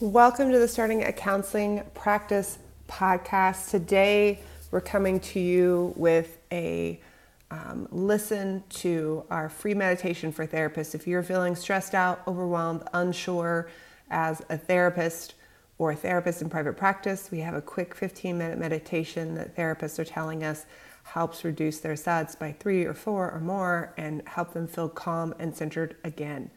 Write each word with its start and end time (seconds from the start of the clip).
Welcome 0.00 0.52
to 0.52 0.58
the 0.58 0.68
Starting 0.68 1.04
a 1.04 1.10
Counseling 1.10 1.82
Practice 1.94 2.58
podcast. 2.86 3.70
Today, 3.70 4.40
we're 4.70 4.82
coming 4.82 5.20
to 5.20 5.40
you 5.40 5.94
with 5.96 6.36
a 6.52 7.00
um, 7.50 7.88
listen 7.90 8.62
to 8.68 9.24
our 9.30 9.48
free 9.48 9.72
meditation 9.72 10.32
for 10.32 10.46
therapists. 10.46 10.94
If 10.94 11.06
you're 11.06 11.22
feeling 11.22 11.56
stressed 11.56 11.94
out, 11.94 12.20
overwhelmed, 12.28 12.82
unsure 12.92 13.70
as 14.10 14.42
a 14.50 14.58
therapist 14.58 15.32
or 15.78 15.92
a 15.92 15.96
therapist 15.96 16.42
in 16.42 16.50
private 16.50 16.76
practice, 16.76 17.30
we 17.30 17.38
have 17.38 17.54
a 17.54 17.62
quick 17.62 17.94
15 17.94 18.36
minute 18.36 18.58
meditation 18.58 19.34
that 19.36 19.56
therapists 19.56 19.98
are 19.98 20.04
telling 20.04 20.44
us 20.44 20.66
helps 21.04 21.42
reduce 21.42 21.78
their 21.78 21.94
SUDs 21.94 22.38
by 22.38 22.52
three 22.52 22.84
or 22.84 22.92
four 22.92 23.30
or 23.30 23.40
more 23.40 23.94
and 23.96 24.20
help 24.28 24.52
them 24.52 24.68
feel 24.68 24.90
calm 24.90 25.34
and 25.38 25.56
centered 25.56 25.96
again. 26.04 26.50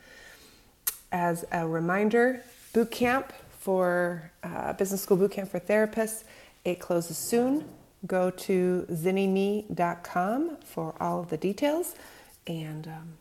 As 1.13 1.45
a 1.53 1.65
reminder, 1.65 2.43
boot 2.73 2.91
camp 2.91 3.33
for 3.59 4.31
uh, 4.43 4.73
business 4.73 5.01
school 5.01 5.17
boot 5.17 5.31
camp 5.31 5.49
for 5.49 5.59
therapists. 5.59 6.23
It 6.63 6.79
closes 6.79 7.17
soon. 7.17 7.65
Go 8.05 8.29
to 8.31 8.85
zynnyme.com 8.89 10.57
for 10.63 10.95
all 11.01 11.19
of 11.19 11.29
the 11.29 11.37
details, 11.37 11.95
and 12.47 12.87
um, 12.87 13.17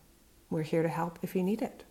we're 0.49 0.63
here 0.63 0.83
to 0.83 0.89
help 0.89 1.19
if 1.21 1.35
you 1.35 1.43
need 1.43 1.61
it. 1.61 1.83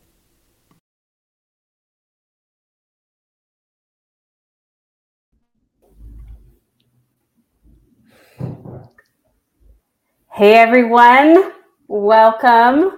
Hey 10.30 10.54
everyone, 10.54 11.52
welcome 11.88 12.96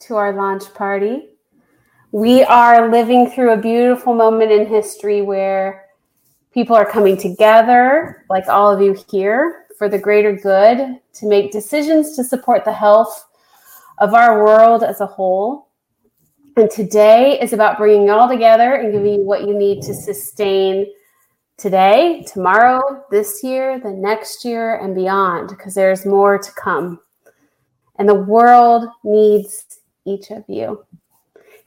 to 0.00 0.16
our 0.16 0.32
launch 0.32 0.72
party 0.72 1.28
we 2.12 2.42
are 2.44 2.90
living 2.90 3.30
through 3.30 3.52
a 3.52 3.56
beautiful 3.56 4.14
moment 4.14 4.50
in 4.50 4.66
history 4.66 5.20
where 5.20 5.86
people 6.52 6.74
are 6.74 6.90
coming 6.90 7.16
together, 7.16 8.24
like 8.30 8.48
all 8.48 8.72
of 8.72 8.80
you 8.80 8.96
here, 9.10 9.66
for 9.76 9.88
the 9.88 9.98
greater 9.98 10.32
good, 10.34 10.98
to 11.12 11.28
make 11.28 11.52
decisions 11.52 12.16
to 12.16 12.24
support 12.24 12.64
the 12.64 12.72
health 12.72 13.28
of 13.98 14.14
our 14.14 14.42
world 14.42 14.82
as 14.82 15.00
a 15.00 15.06
whole. 15.06 15.68
And 16.56 16.70
today 16.70 17.38
is 17.40 17.52
about 17.52 17.78
bringing 17.78 18.08
it 18.08 18.10
all 18.10 18.28
together 18.28 18.74
and 18.74 18.92
giving 18.92 19.14
you 19.14 19.22
what 19.22 19.46
you 19.46 19.56
need 19.56 19.82
to 19.82 19.94
sustain 19.94 20.86
today, 21.56 22.24
tomorrow, 22.32 23.04
this 23.10 23.44
year, 23.44 23.78
the 23.78 23.90
next 23.90 24.44
year, 24.44 24.76
and 24.76 24.94
beyond, 24.94 25.50
because 25.50 25.74
there's 25.74 26.06
more 26.06 26.38
to 26.38 26.52
come. 26.52 27.00
And 27.96 28.08
the 28.08 28.14
world 28.14 28.88
needs 29.04 29.80
each 30.06 30.30
of 30.30 30.44
you. 30.48 30.84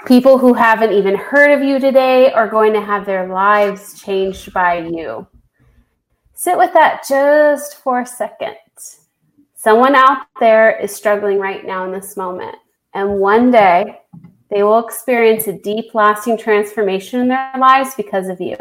People 0.06 0.40
who 0.40 0.54
haven't 0.54 0.94
even 0.94 1.16
heard 1.16 1.52
of 1.52 1.62
you 1.62 1.80
today 1.80 2.32
are 2.32 2.48
going 2.48 2.74
to 2.74 2.82
have 2.82 3.06
their 3.06 3.28
lives 3.28 4.02
changed 4.02 4.52
by 4.52 4.80
you. 4.80 5.28
Sit 6.34 6.58
with 6.58 6.74
that 6.74 7.06
just 7.08 7.76
for 7.84 8.02
a 8.02 8.06
second. 8.06 8.56
Someone 9.54 9.94
out 9.94 10.26
there 10.40 10.76
is 10.80 10.92
struggling 10.92 11.38
right 11.38 11.64
now 11.64 11.86
in 11.86 11.92
this 11.92 12.18
moment, 12.18 12.56
and 12.96 13.20
one 13.20 13.52
day 13.52 14.00
they 14.50 14.64
will 14.64 14.84
experience 14.84 15.46
a 15.46 15.60
deep, 15.60 15.94
lasting 15.94 16.40
transformation 16.40 17.22
in 17.22 17.28
their 17.28 17.54
lives 17.60 17.94
because 17.96 18.28
of 18.28 18.42
you. 18.42 18.58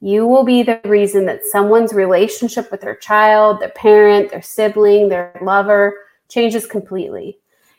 You 0.00 0.26
will 0.26 0.44
be 0.44 0.62
the 0.62 0.82
reason 0.84 1.24
that 1.26 1.46
someone's 1.46 1.94
relationship 1.94 2.70
with 2.70 2.82
their 2.82 2.96
child, 2.96 3.58
their 3.60 3.70
parent, 3.70 4.30
their 4.30 4.42
sibling, 4.42 5.08
their 5.08 5.38
lover 5.40 5.96
changes 6.28 6.66
completely. 6.66 7.38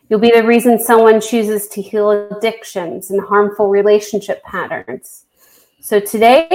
You'll 0.09 0.19
be 0.19 0.31
the 0.31 0.45
reason 0.45 0.80
someone 0.80 1.19
chooses 1.19 1.67
to 1.69 1.81
heal 1.81 2.11
addictions 2.11 3.11
and 3.11 3.22
harmful 3.22 3.67
relationship 3.67 4.41
patterns. 4.44 5.25
So 5.81 5.99
today, 5.99 6.47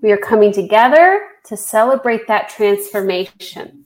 we 0.00 0.12
are 0.12 0.16
coming 0.16 0.52
together 0.52 1.28
to 1.46 1.56
celebrate 1.56 2.26
that 2.28 2.48
transformation, 2.48 3.84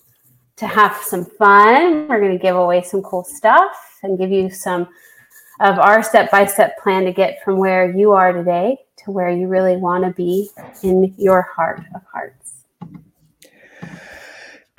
to 0.57 0.67
have 0.67 0.97
some 0.97 1.25
fun. 1.25 2.09
We're 2.09 2.21
going 2.21 2.37
to 2.37 2.43
give 2.43 2.57
away 2.57 2.83
some 2.83 3.03
cool 3.03 3.25
stuff 3.25 3.99
and 4.03 4.19
give 4.19 4.31
you 4.31 4.51
some 4.51 4.89
of 5.61 5.79
our 5.79 6.03
step 6.03 6.31
by 6.31 6.47
step 6.47 6.79
plan 6.79 7.05
to 7.05 7.13
get 7.13 7.43
from 7.43 7.59
where 7.59 7.91
you 7.91 8.13
are 8.13 8.33
today 8.33 8.79
to 9.05 9.11
where 9.11 9.31
you 9.31 9.49
really 9.49 9.77
want 9.77 10.05
to 10.05 10.11
be 10.11 10.51
in 10.83 11.15
your 11.17 11.43
heart 11.43 11.81
of 11.95 12.03
hearts. 12.13 12.48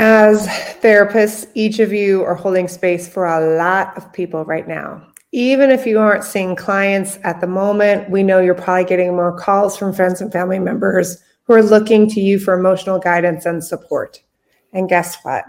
As 0.01 0.47
therapists, 0.81 1.45
each 1.55 1.79
of 1.79 1.91
you 1.91 2.23
are 2.23 2.33
holding 2.33 2.69
space 2.69 3.05
for 3.05 3.25
a 3.25 3.57
lot 3.57 3.97
of 3.97 4.13
people 4.13 4.45
right 4.45 4.65
now. 4.65 5.05
Even 5.33 5.71
if 5.71 5.85
you 5.85 5.99
aren't 5.99 6.23
seeing 6.23 6.55
clients 6.55 7.19
at 7.23 7.41
the 7.41 7.47
moment, 7.47 8.09
we 8.09 8.23
know 8.23 8.39
you're 8.39 8.55
probably 8.55 8.85
getting 8.85 9.13
more 9.13 9.37
calls 9.37 9.77
from 9.77 9.91
friends 9.91 10.21
and 10.21 10.31
family 10.31 10.57
members 10.57 11.21
who 11.43 11.53
are 11.53 11.61
looking 11.61 12.07
to 12.11 12.21
you 12.21 12.39
for 12.39 12.57
emotional 12.57 12.97
guidance 12.97 13.45
and 13.45 13.61
support. 13.61 14.21
And 14.71 14.87
guess 14.87 15.17
what? 15.23 15.43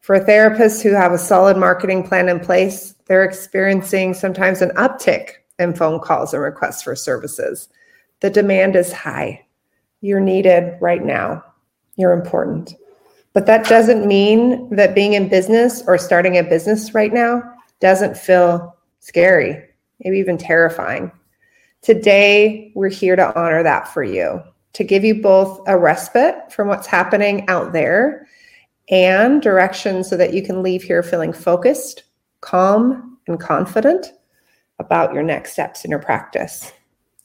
For 0.00 0.18
therapists 0.18 0.82
who 0.82 0.92
have 0.92 1.12
a 1.12 1.18
solid 1.18 1.58
marketing 1.58 2.08
plan 2.08 2.30
in 2.30 2.40
place, 2.40 2.94
they're 3.04 3.22
experiencing 3.22 4.14
sometimes 4.14 4.62
an 4.62 4.70
uptick 4.76 5.32
in 5.58 5.74
phone 5.74 6.00
calls 6.00 6.32
and 6.32 6.42
requests 6.42 6.82
for 6.82 6.96
services. 6.96 7.68
The 8.20 8.30
demand 8.30 8.76
is 8.76 8.92
high. 8.94 9.44
You're 10.00 10.20
needed 10.20 10.78
right 10.80 11.04
now. 11.04 11.44
You're 11.96 12.14
important. 12.14 12.74
But 13.32 13.46
that 13.46 13.66
doesn't 13.66 14.06
mean 14.06 14.74
that 14.74 14.94
being 14.94 15.12
in 15.12 15.28
business 15.28 15.82
or 15.86 15.98
starting 15.98 16.36
a 16.36 16.42
business 16.42 16.94
right 16.94 17.12
now 17.12 17.42
doesn't 17.78 18.16
feel 18.16 18.76
scary, 18.98 19.62
maybe 20.02 20.18
even 20.18 20.36
terrifying. 20.36 21.12
Today, 21.82 22.72
we're 22.74 22.88
here 22.88 23.16
to 23.16 23.38
honor 23.38 23.62
that 23.62 23.88
for 23.88 24.02
you, 24.02 24.42
to 24.74 24.84
give 24.84 25.04
you 25.04 25.22
both 25.22 25.60
a 25.66 25.78
respite 25.78 26.52
from 26.52 26.68
what's 26.68 26.86
happening 26.86 27.48
out 27.48 27.72
there 27.72 28.26
and 28.90 29.40
direction 29.40 30.02
so 30.02 30.16
that 30.16 30.34
you 30.34 30.42
can 30.42 30.62
leave 30.62 30.82
here 30.82 31.02
feeling 31.02 31.32
focused, 31.32 32.02
calm, 32.40 33.18
and 33.28 33.38
confident 33.38 34.12
about 34.80 35.14
your 35.14 35.22
next 35.22 35.52
steps 35.52 35.84
in 35.84 35.90
your 35.90 36.00
practice. 36.00 36.72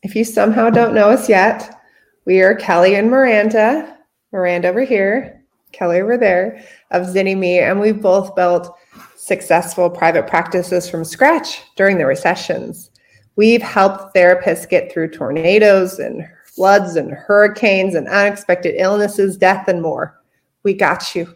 If 0.04 0.16
you 0.16 0.24
somehow 0.24 0.70
don't 0.70 0.94
know 0.94 1.10
us 1.10 1.28
yet, 1.28 1.82
we 2.26 2.42
are 2.42 2.54
Kelly 2.54 2.96
and 2.96 3.10
Miranda. 3.10 3.98
Miranda 4.32 4.68
over 4.68 4.84
here, 4.84 5.34
Kelly 5.75 6.02
over 6.02 6.18
there 6.18 6.63
of 6.91 7.08
ZynnyMe, 7.08 7.62
and 7.62 7.80
we 7.80 7.91
both 7.91 8.36
built 8.36 8.75
successful 9.18 9.90
private 9.90 10.28
practices 10.28 10.90
from 10.90 11.03
scratch 11.03 11.62
during 11.75 11.97
the 11.97 12.06
recessions. 12.06 12.91
We've 13.36 13.62
helped 13.62 14.16
therapists 14.16 14.69
get 14.69 14.91
through 14.91 15.12
tornadoes 15.12 16.00
and 16.00 16.28
floods 16.46 16.96
and 16.96 17.12
hurricanes 17.12 17.96
and 17.96 18.08
unexpected 18.08 18.75
illnesses, 18.78 19.36
death, 19.36 19.68
and 19.68 19.81
more. 19.81 20.22
We 20.63 20.74
got 20.74 21.16
you. 21.16 21.36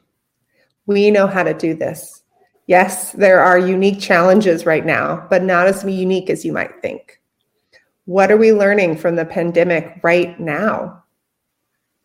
We 0.86 1.12
know 1.12 1.28
how 1.28 1.44
to 1.44 1.54
do 1.54 1.74
this. 1.74 2.24
Yes, 2.68 3.12
there 3.12 3.42
are 3.42 3.58
unique 3.58 4.00
challenges 4.00 4.66
right 4.66 4.86
now, 4.86 5.26
but 5.30 5.44
not 5.44 5.68
as 5.68 5.84
unique 5.84 6.30
as 6.30 6.46
you 6.46 6.54
might 6.54 6.82
think. 6.82 7.20
What 8.06 8.32
are 8.32 8.38
we 8.38 8.54
learning 8.54 8.98
from 8.98 9.16
the 9.16 9.26
pandemic 9.26 10.00
right 10.04 10.40
now? 10.40 11.04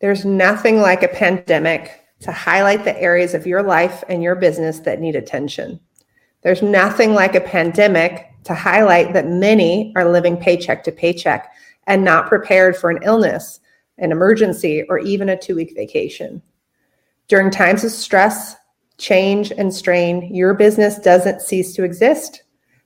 There's 0.01 0.25
nothing 0.25 0.81
like 0.81 1.03
a 1.03 1.07
pandemic 1.07 2.04
to 2.25 2.31
highlight 2.31 2.83
the 2.83 2.99
areas 2.99 3.35
of 3.35 3.45
your 3.45 3.61
life 3.61 4.03
and 4.09 4.23
your 4.23 4.33
business 4.33 4.79
that 4.79 4.99
need 4.99 5.15
attention. 5.15 5.79
There's 6.41 6.63
nothing 6.63 7.13
like 7.13 7.35
a 7.35 7.41
pandemic 7.41 8.31
to 8.45 8.55
highlight 8.55 9.13
that 9.13 9.27
many 9.27 9.93
are 9.95 10.09
living 10.09 10.35
paycheck 10.35 10.83
to 10.85 10.91
paycheck 10.91 11.53
and 11.85 12.03
not 12.03 12.27
prepared 12.27 12.75
for 12.75 12.89
an 12.89 12.97
illness, 13.03 13.59
an 13.99 14.11
emergency, 14.11 14.83
or 14.89 14.97
even 14.97 15.29
a 15.29 15.37
two 15.37 15.55
week 15.55 15.73
vacation. 15.75 16.41
During 17.27 17.51
times 17.51 17.83
of 17.83 17.91
stress, 17.91 18.55
change, 18.97 19.51
and 19.51 19.71
strain, 19.71 20.33
your 20.33 20.55
business 20.55 20.97
doesn't 20.97 21.43
cease 21.43 21.75
to 21.75 21.83
exist. 21.83 22.41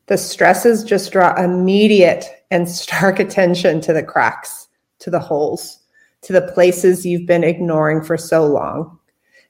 The 0.07 0.17
stresses 0.17 0.83
just 0.83 1.13
draw 1.13 1.33
immediate 1.41 2.25
and 2.51 2.67
stark 2.67 3.19
attention 3.21 3.79
to 3.81 3.93
the 3.93 4.03
cracks, 4.03 4.67
to 4.99 5.09
the 5.09 5.19
holes, 5.19 5.79
to 6.23 6.33
the 6.33 6.51
places 6.53 7.05
you've 7.05 7.25
been 7.25 7.45
ignoring 7.45 8.03
for 8.03 8.17
so 8.17 8.45
long. 8.45 8.98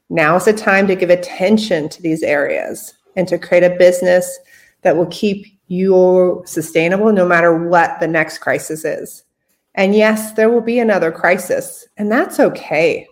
Now 0.10 0.36
is 0.36 0.46
the 0.46 0.54
time 0.54 0.88
to 0.88 0.96
give 0.96 1.10
attention 1.12 1.88
to 1.90 2.02
these 2.02 2.24
areas 2.24 2.94
and 3.16 3.28
to 3.28 3.38
create 3.38 3.64
a 3.64 3.76
business 3.78 4.40
that 4.82 4.98
will 4.98 5.08
keep 5.08 5.46
you 5.68 6.42
sustainable 6.46 7.12
no 7.12 7.28
matter 7.28 7.68
what 7.68 8.00
the 8.00 8.08
next 8.08 8.40
crisis 8.40 8.84
is. 8.84 9.24
And 9.76 9.94
yes, 9.94 10.34
there 10.34 10.50
will 10.50 10.62
be 10.62 10.80
another 10.80 11.12
crisis, 11.12 11.88
and 11.98 12.12
that's 12.12 12.40
okay. 12.40 13.08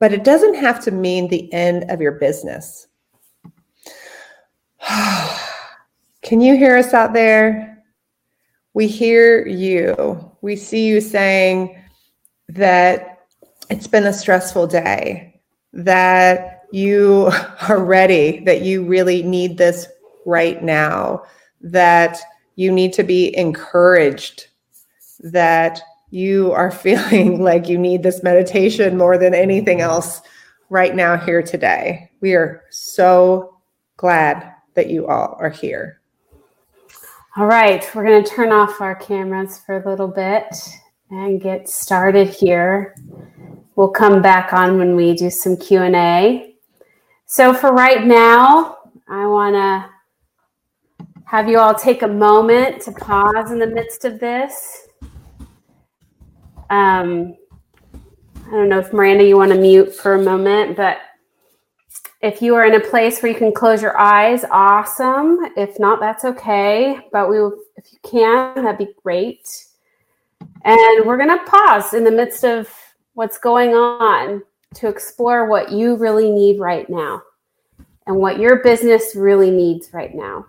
But 0.00 0.12
it 0.12 0.24
doesn't 0.24 0.56
have 0.56 0.82
to 0.84 0.90
mean 0.90 1.28
the 1.28 1.52
end 1.52 1.88
of 1.90 2.00
your 2.00 2.12
business. 2.12 2.88
Can 6.22 6.40
you 6.40 6.56
hear 6.56 6.76
us 6.76 6.92
out 6.92 7.12
there? 7.12 7.84
We 8.72 8.88
hear 8.88 9.46
you. 9.46 10.32
We 10.40 10.56
see 10.56 10.86
you 10.86 11.00
saying 11.00 11.80
that 12.48 13.20
it's 13.70 13.86
been 13.86 14.06
a 14.06 14.12
stressful 14.12 14.66
day 14.66 15.33
that 15.74 16.62
you 16.72 17.30
are 17.68 17.84
ready, 17.84 18.40
that 18.40 18.62
you 18.62 18.84
really 18.84 19.22
need 19.22 19.58
this 19.58 19.86
right 20.24 20.62
now, 20.62 21.22
that 21.60 22.18
you 22.56 22.70
need 22.70 22.92
to 22.94 23.02
be 23.02 23.36
encouraged, 23.36 24.46
that 25.20 25.80
you 26.10 26.52
are 26.52 26.70
feeling 26.86 27.42
like 27.42 27.68
you 27.68 27.78
need 27.78 28.02
this 28.02 28.22
meditation 28.22 28.96
more 28.96 29.18
than 29.18 29.34
anything 29.34 29.80
else 29.80 30.22
right 30.70 30.94
now, 30.94 31.16
here 31.16 31.42
today. 31.42 32.10
We 32.20 32.34
are 32.34 32.64
so 32.70 33.58
glad 33.96 34.52
that 34.74 34.88
you 34.88 35.06
all 35.06 35.36
are 35.38 35.50
here. 35.50 36.00
All 37.36 37.46
right, 37.46 37.88
we're 37.94 38.04
going 38.04 38.22
to 38.22 38.30
turn 38.30 38.52
off 38.52 38.80
our 38.80 38.94
cameras 38.94 39.58
for 39.58 39.82
a 39.82 39.90
little 39.90 40.08
bit 40.08 40.46
and 41.10 41.40
get 41.40 41.68
started 41.68 42.28
here. 42.28 42.94
We'll 43.76 43.88
come 43.88 44.22
back 44.22 44.52
on 44.52 44.78
when 44.78 44.94
we 44.94 45.14
do 45.14 45.30
some 45.30 45.56
Q&A. 45.56 46.54
So 47.26 47.52
for 47.52 47.72
right 47.72 48.06
now, 48.06 48.76
I 49.08 49.26
want 49.26 49.54
to 49.54 49.90
have 51.24 51.48
you 51.48 51.58
all 51.58 51.74
take 51.74 52.02
a 52.02 52.08
moment 52.08 52.82
to 52.82 52.92
pause 52.92 53.50
in 53.50 53.58
the 53.58 53.66
midst 53.66 54.04
of 54.04 54.20
this. 54.20 54.86
Um, 56.70 57.36
I 58.46 58.50
don't 58.50 58.68
know 58.68 58.78
if 58.78 58.92
Miranda, 58.92 59.24
you 59.24 59.36
want 59.36 59.52
to 59.52 59.58
mute 59.58 59.94
for 59.94 60.14
a 60.14 60.22
moment, 60.22 60.76
but 60.76 60.98
if 62.20 62.40
you 62.40 62.54
are 62.54 62.64
in 62.64 62.74
a 62.74 62.80
place 62.80 63.20
where 63.20 63.32
you 63.32 63.36
can 63.36 63.52
close 63.52 63.82
your 63.82 63.98
eyes, 63.98 64.44
awesome. 64.50 65.38
If 65.56 65.78
not, 65.80 65.98
that's 65.98 66.24
okay. 66.24 67.00
But 67.10 67.28
we, 67.28 67.38
if 67.38 67.92
you 67.92 67.98
can, 68.04 68.54
that'd 68.64 68.78
be 68.78 68.94
great. 69.02 69.48
And 70.64 71.04
we're 71.04 71.16
going 71.16 71.36
to 71.36 71.44
pause 71.44 71.94
in 71.94 72.04
the 72.04 72.10
midst 72.10 72.44
of 72.44 72.68
what's 73.14 73.38
going 73.38 73.70
on 73.70 74.42
to 74.74 74.88
explore 74.88 75.48
what 75.48 75.72
you 75.72 75.96
really 75.96 76.30
need 76.30 76.60
right 76.60 76.88
now 76.90 77.22
and 78.06 78.16
what 78.16 78.38
your 78.38 78.62
business 78.62 79.14
really 79.16 79.50
needs 79.50 79.90
right 79.92 80.14
now. 80.14 80.46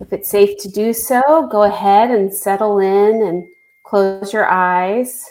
If 0.00 0.12
it's 0.12 0.30
safe 0.30 0.58
to 0.62 0.68
do 0.68 0.92
so, 0.92 1.48
go 1.50 1.64
ahead 1.64 2.10
and 2.10 2.32
settle 2.32 2.78
in 2.78 3.22
and 3.22 3.44
close 3.84 4.32
your 4.32 4.48
eyes. 4.48 5.30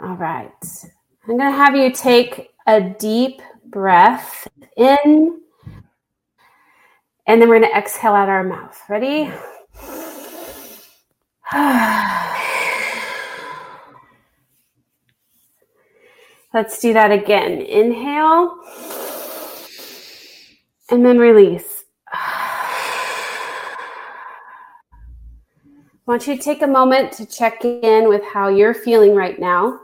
All 0.00 0.16
right. 0.16 0.52
I'm 1.26 1.38
going 1.38 1.50
to 1.50 1.56
have 1.56 1.74
you 1.74 1.90
take 1.90 2.50
a 2.66 2.80
deep 2.80 3.40
breath 3.66 4.46
in, 4.76 5.40
and 7.26 7.40
then 7.40 7.48
we're 7.48 7.60
going 7.60 7.70
to 7.70 7.78
exhale 7.78 8.12
out 8.12 8.28
our 8.28 8.44
mouth. 8.44 8.78
Ready? 8.88 9.32
Let's 16.54 16.80
do 16.80 16.94
that 16.94 17.12
again. 17.12 17.60
Inhale 17.60 18.58
and 20.90 21.04
then 21.04 21.18
release. 21.18 21.84
I 22.10 23.76
want 26.06 26.26
you 26.26 26.36
to 26.36 26.42
take 26.42 26.62
a 26.62 26.66
moment 26.66 27.12
to 27.12 27.26
check 27.26 27.64
in 27.64 28.08
with 28.08 28.24
how 28.24 28.48
you're 28.48 28.72
feeling 28.72 29.14
right 29.14 29.38
now. 29.38 29.78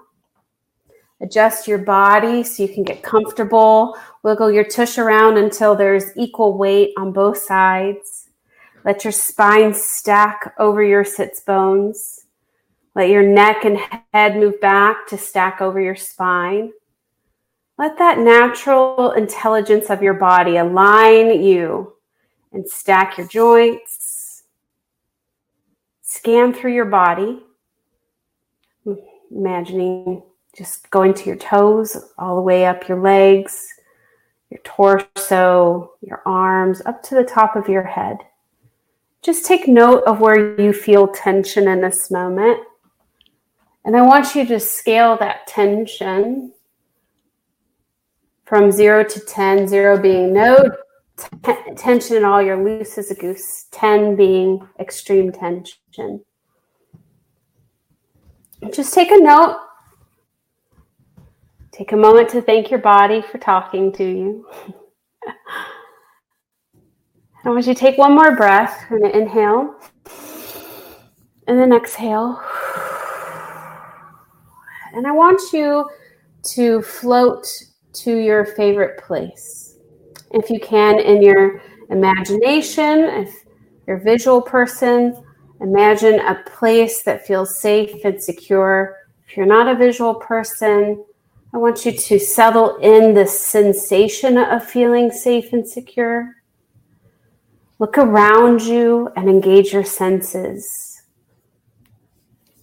Adjust 1.21 1.69
your 1.69 1.79
body 1.79 2.43
so 2.43 2.63
you 2.63 2.69
can 2.69 2.83
get 2.83 3.03
comfortable. 3.03 3.97
Wiggle 4.23 4.51
your 4.51 4.65
tush 4.65 4.99
around 4.99 5.37
until 5.37 5.75
there's 5.75 6.17
equal 6.17 6.57
weight 6.57 6.93
on 6.97 7.13
both 7.13 7.39
sides. 7.39 8.31
Let 8.85 9.05
your 9.05 9.13
spine 9.13 9.75
stack 9.75 10.55
over 10.59 10.83
your 10.83 11.05
sits 11.05 11.41
bones. 11.41 12.24
Let 12.95 13.09
your 13.09 13.23
neck 13.23 13.65
and 13.65 13.79
head 14.13 14.37
move 14.37 14.61
back 14.61 15.07
to 15.09 15.19
stack 15.19 15.61
over 15.61 15.81
your 15.81 15.97
spine. 15.97 16.73
Let 17.77 17.99
that 17.99 18.19
natural 18.19 19.13
intelligence 19.13 19.91
of 19.91 20.01
your 20.03 20.15
body 20.15 20.59
align 20.59 21.43
you 21.43 21.95
and 22.53 22.69
stack 22.69 23.19
your 23.19 23.27
joints. 23.27 24.45
Scan 26.03 26.55
through 26.55 26.75
your 26.75 26.85
body, 26.85 27.41
imagining 29.33 30.23
just 30.57 30.89
going 30.91 31.13
to 31.15 31.27
your 31.27 31.37
toes, 31.37 31.97
all 32.17 32.37
the 32.37 32.43
way 32.43 32.65
up 32.65 32.89
your 32.89 33.01
legs, 33.01 33.67
your 34.51 34.61
torso, 34.63 35.95
your 36.01 36.23
arms, 36.25 36.81
up 36.87 37.03
to 37.03 37.17
the 37.17 37.25
top 37.25 37.57
of 37.57 37.69
your 37.69 37.83
head. 37.83 38.19
Just 39.21 39.45
take 39.45 39.67
note 39.67 40.05
of 40.05 40.21
where 40.21 40.61
you 40.61 40.73
feel 40.73 41.09
tension 41.09 41.67
in 41.67 41.81
this 41.81 42.09
moment. 42.13 42.61
And 43.85 43.97
I 43.97 44.03
want 44.03 44.35
you 44.35 44.47
to 44.47 44.59
scale 44.59 45.17
that 45.19 45.47
tension 45.47 46.53
from 48.45 48.71
zero 48.71 49.05
to 49.05 49.21
10, 49.21 49.67
zero 49.69 50.01
being 50.01 50.33
no 50.33 50.71
t- 51.17 51.75
tension 51.77 52.17
at 52.17 52.25
all, 52.25 52.43
you're 52.43 52.63
loose 52.63 52.97
as 52.99 53.11
a 53.11 53.15
goose, 53.15 53.67
10 53.73 54.17
being 54.17 54.67
extreme 54.79 55.33
tension. 55.33 56.25
Just 58.73 58.95
take 58.95 59.11
a 59.11 59.17
note 59.17 59.59
Take 61.75 61.91
a 61.91 61.97
moment 61.97 62.29
to 62.29 62.41
thank 62.41 62.71
your 62.71 62.79
body 62.79 63.21
for 63.21 63.39
talking 63.39 63.91
to 63.95 64.05
you. 64.05 64.49
I 67.45 67.49
want 67.49 67.67
you 67.67 67.75
to 67.75 67.81
take 67.81 67.99
one 67.99 68.15
more 68.15 68.37
breath. 68.37 68.85
To 68.91 69.19
inhale 69.19 69.75
and 71.49 71.59
then 71.59 71.73
exhale. 71.73 72.41
And 74.95 75.07
I 75.07 75.13
want 75.13 75.41
you 75.53 75.89
to 76.55 76.83
float 76.83 77.47
to 77.95 78.17
your 78.17 78.45
favorite 78.45 78.99
place. 78.99 79.77
If 80.31 80.51
you 80.51 80.61
can, 80.61 81.01
in 81.01 81.23
your 81.23 81.63
imagination, 81.91 83.01
if 83.01 83.35
you're 83.87 83.97
a 83.99 84.01
visual 84.01 84.41
person, 84.41 85.23
imagine 85.61 86.21
a 86.21 86.43
place 86.47 87.03
that 87.03 87.27
feels 87.27 87.61
safe 87.61 88.05
and 88.05 88.23
secure. 88.23 88.97
If 89.29 89.37
you're 89.37 89.47
not 89.47 89.69
a 89.69 89.77
visual 89.77 90.15
person, 90.17 91.05
I 91.53 91.59
want 91.59 91.85
you 91.85 91.93
to 91.93 92.19
settle 92.19 92.77
in 92.79 93.15
the 93.15 93.27
sensation 93.27 94.39
of 94.39 94.65
feeling 94.65 95.11
safe 95.11 95.53
and 95.53 95.69
secure. 95.69 96.35
Look 97.79 97.97
around 97.99 98.63
you 98.63 99.09
and 99.17 99.29
engage 99.29 99.73
your 99.73 99.85
senses. 99.85 101.03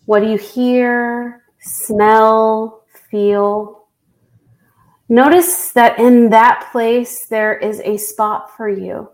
What 0.06 0.22
do 0.22 0.30
you 0.30 0.38
hear, 0.38 1.41
smell, 1.62 2.84
feel? 3.10 3.88
Notice 5.10 5.72
that 5.72 6.00
in 6.00 6.30
that 6.30 6.70
place 6.72 7.26
there 7.26 7.58
is 7.58 7.82
a 7.82 7.98
spot 7.98 8.56
for 8.56 8.70
you. 8.70 9.10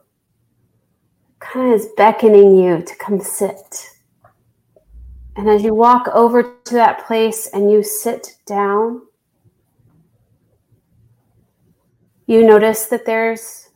Kind 1.40 1.74
of 1.74 1.80
is 1.80 1.88
beckoning 1.96 2.56
you 2.56 2.82
to 2.82 2.96
come 2.96 3.20
sit. 3.20 3.92
And 5.36 5.50
as 5.50 5.64
you 5.64 5.74
walk 5.74 6.08
over 6.14 6.56
to 6.66 6.74
that 6.74 7.06
place 7.06 7.48
and 7.54 7.72
you 7.72 7.84
sit 7.84 8.38
down, 8.46 9.02
You 12.30 12.46
notice 12.46 12.88
that 12.88 13.06
there's 13.06 13.70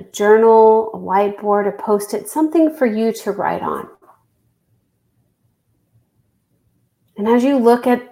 a 0.00 0.04
journal, 0.10 0.90
a 0.92 0.98
whiteboard, 0.98 1.68
a 1.68 1.82
post 1.82 2.14
it, 2.14 2.28
something 2.28 2.74
for 2.74 2.84
you 2.84 3.12
to 3.12 3.30
write 3.30 3.62
on. 3.62 3.88
And 7.16 7.28
as 7.28 7.44
you 7.44 7.58
look 7.58 7.86
at 7.86 8.02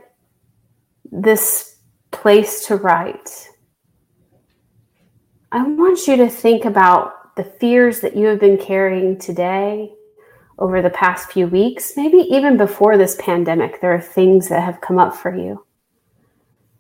this 1.11 1.77
place 2.11 2.67
to 2.67 2.77
write, 2.77 3.49
I 5.53 5.63
want 5.63 6.07
you 6.07 6.17
to 6.17 6.29
think 6.29 6.65
about 6.65 7.37
the 7.37 7.45
fears 7.45 8.01
that 8.01 8.17
you 8.17 8.27
have 8.27 8.41
been 8.41 8.59
carrying 8.59 9.19
today 9.19 9.93
over 10.59 10.81
the 10.81 10.91
past 10.91 11.33
few 11.33 11.47
weeks, 11.47 11.95
maybe 11.97 12.19
even 12.31 12.57
before 12.57 12.97
this 12.97 13.17
pandemic. 13.21 13.81
There 13.81 13.95
are 13.95 14.01
things 14.01 14.49
that 14.49 14.63
have 14.63 14.81
come 14.81 14.99
up 14.99 15.15
for 15.15 15.35
you. 15.35 15.65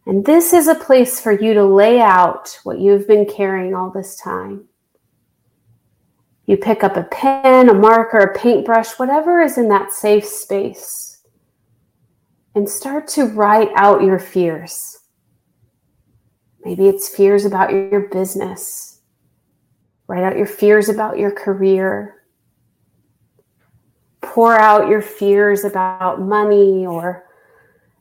And 0.06 0.24
this 0.24 0.52
is 0.52 0.68
a 0.68 0.74
place 0.74 1.20
for 1.20 1.32
you 1.32 1.54
to 1.54 1.64
lay 1.64 2.00
out 2.00 2.58
what 2.62 2.78
you've 2.78 3.08
been 3.08 3.26
carrying 3.26 3.74
all 3.74 3.90
this 3.90 4.16
time. 4.16 4.66
You 6.46 6.58
pick 6.58 6.84
up 6.84 6.96
a 6.96 7.04
pen, 7.04 7.70
a 7.70 7.74
marker, 7.74 8.18
a 8.18 8.38
paintbrush, 8.38 8.98
whatever 8.98 9.40
is 9.40 9.56
in 9.56 9.68
that 9.68 9.92
safe 9.92 10.26
space, 10.26 11.13
and 12.54 12.68
start 12.68 13.08
to 13.08 13.24
write 13.24 13.70
out 13.74 14.02
your 14.02 14.18
fears. 14.18 15.00
Maybe 16.64 16.86
it's 16.88 17.08
fears 17.08 17.44
about 17.44 17.72
your 17.72 18.08
business. 18.08 19.00
Write 20.06 20.24
out 20.24 20.36
your 20.36 20.46
fears 20.46 20.88
about 20.88 21.18
your 21.18 21.30
career. 21.30 22.22
Pour 24.20 24.58
out 24.58 24.88
your 24.88 25.02
fears 25.02 25.64
about 25.64 26.20
money 26.20 26.86
or 26.86 27.24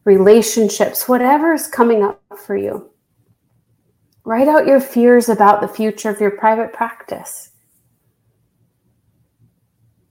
relationships, 0.05 1.07
whatever 1.07 1.53
is 1.53 1.67
coming 1.67 2.03
up 2.03 2.21
for 2.37 2.55
you. 2.55 2.89
Write 4.25 4.47
out 4.47 4.65
your 4.67 4.79
fears 4.79 5.27
about 5.27 5.61
the 5.61 5.67
future 5.67 6.09
of 6.09 6.21
your 6.21 6.31
private 6.31 6.71
practice. 6.71 7.51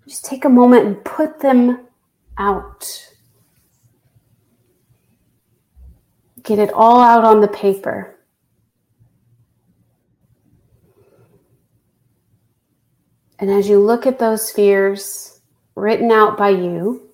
Just 0.06 0.24
take 0.24 0.44
a 0.44 0.50
moment 0.50 0.86
and 0.86 1.04
put 1.04 1.40
them 1.40 1.86
out. 2.36 3.11
Get 6.42 6.58
it 6.58 6.72
all 6.72 7.00
out 7.00 7.24
on 7.24 7.40
the 7.40 7.48
paper. 7.48 8.18
And 13.38 13.50
as 13.50 13.68
you 13.68 13.80
look 13.80 14.06
at 14.06 14.18
those 14.18 14.50
fears 14.50 15.40
written 15.74 16.10
out 16.10 16.38
by 16.38 16.50
you, 16.50 17.10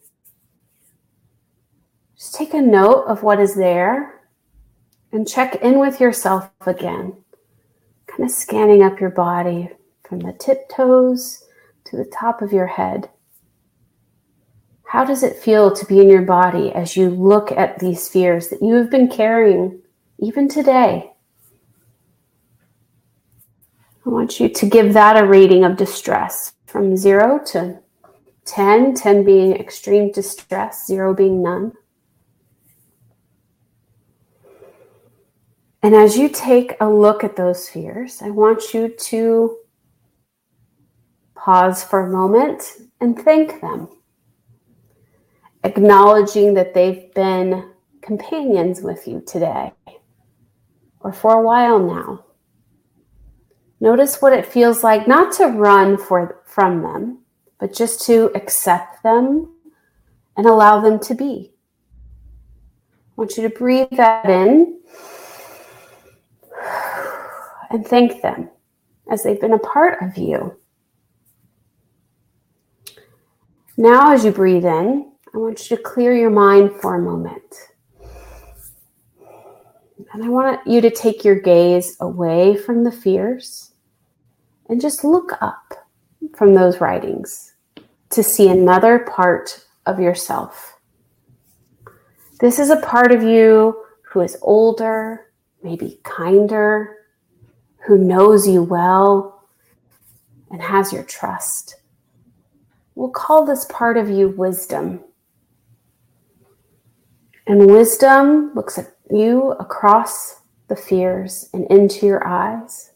just 2.17 2.35
take 2.35 2.53
a 2.53 2.61
note 2.61 3.05
of 3.05 3.23
what 3.23 3.41
is 3.41 3.55
there 3.55 4.21
and 5.13 5.27
check 5.27 5.57
in 5.63 5.79
with 5.79 6.01
yourself 6.01 6.51
again, 6.67 7.17
kind 8.07 8.25
of 8.25 8.31
scanning 8.31 8.83
up 8.83 9.01
your 9.01 9.11
body 9.11 9.71
from 10.07 10.21
the 10.21 10.33
tiptoes 10.33 11.45
to 11.85 11.97
the 11.97 12.05
top 12.05 12.43
of 12.43 12.53
your 12.53 12.67
head. 12.67 13.09
How 14.89 15.05
does 15.05 15.23
it 15.23 15.37
feel 15.37 15.71
to 15.71 15.85
be 15.85 16.01
in 16.01 16.09
your 16.09 16.23
body 16.23 16.73
as 16.73 16.97
you 16.97 17.11
look 17.11 17.53
at 17.53 17.79
these 17.79 18.09
fears 18.09 18.49
that 18.49 18.63
you 18.63 18.73
have 18.77 18.91
been 18.91 19.09
carrying 19.09 19.83
even 20.19 20.49
today? 20.49 21.13
I 24.07 24.09
want 24.09 24.41
you 24.41 24.49
to 24.49 24.67
give 24.67 24.95
that 24.95 25.23
a 25.23 25.27
rating 25.27 25.63
of 25.65 25.77
distress 25.77 26.55
from 26.65 26.97
zero 26.97 27.39
to 27.49 27.81
10, 28.47 28.95
10 28.95 29.25
being 29.25 29.53
extreme 29.53 30.11
distress, 30.11 30.87
zero 30.87 31.13
being 31.13 31.43
none. 31.43 31.75
And 35.83 35.95
as 35.95 36.17
you 36.17 36.31
take 36.31 36.77
a 36.81 36.89
look 36.89 37.23
at 37.23 37.37
those 37.37 37.69
fears, 37.69 38.23
I 38.23 38.31
want 38.31 38.73
you 38.73 38.89
to 38.89 39.59
pause 41.35 41.85
for 41.85 42.01
a 42.01 42.11
moment 42.11 42.73
and 43.03 43.19
thank 43.19 43.61
them, 43.61 43.89
acknowledging 45.65 46.55
that 46.55 46.75
they've 46.75 47.13
been 47.15 47.71
companions 48.03 48.81
with 48.81 49.07
you 49.07 49.23
today 49.27 49.73
or 51.01 51.13
for 51.13 51.35
a 51.35 51.43
while 51.43 51.79
now. 51.79 52.25
Notice 53.81 54.21
what 54.21 54.33
it 54.33 54.47
feels 54.47 54.83
like 54.83 55.07
not 55.07 55.33
to 55.35 55.47
run 55.47 55.97
for, 55.97 56.43
from 56.47 56.83
them, 56.83 57.19
but 57.61 57.73
just 57.73 58.03
to 58.07 58.31
accept 58.35 59.03
them 59.03 59.55
and 60.37 60.47
allow 60.47 60.81
them 60.81 60.99
to 61.01 61.15
be. 61.15 61.53
I 62.51 63.13
want 63.17 63.37
you 63.37 63.43
to 63.45 63.51
breathe 63.51 63.89
that 63.93 64.29
in 64.29 64.81
and 67.71 67.87
thank 67.87 68.23
them 68.23 68.51
as 69.11 69.23
they've 69.23 69.41
been 69.41 69.53
a 69.53 69.59
part 69.59 70.03
of 70.03 70.17
you. 70.17 70.57
Now, 73.77 74.13
as 74.13 74.25
you 74.25 74.33
breathe 74.33 74.65
in, 74.65 75.13
I 75.35 75.39
want 75.39 75.71
you 75.71 75.77
to 75.77 75.83
clear 75.83 76.15
your 76.17 76.31
mind 76.31 76.73
for 76.81 76.97
a 76.97 77.03
moment. 77.03 77.55
And 80.13 80.25
I 80.25 80.29
want 80.29 80.67
you 80.67 80.81
to 80.81 80.91
take 80.91 81.25
your 81.25 81.39
gaze 81.39 81.97
away 82.01 82.57
from 82.57 82.83
the 82.83 82.93
fears 82.93 83.73
and 84.69 84.81
just 84.81 85.05
look 85.05 85.33
up 85.43 85.87
from 86.35 86.55
those 86.55 86.81
writings 86.81 87.55
to 88.11 88.23
see 88.23 88.49
another 88.49 89.01
part 89.01 89.65
of 89.87 90.01
yourself. 90.01 90.79
This 92.41 92.59
is 92.59 92.71
a 92.71 92.81
part 92.81 93.13
of 93.13 93.23
you 93.23 93.85
who 94.03 94.21
is 94.21 94.39
older, 94.43 95.33
maybe 95.63 96.01
kinder, 96.05 96.97
who 97.87 97.99
knows 97.99 98.47
you 98.47 98.63
well 98.63 99.45
and 100.51 100.63
has 100.63 100.93
your 100.93 101.03
trust. 101.05 101.77
We'll 102.95 103.11
call 103.11 103.45
this 103.45 103.67
part 103.67 103.97
of 103.97 104.09
you 104.09 104.31
wisdom. 104.31 105.05
And 107.49 107.71
wisdom 107.71 108.53
looks 108.55 108.77
at 108.77 108.95
you 109.11 109.53
across 109.53 110.43
the 110.69 110.77
fears 110.77 111.49
and 111.55 111.65
into 111.71 112.05
your 112.05 112.27
eyes, 112.27 112.93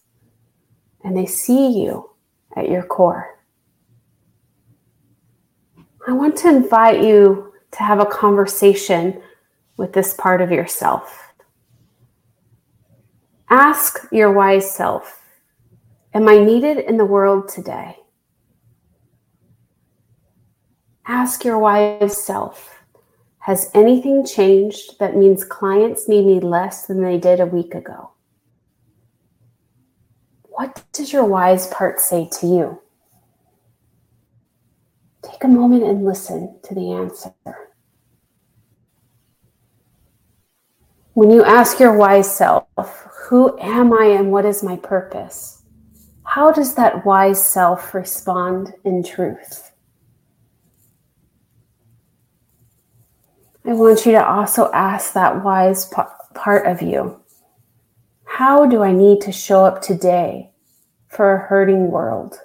and 1.02 1.16
they 1.16 1.24
see 1.24 1.82
you 1.82 2.10
at 2.54 2.68
your 2.68 2.82
core. 2.82 3.38
I 6.06 6.12
want 6.12 6.36
to 6.38 6.50
invite 6.50 7.02
you 7.02 7.54
to 7.70 7.82
have 7.82 7.98
a 7.98 8.04
conversation 8.04 9.22
with 9.78 9.94
this 9.94 10.12
part 10.12 10.42
of 10.42 10.50
yourself. 10.50 11.32
Ask 13.48 14.06
your 14.12 14.32
wise 14.32 14.70
self 14.70 15.18
Am 16.12 16.28
I 16.28 16.38
needed 16.38 16.76
in 16.76 16.98
the 16.98 17.06
world 17.06 17.48
today? 17.48 17.96
Ask 21.06 21.42
your 21.42 21.58
wise 21.58 22.22
self 22.22 22.81
Has 23.42 23.72
anything 23.74 24.24
changed 24.24 25.00
that 25.00 25.16
means 25.16 25.44
clients 25.44 26.08
need 26.08 26.26
me 26.26 26.38
less 26.38 26.86
than 26.86 27.02
they 27.02 27.18
did 27.18 27.40
a 27.40 27.46
week 27.46 27.74
ago? 27.74 28.12
What 30.42 30.84
does 30.92 31.12
your 31.12 31.24
wise 31.24 31.66
part 31.66 31.98
say 31.98 32.28
to 32.38 32.46
you? 32.46 32.82
Take 35.28 35.42
a 35.42 35.48
moment 35.48 35.82
and 35.82 36.04
listen 36.04 36.60
to 36.62 36.72
the 36.72 36.92
answer. 36.92 37.34
When 41.14 41.32
you 41.32 41.42
ask 41.42 41.80
your 41.80 41.96
wise 41.96 42.32
self, 42.32 42.68
Who 43.24 43.58
am 43.58 43.92
I 43.92 44.04
and 44.04 44.30
what 44.30 44.44
is 44.44 44.62
my 44.62 44.76
purpose? 44.76 45.62
How 46.22 46.52
does 46.52 46.76
that 46.76 47.04
wise 47.04 47.44
self 47.44 47.92
respond 47.92 48.72
in 48.84 49.02
truth? 49.02 49.71
I 53.64 53.74
want 53.74 54.04
you 54.04 54.12
to 54.12 54.26
also 54.26 54.70
ask 54.72 55.12
that 55.12 55.44
wise 55.44 55.90
part 56.34 56.66
of 56.66 56.82
you 56.82 57.20
How 58.24 58.66
do 58.66 58.82
I 58.82 58.92
need 58.92 59.20
to 59.22 59.32
show 59.32 59.64
up 59.64 59.80
today 59.82 60.50
for 61.08 61.34
a 61.34 61.46
hurting 61.46 61.90
world? 61.90 62.38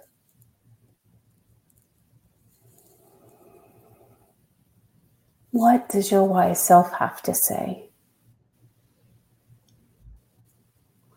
What 5.52 5.90
does 5.90 6.12
your 6.12 6.24
wise 6.24 6.64
self 6.64 6.94
have 7.00 7.22
to 7.24 7.34
say? 7.34 7.90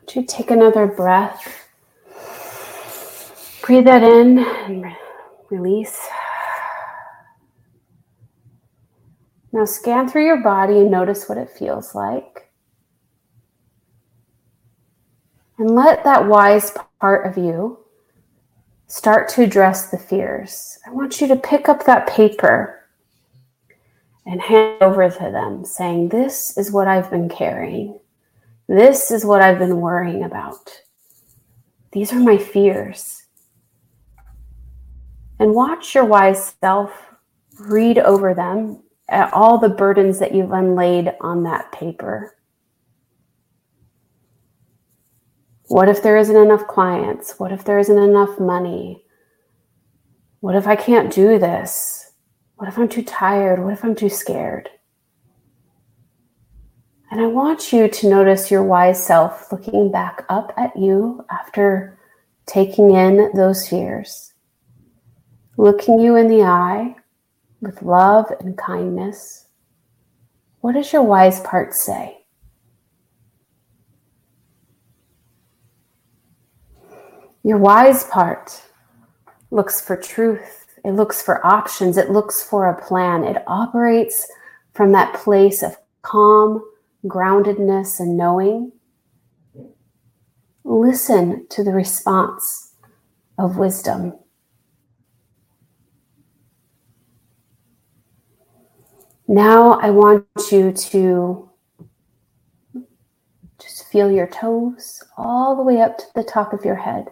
Would 0.00 0.14
you 0.14 0.25
take 0.25 0.50
another 0.50 0.87
breath? 0.87 1.69
Breathe 3.62 3.85
that 3.85 4.02
in 4.02 4.38
and 4.38 4.83
re- 4.83 4.97
release. 5.50 6.09
Now 9.52 9.64
scan 9.64 10.09
through 10.09 10.26
your 10.26 10.42
body 10.42 10.78
and 10.78 10.90
notice 10.90 11.28
what 11.28 11.38
it 11.38 11.50
feels 11.50 11.95
like. 11.95 12.50
And 15.59 15.75
let 15.75 16.04
that 16.04 16.26
wise 16.26 16.73
part 17.00 17.26
of 17.26 17.37
you 17.37 17.78
start 18.87 19.28
to 19.30 19.42
address 19.42 19.90
the 19.90 19.99
fears. 19.99 20.78
I 20.87 20.90
want 20.90 21.21
you 21.21 21.28
to 21.28 21.37
pick 21.37 21.69
up 21.69 21.85
that 21.85 22.09
paper 22.09 22.88
and 24.25 24.40
hand 24.40 24.83
over 24.83 25.09
to 25.11 25.30
them, 25.30 25.64
saying, 25.64 26.09
This 26.09 26.57
is 26.57 26.71
what 26.71 26.88
I've 26.88 27.11
been 27.11 27.28
carrying. 27.28 27.99
This 28.69 29.11
is 29.11 29.25
what 29.25 29.42
I've 29.42 29.59
been 29.59 29.80
worrying 29.80 30.23
about. 30.23 30.80
These 31.92 32.12
are 32.12 32.21
my 32.21 32.38
fears. 32.38 33.25
And 35.40 35.54
watch 35.54 35.95
your 35.95 36.04
wise 36.04 36.54
self 36.61 36.92
read 37.59 37.99
over 37.99 38.33
them 38.33 38.83
all 39.11 39.59
the 39.59 39.69
burdens 39.69 40.19
that 40.19 40.35
you've 40.35 40.52
unlaid 40.52 41.12
on 41.21 41.43
that 41.45 41.73
paper. 41.73 42.37
What 45.67 45.88
if 45.88 46.02
there 46.02 46.17
isn't 46.17 46.37
enough 46.37 46.67
clients? 46.67 47.38
What 47.38 47.52
if 47.52 47.64
there 47.64 47.79
isn't 47.79 47.99
enough 47.99 48.40
money? 48.40 49.05
What 50.40 50.57
if 50.57 50.67
I 50.67 50.75
can't 50.75 51.12
do 51.12 51.38
this? 51.38 52.12
What 52.57 52.69
if 52.69 52.79
I'm 52.79 52.88
too 52.88 53.02
tired? 53.02 53.62
What 53.62 53.73
if 53.73 53.85
I'm 53.85 53.95
too 53.95 54.09
scared? 54.09 54.69
And 57.11 57.21
I 57.21 57.26
want 57.26 57.73
you 57.73 57.88
to 57.88 58.09
notice 58.09 58.50
your 58.50 58.62
wise 58.62 59.05
self 59.05 59.50
looking 59.50 59.90
back 59.90 60.25
up 60.29 60.52
at 60.57 60.76
you 60.76 61.25
after 61.31 61.99
taking 62.47 62.93
in 62.93 63.31
those 63.35 63.69
fears, 63.69 64.33
looking 65.57 65.99
you 65.99 66.17
in 66.17 66.29
the 66.29 66.43
eye 66.43 66.95
with 67.61 67.83
love 67.83 68.33
and 68.40 68.57
kindness. 68.57 69.47
What 70.61 70.73
does 70.73 70.93
your 70.93 71.02
wise 71.02 71.40
part 71.40 71.75
say? 71.75 72.19
Your 77.43 77.59
wise 77.59 78.05
part 78.05 78.62
looks 79.50 79.81
for 79.81 79.97
truth 79.97 80.61
it 80.85 80.93
looks 80.93 81.21
for 81.21 81.47
options. 81.47 81.97
It 81.97 82.11
looks 82.11 82.43
for 82.43 82.67
a 82.67 82.81
plan. 82.81 83.25
It 83.25 83.43
operates 83.47 84.26
from 84.73 84.93
that 84.93 85.14
place 85.14 85.62
of 85.62 85.76
calm, 86.02 86.62
groundedness, 87.05 88.00
and 88.00 88.17
knowing. 88.17 88.73
Listen 90.64 91.47
to 91.50 91.64
the 91.64 91.73
response 91.73 92.75
of 93.38 93.57
wisdom. 93.57 94.14
Now 99.32 99.78
I 99.80 99.90
want 99.90 100.26
you 100.50 100.72
to 100.72 101.49
just 103.60 103.87
feel 103.87 104.10
your 104.10 104.26
toes 104.26 105.04
all 105.16 105.54
the 105.54 105.62
way 105.62 105.80
up 105.80 105.99
to 105.99 106.04
the 106.16 106.25
top 106.25 106.52
of 106.52 106.64
your 106.64 106.75
head. 106.75 107.06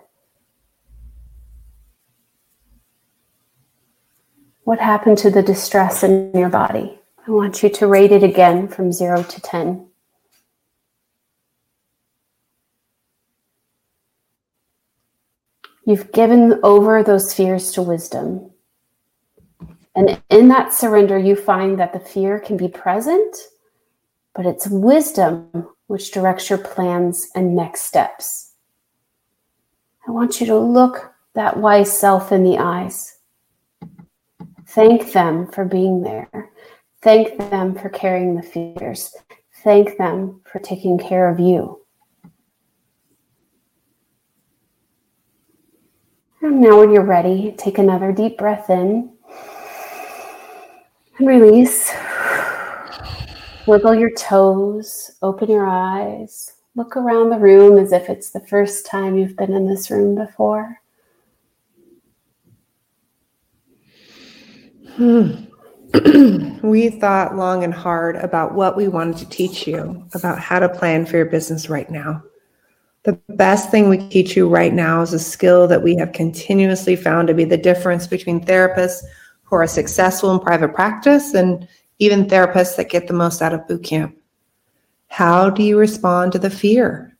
What 4.64 4.80
happened 4.80 5.18
to 5.18 5.30
the 5.30 5.44
distress 5.44 6.02
in 6.02 6.32
your 6.34 6.48
body? 6.48 6.98
I 7.24 7.30
want 7.30 7.62
you 7.62 7.68
to 7.68 7.86
rate 7.86 8.10
it 8.10 8.24
again 8.24 8.66
from 8.66 8.90
zero 8.90 9.22
to 9.22 9.40
10. 9.40 9.86
You've 15.86 16.10
given 16.10 16.58
over 16.64 17.04
those 17.04 17.32
fears 17.32 17.70
to 17.74 17.82
wisdom. 17.82 18.50
And 19.98 20.22
in 20.30 20.46
that 20.46 20.72
surrender, 20.72 21.18
you 21.18 21.34
find 21.34 21.76
that 21.80 21.92
the 21.92 21.98
fear 21.98 22.38
can 22.38 22.56
be 22.56 22.68
present, 22.68 23.36
but 24.32 24.46
it's 24.46 24.68
wisdom 24.68 25.70
which 25.88 26.12
directs 26.12 26.48
your 26.48 26.60
plans 26.60 27.26
and 27.34 27.56
next 27.56 27.82
steps. 27.82 28.52
I 30.06 30.12
want 30.12 30.40
you 30.40 30.46
to 30.46 30.56
look 30.56 31.12
that 31.34 31.56
wise 31.56 31.98
self 31.98 32.30
in 32.30 32.44
the 32.44 32.58
eyes. 32.58 33.18
Thank 34.68 35.10
them 35.10 35.48
for 35.48 35.64
being 35.64 36.02
there. 36.02 36.52
Thank 37.02 37.36
them 37.50 37.74
for 37.74 37.88
carrying 37.88 38.36
the 38.36 38.42
fears. 38.44 39.12
Thank 39.64 39.98
them 39.98 40.42
for 40.44 40.60
taking 40.60 40.98
care 40.98 41.28
of 41.28 41.40
you. 41.40 41.84
And 46.40 46.60
now, 46.60 46.78
when 46.78 46.92
you're 46.92 47.02
ready, 47.02 47.52
take 47.58 47.78
another 47.78 48.12
deep 48.12 48.38
breath 48.38 48.70
in 48.70 49.17
and 51.18 51.28
release. 51.28 51.92
Wiggle 53.66 53.94
your 53.96 54.14
toes, 54.14 55.10
open 55.20 55.50
your 55.50 55.66
eyes, 55.66 56.54
look 56.74 56.96
around 56.96 57.30
the 57.30 57.38
room 57.38 57.76
as 57.76 57.92
if 57.92 58.08
it's 58.08 58.30
the 58.30 58.40
first 58.40 58.86
time 58.86 59.18
you've 59.18 59.36
been 59.36 59.52
in 59.52 59.68
this 59.68 59.90
room 59.90 60.14
before. 60.14 60.80
Hmm. 64.94 65.44
we 66.62 66.90
thought 66.90 67.36
long 67.36 67.64
and 67.64 67.72
hard 67.72 68.16
about 68.16 68.54
what 68.54 68.76
we 68.76 68.88
wanted 68.88 69.16
to 69.18 69.28
teach 69.28 69.66
you 69.66 70.04
about 70.14 70.38
how 70.38 70.58
to 70.58 70.68
plan 70.68 71.06
for 71.06 71.16
your 71.16 71.26
business 71.26 71.68
right 71.70 71.88
now. 71.90 72.22
The 73.04 73.14
best 73.30 73.70
thing 73.70 73.88
we 73.88 74.06
teach 74.08 74.36
you 74.36 74.48
right 74.48 74.72
now 74.72 75.00
is 75.00 75.14
a 75.14 75.18
skill 75.18 75.66
that 75.68 75.82
we 75.82 75.96
have 75.96 76.12
continuously 76.12 76.94
found 76.94 77.28
to 77.28 77.34
be 77.34 77.44
the 77.44 77.56
difference 77.56 78.06
between 78.06 78.44
therapists 78.44 79.02
who 79.48 79.56
are 79.56 79.66
successful 79.66 80.32
in 80.32 80.40
private 80.40 80.74
practice 80.74 81.34
and 81.34 81.66
even 81.98 82.26
therapists 82.26 82.76
that 82.76 82.90
get 82.90 83.08
the 83.08 83.14
most 83.14 83.42
out 83.42 83.54
of 83.54 83.66
boot 83.66 83.82
camp. 83.82 84.16
How 85.08 85.50
do 85.50 85.62
you 85.62 85.78
respond 85.78 86.32
to 86.32 86.38
the 86.38 86.50
fear? 86.50 87.16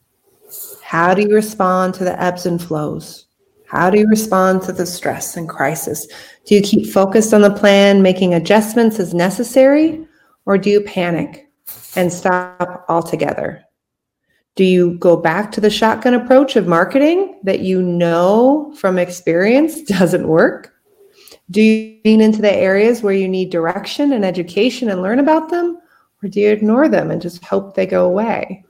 How 0.82 1.14
do 1.14 1.22
you 1.22 1.34
respond 1.34 1.94
to 1.94 2.04
the 2.04 2.20
ebbs 2.22 2.46
and 2.46 2.62
flows? 2.62 3.26
How 3.66 3.90
do 3.90 3.98
you 3.98 4.08
respond 4.08 4.62
to 4.62 4.72
the 4.72 4.86
stress 4.86 5.36
and 5.36 5.48
crisis? 5.48 6.06
Do 6.46 6.54
you 6.54 6.62
keep 6.62 6.86
focused 6.90 7.34
on 7.34 7.42
the 7.42 7.50
plan, 7.50 8.00
making 8.00 8.34
adjustments 8.34 8.98
as 8.98 9.12
necessary, 9.12 10.06
or 10.46 10.56
do 10.56 10.70
you 10.70 10.80
panic 10.80 11.50
and 11.94 12.10
stop 12.10 12.86
altogether? 12.88 13.62
Do 14.54 14.64
you 14.64 14.96
go 14.98 15.16
back 15.16 15.52
to 15.52 15.60
the 15.60 15.70
shotgun 15.70 16.14
approach 16.14 16.56
of 16.56 16.66
marketing 16.66 17.38
that 17.42 17.60
you 17.60 17.82
know 17.82 18.74
from 18.76 18.98
experience 18.98 19.82
doesn't 19.98 20.26
work? 20.26 20.74
Do 21.50 21.62
you 21.62 21.98
lean 22.04 22.20
into 22.20 22.42
the 22.42 22.54
areas 22.54 23.02
where 23.02 23.14
you 23.14 23.26
need 23.26 23.50
direction 23.50 24.12
and 24.12 24.24
education 24.24 24.90
and 24.90 25.00
learn 25.00 25.18
about 25.18 25.48
them? 25.48 25.78
Or 26.22 26.28
do 26.28 26.40
you 26.40 26.50
ignore 26.50 26.88
them 26.88 27.10
and 27.10 27.22
just 27.22 27.42
hope 27.44 27.74
they 27.74 27.86
go 27.86 28.04
away? 28.04 28.64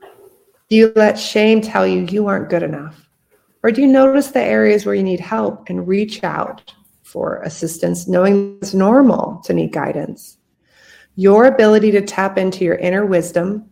Do 0.69 0.75
you 0.75 0.93
let 0.95 1.19
shame 1.19 1.61
tell 1.61 1.85
you 1.85 2.01
you 2.01 2.27
aren't 2.27 2.49
good 2.49 2.63
enough? 2.63 3.09
Or 3.63 3.71
do 3.71 3.81
you 3.81 3.87
notice 3.87 4.27
the 4.27 4.41
areas 4.41 4.85
where 4.85 4.95
you 4.95 5.03
need 5.03 5.19
help 5.19 5.69
and 5.69 5.87
reach 5.87 6.23
out 6.23 6.73
for 7.03 7.41
assistance, 7.41 8.07
knowing 8.07 8.57
it's 8.61 8.73
normal 8.73 9.41
to 9.43 9.53
need 9.53 9.73
guidance? 9.73 10.37
Your 11.15 11.45
ability 11.45 11.91
to 11.91 12.01
tap 12.01 12.37
into 12.37 12.63
your 12.63 12.75
inner 12.75 13.05
wisdom, 13.05 13.69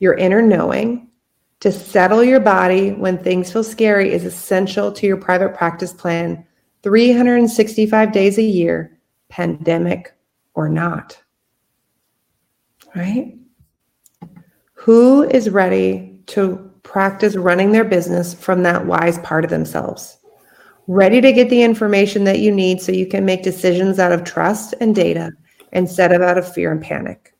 your 0.00 0.14
inner 0.14 0.42
knowing, 0.42 1.10
to 1.60 1.70
settle 1.70 2.24
your 2.24 2.40
body 2.40 2.90
when 2.90 3.18
things 3.18 3.52
feel 3.52 3.62
scary 3.62 4.12
is 4.12 4.24
essential 4.24 4.90
to 4.90 5.06
your 5.06 5.16
private 5.16 5.54
practice 5.54 5.92
plan 5.92 6.44
365 6.82 8.12
days 8.12 8.38
a 8.38 8.42
year, 8.42 8.98
pandemic 9.28 10.14
or 10.54 10.68
not. 10.68 11.20
Right? 12.94 13.36
Who 14.74 15.22
is 15.22 15.48
ready 15.48 16.18
to 16.26 16.72
practice 16.82 17.36
running 17.36 17.72
their 17.72 17.84
business 17.84 18.34
from 18.34 18.62
that 18.62 18.86
wise 18.86 19.18
part 19.20 19.44
of 19.44 19.50
themselves. 19.50 20.18
Ready 20.88 21.20
to 21.20 21.32
get 21.32 21.48
the 21.48 21.62
information 21.62 22.24
that 22.24 22.40
you 22.40 22.52
need 22.52 22.80
so 22.80 22.92
you 22.92 23.06
can 23.06 23.24
make 23.24 23.42
decisions 23.42 23.98
out 23.98 24.12
of 24.12 24.24
trust 24.24 24.74
and 24.80 24.94
data 24.94 25.32
instead 25.72 26.12
of 26.12 26.22
out 26.22 26.38
of 26.38 26.52
fear 26.52 26.72
and 26.72 26.82
panic. 26.82 27.34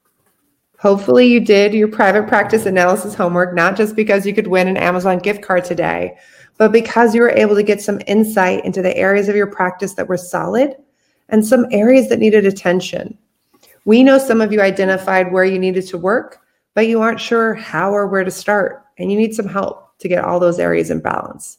Hopefully, 0.79 1.27
you 1.27 1.39
did 1.39 1.75
your 1.75 1.89
private 1.89 2.27
practice 2.27 2.67
analysis 2.67 3.15
homework, 3.15 3.55
not 3.55 3.77
just 3.77 3.95
because 3.95 4.27
you 4.27 4.35
could 4.35 4.49
win 4.49 4.69
an 4.69 4.77
Amazon 4.77 5.19
gift 5.19 5.43
card 5.43 5.65
today, 5.65 6.17
but 6.63 6.71
because 6.71 7.13
you 7.13 7.23
were 7.23 7.31
able 7.31 7.57
to 7.57 7.63
get 7.65 7.83
some 7.83 8.01
insight 8.07 8.65
into 8.65 8.83
the 8.83 8.97
areas 8.97 9.29
of 9.29 9.35
your 9.35 9.49
practice 9.49 9.95
that 9.95 10.07
were 10.07 10.17
solid 10.17 10.77
and 11.29 11.45
some 11.45 11.67
areas 11.73 12.09
that 12.09 12.21
needed 12.21 12.47
attention. 12.47 13.19
We 13.85 14.05
know 14.05 14.17
some 14.17 14.41
of 14.41 14.53
you 14.53 14.61
identified 14.61 15.33
where 15.33 15.45
you 15.45 15.59
needed 15.59 15.89
to 15.89 15.99
work, 15.99 16.39
but 16.75 16.87
you 16.87 17.03
aren't 17.03 17.19
sure 17.19 17.53
how 17.55 17.91
or 17.91 18.07
where 18.07 18.23
to 18.23 18.31
start 18.31 18.85
and 18.97 19.11
you 19.11 19.19
need 19.19 19.35
some 19.35 19.49
help 19.49 19.99
to 19.99 20.07
get 20.07 20.25
all 20.25 20.39
those 20.39 20.61
areas 20.61 20.89
in 20.89 21.01
balance. 21.01 21.59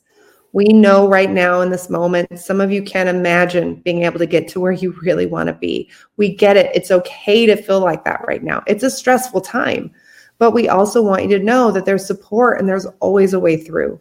We 0.54 0.68
know 0.68 1.10
right 1.10 1.30
now 1.30 1.60
in 1.60 1.70
this 1.70 1.90
moment, 1.90 2.40
some 2.40 2.62
of 2.62 2.72
you 2.72 2.82
can't 2.82 3.10
imagine 3.10 3.82
being 3.84 4.04
able 4.04 4.20
to 4.20 4.26
get 4.26 4.48
to 4.48 4.62
where 4.62 4.72
you 4.72 4.98
really 5.02 5.26
want 5.26 5.48
to 5.48 5.54
be. 5.54 5.92
We 6.16 6.34
get 6.34 6.56
it. 6.56 6.74
It's 6.74 6.92
okay 6.92 7.46
to 7.46 7.62
feel 7.62 7.82
like 7.82 8.06
that 8.06 8.24
right 8.26 8.42
now. 8.42 8.64
It's 8.68 8.84
a 8.84 8.90
stressful 8.90 9.42
time, 9.42 9.92
but 10.38 10.52
we 10.52 10.70
also 10.70 11.04
want 11.04 11.24
you 11.24 11.38
to 11.38 11.44
know 11.44 11.72
that 11.72 11.84
there's 11.84 12.08
support 12.08 12.58
and 12.58 12.70
there's 12.70 12.86
always 13.02 13.34
a 13.34 13.40
way 13.42 13.58
through. 13.58 14.00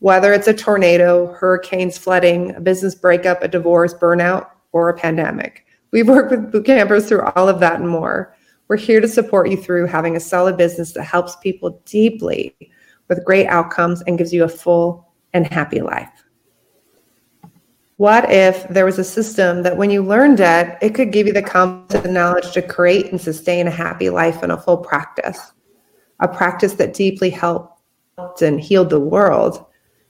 Whether 0.00 0.32
it's 0.32 0.46
a 0.46 0.54
tornado, 0.54 1.32
hurricanes, 1.32 1.98
flooding, 1.98 2.54
a 2.54 2.60
business 2.60 2.94
breakup, 2.94 3.42
a 3.42 3.48
divorce, 3.48 3.94
burnout, 3.94 4.48
or 4.72 4.88
a 4.88 4.96
pandemic. 4.96 5.64
We've 5.90 6.08
worked 6.08 6.30
with 6.30 6.52
boot 6.52 6.66
campers 6.66 7.08
through 7.08 7.22
all 7.34 7.48
of 7.48 7.60
that 7.60 7.80
and 7.80 7.88
more. 7.88 8.34
We're 8.68 8.76
here 8.76 9.00
to 9.00 9.08
support 9.08 9.50
you 9.50 9.56
through 9.56 9.86
having 9.86 10.16
a 10.16 10.20
solid 10.20 10.56
business 10.56 10.92
that 10.92 11.04
helps 11.04 11.36
people 11.36 11.80
deeply 11.86 12.54
with 13.08 13.24
great 13.24 13.46
outcomes 13.46 14.02
and 14.02 14.18
gives 14.18 14.32
you 14.32 14.44
a 14.44 14.48
full 14.48 15.08
and 15.32 15.46
happy 15.46 15.80
life. 15.80 16.10
What 17.96 18.30
if 18.30 18.68
there 18.68 18.84
was 18.84 18.98
a 18.98 19.04
system 19.04 19.64
that 19.64 19.76
when 19.76 19.90
you 19.90 20.04
learned 20.04 20.38
it, 20.38 20.78
it 20.80 20.94
could 20.94 21.10
give 21.10 21.26
you 21.26 21.32
the 21.32 21.42
confidence 21.42 22.04
and 22.04 22.14
knowledge 22.14 22.52
to 22.52 22.62
create 22.62 23.10
and 23.10 23.20
sustain 23.20 23.66
a 23.66 23.72
happy 23.72 24.10
life 24.10 24.42
and 24.42 24.52
a 24.52 24.56
full 24.56 24.76
practice? 24.76 25.52
A 26.20 26.28
practice 26.28 26.74
that 26.74 26.94
deeply 26.94 27.30
helped 27.30 27.82
and 28.40 28.60
healed 28.60 28.90
the 28.90 29.00
world, 29.00 29.64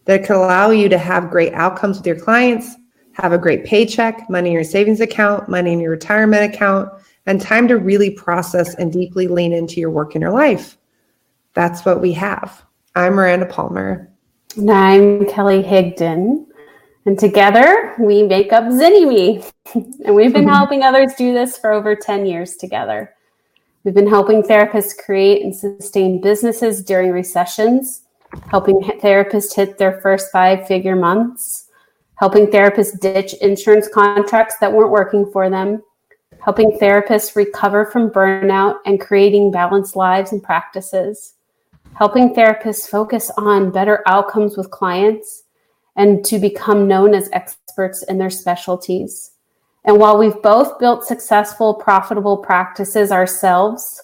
that 0.08 0.24
could 0.24 0.36
allow 0.36 0.70
you 0.70 0.88
to 0.88 0.96
have 0.96 1.30
great 1.30 1.52
outcomes 1.52 1.98
with 1.98 2.06
your 2.06 2.18
clients, 2.18 2.76
have 3.12 3.32
a 3.32 3.38
great 3.38 3.66
paycheck, 3.66 4.28
money 4.30 4.48
in 4.48 4.54
your 4.54 4.64
savings 4.64 5.02
account, 5.02 5.50
money 5.50 5.70
in 5.70 5.80
your 5.80 5.90
retirement 5.90 6.54
account, 6.54 6.90
and 7.26 7.42
time 7.42 7.68
to 7.68 7.76
really 7.76 8.10
process 8.10 8.74
and 8.76 8.90
deeply 8.90 9.28
lean 9.28 9.52
into 9.52 9.80
your 9.80 9.90
work 9.90 10.14
in 10.14 10.22
your 10.22 10.30
life. 10.30 10.78
That's 11.52 11.84
what 11.84 12.00
we 12.00 12.14
have. 12.14 12.64
I'm 12.94 13.16
Miranda 13.16 13.44
Palmer. 13.44 14.10
And 14.56 14.70
I'm 14.70 15.26
Kelly 15.26 15.62
Higdon. 15.62 16.46
And 17.04 17.18
together 17.18 17.94
we 18.00 18.22
make 18.22 18.50
up 18.50 18.64
ZynnyMe. 18.64 19.52
and 19.74 20.14
we've 20.14 20.32
been 20.32 20.48
helping 20.48 20.84
others 20.84 21.12
do 21.18 21.34
this 21.34 21.58
for 21.58 21.70
over 21.70 21.94
10 21.94 22.24
years 22.24 22.56
together. 22.56 23.14
We've 23.84 23.94
been 23.94 24.08
helping 24.08 24.42
therapists 24.42 24.96
create 24.96 25.42
and 25.42 25.54
sustain 25.54 26.22
businesses 26.22 26.82
during 26.82 27.12
recessions, 27.12 28.04
helping 28.50 28.80
therapists 28.80 29.54
hit 29.54 29.78
their 29.78 30.00
first 30.00 30.30
five 30.30 30.66
figure 30.66 30.96
months, 30.96 31.68
helping 32.16 32.46
therapists 32.46 32.98
ditch 33.00 33.34
insurance 33.40 33.88
contracts 33.92 34.56
that 34.60 34.72
weren't 34.72 34.90
working 34.90 35.30
for 35.32 35.48
them, 35.48 35.82
helping 36.40 36.72
therapists 36.72 37.36
recover 37.36 37.86
from 37.86 38.10
burnout 38.10 38.76
and 38.86 39.00
creating 39.00 39.50
balanced 39.50 39.96
lives 39.96 40.32
and 40.32 40.42
practices, 40.42 41.34
helping 41.94 42.34
therapists 42.34 42.88
focus 42.88 43.30
on 43.36 43.70
better 43.70 44.02
outcomes 44.06 44.56
with 44.56 44.70
clients 44.70 45.44
and 45.96 46.24
to 46.24 46.38
become 46.38 46.86
known 46.86 47.14
as 47.14 47.28
experts 47.32 48.02
in 48.04 48.18
their 48.18 48.30
specialties. 48.30 49.32
And 49.84 49.98
while 49.98 50.18
we've 50.18 50.40
both 50.42 50.78
built 50.78 51.04
successful, 51.04 51.74
profitable 51.74 52.36
practices 52.36 53.10
ourselves, 53.10 54.02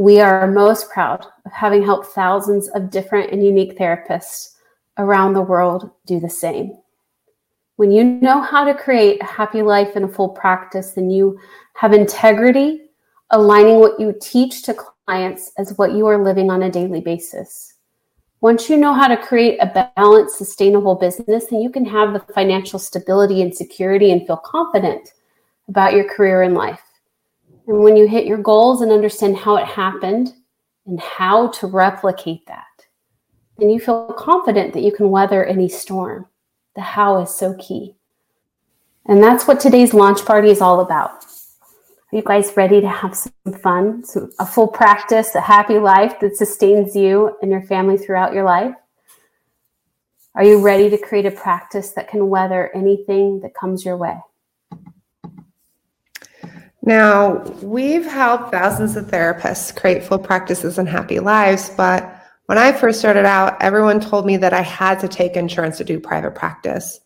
we 0.00 0.18
are 0.18 0.46
most 0.46 0.88
proud 0.88 1.26
of 1.44 1.52
having 1.52 1.84
helped 1.84 2.06
thousands 2.06 2.68
of 2.68 2.90
different 2.90 3.30
and 3.32 3.44
unique 3.44 3.76
therapists 3.76 4.54
around 4.96 5.34
the 5.34 5.42
world 5.42 5.90
do 6.06 6.18
the 6.18 6.30
same. 6.30 6.72
When 7.76 7.92
you 7.92 8.02
know 8.02 8.40
how 8.40 8.64
to 8.64 8.72
create 8.72 9.20
a 9.20 9.26
happy 9.26 9.60
life 9.60 9.96
and 9.96 10.06
a 10.06 10.08
full 10.08 10.30
practice, 10.30 10.92
then 10.92 11.10
you 11.10 11.38
have 11.74 11.92
integrity, 11.92 12.80
aligning 13.28 13.78
what 13.78 14.00
you 14.00 14.14
teach 14.22 14.62
to 14.62 14.74
clients 15.04 15.52
as 15.58 15.76
what 15.76 15.92
you 15.92 16.06
are 16.06 16.24
living 16.24 16.50
on 16.50 16.62
a 16.62 16.70
daily 16.70 17.02
basis. 17.02 17.74
Once 18.40 18.70
you 18.70 18.78
know 18.78 18.94
how 18.94 19.06
to 19.06 19.18
create 19.18 19.58
a 19.58 19.90
balanced, 19.98 20.38
sustainable 20.38 20.94
business, 20.94 21.48
then 21.50 21.60
you 21.60 21.68
can 21.68 21.84
have 21.84 22.14
the 22.14 22.32
financial 22.32 22.78
stability 22.78 23.42
and 23.42 23.54
security 23.54 24.12
and 24.12 24.26
feel 24.26 24.38
confident 24.38 25.12
about 25.68 25.92
your 25.92 26.08
career 26.08 26.40
and 26.40 26.54
life. 26.54 26.89
And 27.70 27.84
when 27.84 27.96
you 27.96 28.08
hit 28.08 28.26
your 28.26 28.38
goals 28.38 28.80
and 28.80 28.90
understand 28.90 29.36
how 29.36 29.54
it 29.54 29.64
happened 29.64 30.34
and 30.86 30.98
how 30.98 31.46
to 31.52 31.68
replicate 31.68 32.44
that, 32.48 32.64
then 33.58 33.70
you 33.70 33.78
feel 33.78 34.12
confident 34.18 34.72
that 34.72 34.82
you 34.82 34.90
can 34.90 35.08
weather 35.08 35.44
any 35.44 35.68
storm. 35.68 36.26
The 36.74 36.80
how 36.80 37.20
is 37.22 37.32
so 37.32 37.54
key. 37.60 37.94
And 39.06 39.22
that's 39.22 39.46
what 39.46 39.60
today's 39.60 39.94
launch 39.94 40.24
party 40.24 40.50
is 40.50 40.60
all 40.60 40.80
about. 40.80 41.24
Are 42.12 42.16
you 42.16 42.22
guys 42.22 42.56
ready 42.56 42.80
to 42.80 42.88
have 42.88 43.14
some 43.14 43.52
fun, 43.62 44.02
some, 44.02 44.32
a 44.40 44.46
full 44.46 44.66
practice, 44.66 45.36
a 45.36 45.40
happy 45.40 45.78
life 45.78 46.18
that 46.18 46.36
sustains 46.36 46.96
you 46.96 47.36
and 47.40 47.52
your 47.52 47.62
family 47.62 47.96
throughout 47.96 48.34
your 48.34 48.42
life? 48.42 48.74
Are 50.34 50.42
you 50.42 50.60
ready 50.60 50.90
to 50.90 50.98
create 50.98 51.26
a 51.26 51.30
practice 51.30 51.92
that 51.92 52.08
can 52.08 52.30
weather 52.30 52.72
anything 52.74 53.38
that 53.42 53.54
comes 53.54 53.84
your 53.84 53.96
way? 53.96 54.18
Now, 56.82 57.42
we've 57.62 58.06
helped 58.06 58.52
thousands 58.52 58.96
of 58.96 59.06
therapists 59.06 59.74
create 59.76 60.02
full 60.02 60.18
practices 60.18 60.78
and 60.78 60.88
happy 60.88 61.20
lives, 61.20 61.70
but 61.76 62.16
when 62.46 62.58
I 62.58 62.72
first 62.72 62.98
started 62.98 63.26
out, 63.26 63.62
everyone 63.62 64.00
told 64.00 64.26
me 64.26 64.36
that 64.38 64.52
I 64.52 64.62
had 64.62 64.98
to 65.00 65.08
take 65.08 65.36
insurance 65.36 65.78
to 65.78 65.84
do 65.84 66.00
private 66.00 66.34
practice. 66.34 67.00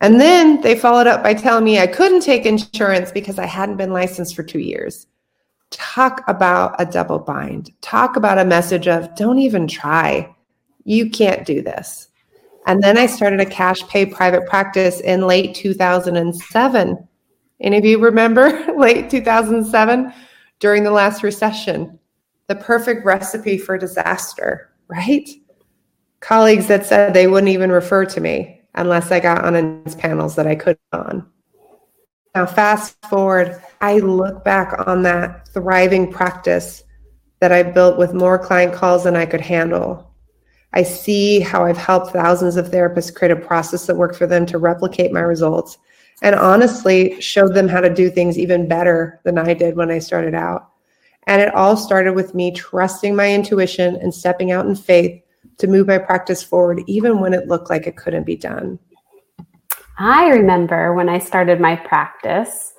And 0.00 0.18
then 0.18 0.60
they 0.62 0.74
followed 0.74 1.06
up 1.06 1.22
by 1.22 1.34
telling 1.34 1.64
me 1.64 1.78
I 1.78 1.86
couldn't 1.86 2.22
take 2.22 2.46
insurance 2.46 3.12
because 3.12 3.38
I 3.38 3.44
hadn't 3.46 3.76
been 3.76 3.92
licensed 3.92 4.34
for 4.34 4.42
two 4.42 4.60
years. 4.60 5.06
Talk 5.70 6.22
about 6.28 6.80
a 6.80 6.86
double 6.86 7.18
bind. 7.18 7.70
Talk 7.82 8.16
about 8.16 8.38
a 8.38 8.44
message 8.44 8.88
of 8.88 9.14
don't 9.16 9.38
even 9.38 9.68
try. 9.68 10.34
You 10.84 11.10
can't 11.10 11.44
do 11.44 11.60
this. 11.60 12.08
And 12.66 12.82
then 12.82 12.96
I 12.96 13.06
started 13.06 13.40
a 13.40 13.46
cash 13.46 13.86
pay 13.88 14.06
private 14.06 14.46
practice 14.46 15.00
in 15.00 15.26
late 15.26 15.54
2007. 15.54 17.08
Any 17.60 17.78
of 17.78 17.84
you 17.84 17.98
remember 17.98 18.50
late 18.76 19.10
2007 19.10 20.12
during 20.58 20.84
the 20.84 20.90
last 20.90 21.22
recession? 21.22 21.98
The 22.48 22.56
perfect 22.56 23.04
recipe 23.04 23.58
for 23.58 23.78
disaster, 23.78 24.72
right? 24.88 25.28
Colleagues 26.20 26.66
that 26.66 26.86
said 26.86 27.14
they 27.14 27.26
wouldn't 27.26 27.52
even 27.52 27.70
refer 27.70 28.04
to 28.06 28.20
me 28.20 28.62
unless 28.74 29.10
I 29.10 29.20
got 29.20 29.44
on 29.44 29.82
panels 29.98 30.36
that 30.36 30.46
I 30.46 30.54
could 30.54 30.78
on. 30.92 31.26
Now, 32.34 32.46
fast 32.46 32.96
forward, 33.08 33.60
I 33.80 33.98
look 33.98 34.44
back 34.44 34.86
on 34.86 35.02
that 35.02 35.48
thriving 35.48 36.10
practice 36.10 36.84
that 37.40 37.52
I 37.52 37.62
built 37.62 37.98
with 37.98 38.14
more 38.14 38.38
client 38.38 38.72
calls 38.72 39.04
than 39.04 39.16
I 39.16 39.26
could 39.26 39.40
handle. 39.40 40.14
I 40.72 40.84
see 40.84 41.40
how 41.40 41.64
I've 41.64 41.76
helped 41.76 42.12
thousands 42.12 42.56
of 42.56 42.70
therapists 42.70 43.14
create 43.14 43.32
a 43.32 43.36
process 43.36 43.86
that 43.86 43.96
worked 43.96 44.16
for 44.16 44.26
them 44.26 44.46
to 44.46 44.58
replicate 44.58 45.12
my 45.12 45.20
results 45.20 45.78
and 46.22 46.34
honestly 46.34 47.20
showed 47.20 47.54
them 47.54 47.68
how 47.68 47.80
to 47.80 47.92
do 47.92 48.10
things 48.10 48.38
even 48.38 48.68
better 48.68 49.20
than 49.24 49.38
I 49.38 49.54
did 49.54 49.76
when 49.76 49.90
I 49.90 49.98
started 49.98 50.34
out. 50.34 50.70
And 51.26 51.40
it 51.40 51.54
all 51.54 51.76
started 51.76 52.14
with 52.14 52.34
me 52.34 52.52
trusting 52.52 53.14
my 53.14 53.32
intuition 53.32 53.96
and 53.96 54.12
stepping 54.12 54.50
out 54.50 54.66
in 54.66 54.74
faith 54.74 55.22
to 55.58 55.66
move 55.66 55.86
my 55.86 55.98
practice 55.98 56.42
forward, 56.42 56.82
even 56.86 57.20
when 57.20 57.34
it 57.34 57.46
looked 57.46 57.70
like 57.70 57.86
it 57.86 57.96
couldn't 57.96 58.24
be 58.24 58.36
done? 58.36 58.78
I 59.98 60.28
remember 60.28 60.94
when 60.94 61.08
I 61.08 61.18
started 61.18 61.60
my 61.60 61.76
practice, 61.76 62.72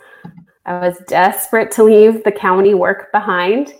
I 0.65 0.79
was 0.79 0.97
desperate 1.07 1.71
to 1.71 1.83
leave 1.83 2.23
the 2.23 2.31
county 2.31 2.73
work 2.73 3.11
behind. 3.11 3.73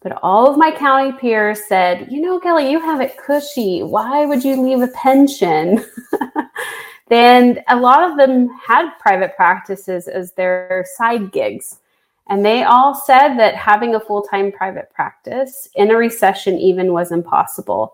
But 0.00 0.18
all 0.22 0.50
of 0.50 0.58
my 0.58 0.72
county 0.72 1.12
peers 1.12 1.60
said, 1.68 2.08
You 2.10 2.20
know, 2.20 2.40
Kelly, 2.40 2.70
you 2.70 2.80
have 2.80 3.00
it 3.00 3.16
cushy. 3.16 3.82
Why 3.82 4.26
would 4.26 4.44
you 4.44 4.60
leave 4.60 4.82
a 4.82 4.88
pension? 4.88 5.84
then 7.12 7.62
a 7.68 7.76
lot 7.76 8.08
of 8.08 8.16
them 8.16 8.48
had 8.64 8.90
private 8.98 9.36
practices 9.36 10.08
as 10.08 10.32
their 10.32 10.86
side 10.96 11.30
gigs. 11.30 11.80
And 12.28 12.44
they 12.44 12.62
all 12.62 12.94
said 12.94 13.36
that 13.36 13.54
having 13.54 13.94
a 13.94 14.00
full 14.00 14.22
time 14.22 14.50
private 14.50 14.90
practice 14.94 15.68
in 15.74 15.90
a 15.90 15.96
recession 15.96 16.56
even 16.58 16.92
was 16.92 17.12
impossible. 17.12 17.92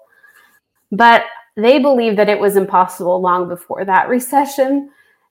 But 0.93 1.25
they 1.57 1.81
believed 1.81 2.19
that 2.19 2.29
it 2.29 2.39
was 2.39 2.57
impossible 2.57 3.21
long 3.21 3.49
before 3.49 3.85
that 3.85 4.09
recession, 4.17 4.91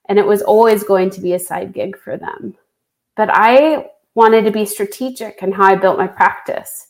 and 0.09 0.19
it 0.19 0.25
was 0.25 0.41
always 0.41 0.83
going 0.83 1.09
to 1.11 1.21
be 1.21 1.33
a 1.33 1.39
side 1.39 1.73
gig 1.73 1.97
for 1.97 2.17
them. 2.17 2.55
But 3.15 3.29
I 3.31 3.91
wanted 4.15 4.43
to 4.45 4.51
be 4.51 4.65
strategic 4.65 5.41
in 5.41 5.51
how 5.51 5.63
I 5.63 5.75
built 5.75 5.97
my 5.97 6.07
practice. 6.07 6.87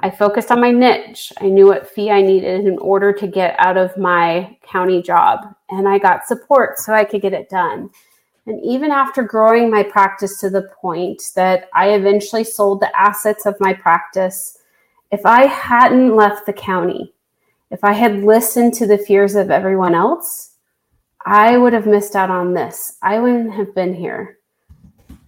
I 0.00 0.10
focused 0.10 0.50
on 0.50 0.60
my 0.60 0.70
niche. 0.70 1.32
I 1.40 1.48
knew 1.48 1.66
what 1.66 1.88
fee 1.88 2.10
I 2.10 2.22
needed 2.22 2.66
in 2.66 2.78
order 2.78 3.12
to 3.12 3.26
get 3.26 3.56
out 3.58 3.76
of 3.76 3.96
my 3.96 4.56
county 4.62 5.02
job, 5.02 5.54
and 5.70 5.88
I 5.88 5.98
got 5.98 6.26
support 6.26 6.78
so 6.78 6.92
I 6.92 7.04
could 7.04 7.22
get 7.22 7.32
it 7.32 7.48
done. 7.48 7.90
And 8.46 8.62
even 8.62 8.90
after 8.90 9.22
growing 9.22 9.70
my 9.70 9.82
practice 9.82 10.38
to 10.40 10.50
the 10.50 10.68
point 10.80 11.22
that 11.34 11.68
I 11.74 11.90
eventually 11.90 12.44
sold 12.44 12.80
the 12.80 12.94
assets 12.98 13.46
of 13.46 13.56
my 13.58 13.72
practice, 13.72 14.58
if 15.10 15.24
I 15.24 15.46
hadn't 15.46 16.14
left 16.14 16.44
the 16.44 16.52
county, 16.52 17.14
if 17.70 17.82
I 17.82 17.92
had 17.92 18.22
listened 18.22 18.74
to 18.74 18.86
the 18.86 18.98
fears 18.98 19.34
of 19.34 19.50
everyone 19.50 19.94
else, 19.94 20.56
I 21.24 21.56
would 21.56 21.72
have 21.72 21.86
missed 21.86 22.14
out 22.14 22.30
on 22.30 22.52
this. 22.52 22.98
I 23.02 23.18
wouldn't 23.18 23.54
have 23.54 23.74
been 23.74 23.94
here 23.94 24.38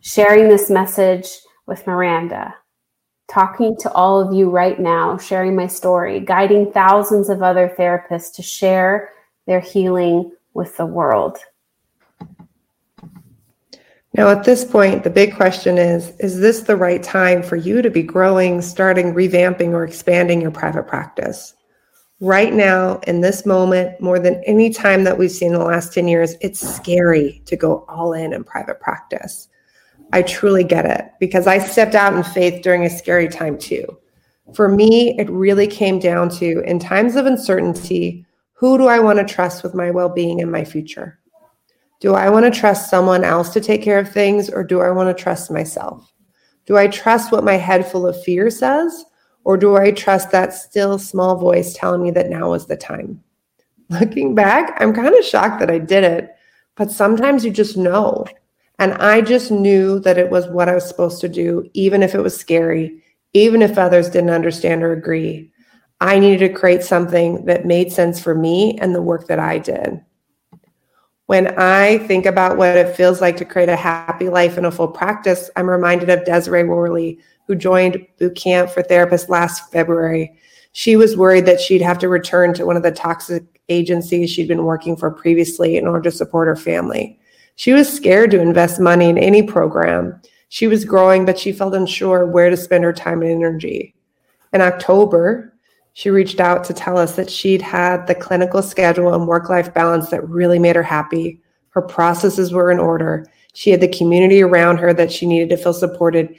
sharing 0.01 0.49
this 0.49 0.69
message 0.69 1.27
with 1.67 1.87
Miranda, 1.87 2.55
talking 3.29 3.77
to 3.79 3.93
all 3.93 4.21
of 4.21 4.35
you 4.35 4.49
right 4.51 4.79
now, 4.79 5.19
sharing 5.19 5.57
my 5.57 5.67
story, 5.67 6.21
guiding 6.21 6.73
thousands 6.73 7.29
of 7.29 7.43
other 7.43 7.75
therapists 7.79 8.35
to 8.35 8.43
share 8.43 9.11
their 9.47 9.61
healing 9.61 10.33
with 10.55 10.77
the 10.77 10.87
world. 10.87 11.39
Now, 14.15 14.31
at 14.31 14.45
this 14.45 14.65
point, 14.65 15.05
the 15.05 15.11
big 15.11 15.35
question 15.35 15.77
is 15.77 16.13
Is 16.21 16.41
this 16.41 16.61
the 16.61 16.77
right 16.77 17.03
time 17.03 17.43
for 17.43 17.57
you 17.57 17.83
to 17.83 17.91
be 17.91 18.03
growing, 18.03 18.63
starting, 18.63 19.13
revamping, 19.13 19.73
or 19.73 19.85
expanding 19.85 20.41
your 20.41 20.51
private 20.51 20.87
practice? 20.87 21.57
right 22.21 22.55
now 22.55 22.99
in 23.07 23.21
this 23.21 23.45
moment 23.45 24.01
more 24.01 24.19
than 24.19 24.43
any 24.47 24.71
time 24.71 25.05
that 25.05 25.19
we've 25.19 25.31
seen 25.31 25.53
in 25.53 25.59
the 25.59 25.65
last 25.65 25.93
10 25.93 26.09
years 26.09 26.35
it's 26.41 26.61
scary 26.61 27.43
to 27.45 27.57
go 27.57 27.85
all 27.89 28.15
in 28.15 28.33
in 28.33 28.43
private 28.43 28.81
practice 28.81 29.49
i 30.13 30.23
truly 30.23 30.65
get 30.65 30.87
it 30.87 31.11
because 31.21 31.47
i 31.47 31.59
stepped 31.59 31.95
out 31.95 32.15
in 32.15 32.23
faith 32.23 32.63
during 32.63 32.85
a 32.85 32.91
scary 32.91 33.29
time 33.29 33.59
too 33.59 33.85
for 34.55 34.69
me 34.69 35.19
it 35.19 35.29
really 35.31 35.67
came 35.67 35.99
down 35.99 36.29
to 36.29 36.61
in 36.61 36.79
times 36.79 37.17
of 37.17 37.27
uncertainty 37.27 38.25
who 38.53 38.79
do 38.79 38.87
i 38.87 38.99
want 38.99 39.19
to 39.19 39.35
trust 39.35 39.63
with 39.63 39.75
my 39.75 39.91
well-being 39.91 40.41
and 40.41 40.51
my 40.51 40.65
future 40.65 41.19
do 42.01 42.15
i 42.15 42.29
want 42.29 42.45
to 42.45 42.61
trust 42.61 42.91
someone 42.91 43.25
else 43.25 43.51
to 43.51 43.61
take 43.61 43.83
care 43.83 43.99
of 43.99 44.11
things 44.11 44.49
or 44.51 44.63
do 44.63 44.81
i 44.81 44.91
want 44.91 45.15
to 45.15 45.23
trust 45.23 45.51
myself 45.51 46.13
do 46.67 46.77
i 46.77 46.87
trust 46.87 47.33
what 47.33 47.45
my 47.45 47.55
head 47.55 47.87
full 47.87 48.07
of 48.07 48.23
fear 48.23 48.51
says 48.51 49.05
or 49.47 49.57
do 49.57 49.77
I 49.77 49.93
trust 49.93 50.33
that 50.33 50.53
still 50.53 50.99
small 50.99 51.37
voice 51.37 51.73
telling 51.73 52.03
me 52.03 52.11
that 52.11 52.29
now 52.29 52.53
is 52.55 52.67
the 52.67 52.77
time? 52.77 53.23
Looking 53.91 54.35
back, 54.35 54.77
I'm 54.81 54.93
kind 54.93 55.15
of 55.15 55.25
shocked 55.25 55.61
that 55.61 55.71
I 55.71 55.79
did 55.79 56.03
it, 56.03 56.35
but 56.75 56.91
sometimes 56.91 57.45
you 57.45 57.53
just 57.53 57.77
know. 57.77 58.27
And 58.79 58.95
I 58.95 59.23
just 59.23 59.51
knew 59.51 60.01
that 60.01 60.19
it 60.19 60.31
was 60.31 60.47
what 60.49 60.69
I 60.69 60.75
was 60.75 60.87
supposed 60.87 61.21
to 61.23 61.29
do, 61.29 61.69
even 61.73 62.03
if 62.03 62.15
it 62.15 62.21
was 62.21 62.37
scary, 62.37 63.03
even 63.33 63.63
if 63.63 63.79
others 63.79 64.11
didn't 64.11 64.31
understand 64.31 64.83
or 64.83 64.93
agree. 64.93 65.51
I 66.01 66.19
needed 66.19 66.47
to 66.47 66.59
create 66.59 66.83
something 66.83 67.47
that 67.47 67.65
made 67.65 67.91
sense 67.91 68.21
for 68.21 68.35
me 68.35 68.79
and 68.79 68.95
the 68.95 69.01
work 69.01 69.29
that 69.29 69.39
I 69.39 69.59
did. 69.59 70.03
When 71.25 71.59
I 71.59 71.99
think 72.07 72.27
about 72.27 72.57
what 72.57 72.77
it 72.77 72.95
feels 72.95 73.21
like 73.21 73.37
to 73.39 73.45
create 73.45 73.69
a 73.69 73.77
happy 73.77 74.29
life 74.29 74.59
in 74.59 74.65
a 74.65 74.71
full 74.71 74.89
practice, 74.89 75.51
I'm 75.57 75.69
reminded 75.69 76.11
of 76.11 76.25
Desiree 76.25 76.65
Worley, 76.65 77.19
who 77.47 77.55
joined 77.55 78.07
boot 78.19 78.37
camp 78.37 78.71
for 78.71 78.83
therapists 78.83 79.29
last 79.29 79.73
February. 79.73 80.39
She 80.73 80.95
was 80.95 81.17
worried 81.17 81.47
that 81.47 81.61
she'd 81.61 81.83
have 81.83 81.99
to 82.01 82.09
return 82.09 82.53
to 82.55 82.67
one 82.67 82.77
of 82.77 82.83
the 82.83 82.93
toxic 82.93 83.43
agencies 83.69 84.31
she'd 84.31 84.49
been 84.49 84.65
working 84.65 84.97
for 84.97 85.11
previously 85.11 85.77
in 85.77 85.87
order 85.87 86.11
to 86.11 86.17
support 86.17 86.47
her 86.47 86.57
family. 86.57 87.19
She 87.57 87.73
was 87.73 87.93
scared 87.93 88.31
to 88.31 88.41
invest 88.41 88.81
money 88.81 89.09
in 89.09 89.19
any 89.19 89.43
program. 89.43 90.21
She 90.49 90.67
was 90.67 90.85
growing, 90.85 91.25
but 91.25 91.39
she 91.39 91.53
felt 91.53 91.75
unsure 91.75 92.27
where 92.27 92.51
to 92.51 92.57
spend 92.57 92.85
her 92.85 92.93
time 92.93 93.23
and 93.23 93.31
energy. 93.31 93.95
In 94.53 94.61
October, 94.61 95.53
she 95.95 96.11
reached 96.11 96.41
out 96.41 96.63
to 96.65 96.75
tell 96.75 96.99
us 96.99 97.17
that 97.17 97.31
she'd 97.31 97.63
had 97.63 98.07
the 98.07 98.15
clinical 98.15 98.63
schedule 98.63 99.15
and 99.15 99.27
work 99.27 99.49
life 99.49 99.73
balance 99.73 100.11
that 100.11 100.29
really 100.29 100.59
made 100.59 100.77
her 100.77 100.83
happy. 100.83 101.41
Her 101.71 101.81
processes 101.81 102.53
were 102.53 102.71
in 102.71 102.79
order. 102.79 103.27
She 103.55 103.71
had 103.71 103.81
the 103.81 103.89
community 103.89 104.43
around 104.43 104.77
her 104.77 104.93
that 104.93 105.11
she 105.11 105.27
needed 105.27 105.49
to 105.49 105.57
feel 105.57 105.73
supported, 105.73 106.37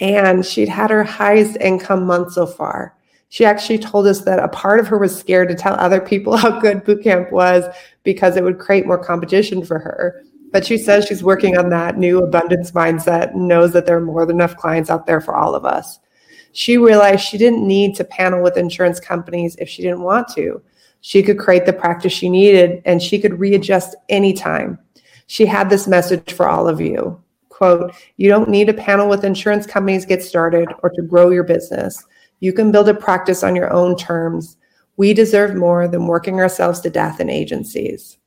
and 0.00 0.44
she'd 0.44 0.68
had 0.68 0.90
her 0.90 1.02
highest 1.02 1.56
income 1.56 2.04
month 2.04 2.34
so 2.34 2.46
far. 2.46 2.94
She 3.30 3.44
actually 3.44 3.78
told 3.78 4.06
us 4.06 4.22
that 4.22 4.38
a 4.38 4.48
part 4.48 4.80
of 4.80 4.86
her 4.88 4.98
was 4.98 5.18
scared 5.18 5.48
to 5.48 5.54
tell 5.54 5.74
other 5.74 6.00
people 6.00 6.36
how 6.38 6.60
good 6.60 6.84
boot 6.84 7.02
camp 7.02 7.32
was 7.32 7.64
because 8.04 8.36
it 8.36 8.44
would 8.44 8.58
create 8.58 8.86
more 8.86 9.02
competition 9.02 9.64
for 9.64 9.78
her. 9.78 10.22
But 10.50 10.66
she 10.66 10.78
says 10.78 11.04
she's 11.04 11.22
working 11.22 11.58
on 11.58 11.68
that 11.70 11.98
new 11.98 12.22
abundance 12.22 12.70
mindset 12.70 13.32
and 13.32 13.48
knows 13.48 13.72
that 13.72 13.86
there 13.86 13.96
are 13.96 14.00
more 14.00 14.24
than 14.24 14.36
enough 14.36 14.56
clients 14.56 14.90
out 14.90 15.06
there 15.06 15.20
for 15.20 15.36
all 15.36 15.54
of 15.54 15.64
us. 15.64 15.98
She 16.52 16.78
realized 16.78 17.22
she 17.24 17.38
didn't 17.38 17.66
need 17.66 17.94
to 17.96 18.04
panel 18.04 18.42
with 18.42 18.56
insurance 18.56 18.98
companies 18.98 19.56
if 19.56 19.68
she 19.68 19.82
didn't 19.82 20.02
want 20.02 20.28
to. 20.34 20.62
She 21.00 21.22
could 21.22 21.38
create 21.38 21.66
the 21.66 21.72
practice 21.72 22.12
she 22.12 22.28
needed 22.28 22.82
and 22.84 23.02
she 23.02 23.20
could 23.20 23.38
readjust 23.38 23.94
anytime. 24.08 24.78
She 25.26 25.44
had 25.44 25.68
this 25.68 25.86
message 25.86 26.32
for 26.32 26.48
all 26.48 26.66
of 26.66 26.80
you 26.80 27.22
quote, 27.58 27.92
you 28.18 28.28
don't 28.28 28.48
need 28.48 28.68
a 28.68 28.74
panel 28.74 29.08
with 29.08 29.24
insurance 29.24 29.66
companies 29.66 30.02
to 30.02 30.08
get 30.08 30.22
started 30.22 30.68
or 30.84 30.90
to 30.90 31.02
grow 31.02 31.30
your 31.30 31.42
business. 31.42 32.04
You 32.38 32.52
can 32.52 32.70
build 32.70 32.88
a 32.88 32.94
practice 32.94 33.42
on 33.42 33.56
your 33.56 33.72
own 33.72 33.96
terms. 33.96 34.56
We 34.96 35.12
deserve 35.12 35.56
more 35.56 35.88
than 35.88 36.06
working 36.06 36.38
ourselves 36.38 36.80
to 36.82 36.90
death 36.90 37.18
in 37.18 37.28
agencies. 37.28 38.17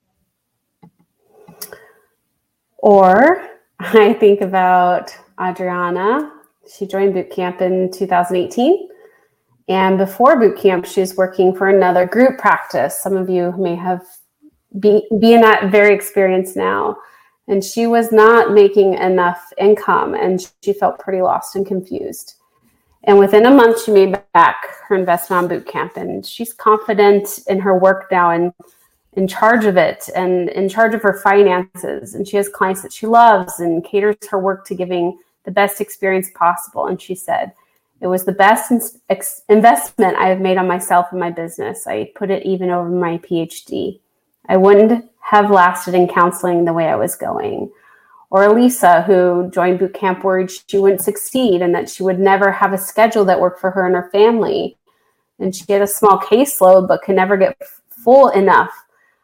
Or 2.82 3.48
I 3.80 4.13
think 4.13 4.41
about 4.41 5.15
Adriana. 5.39 6.32
She 6.72 6.86
joined 6.86 7.13
boot 7.13 7.32
camp 7.32 7.62
in 7.62 7.91
2018. 7.91 8.89
And 9.67 9.98
before 9.98 10.39
boot 10.39 10.58
camp, 10.58 10.86
she 10.86 11.00
was 11.00 11.15
working 11.15 11.56
for 11.56 11.70
another 11.70 12.06
group 12.06 12.38
practice. 12.38 13.02
Some 13.02 13.15
of 13.15 13.30
you 13.30 13.54
may 13.58 13.76
have 13.76 14.02
be, 14.80 15.08
be 15.20 15.36
that 15.38 15.72
very 15.72 15.94
experience 15.94 16.56
now. 16.56 16.98
And 17.48 17.63
she 17.63 17.88
was 17.88 18.12
not 18.12 18.52
making 18.52 18.94
enough 18.96 19.52
income 19.58 20.13
and 20.13 20.52
she 20.63 20.74
felt 20.74 21.00
pretty 21.00 21.22
lost 21.22 21.56
and 21.56 21.65
confused. 21.65 22.36
And 23.04 23.17
within 23.17 23.46
a 23.46 23.52
month, 23.52 23.84
she 23.84 23.91
made 23.91 24.17
back 24.34 24.56
her 24.88 24.96
investment 24.96 25.44
on 25.44 25.50
boot 25.50 25.67
camp. 25.67 25.98
And 25.98 26.26
she's 26.26 26.54
confident 26.54 27.39
in 27.48 27.60
her 27.60 27.78
work 27.78 28.08
now 28.12 28.30
and 28.30 28.54
in 29.13 29.28
charge 29.28 29.65
of 29.65 29.78
it 29.78 30.10
and 30.15 30.50
in 30.50 30.69
charge 30.69 30.93
of 30.93 31.02
her 31.02 31.19
finances. 31.21 32.15
And 32.15 32.28
she 32.28 32.38
has 32.38 32.47
clients 32.47 32.82
that 32.82 32.93
she 32.93 33.08
loves 33.08 33.60
and 33.60 33.84
caters 33.84 34.15
her 34.30 34.39
work 34.39 34.65
to 34.67 34.76
giving 34.76 35.17
the 35.43 35.52
best 35.52 35.82
experience 35.82 36.30
possible. 36.34 36.88
And 36.88 37.02
she 37.02 37.15
said, 37.15 37.54
it 38.00 38.08
was 38.08 38.26
the 38.26 38.32
best 38.32 38.71
ex- 39.10 39.43
investment 39.47 40.17
I 40.17 40.28
have 40.28 40.41
made 40.41 40.58
on 40.58 40.67
myself 40.67 41.08
and 41.12 41.19
my 41.19 41.30
business. 41.30 41.86
I 41.86 42.12
put 42.15 42.32
it 42.32 42.45
even 42.45 42.69
over 42.69 42.89
my 42.89 43.17
PhD. 43.19 44.00
I 44.50 44.58
wouldn't 44.58 45.10
have 45.21 45.52
lasted 45.52 45.93
in 45.93 46.08
counseling 46.08 46.65
the 46.65 46.74
way 46.74 46.88
I 46.88 46.95
was 46.95 47.15
going. 47.15 47.71
Or 48.32 48.45
Elisa, 48.45 49.04
who 49.04 49.52
joined 49.52 49.80
boot 49.80 49.93
camp 49.93 50.24
worried 50.24 50.50
she 50.50 50.78
wouldn't 50.78 51.02
succeed 51.02 51.62
and 51.62 51.76
that 51.76 51.89
she 51.89 52.02
would 52.02 52.19
never 52.19 52.52
have 52.52 52.74
a 52.74 52.78
schedule 52.78 53.26
that 53.26 53.39
worked 53.39 53.60
for 53.60 53.71
her 53.71 53.86
and 53.86 53.93
her 53.93 54.10
family. 54.12 54.78
And 55.38 55.54
she 55.54 55.71
had 55.71 55.82
a 55.82 55.88
small 55.88 56.17
caseload, 56.17 56.88
but 56.88 57.02
could 57.04 57.15
never 57.15 57.38
get 57.38 57.58
full 57.89 58.30
enough. 58.30 58.71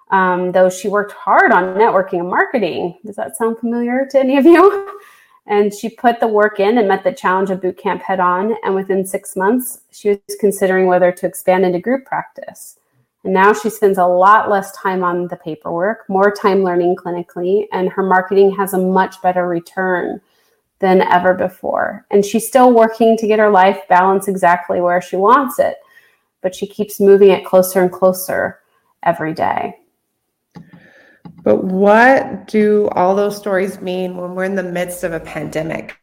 Um, 0.09 0.53
though 0.53 0.69
she 0.69 0.87
worked 0.87 1.11
hard 1.11 1.51
on 1.51 1.75
networking 1.75 2.19
and 2.19 2.29
marketing. 2.29 2.97
Does 3.05 3.17
that 3.17 3.35
sound 3.35 3.57
familiar 3.59 4.07
to 4.11 4.19
any 4.19 4.37
of 4.37 4.45
you? 4.45 4.89
and 5.47 5.73
she 5.73 5.89
put 5.89 6.19
the 6.19 6.27
work 6.27 6.59
in 6.59 6.77
and 6.77 6.87
met 6.87 7.03
the 7.03 7.11
challenge 7.11 7.49
of 7.49 7.61
boot 7.61 7.77
camp 7.77 8.01
head 8.01 8.19
on. 8.19 8.55
And 8.63 8.75
within 8.75 9.05
six 9.05 9.35
months, 9.35 9.81
she 9.91 10.09
was 10.09 10.37
considering 10.39 10.87
whether 10.87 11.11
to 11.11 11.25
expand 11.25 11.65
into 11.65 11.79
group 11.79 12.05
practice. 12.05 12.77
And 13.23 13.33
now 13.33 13.53
she 13.53 13.69
spends 13.69 13.97
a 13.97 14.05
lot 14.05 14.49
less 14.49 14.71
time 14.73 15.03
on 15.03 15.27
the 15.27 15.37
paperwork, 15.37 16.07
more 16.07 16.31
time 16.31 16.63
learning 16.63 16.97
clinically, 16.97 17.65
and 17.71 17.89
her 17.89 18.03
marketing 18.03 18.55
has 18.55 18.73
a 18.73 18.77
much 18.77 19.21
better 19.21 19.47
return 19.47 20.21
than 20.79 21.01
ever 21.01 21.33
before. 21.33 22.05
And 22.11 22.23
she's 22.23 22.47
still 22.47 22.71
working 22.73 23.17
to 23.17 23.27
get 23.27 23.39
her 23.39 23.49
life 23.49 23.81
balance 23.89 24.27
exactly 24.27 24.79
where 24.79 25.01
she 25.01 25.15
wants 25.15 25.59
it, 25.59 25.77
but 26.41 26.53
she 26.53 26.67
keeps 26.67 26.99
moving 26.99 27.31
it 27.31 27.45
closer 27.45 27.81
and 27.81 27.91
closer 27.91 28.59
every 29.03 29.33
day. 29.33 29.75
But 31.47 31.63
what 31.63 32.45
do 32.47 32.89
all 32.91 33.15
those 33.15 33.37
stories 33.37 33.79
mean 33.79 34.17
when 34.17 34.35
we're 34.35 34.43
in 34.43 34.55
the 34.55 34.63
midst 34.63 35.05
of 35.05 35.13
a 35.13 35.19
pandemic? 35.21 35.95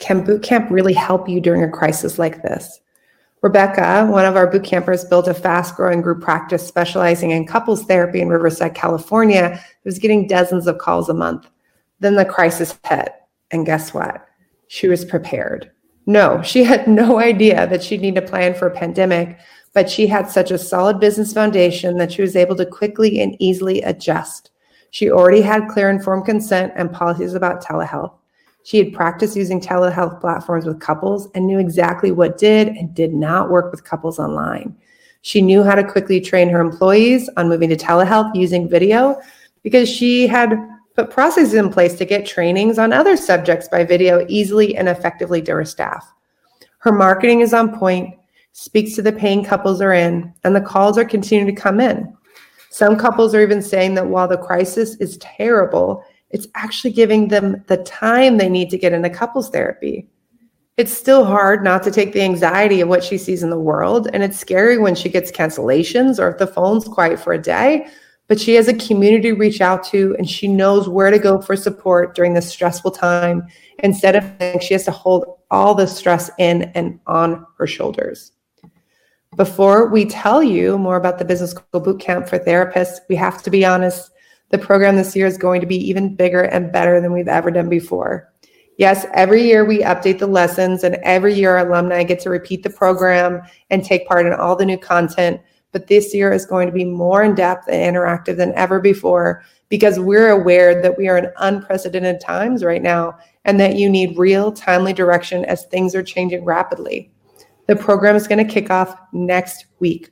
Can 0.00 0.24
boot 0.24 0.42
camp 0.42 0.68
really 0.68 0.94
help 0.94 1.28
you 1.28 1.40
during 1.40 1.62
a 1.62 1.70
crisis 1.70 2.18
like 2.18 2.42
this? 2.42 2.80
Rebecca, 3.40 4.08
one 4.10 4.24
of 4.24 4.34
our 4.34 4.48
boot 4.48 4.64
campers, 4.64 5.04
built 5.04 5.28
a 5.28 5.32
fast 5.32 5.76
growing 5.76 6.00
group 6.00 6.20
practice 6.20 6.66
specializing 6.66 7.30
in 7.30 7.46
couples 7.46 7.84
therapy 7.84 8.20
in 8.20 8.30
Riverside, 8.30 8.74
California. 8.74 9.60
It 9.62 9.88
was 9.88 10.00
getting 10.00 10.26
dozens 10.26 10.66
of 10.66 10.78
calls 10.78 11.08
a 11.08 11.14
month. 11.14 11.48
Then 12.00 12.16
the 12.16 12.24
crisis 12.24 12.76
hit. 12.84 13.12
And 13.52 13.64
guess 13.64 13.94
what? 13.94 14.26
She 14.66 14.88
was 14.88 15.04
prepared. 15.04 15.70
No, 16.06 16.42
she 16.42 16.64
had 16.64 16.88
no 16.88 17.20
idea 17.20 17.68
that 17.68 17.84
she'd 17.84 18.00
need 18.00 18.16
to 18.16 18.22
plan 18.22 18.54
for 18.54 18.66
a 18.66 18.76
pandemic, 18.76 19.38
but 19.72 19.88
she 19.88 20.08
had 20.08 20.28
such 20.28 20.50
a 20.50 20.58
solid 20.58 20.98
business 20.98 21.32
foundation 21.32 21.96
that 21.98 22.10
she 22.10 22.22
was 22.22 22.34
able 22.34 22.56
to 22.56 22.66
quickly 22.66 23.20
and 23.20 23.36
easily 23.38 23.82
adjust. 23.82 24.50
She 24.90 25.10
already 25.10 25.40
had 25.40 25.68
clear 25.68 25.90
informed 25.90 26.26
consent 26.26 26.72
and 26.76 26.92
policies 26.92 27.34
about 27.34 27.62
telehealth. 27.62 28.14
She 28.64 28.78
had 28.78 28.92
practiced 28.92 29.36
using 29.36 29.60
telehealth 29.60 30.20
platforms 30.20 30.66
with 30.66 30.80
couples 30.80 31.28
and 31.34 31.46
knew 31.46 31.58
exactly 31.58 32.12
what 32.12 32.38
did 32.38 32.68
and 32.68 32.94
did 32.94 33.14
not 33.14 33.50
work 33.50 33.70
with 33.70 33.84
couples 33.84 34.18
online. 34.18 34.76
She 35.22 35.42
knew 35.42 35.62
how 35.62 35.74
to 35.74 35.84
quickly 35.84 36.20
train 36.20 36.48
her 36.48 36.60
employees 36.60 37.28
on 37.36 37.48
moving 37.48 37.68
to 37.70 37.76
telehealth 37.76 38.34
using 38.34 38.68
video 38.68 39.20
because 39.62 39.88
she 39.88 40.26
had 40.26 40.58
put 40.94 41.10
processes 41.10 41.54
in 41.54 41.70
place 41.70 41.94
to 41.94 42.04
get 42.04 42.26
trainings 42.26 42.78
on 42.78 42.92
other 42.92 43.16
subjects 43.16 43.68
by 43.68 43.84
video 43.84 44.26
easily 44.28 44.76
and 44.76 44.88
effectively 44.88 45.40
to 45.42 45.52
her 45.52 45.64
staff. 45.64 46.12
Her 46.78 46.92
marketing 46.92 47.40
is 47.40 47.54
on 47.54 47.78
point, 47.78 48.14
speaks 48.52 48.94
to 48.94 49.02
the 49.02 49.12
pain 49.12 49.44
couples 49.44 49.80
are 49.80 49.92
in, 49.92 50.32
and 50.44 50.56
the 50.56 50.60
calls 50.60 50.98
are 50.98 51.04
continuing 51.04 51.54
to 51.54 51.60
come 51.60 51.80
in. 51.80 52.16
Some 52.70 52.96
couples 52.96 53.34
are 53.34 53.40
even 53.40 53.62
saying 53.62 53.94
that 53.94 54.06
while 54.06 54.28
the 54.28 54.38
crisis 54.38 54.94
is 54.96 55.18
terrible, 55.18 56.04
it's 56.30 56.46
actually 56.54 56.92
giving 56.92 57.28
them 57.28 57.64
the 57.66 57.78
time 57.78 58.38
they 58.38 58.48
need 58.48 58.70
to 58.70 58.78
get 58.78 58.92
into 58.92 59.10
couples 59.10 59.50
therapy. 59.50 60.08
It's 60.76 60.96
still 60.96 61.24
hard 61.24 61.64
not 61.64 61.82
to 61.82 61.90
take 61.90 62.12
the 62.12 62.22
anxiety 62.22 62.80
of 62.80 62.88
what 62.88 63.02
she 63.02 63.18
sees 63.18 63.42
in 63.42 63.50
the 63.50 63.58
world. 63.58 64.08
And 64.12 64.22
it's 64.22 64.38
scary 64.38 64.78
when 64.78 64.94
she 64.94 65.08
gets 65.08 65.32
cancellations 65.32 66.18
or 66.18 66.30
if 66.30 66.38
the 66.38 66.46
phone's 66.46 66.86
quiet 66.86 67.18
for 67.18 67.32
a 67.32 67.42
day. 67.42 67.88
But 68.28 68.40
she 68.40 68.54
has 68.54 68.68
a 68.68 68.74
community 68.74 69.30
to 69.30 69.36
reach 69.36 69.60
out 69.60 69.82
to 69.86 70.14
and 70.16 70.30
she 70.30 70.46
knows 70.46 70.88
where 70.88 71.10
to 71.10 71.18
go 71.18 71.40
for 71.40 71.56
support 71.56 72.14
during 72.14 72.34
this 72.34 72.48
stressful 72.48 72.92
time 72.92 73.42
instead 73.80 74.14
of 74.14 74.62
she 74.62 74.74
has 74.74 74.84
to 74.84 74.92
hold 74.92 75.24
all 75.50 75.74
the 75.74 75.88
stress 75.88 76.30
in 76.38 76.70
and 76.76 77.00
on 77.08 77.44
her 77.58 77.66
shoulders. 77.66 78.30
Before 79.40 79.86
we 79.86 80.04
tell 80.04 80.42
you 80.42 80.76
more 80.76 80.98
about 80.98 81.18
the 81.18 81.24
Business 81.24 81.52
School 81.52 81.80
Bootcamp 81.80 82.28
for 82.28 82.38
therapists, 82.38 82.98
we 83.08 83.16
have 83.16 83.42
to 83.42 83.50
be 83.50 83.64
honest 83.64 84.10
the 84.50 84.58
program 84.58 84.96
this 84.96 85.16
year 85.16 85.24
is 85.24 85.38
going 85.38 85.62
to 85.62 85.66
be 85.66 85.78
even 85.78 86.14
bigger 86.14 86.42
and 86.42 86.70
better 86.70 87.00
than 87.00 87.10
we've 87.10 87.26
ever 87.26 87.50
done 87.50 87.70
before. 87.70 88.30
Yes, 88.76 89.06
every 89.14 89.42
year 89.42 89.64
we 89.64 89.78
update 89.78 90.18
the 90.18 90.26
lessons, 90.26 90.84
and 90.84 90.96
every 90.96 91.32
year 91.32 91.56
our 91.56 91.66
alumni 91.66 92.02
get 92.02 92.20
to 92.20 92.28
repeat 92.28 92.62
the 92.62 92.68
program 92.68 93.40
and 93.70 93.82
take 93.82 94.06
part 94.06 94.26
in 94.26 94.34
all 94.34 94.56
the 94.56 94.66
new 94.66 94.76
content. 94.76 95.40
But 95.72 95.86
this 95.86 96.12
year 96.12 96.34
is 96.34 96.44
going 96.44 96.66
to 96.66 96.74
be 96.74 96.84
more 96.84 97.22
in 97.22 97.34
depth 97.34 97.66
and 97.66 97.96
interactive 97.96 98.36
than 98.36 98.52
ever 98.56 98.78
before 98.78 99.42
because 99.70 99.98
we're 99.98 100.28
aware 100.28 100.82
that 100.82 100.98
we 100.98 101.08
are 101.08 101.16
in 101.16 101.32
unprecedented 101.38 102.20
times 102.20 102.62
right 102.62 102.82
now 102.82 103.16
and 103.46 103.58
that 103.58 103.76
you 103.76 103.88
need 103.88 104.18
real, 104.18 104.52
timely 104.52 104.92
direction 104.92 105.46
as 105.46 105.64
things 105.64 105.94
are 105.94 106.02
changing 106.02 106.44
rapidly. 106.44 107.10
The 107.70 107.76
program 107.76 108.16
is 108.16 108.26
going 108.26 108.44
to 108.44 108.52
kick 108.52 108.68
off 108.68 108.98
next 109.12 109.66
week, 109.78 110.10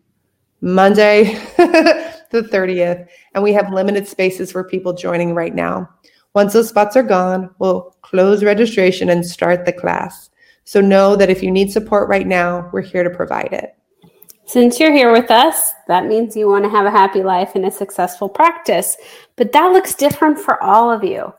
Monday, 0.61 1.25
the 1.57 2.49
30th, 2.53 3.09
and 3.35 3.43
we 3.43 3.53
have 3.53 3.73
limited 3.73 4.07
spaces 4.07 4.53
for 4.53 4.63
people 4.63 4.93
joining 4.93 5.35
right 5.35 5.53
now. 5.53 5.91
Once 6.37 6.53
those 6.53 6.69
spots 6.69 6.95
are 6.95 7.03
gone, 7.03 7.53
we'll 7.59 7.97
close 8.03 8.45
registration 8.45 9.11
and 9.11 9.27
start 9.27 9.65
the 9.65 9.73
class. 9.73 10.31
So 10.63 10.81
know 10.81 11.17
that 11.17 11.31
if 11.31 11.43
you 11.43 11.51
need 11.51 11.73
support 11.73 12.09
right 12.09 12.29
now, 12.29 12.71
we're 12.73 12.81
here 12.81 13.03
to 13.03 13.11
provide 13.11 13.53
it. 13.53 13.75
Since 14.47 14.79
you're 14.79 14.93
here 14.93 15.11
with 15.11 15.33
us, 15.33 15.73
that 15.89 16.07
means 16.07 16.37
you 16.37 16.49
want 16.49 16.65
to 16.65 16.71
have 16.71 16.87
a 16.87 16.93
happy 16.93 17.25
life 17.25 17.57
and 17.57 17.67
a 17.67 17.73
successful 17.73 18.29
practice. 18.29 18.97
But 19.35 19.51
that 19.51 19.73
looks 19.73 19.97
different 19.97 20.39
for 20.39 20.63
all 20.63 20.93
of 20.93 21.03
you. 21.03 21.35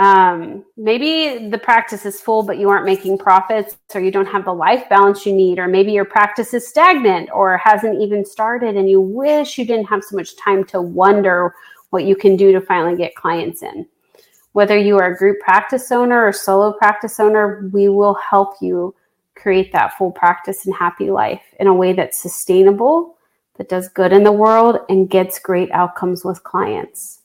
Um, 0.00 0.64
maybe 0.78 1.50
the 1.50 1.58
practice 1.58 2.06
is 2.06 2.22
full, 2.22 2.42
but 2.42 2.56
you 2.56 2.70
aren't 2.70 2.86
making 2.86 3.18
profits, 3.18 3.76
or 3.94 4.00
you 4.00 4.10
don't 4.10 4.24
have 4.24 4.46
the 4.46 4.54
life 4.54 4.88
balance 4.88 5.26
you 5.26 5.34
need, 5.34 5.58
or 5.58 5.68
maybe 5.68 5.92
your 5.92 6.06
practice 6.06 6.54
is 6.54 6.66
stagnant 6.66 7.28
or 7.34 7.58
hasn't 7.58 8.00
even 8.00 8.24
started, 8.24 8.76
and 8.76 8.88
you 8.88 8.98
wish 8.98 9.58
you 9.58 9.66
didn't 9.66 9.84
have 9.84 10.02
so 10.02 10.16
much 10.16 10.38
time 10.38 10.64
to 10.64 10.80
wonder 10.80 11.54
what 11.90 12.04
you 12.04 12.16
can 12.16 12.34
do 12.34 12.50
to 12.50 12.62
finally 12.62 12.96
get 12.96 13.14
clients 13.14 13.62
in. 13.62 13.86
Whether 14.52 14.78
you 14.78 14.96
are 14.96 15.12
a 15.12 15.18
group 15.18 15.38
practice 15.40 15.92
owner 15.92 16.24
or 16.24 16.32
solo 16.32 16.72
practice 16.72 17.20
owner, 17.20 17.68
we 17.70 17.90
will 17.90 18.14
help 18.14 18.54
you 18.62 18.94
create 19.34 19.70
that 19.72 19.98
full 19.98 20.12
practice 20.12 20.64
and 20.64 20.74
happy 20.74 21.10
life 21.10 21.42
in 21.60 21.66
a 21.66 21.74
way 21.74 21.92
that's 21.92 22.18
sustainable, 22.18 23.18
that 23.58 23.68
does 23.68 23.88
good 23.88 24.14
in 24.14 24.24
the 24.24 24.32
world, 24.32 24.78
and 24.88 25.10
gets 25.10 25.38
great 25.38 25.70
outcomes 25.72 26.24
with 26.24 26.42
clients. 26.42 27.19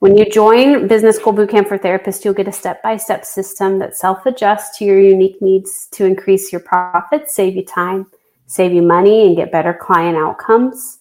When 0.00 0.16
you 0.16 0.30
join 0.30 0.86
Business 0.86 1.16
School 1.16 1.32
Bootcamp 1.32 1.66
for 1.66 1.76
Therapists, 1.76 2.24
you'll 2.24 2.32
get 2.32 2.46
a 2.46 2.52
step 2.52 2.80
by 2.84 2.96
step 2.96 3.24
system 3.24 3.80
that 3.80 3.96
self 3.96 4.24
adjusts 4.26 4.78
to 4.78 4.84
your 4.84 5.00
unique 5.00 5.42
needs 5.42 5.88
to 5.90 6.04
increase 6.04 6.52
your 6.52 6.60
profits, 6.60 7.34
save 7.34 7.56
you 7.56 7.64
time, 7.64 8.06
save 8.46 8.72
you 8.72 8.82
money, 8.82 9.26
and 9.26 9.34
get 9.34 9.50
better 9.50 9.74
client 9.74 10.16
outcomes, 10.16 11.00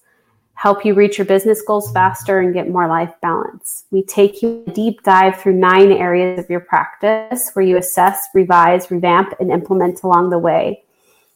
help 0.56 0.84
you 0.84 0.96
reach 0.96 1.20
your 1.20 1.26
business 1.26 1.62
goals 1.62 1.92
faster, 1.92 2.40
and 2.40 2.56
get 2.56 2.70
more 2.70 2.88
life 2.88 3.14
balance. 3.22 3.86
We 3.92 4.02
take 4.02 4.42
you 4.42 4.64
a 4.66 4.72
deep 4.72 5.04
dive 5.04 5.40
through 5.40 5.54
nine 5.54 5.92
areas 5.92 6.40
of 6.40 6.50
your 6.50 6.62
practice 6.62 7.52
where 7.54 7.66
you 7.66 7.78
assess, 7.78 8.28
revise, 8.34 8.90
revamp, 8.90 9.36
and 9.40 9.52
implement 9.52 10.02
along 10.02 10.32
the 10.32 10.40
way. 10.40 10.84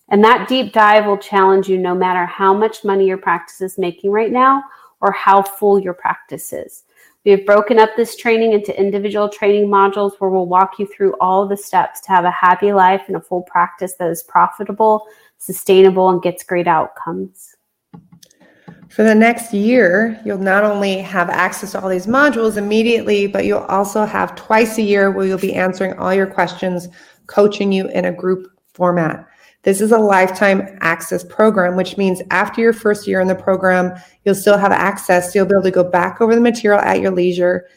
And 0.09 0.23
that 0.23 0.47
deep 0.47 0.73
dive 0.73 1.05
will 1.05 1.19
challenge 1.19 1.69
you 1.69 1.77
no 1.77 1.93
matter 1.93 2.25
how 2.25 2.55
much 2.55 2.83
money 2.83 3.05
your 3.05 3.19
practice 3.19 3.61
is 3.61 3.77
making 3.77 4.09
right 4.09 4.31
now 4.31 4.63
or 4.99 5.11
how 5.11 5.43
full 5.43 5.79
your 5.79 5.93
practice 5.93 6.51
is 6.53 6.85
We 7.23 7.31
have 7.31 7.45
broken 7.45 7.77
up 7.77 7.91
this 7.95 8.15
training 8.15 8.53
into 8.53 8.77
individual 8.79 9.29
training 9.29 9.67
modules 9.67 10.13
where 10.17 10.31
we'll 10.31 10.47
walk 10.47 10.79
you 10.79 10.87
through 10.87 11.13
all 11.21 11.47
the 11.47 11.55
steps 11.55 12.01
to 12.01 12.09
have 12.09 12.25
a 12.25 12.31
happy 12.31 12.73
life 12.73 13.03
and 13.05 13.15
a 13.15 13.21
full 13.21 13.43
practice 13.43 13.93
that 13.99 14.09
is 14.09 14.23
profitable, 14.23 15.05
sustainable, 15.37 16.09
and 16.09 16.23
gets 16.23 16.43
great 16.43 16.67
outcomes. 16.67 17.55
For 18.89 19.03
the 19.03 19.13
next 19.13 19.53
year, 19.53 20.19
you'll 20.25 20.39
not 20.39 20.63
only 20.63 20.97
have 20.97 21.29
access 21.29 21.73
to 21.73 21.81
all 21.81 21.89
these 21.89 22.07
modules 22.07 22.57
immediately, 22.57 23.27
but 23.27 23.45
you'll 23.45 23.59
also 23.59 24.03
have 24.03 24.35
twice 24.35 24.79
a 24.79 24.81
year 24.81 25.11
where 25.11 25.25
you'll 25.27 25.37
be 25.37 25.53
answering 25.53 25.93
all 25.99 26.13
your 26.13 26.27
questions, 26.27 26.89
coaching 27.27 27.71
you 27.71 27.87
in 27.89 28.05
a 28.05 28.11
group 28.11 28.47
format. 28.73 29.27
This 29.63 29.79
is 29.79 29.91
a 29.91 29.97
lifetime 29.97 30.77
access 30.81 31.23
program, 31.23 31.75
which 31.75 31.95
means 31.95 32.21
after 32.31 32.61
your 32.61 32.73
first 32.73 33.07
year 33.07 33.19
in 33.19 33.27
the 33.27 33.35
program, 33.35 33.93
you'll 34.25 34.35
still 34.35 34.57
have 34.57 34.71
access. 34.71 35.35
You'll 35.35 35.45
be 35.45 35.53
able 35.53 35.63
to 35.63 35.71
go 35.71 35.83
back 35.83 36.19
over 36.19 36.33
the 36.33 36.41
material 36.41 36.81
at 36.81 36.99
your 36.99 37.11
leisure 37.11 37.67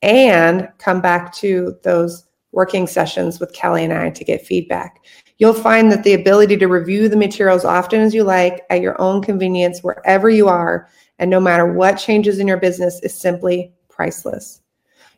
and 0.00 0.68
come 0.78 1.00
back 1.00 1.34
to 1.34 1.76
those 1.82 2.24
working 2.52 2.86
sessions 2.86 3.40
with 3.40 3.52
Kelly 3.52 3.84
and 3.84 3.92
I 3.92 4.10
to 4.10 4.24
get 4.24 4.46
feedback. 4.46 5.04
You'll 5.38 5.54
find 5.54 5.90
that 5.92 6.04
the 6.04 6.14
ability 6.14 6.56
to 6.56 6.66
review 6.66 7.08
the 7.08 7.16
material 7.16 7.56
as 7.56 7.64
often 7.64 8.00
as 8.00 8.14
you 8.14 8.24
like 8.24 8.64
at 8.70 8.80
your 8.80 9.00
own 9.00 9.22
convenience, 9.22 9.80
wherever 9.80 10.30
you 10.30 10.48
are, 10.48 10.88
and 11.18 11.30
no 11.30 11.40
matter 11.40 11.72
what 11.72 11.98
changes 11.98 12.38
in 12.38 12.48
your 12.48 12.56
business, 12.56 13.00
is 13.02 13.14
simply 13.14 13.72
priceless. 13.88 14.60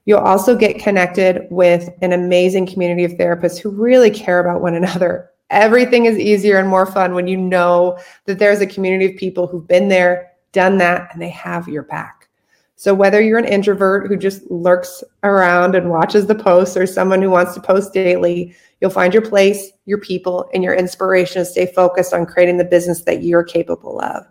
You'll 0.06 0.18
also 0.18 0.56
get 0.56 0.78
connected 0.78 1.46
with 1.50 1.90
an 2.00 2.12
amazing 2.12 2.66
community 2.66 3.04
of 3.04 3.12
therapists 3.12 3.58
who 3.58 3.70
really 3.70 4.10
care 4.10 4.40
about 4.40 4.62
one 4.62 4.74
another 4.74 5.30
Everything 5.50 6.06
is 6.06 6.18
easier 6.18 6.58
and 6.58 6.68
more 6.68 6.86
fun 6.86 7.14
when 7.14 7.26
you 7.26 7.36
know 7.36 7.98
that 8.26 8.38
there's 8.38 8.60
a 8.60 8.66
community 8.66 9.12
of 9.12 9.18
people 9.18 9.46
who've 9.46 9.66
been 9.66 9.88
there, 9.88 10.30
done 10.52 10.78
that, 10.78 11.12
and 11.12 11.20
they 11.20 11.28
have 11.28 11.68
your 11.68 11.82
back. 11.82 12.28
So, 12.76 12.94
whether 12.94 13.20
you're 13.20 13.38
an 13.38 13.44
introvert 13.44 14.06
who 14.06 14.16
just 14.16 14.50
lurks 14.50 15.04
around 15.22 15.74
and 15.74 15.90
watches 15.90 16.26
the 16.26 16.34
posts 16.34 16.76
or 16.76 16.86
someone 16.86 17.20
who 17.20 17.28
wants 17.28 17.52
to 17.54 17.60
post 17.60 17.92
daily, 17.92 18.54
you'll 18.80 18.90
find 18.90 19.12
your 19.12 19.28
place, 19.28 19.70
your 19.84 19.98
people, 19.98 20.48
and 20.54 20.64
your 20.64 20.74
inspiration 20.74 21.42
to 21.42 21.44
stay 21.44 21.66
focused 21.66 22.14
on 22.14 22.24
creating 22.24 22.56
the 22.56 22.64
business 22.64 23.02
that 23.02 23.22
you're 23.22 23.44
capable 23.44 24.00
of. 24.00 24.24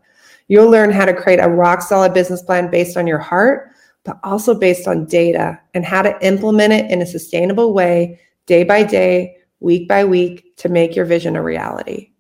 You'll 0.48 0.72
learn 0.72 0.92
how 0.92 1.06
to 1.06 1.14
create 1.14 1.40
a 1.40 1.48
rock 1.48 1.84
solid 1.84 2.14
business 2.14 2.42
plan 2.42 2.72
based 2.72 2.98
on 2.98 3.06
your 3.06 3.20
heart, 3.20 3.72
but 4.04 4.20
also 4.24 4.58
based 4.58 4.88
on 4.88 5.06
data 5.06 5.60
and 5.76 5.86
how 5.86 6.02
to 6.02 6.18
implement 6.26 6.74
it 6.74 6.90
in 6.90 7.04
a 7.04 7.06
sustainable 7.06 7.74
way 7.74 8.20
day 8.48 8.64
by 8.64 8.82
day 8.82 9.36
week 9.60 9.88
by 9.88 10.06
week 10.06 10.56
to 10.58 10.69
make 10.69 10.95
your 10.95 11.06
vision 11.06 11.36
a 11.36 11.43
reality. 11.43 12.12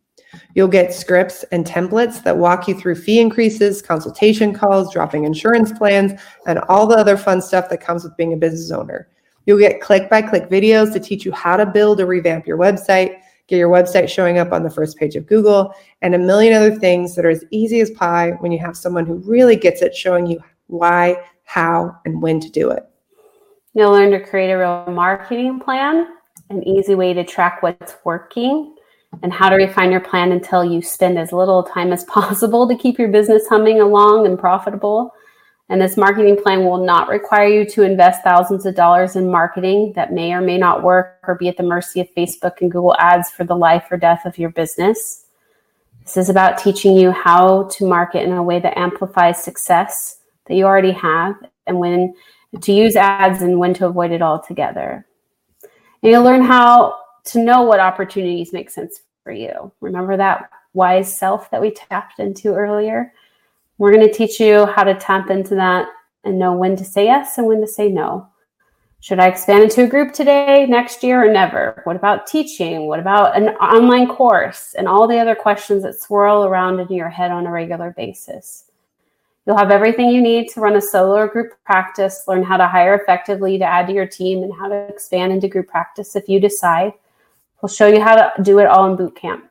You'll 0.53 0.67
get 0.67 0.93
scripts 0.93 1.43
and 1.51 1.65
templates 1.65 2.23
that 2.23 2.37
walk 2.37 2.67
you 2.67 2.75
through 2.75 2.95
fee 2.95 3.19
increases, 3.19 3.81
consultation 3.81 4.53
calls, 4.53 4.93
dropping 4.93 5.23
insurance 5.23 5.71
plans, 5.71 6.19
and 6.45 6.59
all 6.69 6.85
the 6.87 6.97
other 6.97 7.17
fun 7.17 7.41
stuff 7.41 7.69
that 7.69 7.81
comes 7.81 8.03
with 8.03 8.15
being 8.17 8.33
a 8.33 8.37
business 8.37 8.71
owner. 8.71 9.07
You'll 9.45 9.59
get 9.59 9.81
click 9.81 10.09
by 10.09 10.21
click 10.21 10.49
videos 10.49 10.93
to 10.93 10.99
teach 10.99 11.25
you 11.25 11.31
how 11.31 11.57
to 11.57 11.65
build 11.65 11.99
or 11.99 12.05
revamp 12.05 12.45
your 12.45 12.57
website, 12.57 13.19
get 13.47 13.57
your 13.57 13.69
website 13.69 14.09
showing 14.09 14.37
up 14.37 14.51
on 14.51 14.63
the 14.63 14.69
first 14.69 14.97
page 14.97 15.15
of 15.15 15.25
Google, 15.25 15.73
and 16.01 16.13
a 16.13 16.19
million 16.19 16.53
other 16.53 16.75
things 16.75 17.15
that 17.15 17.25
are 17.25 17.31
as 17.31 17.43
easy 17.49 17.79
as 17.79 17.89
pie 17.91 18.31
when 18.39 18.51
you 18.51 18.59
have 18.59 18.77
someone 18.77 19.05
who 19.05 19.15
really 19.15 19.55
gets 19.55 19.81
it 19.81 19.95
showing 19.95 20.27
you 20.27 20.39
why, 20.67 21.17
how, 21.45 21.95
and 22.05 22.21
when 22.21 22.39
to 22.39 22.49
do 22.51 22.69
it. 22.69 22.83
You'll 23.73 23.91
learn 23.91 24.11
to 24.11 24.19
create 24.19 24.51
a 24.51 24.57
real 24.57 24.85
marketing 24.93 25.59
plan 25.59 26.07
an 26.49 26.67
easy 26.67 26.95
way 26.95 27.13
to 27.13 27.23
track 27.23 27.61
what's 27.61 27.95
working 28.03 28.75
and 29.23 29.33
how 29.33 29.49
to 29.49 29.55
refine 29.55 29.91
your 29.91 30.01
plan 30.01 30.31
until 30.31 30.63
you 30.63 30.81
spend 30.81 31.17
as 31.17 31.31
little 31.31 31.63
time 31.63 31.91
as 31.91 32.03
possible 32.05 32.67
to 32.67 32.77
keep 32.77 32.99
your 32.99 33.09
business 33.09 33.47
humming 33.47 33.81
along 33.81 34.25
and 34.25 34.37
profitable. 34.37 35.13
And 35.71 35.79
this 35.79 35.97
marketing 35.97 36.41
plan 36.41 36.65
will 36.65 36.83
not 36.83 37.09
require 37.09 37.47
you 37.47 37.65
to 37.69 37.83
invest 37.83 38.23
thousands 38.23 38.65
of 38.65 38.73
dollars 38.73 39.15
in 39.15 39.29
marketing 39.29 39.93
that 39.95 40.11
may 40.11 40.33
or 40.33 40.41
may 40.41 40.57
not 40.57 40.81
work 40.81 41.19
or 41.27 41.35
be 41.35 41.47
at 41.47 41.57
the 41.57 41.63
mercy 41.63 42.01
of 42.01 42.07
Facebook 42.17 42.61
and 42.61 42.71
Google 42.71 42.95
ads 42.97 43.29
for 43.29 43.43
the 43.43 43.55
life 43.55 43.85
or 43.91 43.97
death 43.97 44.25
of 44.25 44.39
your 44.39 44.49
business. 44.49 45.25
This 46.01 46.17
is 46.17 46.29
about 46.29 46.57
teaching 46.57 46.97
you 46.97 47.11
how 47.11 47.69
to 47.73 47.87
market 47.87 48.23
in 48.23 48.31
a 48.31 48.41
way 48.41 48.59
that 48.59 48.79
amplifies 48.79 49.43
success 49.43 50.17
that 50.47 50.55
you 50.55 50.65
already 50.65 50.91
have 50.91 51.35
and 51.67 51.77
when 51.77 52.15
to 52.61 52.71
use 52.71 52.95
ads 52.95 53.43
and 53.43 53.59
when 53.59 53.75
to 53.75 53.85
avoid 53.85 54.11
it 54.11 54.23
altogether. 54.23 55.05
And 56.01 56.11
you'll 56.11 56.23
learn 56.23 56.43
how 56.43 56.95
to 57.25 57.43
know 57.43 57.63
what 57.63 57.79
opportunities 57.79 58.53
make 58.53 58.69
sense 58.69 59.01
for 59.23 59.31
you. 59.31 59.71
Remember 59.81 60.17
that 60.17 60.49
wise 60.73 61.15
self 61.15 61.51
that 61.51 61.61
we 61.61 61.71
tapped 61.71 62.19
into 62.19 62.53
earlier? 62.53 63.13
We're 63.77 63.93
going 63.93 64.07
to 64.07 64.13
teach 64.13 64.39
you 64.39 64.65
how 64.65 64.83
to 64.83 64.95
tap 64.95 65.29
into 65.29 65.55
that 65.55 65.87
and 66.23 66.39
know 66.39 66.53
when 66.53 66.75
to 66.77 66.83
say 66.83 67.05
yes 67.05 67.37
and 67.37 67.47
when 67.47 67.61
to 67.61 67.67
say 67.67 67.89
no. 67.89 68.27
Should 69.01 69.19
I 69.19 69.27
expand 69.27 69.63
into 69.63 69.85
a 69.85 69.87
group 69.87 70.11
today, 70.11 70.65
next 70.67 71.03
year, 71.03 71.25
or 71.25 71.31
never? 71.31 71.81
What 71.85 71.95
about 71.95 72.27
teaching? 72.27 72.87
What 72.87 72.99
about 72.99 73.37
an 73.37 73.49
online 73.55 74.07
course? 74.07 74.75
And 74.77 74.89
all 74.89 75.07
the 75.07 75.19
other 75.19 75.35
questions 75.35 75.83
that 75.83 75.99
swirl 75.99 76.43
around 76.43 76.81
in 76.81 76.89
your 76.89 77.07
head 77.07 77.31
on 77.31 77.47
a 77.47 77.51
regular 77.51 77.91
basis. 77.91 78.68
You'll 79.49 79.57
have 79.57 79.71
everything 79.71 80.09
you 80.09 80.21
need 80.21 80.47
to 80.49 80.59
run 80.59 80.75
a 80.75 80.81
solo 80.81 81.15
or 81.15 81.27
group 81.27 81.53
practice, 81.65 82.25
learn 82.27 82.43
how 82.43 82.55
to 82.55 82.67
hire 82.67 82.93
effectively 82.93 83.57
to 83.57 83.65
add 83.65 83.87
to 83.87 83.93
your 83.93 84.05
team, 84.05 84.43
and 84.43 84.53
how 84.53 84.67
to 84.67 84.87
expand 84.87 85.33
into 85.33 85.47
group 85.47 85.67
practice 85.67 86.15
if 86.15 86.29
you 86.29 86.39
decide. 86.39 86.93
We'll 87.59 87.69
show 87.71 87.87
you 87.87 87.99
how 87.99 88.15
to 88.15 88.43
do 88.43 88.59
it 88.59 88.67
all 88.67 88.87
in 88.91 88.95
boot 88.95 89.15
camp. 89.15 89.49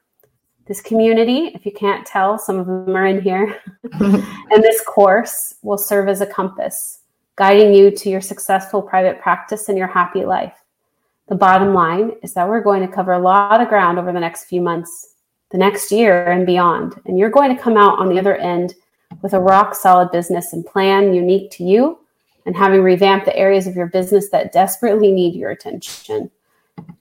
This 0.69 0.81
community, 0.81 1.51
if 1.53 1.67
you 1.67 1.73
can't 1.73 2.07
tell, 2.07 2.39
some 2.39 2.61
of 2.61 2.67
them 2.69 2.95
are 2.95 3.07
in 3.07 3.21
here, 3.21 3.61
and 3.93 4.63
this 4.63 4.81
course 4.85 5.57
will 5.63 5.77
serve 5.77 6.09
as 6.09 6.21
a 6.21 6.27
compass, 6.27 7.01
guiding 7.35 7.75
you 7.75 7.91
to 7.91 8.09
your 8.09 8.21
successful 8.21 8.81
private 8.81 9.21
practice 9.21 9.69
and 9.69 9.77
your 9.77 9.89
happy 9.89 10.25
life. 10.25 10.63
The 11.27 11.35
bottom 11.35 11.75
line 11.75 12.13
is 12.23 12.35
that 12.35 12.49
we're 12.49 12.63
going 12.63 12.87
to 12.87 12.95
cover 12.95 13.15
a 13.15 13.19
lot 13.19 13.61
of 13.61 13.67
ground 13.67 13.99
over 13.99 14.13
the 14.13 14.21
next 14.21 14.45
few 14.45 14.61
months, 14.61 15.15
the 15.51 15.59
next 15.59 15.91
year, 15.91 16.31
and 16.31 16.47
beyond. 16.47 17.01
And 17.05 17.19
you're 17.19 17.31
going 17.31 17.57
to 17.57 17.61
come 17.61 17.77
out 17.77 17.99
on 17.99 18.09
the 18.09 18.21
other 18.21 18.37
end 18.37 18.77
with 19.23 19.33
a 19.33 19.41
rock 19.41 19.75
solid 19.75 20.11
business 20.11 20.53
and 20.53 20.65
plan 20.65 21.15
unique 21.15 21.51
to 21.53 21.65
you 21.65 21.99
and 22.47 22.57
having 22.57 22.83
revamped 22.83 23.27
the 23.27 23.37
areas 23.37 23.67
of 23.67 23.77
your 23.77 23.89
business 23.89 24.31
that 24.31 24.53
desperately 24.53 25.13
need 25.13 25.35
your 25.35 25.51
attention. 25.51 26.31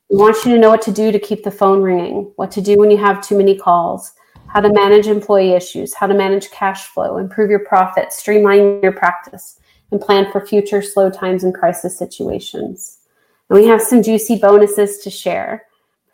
We 0.09 0.17
want 0.17 0.43
you 0.43 0.53
to 0.53 0.59
know 0.59 0.69
what 0.69 0.81
to 0.83 0.91
do 0.91 1.11
to 1.11 1.19
keep 1.19 1.43
the 1.43 1.51
phone 1.51 1.81
ringing, 1.81 2.31
what 2.35 2.51
to 2.51 2.61
do 2.61 2.77
when 2.77 2.91
you 2.91 2.97
have 2.97 3.21
too 3.21 3.37
many 3.37 3.57
calls, 3.57 4.13
how 4.47 4.61
to 4.61 4.71
manage 4.71 5.07
employee 5.07 5.51
issues, 5.51 5.93
how 5.93 6.07
to 6.07 6.13
manage 6.13 6.49
cash 6.51 6.87
flow, 6.87 7.17
improve 7.17 7.49
your 7.49 7.65
profits, 7.65 8.17
streamline 8.17 8.81
your 8.81 8.93
practice, 8.93 9.59
and 9.91 10.01
plan 10.01 10.31
for 10.31 10.45
future 10.45 10.81
slow 10.81 11.09
times 11.09 11.43
and 11.43 11.53
crisis 11.53 11.97
situations. 11.97 12.99
And 13.49 13.59
we 13.59 13.67
have 13.67 13.81
some 13.81 14.01
juicy 14.03 14.37
bonuses 14.37 14.99
to 14.99 15.09
share. 15.09 15.65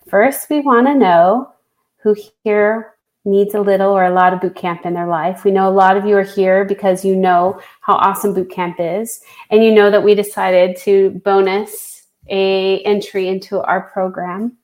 First, 0.07 0.49
we 0.49 0.61
want 0.61 0.87
to 0.87 0.95
know 0.95 1.53
who 1.97 2.15
here 2.43 2.92
needs 3.25 3.55
a 3.55 3.61
little 3.61 3.91
or 3.91 4.03
a 4.03 4.13
lot 4.13 4.33
of 4.33 4.41
boot 4.41 4.55
camp 4.55 4.85
in 4.85 4.93
their 4.93 5.07
life. 5.07 5.43
We 5.43 5.51
know 5.51 5.69
a 5.69 5.71
lot 5.71 5.95
of 5.95 6.05
you 6.05 6.17
are 6.17 6.23
here 6.23 6.65
because 6.65 7.05
you 7.05 7.15
know 7.15 7.59
how 7.81 7.93
awesome 7.93 8.33
boot 8.33 8.49
camp 8.49 8.77
is, 8.79 9.21
and 9.49 9.63
you 9.63 9.73
know 9.73 9.89
that 9.89 10.03
we 10.03 10.15
decided 10.15 10.75
to 10.77 11.21
bonus 11.23 12.07
a 12.29 12.79
entry 12.79 13.27
into 13.27 13.61
our 13.61 13.89
program. 13.89 14.57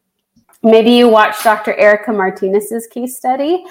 Maybe 0.61 0.91
you 0.91 1.07
watched 1.07 1.43
Dr. 1.43 1.73
Erica 1.75 2.11
Martinez's 2.11 2.87
case 2.87 3.15
study 3.17 3.63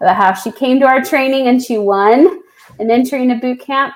about 0.00 0.16
how 0.16 0.34
she 0.34 0.52
came 0.52 0.78
to 0.80 0.86
our 0.86 1.02
training 1.02 1.48
and 1.48 1.62
she 1.62 1.78
won 1.78 2.42
an 2.78 2.90
entry 2.90 3.22
into 3.22 3.36
boot 3.36 3.60
camp 3.60 3.94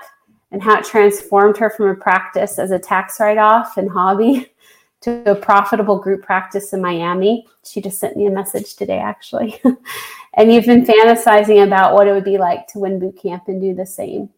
and 0.50 0.62
how 0.62 0.78
it 0.78 0.84
transformed 0.84 1.56
her 1.58 1.70
from 1.70 1.88
a 1.88 1.94
practice 1.94 2.58
as 2.58 2.70
a 2.70 2.78
tax 2.78 3.20
write-off 3.20 3.76
and 3.76 3.90
hobby 3.90 4.50
to 5.00 5.30
a 5.30 5.34
profitable 5.34 5.98
group 5.98 6.22
practice 6.22 6.72
in 6.72 6.80
Miami. 6.80 7.46
She 7.64 7.80
just 7.80 7.98
sent 7.98 8.16
me 8.16 8.26
a 8.26 8.30
message 8.30 8.74
today, 8.74 8.98
actually. 8.98 9.60
and 10.34 10.52
you've 10.52 10.66
been 10.66 10.84
fantasizing 10.84 11.64
about 11.64 11.94
what 11.94 12.08
it 12.08 12.12
would 12.12 12.24
be 12.24 12.38
like 12.38 12.66
to 12.68 12.78
win 12.78 12.98
boot 12.98 13.18
camp 13.20 13.44
and 13.48 13.60
do 13.60 13.74
the 13.74 13.86
same. 13.86 14.30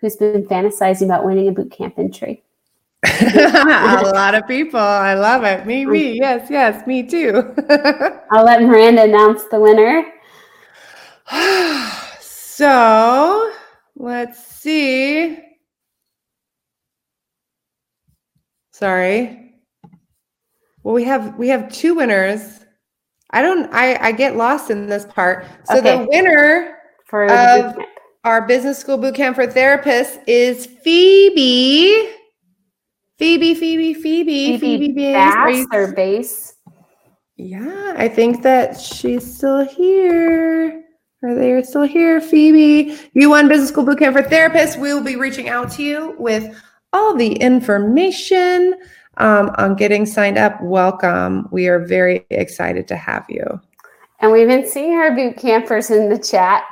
Who's 0.00 0.16
been 0.16 0.46
fantasizing 0.46 1.06
about 1.06 1.24
winning 1.24 1.48
a 1.48 1.52
boot 1.52 1.72
camp 1.72 1.98
entry? 1.98 2.42
a 3.04 4.10
lot 4.14 4.34
of 4.34 4.46
people. 4.46 4.80
I 4.80 5.14
love 5.14 5.44
it. 5.44 5.66
Me, 5.66 5.86
me. 5.86 6.12
Yes, 6.20 6.48
yes, 6.50 6.86
me 6.86 7.02
too. 7.02 7.54
I'll 8.30 8.44
let 8.44 8.62
Miranda 8.62 9.04
announce 9.04 9.44
the 9.44 9.58
winner. 9.58 10.04
so 12.20 13.52
let's 13.96 14.44
see. 14.44 15.38
Sorry. 18.70 19.47
Well, 20.88 20.94
we 20.94 21.04
have 21.04 21.36
we 21.36 21.48
have 21.48 21.70
two 21.70 21.96
winners. 21.96 22.60
I 23.28 23.42
don't 23.42 23.70
I 23.74 24.06
I 24.06 24.10
get 24.10 24.36
lost 24.36 24.70
in 24.70 24.86
this 24.86 25.04
part. 25.04 25.44
So 25.64 25.80
okay. 25.80 25.98
the 25.98 26.08
winner 26.08 26.78
for 27.04 27.30
of 27.30 27.76
our 28.24 28.46
business 28.46 28.78
school 28.78 28.96
boot 28.96 29.14
camp 29.14 29.36
for 29.36 29.46
therapists 29.46 30.18
is 30.26 30.64
Phoebe. 30.64 32.08
Phoebe, 33.18 33.54
Phoebe, 33.54 33.92
Phoebe, 33.92 34.56
Phoebe, 34.56 34.58
Phoebe 34.58 35.12
Bass 35.12 35.66
or 35.74 35.92
base. 35.92 36.54
Yeah, 37.36 37.92
I 37.98 38.08
think 38.08 38.42
that 38.42 38.80
she's 38.80 39.36
still 39.36 39.66
here. 39.66 40.84
Are 41.22 41.34
they 41.34 41.62
still 41.64 41.82
here? 41.82 42.18
Phoebe, 42.18 42.98
you 43.12 43.28
won 43.28 43.46
Business 43.46 43.68
School 43.68 43.84
Bootcamp 43.84 44.14
for 44.14 44.22
Therapists. 44.22 44.80
We 44.80 44.94
will 44.94 45.04
be 45.04 45.16
reaching 45.16 45.50
out 45.50 45.70
to 45.72 45.82
you 45.82 46.14
with 46.18 46.58
all 46.94 47.14
the 47.14 47.34
information 47.34 48.74
um, 49.18 49.50
on 49.58 49.76
getting 49.76 50.06
signed 50.06 50.38
up. 50.38 50.60
Welcome. 50.62 51.48
We 51.50 51.68
are 51.68 51.84
very 51.84 52.24
excited 52.30 52.88
to 52.88 52.96
have 52.96 53.26
you. 53.28 53.60
And 54.20 54.32
we've 54.32 54.48
been 54.48 54.66
seeing 54.66 54.94
our 54.94 55.14
boot 55.14 55.36
campers 55.36 55.90
in 55.90 56.08
the 56.08 56.18
chat 56.18 56.64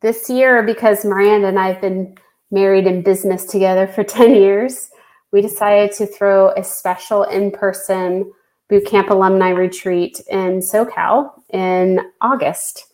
this 0.00 0.28
year 0.28 0.62
because 0.62 1.04
Miranda 1.04 1.48
and 1.48 1.58
I 1.58 1.68
have 1.68 1.80
been 1.80 2.16
married 2.50 2.86
in 2.86 3.02
business 3.02 3.44
together 3.44 3.86
for 3.86 4.02
10 4.04 4.34
years. 4.34 4.90
We 5.32 5.42
decided 5.42 5.92
to 5.96 6.06
throw 6.06 6.50
a 6.50 6.64
special 6.64 7.24
in 7.24 7.50
person 7.50 8.32
boot 8.68 8.86
camp 8.86 9.10
alumni 9.10 9.50
retreat 9.50 10.20
in 10.28 10.58
SoCal 10.58 11.30
in 11.50 12.00
August, 12.20 12.86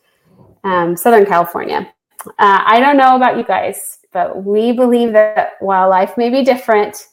um, 0.64 0.96
Southern 0.96 1.24
California. 1.24 1.90
Uh, 2.26 2.62
I 2.64 2.78
don't 2.78 2.96
know 2.96 3.16
about 3.16 3.38
you 3.38 3.44
guys, 3.44 3.98
but 4.12 4.44
we 4.44 4.72
believe 4.72 5.12
that 5.12 5.52
while 5.60 5.88
life 5.88 6.16
may 6.16 6.28
be 6.28 6.44
different, 6.44 7.08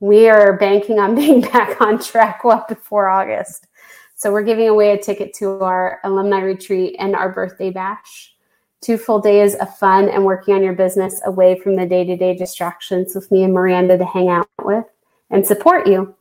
we 0.00 0.28
are 0.28 0.56
banking 0.56 0.98
on 0.98 1.14
being 1.16 1.40
back 1.40 1.80
on 1.80 1.98
track 1.98 2.44
well 2.44 2.64
before 2.68 3.08
August. 3.08 3.66
So 4.14 4.32
we're 4.32 4.42
giving 4.42 4.68
away 4.68 4.92
a 4.92 4.98
ticket 4.98 5.34
to 5.34 5.60
our 5.60 6.00
alumni 6.04 6.40
retreat 6.40 6.96
and 6.98 7.14
our 7.14 7.30
birthday 7.30 7.70
bash. 7.70 8.34
Two 8.80 8.96
full 8.96 9.20
days 9.20 9.54
of 9.56 9.76
fun 9.76 10.08
and 10.08 10.24
working 10.24 10.54
on 10.54 10.62
your 10.62 10.72
business 10.74 11.20
away 11.26 11.58
from 11.58 11.76
the 11.76 11.86
day 11.86 12.04
to 12.04 12.16
day 12.16 12.34
distractions 12.34 13.14
with 13.14 13.30
me 13.30 13.42
and 13.42 13.52
Miranda 13.52 13.98
to 13.98 14.04
hang 14.04 14.28
out 14.28 14.48
with 14.62 14.84
and 15.30 15.46
support 15.46 15.86
you. 15.86 16.14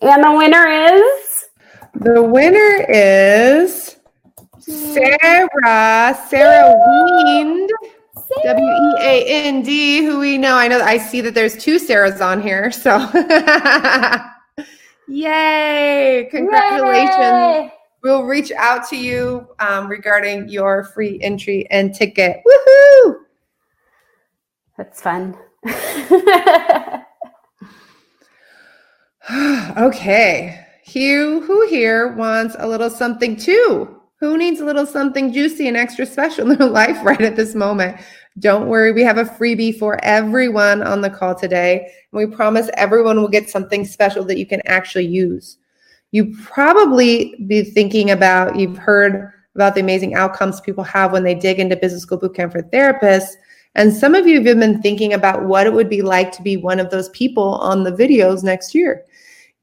And 0.00 0.24
the 0.24 0.32
winner 0.32 0.66
is? 0.66 1.48
The 1.94 2.22
winner 2.22 2.86
is 2.88 3.96
hmm. 4.54 4.92
Sarah, 4.92 6.18
Sarah 6.28 6.74
Weend. 6.86 7.70
W 8.44 8.66
E 8.66 8.94
A 9.00 9.24
N 9.46 9.62
D, 9.62 10.04
who 10.04 10.18
we 10.18 10.38
know. 10.38 10.56
I 10.56 10.68
know 10.68 10.80
I 10.80 10.98
see 10.98 11.20
that 11.20 11.34
there's 11.34 11.56
two 11.56 11.78
Sarahs 11.78 12.20
on 12.20 12.40
here. 12.40 12.70
So, 12.70 12.98
yay! 15.08 16.28
Congratulations. 16.30 17.18
Yay! 17.18 17.72
We'll 18.02 18.24
reach 18.24 18.52
out 18.52 18.88
to 18.90 18.96
you 18.96 19.48
um, 19.58 19.88
regarding 19.88 20.48
your 20.48 20.84
free 20.84 21.18
entry 21.22 21.66
and 21.70 21.94
ticket. 21.94 22.42
Woohoo! 22.46 23.16
That's 24.76 25.00
fun. 25.00 25.36
okay. 29.78 30.62
Hugh, 30.84 31.40
who 31.40 31.66
here 31.66 32.12
wants 32.12 32.54
a 32.58 32.68
little 32.68 32.90
something 32.90 33.36
too? 33.36 34.00
Who 34.20 34.38
needs 34.38 34.60
a 34.60 34.64
little 34.64 34.86
something 34.86 35.32
juicy 35.32 35.66
and 35.68 35.76
extra 35.76 36.06
special 36.06 36.50
in 36.50 36.58
their 36.58 36.68
life 36.70 37.04
right 37.04 37.20
at 37.20 37.36
this 37.36 37.54
moment? 37.54 38.00
Don't 38.38 38.68
worry, 38.68 38.92
we 38.92 39.02
have 39.02 39.18
a 39.18 39.24
freebie 39.24 39.76
for 39.76 39.98
everyone 40.04 40.82
on 40.82 41.00
the 41.00 41.08
call 41.08 41.34
today. 41.34 41.90
And 42.12 42.18
we 42.18 42.26
promise 42.26 42.68
everyone 42.74 43.20
will 43.20 43.28
get 43.28 43.48
something 43.48 43.84
special 43.84 44.24
that 44.24 44.38
you 44.38 44.46
can 44.46 44.60
actually 44.66 45.06
use. 45.06 45.56
You 46.10 46.36
probably 46.42 47.34
be 47.46 47.62
thinking 47.62 48.10
about, 48.10 48.56
you've 48.56 48.76
heard 48.76 49.32
about 49.54 49.74
the 49.74 49.80
amazing 49.80 50.14
outcomes 50.14 50.60
people 50.60 50.84
have 50.84 51.12
when 51.12 51.24
they 51.24 51.34
dig 51.34 51.58
into 51.58 51.76
business 51.76 52.02
school 52.02 52.18
bootcamp 52.18 52.52
for 52.52 52.62
therapists. 52.62 53.32
And 53.74 53.92
some 53.92 54.14
of 54.14 54.26
you 54.26 54.42
have 54.42 54.58
been 54.58 54.82
thinking 54.82 55.14
about 55.14 55.44
what 55.44 55.66
it 55.66 55.72
would 55.72 55.88
be 55.88 56.02
like 56.02 56.30
to 56.32 56.42
be 56.42 56.56
one 56.56 56.78
of 56.78 56.90
those 56.90 57.08
people 57.10 57.54
on 57.56 57.84
the 57.84 57.92
videos 57.92 58.42
next 58.42 58.74
year 58.74 59.04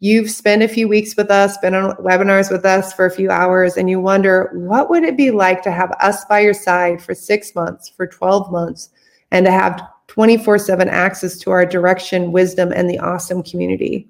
you've 0.03 0.29
spent 0.29 0.61
a 0.61 0.67
few 0.67 0.85
weeks 0.85 1.15
with 1.15 1.31
us, 1.31 1.57
been 1.59 1.73
on 1.73 1.95
webinars 1.95 2.51
with 2.51 2.65
us 2.65 2.91
for 2.91 3.05
a 3.05 3.11
few 3.11 3.31
hours, 3.31 3.77
and 3.77 3.89
you 3.89 4.01
wonder 4.01 4.51
what 4.53 4.89
would 4.89 5.05
it 5.05 5.15
be 5.15 5.31
like 5.31 5.63
to 5.63 5.71
have 5.71 5.91
us 6.01 6.25
by 6.25 6.41
your 6.41 6.53
side 6.53 7.01
for 7.01 7.15
six 7.15 7.55
months, 7.55 7.87
for 7.87 8.05
12 8.05 8.51
months, 8.51 8.89
and 9.31 9.45
to 9.45 9.51
have 9.51 9.81
24 10.07 10.57
7 10.57 10.89
access 10.89 11.37
to 11.37 11.51
our 11.51 11.65
direction, 11.65 12.33
wisdom, 12.33 12.73
and 12.73 12.89
the 12.89 12.99
awesome 12.99 13.41
community. 13.41 14.09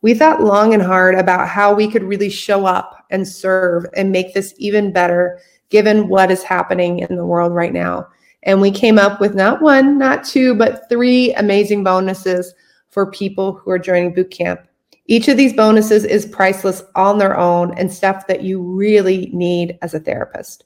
We 0.00 0.14
thought 0.14 0.40
long 0.40 0.72
and 0.72 0.82
hard 0.82 1.14
about 1.14 1.46
how 1.46 1.74
we 1.74 1.90
could 1.90 2.04
really 2.04 2.30
show 2.30 2.64
up 2.64 3.04
and 3.10 3.28
serve 3.28 3.84
and 3.94 4.10
make 4.10 4.32
this 4.32 4.54
even 4.56 4.94
better 4.94 5.40
given 5.68 6.08
what 6.08 6.30
is 6.30 6.42
happening 6.42 7.00
in 7.00 7.16
the 7.16 7.26
world 7.26 7.52
right 7.52 7.74
now. 7.74 8.08
And 8.44 8.62
we 8.62 8.70
came 8.70 8.98
up 8.98 9.20
with 9.20 9.34
not 9.34 9.60
one, 9.60 9.98
not 9.98 10.24
two, 10.24 10.54
but 10.54 10.88
three 10.88 11.34
amazing 11.34 11.84
bonuses 11.84 12.54
for 12.88 13.10
people 13.10 13.52
who 13.52 13.70
are 13.70 13.78
joining 13.78 14.14
bootcamp. 14.14 14.64
Each 15.10 15.26
of 15.28 15.38
these 15.38 15.54
bonuses 15.54 16.04
is 16.04 16.26
priceless 16.26 16.82
on 16.94 17.16
their 17.16 17.36
own 17.36 17.76
and 17.78 17.90
stuff 17.90 18.26
that 18.26 18.42
you 18.42 18.60
really 18.60 19.30
need 19.32 19.78
as 19.80 19.94
a 19.94 20.00
therapist. 20.00 20.64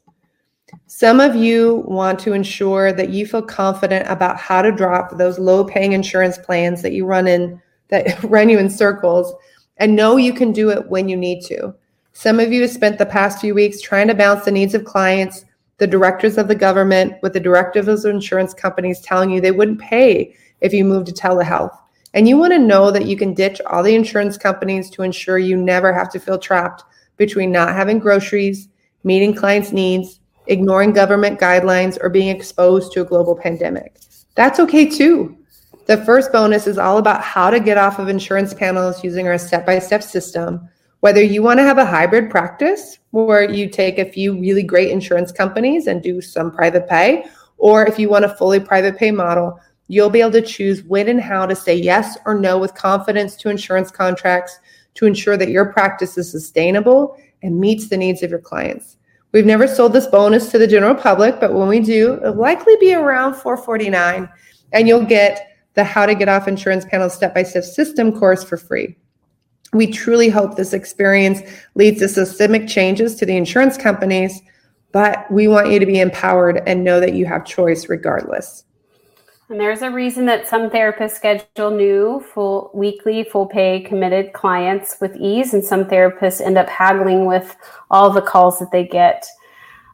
Some 0.88 1.20
of 1.20 1.36
you 1.36 1.84
want 1.86 2.18
to 2.20 2.32
ensure 2.32 2.92
that 2.92 3.10
you 3.10 3.24
feel 3.24 3.42
confident 3.42 4.08
about 4.08 4.36
how 4.38 4.60
to 4.60 4.72
drop 4.72 5.16
those 5.16 5.38
low 5.38 5.64
paying 5.64 5.92
insurance 5.92 6.38
plans 6.38 6.82
that 6.82 6.92
you 6.92 7.06
run 7.06 7.28
in 7.28 7.62
that 7.88 8.22
run 8.24 8.48
you 8.48 8.58
in 8.58 8.68
circles 8.68 9.32
and 9.76 9.94
know 9.94 10.16
you 10.16 10.32
can 10.32 10.50
do 10.50 10.70
it 10.70 10.88
when 10.88 11.08
you 11.08 11.16
need 11.16 11.44
to. 11.44 11.72
Some 12.12 12.40
of 12.40 12.52
you 12.52 12.62
have 12.62 12.70
spent 12.70 12.98
the 12.98 13.06
past 13.06 13.40
few 13.40 13.54
weeks 13.54 13.80
trying 13.80 14.08
to 14.08 14.14
balance 14.14 14.44
the 14.44 14.50
needs 14.50 14.74
of 14.74 14.84
clients, 14.84 15.44
the 15.78 15.86
directors 15.86 16.36
of 16.36 16.48
the 16.48 16.54
government, 16.54 17.14
with 17.22 17.32
the 17.32 17.40
directives 17.40 18.04
of 18.04 18.10
insurance 18.10 18.54
companies 18.54 19.00
telling 19.00 19.30
you 19.30 19.40
they 19.40 19.52
wouldn't 19.52 19.80
pay 19.80 20.34
if 20.60 20.72
you 20.72 20.84
moved 20.84 21.06
to 21.06 21.12
telehealth. 21.12 21.76
And 22.14 22.28
you 22.28 22.36
want 22.36 22.52
to 22.52 22.58
know 22.58 22.90
that 22.90 23.06
you 23.06 23.16
can 23.16 23.34
ditch 23.34 23.60
all 23.66 23.82
the 23.82 23.94
insurance 23.94 24.36
companies 24.36 24.90
to 24.90 25.02
ensure 25.02 25.38
you 25.38 25.56
never 25.56 25.92
have 25.92 26.10
to 26.12 26.20
feel 26.20 26.38
trapped 26.38 26.84
between 27.16 27.50
not 27.50 27.74
having 27.74 27.98
groceries, 27.98 28.68
meeting 29.04 29.34
clients' 29.34 29.72
needs, 29.72 30.20
ignoring 30.46 30.92
government 30.92 31.40
guidelines, 31.40 31.98
or 32.02 32.10
being 32.10 32.28
exposed 32.28 32.92
to 32.92 33.00
a 33.00 33.04
global 33.04 33.34
pandemic. 33.34 33.98
That's 34.34 34.60
okay 34.60 34.86
too. 34.86 35.36
The 35.86 36.04
first 36.04 36.32
bonus 36.32 36.66
is 36.66 36.78
all 36.78 36.98
about 36.98 37.22
how 37.22 37.50
to 37.50 37.58
get 37.58 37.78
off 37.78 37.98
of 37.98 38.08
insurance 38.08 38.54
panels 38.54 39.02
using 39.02 39.26
our 39.26 39.38
step 39.38 39.66
by 39.66 39.78
step 39.78 40.02
system. 40.02 40.68
Whether 41.00 41.22
you 41.22 41.42
want 41.42 41.58
to 41.58 41.64
have 41.64 41.78
a 41.78 41.84
hybrid 41.84 42.30
practice 42.30 42.98
where 43.10 43.50
you 43.50 43.68
take 43.68 43.98
a 43.98 44.04
few 44.04 44.38
really 44.38 44.62
great 44.62 44.90
insurance 44.90 45.32
companies 45.32 45.88
and 45.88 46.02
do 46.02 46.20
some 46.20 46.52
private 46.52 46.88
pay, 46.88 47.24
or 47.58 47.84
if 47.84 47.98
you 47.98 48.08
want 48.08 48.24
a 48.24 48.34
fully 48.36 48.60
private 48.60 48.96
pay 48.96 49.10
model 49.10 49.58
You'll 49.92 50.08
be 50.08 50.22
able 50.22 50.32
to 50.32 50.40
choose 50.40 50.82
when 50.84 51.06
and 51.08 51.20
how 51.20 51.44
to 51.44 51.54
say 51.54 51.74
yes 51.74 52.16
or 52.24 52.32
no 52.34 52.56
with 52.56 52.74
confidence 52.74 53.36
to 53.36 53.50
insurance 53.50 53.90
contracts 53.90 54.58
to 54.94 55.04
ensure 55.04 55.36
that 55.36 55.50
your 55.50 55.66
practice 55.66 56.16
is 56.16 56.30
sustainable 56.30 57.14
and 57.42 57.60
meets 57.60 57.90
the 57.90 57.98
needs 57.98 58.22
of 58.22 58.30
your 58.30 58.38
clients. 58.38 58.96
We've 59.32 59.44
never 59.44 59.68
sold 59.68 59.92
this 59.92 60.06
bonus 60.06 60.50
to 60.50 60.56
the 60.56 60.66
general 60.66 60.94
public, 60.94 61.38
but 61.40 61.52
when 61.52 61.68
we 61.68 61.80
do, 61.80 62.14
it'll 62.14 62.36
likely 62.36 62.74
be 62.80 62.94
around 62.94 63.34
449 63.34 64.30
and 64.72 64.88
you'll 64.88 65.04
get 65.04 65.58
the 65.74 65.84
how 65.84 66.06
to 66.06 66.14
get 66.14 66.26
off 66.26 66.48
insurance 66.48 66.86
panel 66.86 67.10
step-by-step 67.10 67.62
system 67.62 68.18
course 68.18 68.42
for 68.42 68.56
free. 68.56 68.96
We 69.74 69.88
truly 69.88 70.30
hope 70.30 70.56
this 70.56 70.72
experience 70.72 71.42
leads 71.74 71.98
to 71.98 72.08
systemic 72.08 72.66
changes 72.66 73.14
to 73.16 73.26
the 73.26 73.36
insurance 73.36 73.76
companies, 73.76 74.40
but 74.90 75.30
we 75.30 75.48
want 75.48 75.70
you 75.70 75.78
to 75.78 75.84
be 75.84 76.00
empowered 76.00 76.62
and 76.66 76.82
know 76.82 76.98
that 76.98 77.12
you 77.12 77.26
have 77.26 77.44
choice 77.44 77.90
regardless. 77.90 78.64
And 79.52 79.60
there's 79.60 79.82
a 79.82 79.90
reason 79.90 80.24
that 80.26 80.48
some 80.48 80.70
therapists 80.70 81.10
schedule 81.10 81.70
new 81.70 82.24
full 82.32 82.70
weekly 82.72 83.22
full 83.22 83.44
pay 83.44 83.80
committed 83.80 84.32
clients 84.32 84.96
with 84.98 85.14
ease, 85.14 85.52
and 85.52 85.62
some 85.62 85.84
therapists 85.84 86.40
end 86.40 86.56
up 86.56 86.70
haggling 86.70 87.26
with 87.26 87.54
all 87.90 88.08
the 88.08 88.22
calls 88.22 88.58
that 88.60 88.70
they 88.72 88.86
get 88.86 89.26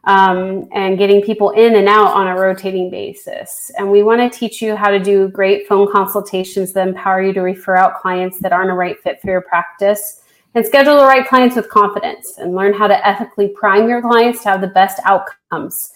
um, 0.05 0.69
and 0.71 0.97
getting 0.97 1.21
people 1.21 1.49
in 1.49 1.75
and 1.75 1.89
out 1.89 2.13
on 2.13 2.27
a 2.27 2.39
rotating 2.39 2.89
basis. 2.89 3.69
And 3.77 3.91
we 3.91 4.01
want 4.01 4.21
to 4.21 4.39
teach 4.39 4.61
you 4.61 4.77
how 4.77 4.91
to 4.91 4.97
do 4.97 5.27
great 5.27 5.67
phone 5.67 5.91
consultations 5.91 6.71
that 6.71 6.87
empower 6.87 7.21
you 7.21 7.33
to 7.33 7.41
refer 7.41 7.75
out 7.75 7.99
clients 7.99 8.39
that 8.39 8.53
aren't 8.53 8.71
a 8.71 8.75
right 8.75 8.95
fit 9.03 9.19
for 9.19 9.29
your 9.29 9.41
practice 9.41 10.21
and 10.55 10.65
schedule 10.65 10.95
the 10.95 11.03
right 11.03 11.27
clients 11.27 11.57
with 11.57 11.69
confidence 11.69 12.37
and 12.37 12.55
learn 12.55 12.71
how 12.71 12.87
to 12.87 13.05
ethically 13.05 13.49
prime 13.49 13.89
your 13.89 14.01
clients 14.01 14.41
to 14.43 14.47
have 14.51 14.61
the 14.61 14.67
best 14.67 15.01
outcomes 15.03 15.91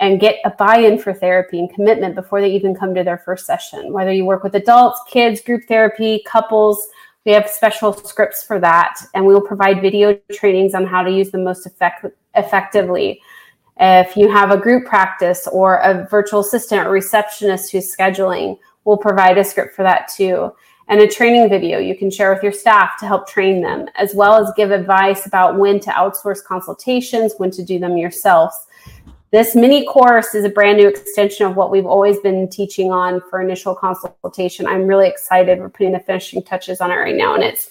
and 0.00 0.18
get 0.18 0.36
a 0.44 0.50
buy-in 0.50 0.98
for 0.98 1.12
therapy 1.12 1.58
and 1.58 1.72
commitment 1.72 2.14
before 2.14 2.40
they 2.40 2.50
even 2.50 2.74
come 2.74 2.94
to 2.94 3.04
their 3.04 3.18
first 3.18 3.44
session. 3.44 3.92
Whether 3.92 4.12
you 4.12 4.24
work 4.24 4.42
with 4.42 4.54
adults, 4.54 5.00
kids, 5.06 5.42
group 5.42 5.64
therapy, 5.68 6.22
couples, 6.26 6.88
we 7.26 7.32
have 7.32 7.50
special 7.50 7.92
scripts 7.92 8.42
for 8.42 8.58
that, 8.60 8.98
and 9.14 9.24
we 9.24 9.34
will 9.34 9.42
provide 9.42 9.82
video 9.82 10.18
trainings 10.32 10.74
on 10.74 10.86
how 10.86 11.02
to 11.02 11.10
use 11.10 11.30
them 11.30 11.44
most 11.44 11.66
effect- 11.66 12.06
effectively. 12.34 13.20
If 13.78 14.16
you 14.16 14.30
have 14.30 14.50
a 14.50 14.56
group 14.56 14.86
practice 14.86 15.46
or 15.46 15.76
a 15.76 16.06
virtual 16.10 16.40
assistant 16.40 16.86
or 16.86 16.90
receptionist 16.90 17.70
who's 17.70 17.94
scheduling, 17.94 18.58
we'll 18.84 18.96
provide 18.96 19.36
a 19.36 19.44
script 19.44 19.76
for 19.76 19.82
that 19.82 20.08
too. 20.08 20.50
And 20.88 21.00
a 21.00 21.06
training 21.06 21.48
video 21.50 21.78
you 21.78 21.96
can 21.96 22.10
share 22.10 22.32
with 22.32 22.42
your 22.42 22.52
staff 22.52 22.98
to 23.00 23.06
help 23.06 23.28
train 23.28 23.60
them, 23.60 23.86
as 23.96 24.14
well 24.14 24.34
as 24.34 24.52
give 24.56 24.70
advice 24.70 25.26
about 25.26 25.58
when 25.58 25.78
to 25.80 25.90
outsource 25.90 26.42
consultations, 26.42 27.34
when 27.36 27.50
to 27.52 27.62
do 27.62 27.78
them 27.78 27.98
yourselves 27.98 28.66
this 29.30 29.54
mini 29.54 29.84
course 29.86 30.34
is 30.34 30.44
a 30.44 30.48
brand 30.48 30.78
new 30.78 30.88
extension 30.88 31.46
of 31.46 31.56
what 31.56 31.70
we've 31.70 31.86
always 31.86 32.18
been 32.20 32.48
teaching 32.48 32.92
on 32.92 33.20
for 33.30 33.40
initial 33.40 33.74
consultation. 33.74 34.66
I'm 34.66 34.86
really 34.86 35.08
excited. 35.08 35.58
We're 35.58 35.68
putting 35.68 35.92
the 35.92 36.00
finishing 36.00 36.42
touches 36.42 36.80
on 36.80 36.90
it 36.90 36.96
right 36.96 37.16
now, 37.16 37.34
and 37.34 37.42
it's 37.42 37.70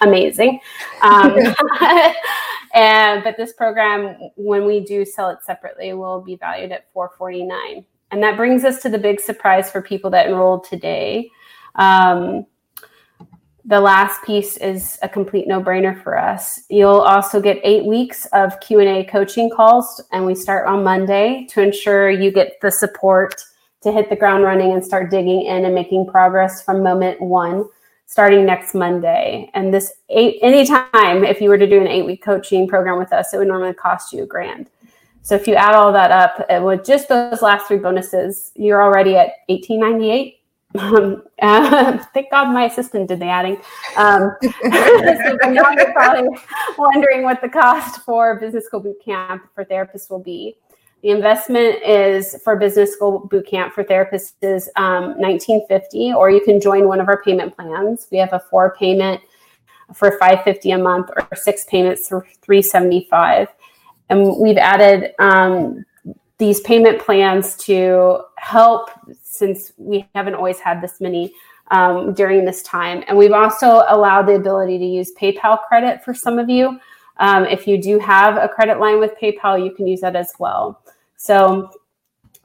amazing. 0.00 0.60
Um, 1.02 1.36
And 2.74 3.24
but 3.24 3.36
this 3.36 3.52
program, 3.52 4.16
when 4.36 4.66
we 4.66 4.80
do 4.80 5.04
sell 5.04 5.30
it 5.30 5.38
separately, 5.42 5.92
will 5.94 6.20
be 6.20 6.36
valued 6.36 6.72
at 6.72 6.92
449. 6.92 7.84
And 8.10 8.22
that 8.22 8.36
brings 8.36 8.64
us 8.64 8.80
to 8.82 8.88
the 8.88 8.98
big 8.98 9.20
surprise 9.20 9.70
for 9.70 9.82
people 9.82 10.10
that 10.10 10.26
enrolled 10.26 10.64
today. 10.64 11.30
Um, 11.74 12.46
the 13.68 13.78
last 13.78 14.22
piece 14.24 14.56
is 14.56 14.98
a 15.02 15.08
complete 15.08 15.46
no-brainer 15.46 16.02
for 16.02 16.18
us. 16.18 16.62
You'll 16.70 17.02
also 17.02 17.38
get 17.38 17.60
eight 17.62 17.84
weeks 17.84 18.24
of 18.32 18.58
Q&A 18.60 19.04
coaching 19.04 19.50
calls, 19.50 20.02
and 20.10 20.24
we 20.24 20.34
start 20.34 20.66
on 20.66 20.82
Monday 20.82 21.46
to 21.50 21.60
ensure 21.60 22.10
you 22.10 22.30
get 22.30 22.58
the 22.62 22.70
support 22.70 23.34
to 23.82 23.92
hit 23.92 24.08
the 24.08 24.16
ground 24.16 24.42
running 24.42 24.72
and 24.72 24.82
start 24.82 25.10
digging 25.10 25.42
in 25.42 25.66
and 25.66 25.74
making 25.74 26.06
progress 26.06 26.62
from 26.62 26.82
moment 26.82 27.20
one 27.20 27.68
starting 28.06 28.46
next 28.46 28.74
Monday. 28.74 29.50
And 29.52 29.72
this 29.72 29.92
eight 30.08 30.38
anytime 30.40 31.22
if 31.24 31.42
you 31.42 31.50
were 31.50 31.58
to 31.58 31.68
do 31.68 31.78
an 31.78 31.88
eight 31.88 32.06
week 32.06 32.24
coaching 32.24 32.66
program 32.66 32.98
with 32.98 33.12
us, 33.12 33.34
it 33.34 33.36
would 33.36 33.48
normally 33.48 33.74
cost 33.74 34.14
you 34.14 34.22
a 34.22 34.26
grand. 34.26 34.70
So 35.20 35.34
if 35.34 35.46
you 35.46 35.54
add 35.56 35.74
all 35.74 35.92
that 35.92 36.10
up 36.10 36.46
uh, 36.48 36.64
with 36.64 36.86
just 36.86 37.10
those 37.10 37.42
last 37.42 37.68
three 37.68 37.76
bonuses, 37.76 38.50
you're 38.54 38.82
already 38.82 39.14
at 39.14 39.32
1898. 39.48 40.37
Um, 40.74 41.22
uh, 41.40 41.98
thank 42.14 42.30
God 42.30 42.52
my 42.52 42.64
assistant 42.64 43.08
did 43.08 43.20
the 43.20 43.26
adding. 43.26 43.60
Um, 43.96 44.36
so 44.42 45.50
you're 45.50 45.92
probably 45.92 46.28
wondering 46.76 47.22
what 47.22 47.40
the 47.40 47.48
cost 47.48 48.00
for 48.02 48.38
business 48.38 48.66
school 48.66 48.80
boot 48.80 49.02
camp 49.04 49.48
for 49.54 49.64
therapists 49.64 50.10
will 50.10 50.22
be. 50.22 50.56
The 51.02 51.10
investment 51.10 51.80
is 51.84 52.40
for 52.42 52.56
business 52.56 52.92
school 52.92 53.20
boot 53.30 53.46
camp 53.46 53.72
for 53.72 53.84
therapists 53.84 54.32
is 54.42 54.68
um, 54.76 55.16
1950, 55.18 56.12
or 56.12 56.28
you 56.28 56.40
can 56.40 56.60
join 56.60 56.88
one 56.88 57.00
of 57.00 57.08
our 57.08 57.22
payment 57.22 57.54
plans. 57.54 58.08
We 58.10 58.18
have 58.18 58.32
a 58.32 58.40
four 58.40 58.74
payment 58.76 59.20
for 59.94 60.18
550 60.18 60.72
a 60.72 60.78
month, 60.78 61.10
or 61.16 61.36
six 61.36 61.64
payments 61.64 62.08
for 62.08 62.26
375. 62.42 63.48
And 64.10 64.36
we've 64.38 64.56
added 64.56 65.14
um, 65.20 65.84
these 66.38 66.60
payment 66.60 67.00
plans 67.00 67.56
to 67.56 68.20
help 68.36 68.90
since 69.38 69.72
we 69.76 70.06
haven't 70.14 70.34
always 70.34 70.58
had 70.58 70.82
this 70.82 71.00
many 71.00 71.32
um, 71.70 72.14
during 72.14 72.44
this 72.44 72.62
time. 72.62 73.04
And 73.08 73.16
we've 73.16 73.32
also 73.32 73.84
allowed 73.88 74.26
the 74.26 74.34
ability 74.34 74.78
to 74.78 74.84
use 74.84 75.12
PayPal 75.20 75.62
credit 75.66 76.04
for 76.04 76.14
some 76.14 76.38
of 76.38 76.48
you. 76.48 76.78
Um, 77.18 77.44
if 77.44 77.66
you 77.66 77.80
do 77.80 77.98
have 77.98 78.36
a 78.36 78.48
credit 78.48 78.78
line 78.78 79.00
with 79.00 79.12
PayPal, 79.20 79.62
you 79.62 79.72
can 79.72 79.86
use 79.86 80.00
that 80.00 80.16
as 80.16 80.32
well. 80.38 80.82
So 81.16 81.70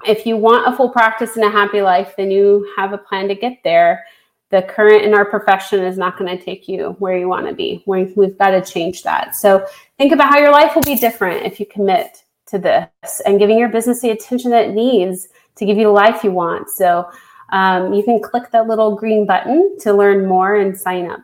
if 0.06 0.26
you 0.26 0.36
want 0.36 0.72
a 0.72 0.76
full 0.76 0.90
practice 0.90 1.36
and 1.36 1.46
a 1.46 1.50
happy 1.50 1.82
life, 1.82 2.16
then 2.18 2.32
you 2.32 2.72
have 2.76 2.94
a 2.94 2.98
plan 2.98 3.28
to 3.28 3.36
get 3.36 3.60
there. 3.64 4.06
The 4.50 4.62
current 4.64 5.04
in 5.04 5.14
our 5.14 5.26
profession 5.26 5.84
is 5.84 5.98
not 5.98 6.18
going 6.18 6.38
to 6.38 6.44
take 6.44 6.68
you 6.68 6.96
where 7.00 7.18
you 7.18 7.28
want 7.28 7.48
to 7.48 7.56
be. 7.56 7.84
We've 7.86 8.38
got 8.38 8.52
to 8.52 8.62
change 8.62 9.04
that. 9.04 9.36
So 9.36 9.66
think 9.98 10.12
about 10.12 10.30
how 10.30 10.40
your 10.40 10.52
life 10.52 10.76
will 10.76 10.84
be 10.84 10.96
different 10.96 11.46
if 11.46 11.60
you 11.60 11.66
commit 11.66 12.24
to 12.48 12.60
this 12.60 13.22
and 13.26 13.40
giving 13.40 13.58
your 13.58 13.70
business 13.70 14.02
the 14.02 14.12
attention 14.12 14.52
that 14.52 14.66
it 14.66 14.74
needs 14.74 15.30
to 15.56 15.66
give 15.66 15.78
you 15.78 15.86
the 15.86 15.92
life 15.92 16.24
you 16.24 16.32
want. 16.32 16.70
So 16.70 17.10
um, 17.52 17.94
you 17.94 18.04
can 18.04 18.22
click 18.22 18.52
that 18.52 18.68
little 18.68 18.96
green 18.96 19.26
button 19.26 19.78
to 19.82 19.94
learn 19.94 20.26
more 20.26 20.56
and 20.56 20.78
sign 20.78 21.10
up. 21.10 21.22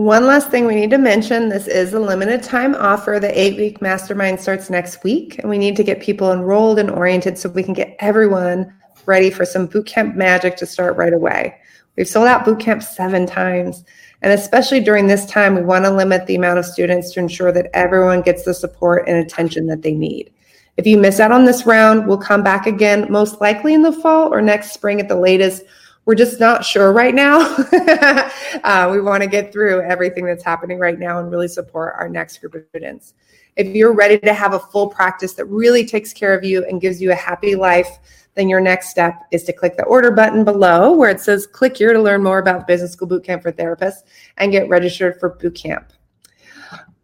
One 0.00 0.26
last 0.26 0.50
thing 0.50 0.66
we 0.66 0.76
need 0.76 0.90
to 0.90 0.98
mention 0.98 1.50
this 1.50 1.66
is 1.66 1.92
a 1.92 2.00
limited 2.00 2.42
time 2.42 2.74
offer. 2.74 3.18
The 3.20 3.38
eight 3.38 3.58
week 3.58 3.82
mastermind 3.82 4.40
starts 4.40 4.70
next 4.70 5.04
week, 5.04 5.38
and 5.38 5.50
we 5.50 5.58
need 5.58 5.76
to 5.76 5.84
get 5.84 6.00
people 6.00 6.32
enrolled 6.32 6.78
and 6.78 6.90
oriented 6.90 7.36
so 7.36 7.50
we 7.50 7.62
can 7.62 7.74
get 7.74 7.96
everyone 7.98 8.72
ready 9.04 9.30
for 9.30 9.44
some 9.44 9.68
bootcamp 9.68 10.14
magic 10.14 10.56
to 10.56 10.64
start 10.64 10.96
right 10.96 11.12
away. 11.12 11.54
We've 11.96 12.08
sold 12.08 12.28
out 12.28 12.46
bootcamp 12.46 12.82
seven 12.82 13.26
times, 13.26 13.84
and 14.22 14.32
especially 14.32 14.80
during 14.80 15.06
this 15.06 15.26
time, 15.26 15.54
we 15.54 15.60
want 15.60 15.84
to 15.84 15.90
limit 15.90 16.26
the 16.26 16.36
amount 16.36 16.58
of 16.58 16.64
students 16.64 17.12
to 17.12 17.20
ensure 17.20 17.52
that 17.52 17.68
everyone 17.74 18.22
gets 18.22 18.44
the 18.44 18.54
support 18.54 19.06
and 19.06 19.18
attention 19.18 19.66
that 19.66 19.82
they 19.82 19.92
need. 19.92 20.32
If 20.76 20.86
you 20.86 20.96
miss 20.96 21.20
out 21.20 21.32
on 21.32 21.44
this 21.44 21.66
round, 21.66 22.06
we'll 22.06 22.18
come 22.18 22.42
back 22.42 22.66
again, 22.66 23.06
most 23.10 23.40
likely 23.40 23.74
in 23.74 23.82
the 23.82 23.92
fall 23.92 24.32
or 24.32 24.40
next 24.40 24.72
spring 24.72 25.00
at 25.00 25.08
the 25.08 25.16
latest 25.16 25.64
we're 26.10 26.14
just 26.14 26.40
not 26.40 26.64
sure 26.64 26.92
right 26.92 27.14
now. 27.14 27.38
uh, 28.64 28.88
we 28.90 29.00
want 29.00 29.22
to 29.22 29.28
get 29.28 29.52
through 29.52 29.82
everything 29.82 30.24
that's 30.24 30.42
happening 30.42 30.78
right 30.78 30.98
now 30.98 31.20
and 31.20 31.30
really 31.30 31.48
support 31.48 31.94
our 31.98 32.08
next 32.08 32.38
group 32.38 32.54
of 32.54 32.64
students. 32.68 33.14
If 33.56 33.68
you're 33.68 33.92
ready 33.92 34.18
to 34.18 34.34
have 34.34 34.54
a 34.54 34.58
full 34.58 34.88
practice 34.88 35.34
that 35.34 35.44
really 35.44 35.84
takes 35.84 36.12
care 36.12 36.34
of 36.34 36.42
you 36.42 36.64
and 36.64 36.80
gives 36.80 37.00
you 37.02 37.12
a 37.12 37.16
happy 37.16 37.54
life, 37.54 37.98
then 38.34 38.48
your 38.48 38.60
next 38.60 38.88
step 38.88 39.22
is 39.30 39.44
to 39.44 39.52
click 39.52 39.76
the 39.76 39.84
order 39.84 40.10
button 40.10 40.44
below 40.44 40.92
where 40.92 41.10
it 41.10 41.20
says 41.20 41.46
click 41.46 41.76
here 41.76 41.92
to 41.92 42.00
learn 42.00 42.22
more 42.22 42.38
about 42.38 42.66
Business 42.66 42.92
School 42.92 43.08
Bootcamp 43.08 43.42
for 43.42 43.52
Therapists 43.52 44.02
and 44.38 44.52
get 44.52 44.68
registered 44.68 45.20
for 45.20 45.36
bootcamp. 45.36 45.84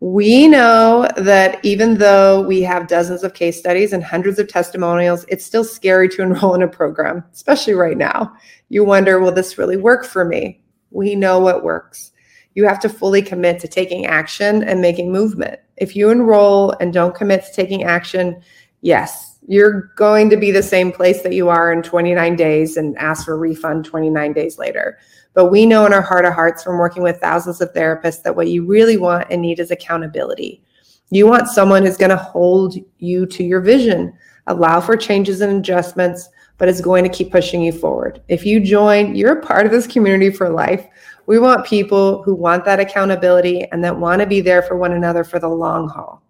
We 0.00 0.46
know 0.46 1.08
that 1.16 1.64
even 1.64 1.98
though 1.98 2.42
we 2.42 2.60
have 2.62 2.86
dozens 2.86 3.24
of 3.24 3.34
case 3.34 3.58
studies 3.58 3.92
and 3.92 4.04
hundreds 4.04 4.38
of 4.38 4.46
testimonials, 4.46 5.24
it's 5.28 5.44
still 5.44 5.64
scary 5.64 6.08
to 6.10 6.22
enroll 6.22 6.54
in 6.54 6.62
a 6.62 6.68
program, 6.68 7.24
especially 7.32 7.74
right 7.74 7.96
now. 7.96 8.34
You 8.68 8.84
wonder, 8.84 9.20
will 9.20 9.32
this 9.32 9.58
really 9.58 9.76
work 9.76 10.04
for 10.04 10.24
me? 10.24 10.60
We 10.90 11.14
know 11.14 11.38
what 11.40 11.64
works. 11.64 12.12
You 12.54 12.66
have 12.66 12.80
to 12.80 12.88
fully 12.88 13.22
commit 13.22 13.60
to 13.60 13.68
taking 13.68 14.06
action 14.06 14.62
and 14.62 14.80
making 14.80 15.12
movement. 15.12 15.60
If 15.76 15.94
you 15.94 16.10
enroll 16.10 16.72
and 16.80 16.92
don't 16.92 17.14
commit 17.14 17.44
to 17.44 17.52
taking 17.52 17.84
action, 17.84 18.40
yes, 18.80 19.38
you're 19.46 19.92
going 19.96 20.30
to 20.30 20.36
be 20.36 20.50
the 20.50 20.62
same 20.62 20.90
place 20.90 21.22
that 21.22 21.32
you 21.32 21.48
are 21.48 21.72
in 21.72 21.82
29 21.82 22.36
days 22.36 22.76
and 22.76 22.96
ask 22.98 23.24
for 23.24 23.34
a 23.34 23.38
refund 23.38 23.84
29 23.84 24.32
days 24.32 24.58
later. 24.58 24.98
But 25.36 25.50
we 25.50 25.66
know 25.66 25.84
in 25.84 25.92
our 25.92 26.00
heart 26.00 26.24
of 26.24 26.32
hearts 26.32 26.62
from 26.62 26.78
working 26.78 27.02
with 27.02 27.20
thousands 27.20 27.60
of 27.60 27.74
therapists 27.74 28.22
that 28.22 28.34
what 28.34 28.48
you 28.48 28.64
really 28.64 28.96
want 28.96 29.26
and 29.30 29.42
need 29.42 29.60
is 29.60 29.70
accountability. 29.70 30.64
You 31.10 31.26
want 31.26 31.48
someone 31.48 31.84
who's 31.84 31.98
going 31.98 32.10
to 32.10 32.16
hold 32.16 32.74
you 32.96 33.26
to 33.26 33.44
your 33.44 33.60
vision, 33.60 34.14
allow 34.46 34.80
for 34.80 34.96
changes 34.96 35.42
and 35.42 35.58
adjustments, 35.58 36.30
but 36.56 36.70
is 36.70 36.80
going 36.80 37.04
to 37.04 37.10
keep 37.10 37.30
pushing 37.30 37.60
you 37.60 37.70
forward. 37.70 38.22
If 38.28 38.46
you 38.46 38.60
join, 38.60 39.14
you're 39.14 39.38
a 39.38 39.42
part 39.42 39.66
of 39.66 39.72
this 39.72 39.86
community 39.86 40.30
for 40.30 40.48
life. 40.48 40.86
We 41.26 41.38
want 41.38 41.66
people 41.66 42.22
who 42.22 42.34
want 42.34 42.64
that 42.64 42.80
accountability 42.80 43.66
and 43.72 43.84
that 43.84 43.98
want 43.98 44.22
to 44.22 44.26
be 44.26 44.40
there 44.40 44.62
for 44.62 44.78
one 44.78 44.92
another 44.92 45.22
for 45.22 45.38
the 45.38 45.50
long 45.50 45.86
haul. 45.86 46.22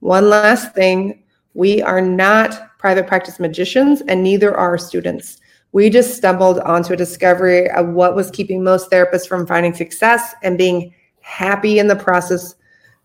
One 0.00 0.30
last 0.30 0.74
thing 0.74 1.22
we 1.52 1.82
are 1.82 2.00
not 2.00 2.78
private 2.78 3.06
practice 3.06 3.38
magicians, 3.38 4.00
and 4.00 4.22
neither 4.22 4.56
are 4.56 4.78
students 4.78 5.41
we 5.72 5.88
just 5.88 6.16
stumbled 6.16 6.58
onto 6.60 6.92
a 6.92 6.96
discovery 6.96 7.70
of 7.70 7.88
what 7.88 8.14
was 8.14 8.30
keeping 8.30 8.62
most 8.62 8.90
therapists 8.90 9.26
from 9.26 9.46
finding 9.46 9.74
success 9.74 10.34
and 10.42 10.58
being 10.58 10.94
happy 11.20 11.78
in 11.78 11.88
the 11.88 11.96
process 11.96 12.54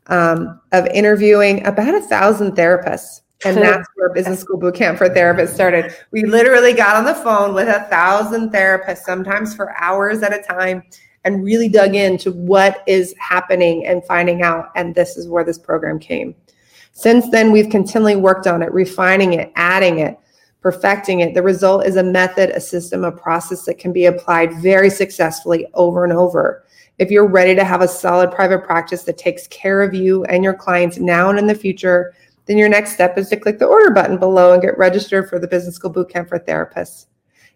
um, 0.08 0.60
of 0.74 0.86
interviewing 0.88 1.66
about 1.66 1.96
a 1.96 2.02
thousand 2.02 2.54
therapists. 2.54 3.22
And 3.46 3.58
that's 3.62 3.88
where 3.96 4.10
Business 4.10 4.42
School 4.42 4.60
Bootcamp 4.60 4.98
for 4.98 5.10
Therapists 5.10 5.54
started. 5.54 5.96
We 6.12 6.24
literally 6.24 6.74
got 6.74 6.96
on 6.96 7.06
the 7.06 7.16
phone 7.16 7.54
with 7.54 7.68
a 7.68 7.88
thousand 7.90 8.52
therapists, 8.52 9.00
sometimes 9.00 9.56
for 9.56 9.76
hours 9.82 10.22
at 10.24 10.34
a 10.34 10.42
time, 10.42 10.84
and 11.24 11.44
really 11.44 11.70
dug 11.70 11.96
into 11.96 12.32
what 12.32 12.84
is 12.88 13.14
happening 13.20 13.86
and 13.86 14.04
finding 14.06 14.42
out. 14.42 14.72
And 14.76 14.96
this 14.96 15.18
is 15.18 15.28
where 15.28 15.44
this 15.44 15.58
program 15.58 16.00
came. 16.00 16.36
Since 16.94 17.30
then, 17.30 17.52
we've 17.52 17.70
continually 17.70 18.16
worked 18.16 18.48
on 18.48 18.64
it, 18.64 18.72
refining 18.74 19.34
it, 19.34 19.52
adding 19.56 20.00
it, 20.00 20.18
perfecting 20.72 21.22
it. 21.22 21.34
The 21.34 21.42
result 21.42 21.86
is 21.86 21.96
a 21.96 22.04
method, 22.04 22.50
a 22.50 22.60
system, 22.60 23.06
a 23.06 23.12
process 23.12 23.64
that 23.64 23.80
can 23.80 23.94
be 23.94 24.06
applied 24.06 24.52
very 24.56 24.90
successfully 24.90 25.66
over 25.76 26.04
and 26.04 26.12
over. 26.12 26.66
If 26.98 27.10
you're 27.10 27.26
ready 27.26 27.56
to 27.56 27.64
have 27.64 27.80
a 27.80 27.88
solid 27.88 28.34
private 28.34 28.66
practice 28.66 29.04
that 29.04 29.18
takes 29.18 29.48
care 29.48 29.82
of 29.82 29.94
you 29.94 30.26
and 30.26 30.44
your 30.44 30.54
clients 30.54 30.98
now 30.98 31.30
and 31.30 31.40
in 31.40 31.48
the 31.48 31.56
future, 31.56 32.14
then 32.48 32.58
your 32.58 32.68
next 32.68 32.92
step 32.92 33.18
is 33.18 33.30
to 33.30 33.38
click 33.38 33.60
the 33.60 33.66
order 33.66 33.92
button 33.92 34.18
below 34.18 34.52
and 34.52 34.62
get 34.62 34.78
registered 34.78 35.30
for 35.30 35.40
the 35.40 35.48
Business 35.48 35.76
School 35.76 35.94
Bootcamp 35.94 36.28
for 36.28 36.38
Therapists. 36.38 37.06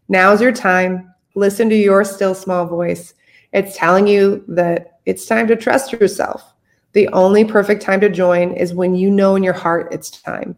Now's 0.07 0.41
your 0.41 0.53
time. 0.53 1.13
Listen 1.35 1.67
to 1.67 1.75
your 1.75 2.05
still 2.05 2.33
small 2.33 2.65
voice. 2.65 3.13
It's 3.51 3.75
telling 3.75 4.07
you 4.07 4.45
that 4.47 4.99
it's 5.05 5.25
time 5.25 5.47
to 5.47 5.57
trust 5.57 5.91
yourself. 5.91 6.53
The 6.93 7.09
only 7.09 7.43
perfect 7.43 7.81
time 7.81 7.99
to 7.99 8.09
join 8.09 8.53
is 8.53 8.73
when 8.73 8.95
you 8.95 9.11
know 9.11 9.35
in 9.35 9.43
your 9.43 9.53
heart 9.53 9.89
it's 9.91 10.09
time. 10.09 10.55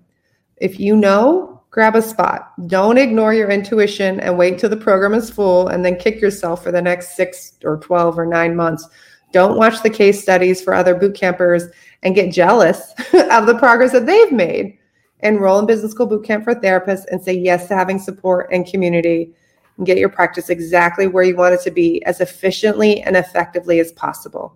If 0.57 0.79
you 0.79 0.95
know, 0.95 1.52
grab 1.73 1.95
a 1.95 2.01
spot. 2.03 2.53
Don't 2.67 2.99
ignore 2.99 3.33
your 3.33 3.49
intuition 3.49 4.19
and 4.19 4.37
wait 4.37 4.59
till 4.59 4.69
the 4.69 4.77
program 4.77 5.15
is 5.15 5.31
full 5.31 5.69
and 5.69 5.83
then 5.83 5.95
kick 5.95 6.21
yourself 6.21 6.63
for 6.63 6.71
the 6.71 6.81
next 6.81 7.15
six 7.15 7.53
or 7.63 7.77
12 7.77 8.19
or 8.19 8.27
nine 8.27 8.55
months. 8.55 8.87
Don't 9.31 9.57
watch 9.57 9.81
the 9.81 9.89
case 9.89 10.21
studies 10.21 10.61
for 10.61 10.75
other 10.75 10.93
boot 10.93 11.15
campers 11.15 11.63
and 12.03 12.13
get 12.13 12.31
jealous 12.31 12.91
of 13.31 13.47
the 13.47 13.57
progress 13.57 13.91
that 13.91 14.05
they've 14.05 14.31
made. 14.31 14.77
Enroll 15.21 15.57
in 15.57 15.65
Business 15.65 15.93
School 15.93 16.07
Bootcamp 16.07 16.43
for 16.43 16.53
Therapists 16.53 17.05
and 17.09 17.19
say 17.19 17.33
yes 17.33 17.67
to 17.69 17.75
having 17.75 17.97
support 17.97 18.49
and 18.51 18.67
community 18.67 19.33
and 19.77 19.87
get 19.87 19.97
your 19.97 20.09
practice 20.09 20.51
exactly 20.51 21.07
where 21.07 21.23
you 21.23 21.35
want 21.35 21.55
it 21.55 21.61
to 21.61 21.71
be 21.71 22.05
as 22.05 22.21
efficiently 22.21 23.01
and 23.01 23.17
effectively 23.17 23.79
as 23.79 23.91
possible. 23.93 24.55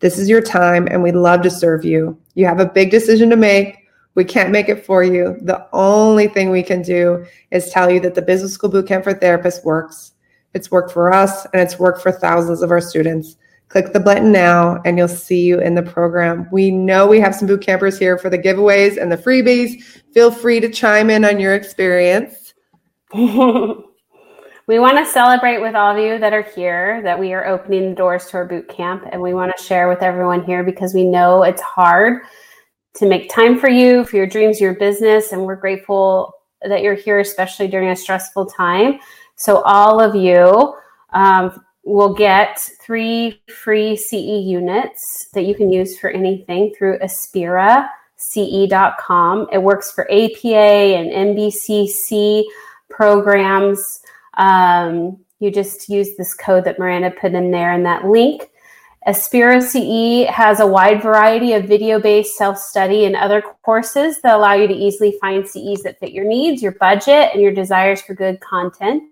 This 0.00 0.18
is 0.18 0.28
your 0.28 0.42
time 0.42 0.88
and 0.90 1.00
we'd 1.00 1.14
love 1.14 1.42
to 1.42 1.50
serve 1.50 1.84
you. 1.84 2.18
You 2.34 2.46
have 2.46 2.58
a 2.58 2.66
big 2.66 2.90
decision 2.90 3.30
to 3.30 3.36
make 3.36 3.79
we 4.20 4.24
can't 4.26 4.50
make 4.50 4.68
it 4.68 4.84
for 4.84 5.02
you. 5.02 5.34
The 5.40 5.66
only 5.72 6.28
thing 6.28 6.50
we 6.50 6.62
can 6.62 6.82
do 6.82 7.24
is 7.52 7.70
tell 7.70 7.90
you 7.90 8.00
that 8.00 8.14
the 8.14 8.20
Business 8.20 8.52
School 8.52 8.68
Bootcamp 8.68 9.02
for 9.02 9.14
Therapists 9.14 9.64
works. 9.64 10.12
It's 10.52 10.70
worked 10.70 10.92
for 10.92 11.10
us 11.10 11.46
and 11.54 11.62
it's 11.62 11.78
worked 11.78 12.02
for 12.02 12.12
thousands 12.12 12.60
of 12.60 12.70
our 12.70 12.82
students. 12.82 13.38
Click 13.70 13.94
the 13.94 13.98
button 13.98 14.30
now 14.30 14.82
and 14.84 14.98
you'll 14.98 15.08
see 15.08 15.40
you 15.40 15.58
in 15.58 15.74
the 15.74 15.82
program. 15.82 16.46
We 16.52 16.70
know 16.70 17.06
we 17.06 17.18
have 17.18 17.34
some 17.34 17.48
boot 17.48 17.62
campers 17.62 17.98
here 17.98 18.18
for 18.18 18.28
the 18.28 18.36
giveaways 18.36 19.00
and 19.00 19.10
the 19.10 19.16
freebies. 19.16 19.82
Feel 20.12 20.30
free 20.30 20.60
to 20.60 20.68
chime 20.68 21.08
in 21.08 21.24
on 21.24 21.40
your 21.40 21.54
experience. 21.54 22.52
we 23.14 24.78
want 24.78 24.98
to 24.98 25.06
celebrate 25.06 25.62
with 25.62 25.74
all 25.74 25.96
of 25.96 26.04
you 26.04 26.18
that 26.18 26.34
are 26.34 26.42
here 26.42 27.00
that 27.04 27.18
we 27.18 27.32
are 27.32 27.46
opening 27.46 27.88
the 27.88 27.96
doors 27.96 28.26
to 28.26 28.36
our 28.36 28.44
boot 28.44 28.68
camp 28.68 29.02
and 29.12 29.22
we 29.22 29.32
want 29.32 29.50
to 29.56 29.64
share 29.64 29.88
with 29.88 30.02
everyone 30.02 30.44
here 30.44 30.62
because 30.62 30.92
we 30.92 31.04
know 31.04 31.42
it's 31.42 31.62
hard 31.62 32.20
to 32.94 33.06
make 33.06 33.30
time 33.30 33.58
for 33.58 33.68
you, 33.68 34.04
for 34.04 34.16
your 34.16 34.26
dreams, 34.26 34.60
your 34.60 34.74
business, 34.74 35.32
and 35.32 35.44
we're 35.44 35.56
grateful 35.56 36.34
that 36.62 36.82
you're 36.82 36.94
here, 36.94 37.20
especially 37.20 37.68
during 37.68 37.88
a 37.88 37.96
stressful 37.96 38.46
time. 38.46 38.98
So, 39.36 39.62
all 39.62 40.00
of 40.00 40.14
you, 40.14 40.74
um, 41.12 41.64
will 41.84 42.14
get 42.14 42.58
three 42.80 43.42
free 43.48 43.96
CE 43.96 44.14
units 44.14 45.28
that 45.32 45.44
you 45.44 45.54
can 45.54 45.70
use 45.72 45.98
for 45.98 46.10
anything 46.10 46.74
through 46.76 46.98
AspiraCE.com. 46.98 47.88
It 49.52 49.62
works 49.62 49.90
for 49.90 50.04
APA 50.10 50.46
and 50.46 51.10
NBCC 51.36 52.44
programs. 52.88 54.02
Um, 54.34 55.18
you 55.38 55.50
just 55.50 55.88
use 55.88 56.16
this 56.16 56.34
code 56.34 56.64
that 56.64 56.78
Miranda 56.78 57.10
put 57.10 57.32
in 57.32 57.50
there 57.50 57.72
and 57.72 57.86
that 57.86 58.04
link. 58.04 58.50
Aspira 59.06 59.62
CE 59.62 60.28
has 60.30 60.60
a 60.60 60.66
wide 60.66 61.02
variety 61.02 61.54
of 61.54 61.64
video 61.64 61.98
based 61.98 62.36
self 62.36 62.58
study 62.58 63.06
and 63.06 63.16
other 63.16 63.42
courses 63.62 64.20
that 64.20 64.34
allow 64.34 64.52
you 64.52 64.68
to 64.68 64.74
easily 64.74 65.16
find 65.20 65.46
CEs 65.46 65.82
that 65.84 65.98
fit 65.98 66.12
your 66.12 66.26
needs, 66.26 66.62
your 66.62 66.72
budget, 66.72 67.30
and 67.32 67.40
your 67.40 67.52
desires 67.52 68.02
for 68.02 68.14
good 68.14 68.38
content. 68.40 69.02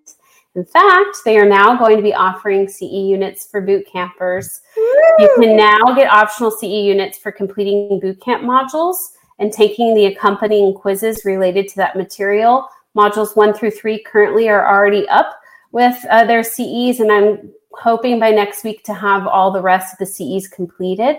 In 0.54 0.64
fact, 0.66 1.18
they 1.24 1.38
are 1.38 1.48
now 1.48 1.76
going 1.76 1.96
to 1.96 2.02
be 2.02 2.12
offering 2.12 2.68
CE 2.68 2.82
units 2.82 3.46
for 3.46 3.62
boot 3.62 3.86
campers. 3.90 4.60
You 4.76 5.30
can 5.38 5.56
now 5.56 5.94
get 5.94 6.12
optional 6.12 6.50
CE 6.50 6.64
units 6.64 7.16
for 7.16 7.32
completing 7.32 7.98
boot 7.98 8.20
camp 8.20 8.42
modules 8.42 8.96
and 9.38 9.52
taking 9.52 9.94
the 9.94 10.06
accompanying 10.06 10.74
quizzes 10.74 11.24
related 11.24 11.66
to 11.68 11.76
that 11.76 11.96
material. 11.96 12.68
Modules 12.96 13.36
one 13.36 13.54
through 13.54 13.70
three 13.70 14.02
currently 14.02 14.48
are 14.48 14.68
already 14.68 15.08
up 15.08 15.40
with 15.72 16.04
uh, 16.10 16.24
their 16.24 16.42
CEs, 16.42 17.00
and 17.00 17.12
I'm 17.12 17.52
hoping 17.80 18.18
by 18.18 18.30
next 18.30 18.64
week 18.64 18.82
to 18.84 18.94
have 18.94 19.26
all 19.26 19.50
the 19.50 19.62
rest 19.62 19.92
of 19.92 19.98
the 19.98 20.06
CEs 20.06 20.48
completed. 20.48 21.16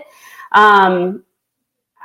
Um, 0.52 1.24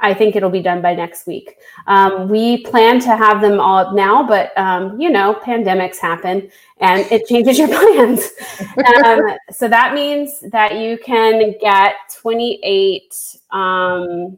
I 0.01 0.13
think 0.13 0.35
it'll 0.35 0.49
be 0.49 0.61
done 0.61 0.81
by 0.81 0.93
next 0.93 1.25
week. 1.25 1.57
Um, 1.87 2.27
we 2.27 2.63
plan 2.63 2.99
to 3.01 3.15
have 3.15 3.41
them 3.41 3.59
all 3.59 3.93
now, 3.93 4.27
but 4.27 4.57
um, 4.57 4.99
you 4.99 5.09
know, 5.09 5.39
pandemics 5.41 5.97
happen 5.97 6.49
and 6.79 7.09
it 7.11 7.25
changes 7.27 7.57
your 7.57 7.67
plans. 7.95 8.31
um, 9.05 9.21
so 9.51 9.67
that 9.67 9.93
means 9.93 10.41
that 10.51 10.77
you 10.77 10.97
can 10.97 11.55
get 11.61 11.95
28, 12.21 13.37
um, 13.51 14.37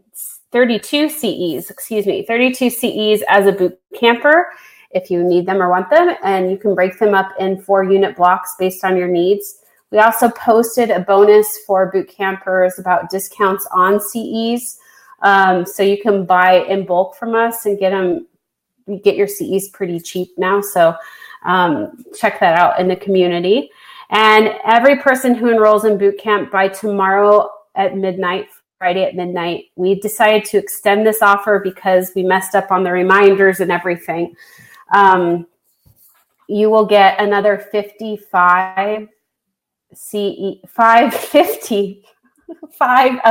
32 0.51 1.09
CEs, 1.09 1.69
excuse 1.69 2.05
me, 2.05 2.23
32 2.25 2.69
CEs 2.69 3.23
as 3.27 3.47
a 3.47 3.51
boot 3.51 3.79
camper 3.99 4.47
if 4.91 5.11
you 5.11 5.23
need 5.23 5.45
them 5.45 5.61
or 5.61 5.69
want 5.69 5.89
them, 5.89 6.15
and 6.23 6.49
you 6.49 6.57
can 6.57 6.73
break 6.73 6.97
them 6.97 7.13
up 7.13 7.33
in 7.39 7.61
four 7.61 7.83
unit 7.83 8.15
blocks 8.15 8.55
based 8.57 8.85
on 8.85 8.95
your 8.95 9.07
needs. 9.07 9.59
We 9.91 9.99
also 9.99 10.29
posted 10.29 10.89
a 10.89 10.99
bonus 10.99 11.59
for 11.65 11.91
boot 11.91 12.09
campers 12.09 12.77
about 12.77 13.09
discounts 13.09 13.67
on 13.71 14.01
CEs. 14.01 14.77
Um, 15.21 15.65
so 15.65 15.81
you 15.81 15.99
can 16.01 16.25
buy 16.25 16.65
in 16.65 16.85
bulk 16.85 17.15
from 17.15 17.35
us 17.35 17.65
and 17.65 17.79
get 17.79 17.91
them, 17.91 18.27
get 19.03 19.15
your 19.15 19.27
CEs 19.27 19.69
pretty 19.69 19.99
cheap 19.99 20.29
now. 20.37 20.61
So 20.61 20.95
um, 21.43 22.03
check 22.17 22.39
that 22.39 22.57
out 22.57 22.79
in 22.79 22.87
the 22.87 22.95
community. 22.95 23.69
And 24.09 24.55
every 24.65 24.97
person 24.97 25.35
who 25.35 25.49
enrolls 25.49 25.85
in 25.85 25.97
boot 25.97 26.17
camp 26.19 26.51
by 26.51 26.67
tomorrow 26.67 27.49
at 27.75 27.95
midnight, 27.95 28.47
Friday 28.77 29.03
at 29.03 29.15
midnight, 29.15 29.65
we 29.75 29.99
decided 29.99 30.45
to 30.45 30.57
extend 30.57 31.05
this 31.05 31.21
offer 31.21 31.59
because 31.59 32.11
we 32.15 32.23
messed 32.23 32.55
up 32.55 32.71
on 32.71 32.83
the 32.83 32.91
reminders 32.91 33.59
and 33.59 33.71
everything. 33.71 34.35
Um, 34.93 35.47
you 36.47 36.69
will 36.69 36.85
get 36.85 37.19
another 37.19 37.57
55 37.57 39.09
CE 39.93 40.59
550 40.67 42.03
50. 42.79 43.21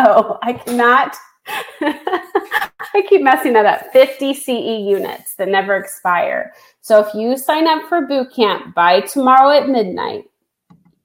I 0.42 0.60
cannot 0.64 1.16
I 1.80 3.02
keep 3.08 3.22
messing 3.22 3.52
that 3.52 3.66
up. 3.66 3.92
50 3.92 4.34
CE 4.34 4.48
units 4.48 5.34
that 5.36 5.48
never 5.48 5.76
expire. 5.76 6.52
So 6.80 7.00
if 7.00 7.14
you 7.14 7.36
sign 7.36 7.68
up 7.68 7.88
for 7.88 8.06
boot 8.06 8.34
camp 8.34 8.74
by 8.74 9.00
tomorrow 9.02 9.50
at 9.50 9.68
midnight, 9.68 10.24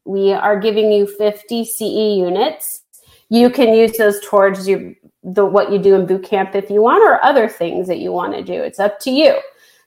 we 0.05 0.31
are 0.31 0.59
giving 0.59 0.91
you 0.91 1.05
50 1.05 1.65
CE 1.65 1.81
units. 1.81 2.83
You 3.29 3.49
can 3.49 3.73
use 3.73 3.97
those 3.97 4.19
towards 4.25 4.67
your 4.67 4.93
the 5.23 5.45
what 5.45 5.71
you 5.71 5.77
do 5.77 5.93
in 5.93 6.07
boot 6.07 6.23
camp 6.23 6.55
if 6.55 6.71
you 6.71 6.81
want 6.81 7.03
or 7.03 7.23
other 7.23 7.47
things 7.47 7.87
that 7.87 7.99
you 7.99 8.11
want 8.11 8.33
to 8.33 8.43
do. 8.43 8.53
It's 8.53 8.79
up 8.79 8.99
to 9.01 9.11
you. 9.11 9.39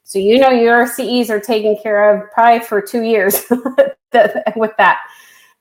So 0.04 0.18
you 0.18 0.38
know 0.38 0.50
your 0.50 0.86
CEs 0.86 1.30
are 1.30 1.40
taken 1.40 1.76
care 1.82 2.14
of 2.14 2.30
probably 2.30 2.64
for 2.64 2.80
two 2.80 3.02
years 3.02 3.44
with 3.50 4.72
that. 4.78 4.98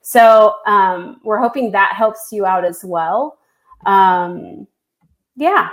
So 0.06 0.56
um, 0.66 1.18
we're 1.24 1.38
hoping 1.38 1.70
that 1.70 1.94
helps 1.96 2.28
you 2.30 2.44
out 2.44 2.62
as 2.62 2.84
well. 2.84 3.38
Um, 3.86 4.66
yeah. 5.34 5.70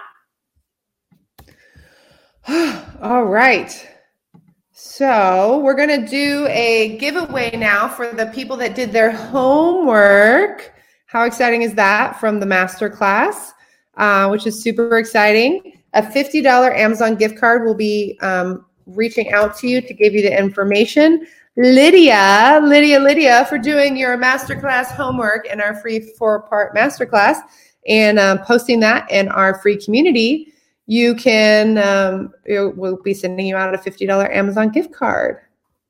All 3.01 3.25
right. 3.25 3.87
So 4.71 5.59
we're 5.59 5.75
going 5.75 6.01
to 6.01 6.07
do 6.07 6.47
a 6.47 6.97
giveaway 6.97 7.57
now 7.57 7.89
for 7.89 8.13
the 8.13 8.27
people 8.27 8.55
that 8.57 8.73
did 8.73 8.93
their 8.93 9.11
homework. 9.11 10.73
How 11.07 11.25
exciting 11.25 11.63
is 11.63 11.73
that 11.73 12.17
from 12.17 12.39
the 12.39 12.45
master 12.45 12.89
class, 12.89 13.51
uh, 13.97 14.29
which 14.29 14.47
is 14.47 14.63
super 14.63 14.97
exciting. 14.97 15.73
A 15.93 16.01
$50 16.01 16.45
Amazon 16.73 17.15
gift 17.15 17.37
card 17.37 17.65
will 17.65 17.75
be 17.75 18.17
um, 18.21 18.65
reaching 18.85 19.33
out 19.33 19.57
to 19.57 19.67
you 19.67 19.81
to 19.81 19.93
give 19.93 20.13
you 20.13 20.21
the 20.21 20.39
information. 20.39 21.27
Lydia, 21.57 22.61
Lydia, 22.63 22.99
Lydia, 22.99 23.45
for 23.45 23.57
doing 23.57 23.97
your 23.97 24.17
masterclass 24.17 24.85
homework 24.85 25.45
in 25.47 25.59
our 25.59 25.75
free 25.75 25.99
four 26.17 26.43
part 26.43 26.73
masterclass 26.73 27.37
and 27.87 28.19
um, 28.19 28.39
posting 28.39 28.79
that 28.79 29.09
in 29.11 29.27
our 29.29 29.59
free 29.59 29.77
community, 29.77 30.53
you 30.85 31.15
can, 31.15 31.77
um, 31.77 32.33
we'll 32.47 33.01
be 33.01 33.13
sending 33.13 33.45
you 33.45 33.55
out 33.55 33.73
a 33.73 33.77
$50 33.77 34.33
Amazon 34.33 34.69
gift 34.69 34.93
card. 34.93 35.39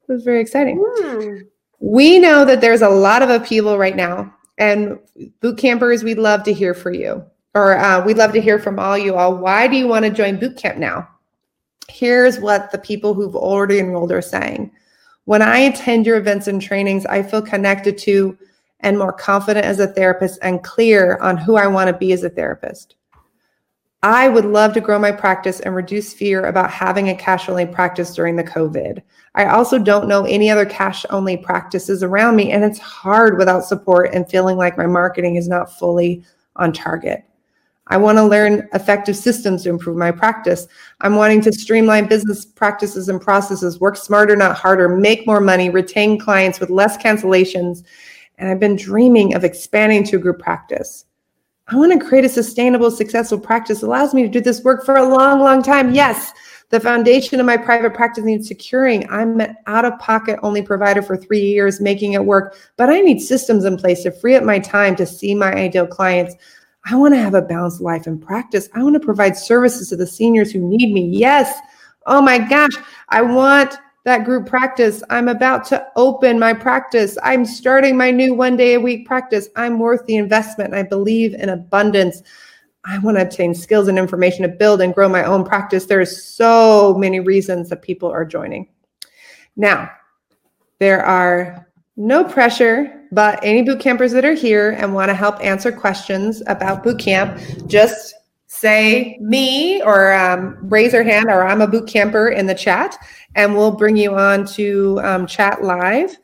It 0.08 0.12
was 0.12 0.24
very 0.24 0.42
exciting. 0.42 0.78
Mm. 0.80 1.48
We 1.80 2.20
know 2.20 2.46
that 2.46 2.62
there's 2.62 2.82
a 2.82 2.90
lot 2.90 3.22
of 3.22 3.30
upheaval 3.30 3.78
right 3.78 3.96
now, 3.96 4.34
and 4.58 5.00
boot 5.42 5.58
campers, 5.58 6.04
we'd 6.04 6.20
love 6.20 6.44
to 6.44 6.54
hear 6.54 6.74
for 6.74 6.92
you, 6.92 7.24
or 7.56 7.78
uh, 7.78 8.04
we'd 8.06 8.18
love 8.18 8.34
to 8.34 8.42
hear 8.42 8.60
from 8.60 8.78
all 8.78 8.98
you 8.98 9.16
all. 9.16 9.36
Why 9.38 9.68
do 9.68 9.76
you 9.76 9.88
want 9.88 10.06
to 10.06 10.12
join 10.12 10.40
boot 10.40 10.58
camp 10.58 10.78
now? 10.78 11.08
Here's 11.90 12.40
what 12.40 12.72
the 12.72 12.78
people 12.78 13.14
who've 13.14 13.36
already 13.36 13.80
enrolled 13.80 14.12
are 14.12 14.22
saying. 14.22 14.72
When 15.26 15.42
I 15.42 15.60
attend 15.60 16.06
your 16.06 16.18
events 16.18 16.48
and 16.48 16.62
trainings, 16.62 17.06
I 17.06 17.24
feel 17.24 17.42
connected 17.42 17.98
to 18.00 18.38
and 18.80 18.98
more 18.98 19.14
confident 19.14 19.66
as 19.66 19.80
a 19.80 19.88
therapist 19.88 20.40
and 20.42 20.64
clear 20.64 21.18
on 21.18 21.38
who 21.38 21.56
I 21.56 21.68
want 21.68 21.90
to 21.90 21.98
be 21.98 22.12
as 22.14 22.24
a 22.24 22.30
therapist. 22.30 22.96
I 24.04 24.30
would 24.30 24.46
love 24.46 24.74
to 24.74 24.82
grow 24.82 24.98
my 24.98 25.12
practice 25.12 25.60
and 25.60 25.76
reduce 25.76 26.12
fear 26.12 26.46
about 26.46 26.72
having 26.72 27.10
a 27.10 27.16
cash 27.16 27.48
only 27.48 27.68
practice 27.68 28.16
during 28.16 28.36
the 28.36 28.44
COVID. 28.44 29.04
I 29.36 29.46
also 29.46 29.78
don't 29.78 30.08
know 30.08 30.26
any 30.26 30.50
other 30.50 30.66
cash 30.66 31.06
only 31.12 31.38
practices 31.38 32.02
around 32.02 32.36
me, 32.36 32.52
and 32.52 32.64
it's 32.64 32.80
hard 32.80 33.38
without 33.38 33.64
support 33.64 34.10
and 34.14 34.28
feeling 34.28 34.58
like 34.58 34.76
my 34.76 34.88
marketing 34.88 35.36
is 35.36 35.48
not 35.48 35.78
fully 35.78 36.24
on 36.56 36.74
target. 36.74 37.24
I 37.92 37.98
want 37.98 38.18
to 38.20 38.24
learn 38.24 38.70
effective 38.74 39.18
systems 39.18 39.64
to 39.64 39.70
improve 39.70 39.98
my 39.98 40.12
practice. 40.12 40.66
I'm 41.02 41.18
wanting 41.18 41.42
to 41.42 41.52
streamline 41.52 42.08
business 42.08 42.46
practices 42.46 43.10
and 43.10 43.20
processes, 43.20 43.82
work 43.82 43.98
smarter, 43.98 44.38
not 44.38 44.56
harder, 44.56 44.88
make 44.88 45.28
more 45.28 45.42
money, 45.42 45.70
retain 45.70 46.18
clients 46.18 46.62
with 46.62 46.70
less 46.70 46.96
cancellations, 46.96 47.84
and 48.38 48.48
I've 48.48 48.62
been 48.62 48.78
dreaming 48.78 49.36
of 49.36 49.44
expanding 49.44 50.06
to 50.06 50.16
a 50.16 50.20
group 50.20 50.40
practice. 50.40 51.04
I 51.68 51.76
want 51.76 51.92
to 51.92 52.06
create 52.06 52.24
a 52.24 52.30
sustainable, 52.30 52.92
successful 52.92 53.40
practice 53.40 53.82
that 53.82 53.88
allows 53.88 54.14
me 54.14 54.24
to 54.24 54.30
do 54.30 54.40
this 54.40 54.64
work 54.64 54.86
for 54.86 54.96
a 54.96 55.08
long, 55.08 55.42
long 55.42 55.62
time. 55.62 55.94
Yes, 55.94 56.32
the 56.70 56.80
foundation 56.80 57.42
of 57.42 57.46
my 57.46 57.58
private 57.58 57.94
practice 57.94 58.24
needs 58.24 58.48
securing. 58.48 59.10
I'm 59.10 59.42
an 59.42 59.58
out 59.68 59.84
of 59.84 60.00
pocket 60.00 60.40
only 60.44 60.62
provider 60.62 61.02
for 61.02 61.18
three 61.18 61.42
years, 61.42 61.82
making 61.82 62.14
it 62.14 62.24
work, 62.24 62.56
but 62.78 62.90
I 62.90 63.02
need 63.02 63.20
systems 63.20 63.66
in 63.66 63.76
place 63.76 64.04
to 64.04 64.12
free 64.12 64.38
up 64.38 64.46
my 64.46 64.60
time 64.60 64.96
to 64.96 65.06
see 65.06 65.36
my 65.36 65.52
ideal 65.52 65.86
clients. 65.86 66.36
I 66.86 66.96
want 66.96 67.14
to 67.14 67.20
have 67.20 67.36
a 67.36 67.42
balanced 67.42 67.82
life 67.82 68.08
and 68.08 68.22
practice. 68.22 68.70
I 68.74 68.84
want 68.84 68.96
to 68.96 69.00
provide 69.00 69.38
services 69.38 69.90
to 69.90 69.96
the 69.96 70.08
seniors 70.08 70.52
who 70.52 70.60
need 70.60 70.94
me. 70.94 71.08
Yes. 71.08 71.58
Oh 72.06 72.22
my 72.22 72.40
gosh. 72.40 72.74
I 73.10 73.22
want 73.22 73.78
that 74.04 74.26
group 74.26 74.48
practice. 74.48 75.04
I'm 75.10 75.28
about 75.28 75.64
to 75.66 75.86
open 75.96 76.40
my 76.40 76.54
practice. 76.54 77.18
I'm 77.22 77.46
starting 77.46 77.96
my 77.96 78.10
new 78.10 78.34
one 78.34 78.58
day 78.58 78.74
a 78.74 78.80
week 78.80 79.06
practice. 79.06 79.48
I'm 79.56 79.78
worth 79.78 80.06
the 80.08 80.16
investment. 80.16 80.74
I 80.74 80.82
believe 80.82 81.36
in 81.36 81.50
abundance. 81.50 82.24
I 82.84 82.98
want 82.98 83.18
to 83.18 83.24
obtain 83.24 83.54
skills 83.54 83.88
and 83.88 84.00
information 84.00 84.42
to 84.42 84.50
build 84.50 84.82
and 84.82 84.94
grow 84.94 85.08
my 85.08 85.24
own 85.24 85.44
practice. 85.44 85.86
There's 85.86 86.24
so 86.24 86.96
many 86.98 87.20
reasons 87.20 87.70
that 87.70 87.84
people 87.84 88.10
are 88.10 88.26
joining. 88.26 88.68
Now, 89.56 89.92
there 90.80 91.06
are 91.06 91.68
no 91.98 92.24
pressure, 92.24 93.08
but 93.12 93.40
any 93.44 93.62
boot 93.62 93.80
campers 93.80 94.12
that 94.14 94.26
are 94.26 94.34
here 94.34 94.72
and 94.72 94.94
want 94.94 95.10
to 95.10 95.16
help 95.16 95.44
answer 95.44 95.72
questions 95.72 96.42
about 96.48 96.84
boot 96.84 97.00
camp, 97.00 97.40
just 97.68 98.14
say 98.48 99.18
me 99.22 99.82
or 99.84 100.14
um, 100.14 100.58
raise 100.62 100.94
your 100.94 101.04
hand 101.04 101.26
or 101.28 101.46
I'm 101.46 101.62
a 101.62 101.68
boot 101.68 101.88
camper 101.88 102.30
in 102.30 102.48
the 102.48 102.56
chat, 102.56 102.98
and 103.36 103.56
we'll 103.56 103.72
bring 103.72 103.98
you 103.98 104.16
on 104.16 104.46
to 104.48 105.00
um, 105.04 105.28
chat 105.28 105.64
live 105.64 106.16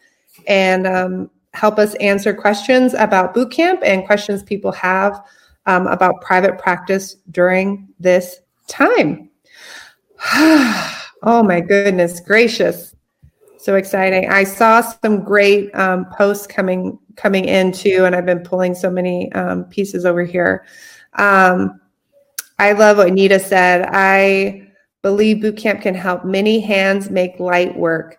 and 0.47 0.87
um, 0.87 1.29
help 1.53 1.79
us 1.79 1.95
answer 1.95 2.33
questions 2.33 2.93
about 2.93 3.33
boot 3.33 3.51
camp 3.51 3.81
and 3.83 4.05
questions 4.05 4.43
people 4.43 4.71
have 4.71 5.21
um, 5.65 5.87
about 5.87 6.21
private 6.21 6.57
practice 6.57 7.15
during 7.31 7.87
this 7.99 8.39
time. 8.67 9.29
oh 11.23 11.43
my 11.43 11.61
goodness 11.61 12.19
gracious 12.19 12.95
so 13.59 13.75
exciting. 13.75 14.29
I 14.29 14.43
saw 14.43 14.81
some 14.81 15.23
great 15.23 15.73
um, 15.75 16.05
posts 16.05 16.47
coming 16.47 16.97
coming 17.15 17.45
in 17.45 17.71
too 17.71 18.05
and 18.05 18.15
i've 18.15 18.27
been 18.27 18.41
pulling 18.41 18.75
so 18.75 18.91
many 18.91 19.31
um, 19.33 19.65
pieces 19.65 20.05
over 20.05 20.23
here. 20.23 20.65
Um, 21.13 21.79
i 22.59 22.71
love 22.73 22.97
what 22.97 23.13
nita 23.13 23.39
said. 23.39 23.89
I 23.91 24.67
believe 25.01 25.37
bootcamp 25.37 25.81
can 25.81 25.95
help. 25.95 26.25
Many 26.25 26.59
hands 26.59 27.09
make 27.09 27.39
light 27.39 27.75
work. 27.77 28.17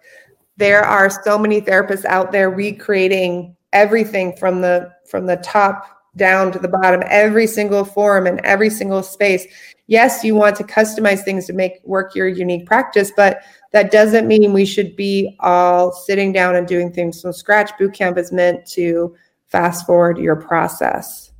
There 0.56 0.84
are 0.84 1.08
so 1.08 1.38
many 1.38 1.60
therapists 1.60 2.04
out 2.04 2.32
there 2.32 2.50
recreating 2.50 3.56
everything 3.72 4.36
from 4.36 4.60
the 4.60 4.92
from 5.08 5.26
the 5.26 5.36
top 5.36 5.98
down 6.16 6.50
to 6.50 6.58
the 6.58 6.68
bottom 6.68 7.02
every 7.06 7.46
single 7.46 7.84
form 7.84 8.26
and 8.26 8.40
every 8.40 8.70
single 8.70 9.02
space 9.02 9.46
yes 9.88 10.22
you 10.22 10.34
want 10.34 10.54
to 10.54 10.62
customize 10.62 11.24
things 11.24 11.46
to 11.46 11.52
make 11.52 11.80
work 11.84 12.14
your 12.14 12.28
unique 12.28 12.64
practice 12.64 13.12
but 13.16 13.42
that 13.72 13.90
doesn't 13.90 14.28
mean 14.28 14.52
we 14.52 14.64
should 14.64 14.94
be 14.94 15.36
all 15.40 15.92
sitting 15.92 16.32
down 16.32 16.54
and 16.54 16.68
doing 16.68 16.92
things 16.92 17.20
from 17.20 17.32
scratch 17.32 17.72
bootcamp 17.80 18.16
is 18.16 18.30
meant 18.30 18.64
to 18.64 19.14
fast 19.48 19.84
forward 19.84 20.18
your 20.18 20.36
process 20.36 21.32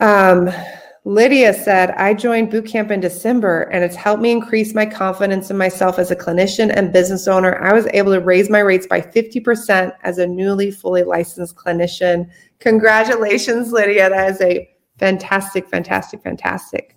um, 0.00 0.50
Lydia 1.04 1.52
said, 1.52 1.90
I 1.90 2.14
joined 2.14 2.52
bootcamp 2.52 2.92
in 2.92 3.00
December 3.00 3.62
and 3.72 3.82
it's 3.82 3.96
helped 3.96 4.22
me 4.22 4.30
increase 4.30 4.72
my 4.72 4.86
confidence 4.86 5.50
in 5.50 5.58
myself 5.58 5.98
as 5.98 6.12
a 6.12 6.16
clinician 6.16 6.72
and 6.72 6.92
business 6.92 7.26
owner. 7.26 7.60
I 7.60 7.72
was 7.72 7.88
able 7.92 8.12
to 8.12 8.20
raise 8.20 8.48
my 8.48 8.60
rates 8.60 8.86
by 8.86 9.00
50% 9.00 9.92
as 10.04 10.18
a 10.18 10.26
newly 10.26 10.70
fully 10.70 11.02
licensed 11.02 11.56
clinician. 11.56 12.30
Congratulations, 12.60 13.72
Lydia. 13.72 14.10
That 14.10 14.30
is 14.30 14.40
a 14.40 14.68
fantastic, 14.98 15.68
fantastic, 15.68 16.22
fantastic. 16.22 16.94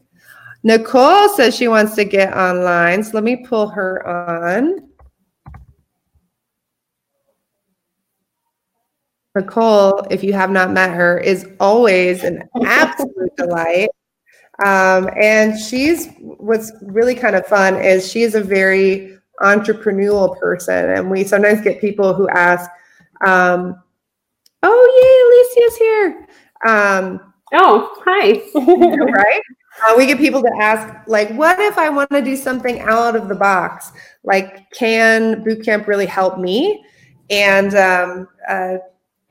Nicole 0.66 1.30
says 1.30 1.56
she 1.56 1.68
wants 1.68 1.94
to 1.94 2.04
get 2.04 2.36
online. 2.36 3.04
So 3.04 3.12
let 3.14 3.24
me 3.24 3.36
pull 3.36 3.68
her 3.68 4.06
on. 4.08 4.80
Nicole, 9.36 10.00
if 10.10 10.24
you 10.24 10.34
have 10.34 10.50
not 10.50 10.72
met 10.72 10.90
her, 10.90 11.20
is 11.20 11.48
always 11.60 12.24
an 12.24 12.50
absolute 12.64 13.30
delight. 13.38 13.90
Um, 14.66 15.08
and 15.22 15.56
she's 15.60 16.10
what's 16.18 16.72
really 16.82 17.14
kind 17.14 17.36
of 17.36 17.46
fun 17.46 17.76
is 17.76 18.10
she 18.12 18.24
is 18.24 18.34
a 18.34 18.42
very 18.42 19.20
entrepreneurial 19.44 20.36
person. 20.40 20.90
And 20.90 21.12
we 21.12 21.26
sometimes 21.26 21.62
get 21.62 21.80
people 21.80 22.16
who 22.16 22.28
ask, 22.30 22.68
um, 23.24 23.80
Oh, 24.64 25.54
yay, 25.56 25.62
Alicia's 25.62 25.78
here. 25.78 26.28
Um, 26.66 27.34
oh, 27.54 28.02
hi. 28.04 28.42
right? 28.56 29.42
Uh, 29.84 29.94
we 29.98 30.06
get 30.06 30.18
people 30.18 30.42
to 30.42 30.52
ask, 30.60 31.08
like, 31.08 31.30
what 31.32 31.60
if 31.60 31.78
I 31.78 31.90
want 31.90 32.10
to 32.12 32.22
do 32.22 32.36
something 32.36 32.80
out 32.82 33.16
of 33.16 33.28
the 33.28 33.36
box? 33.36 33.92
Like, 34.24 34.70
can 34.72 35.44
bootcamp 35.44 35.88
really 35.88 36.06
help 36.06 36.40
me? 36.40 36.84
And 37.30 37.76
um, 37.76 38.28
uh, 38.48 38.78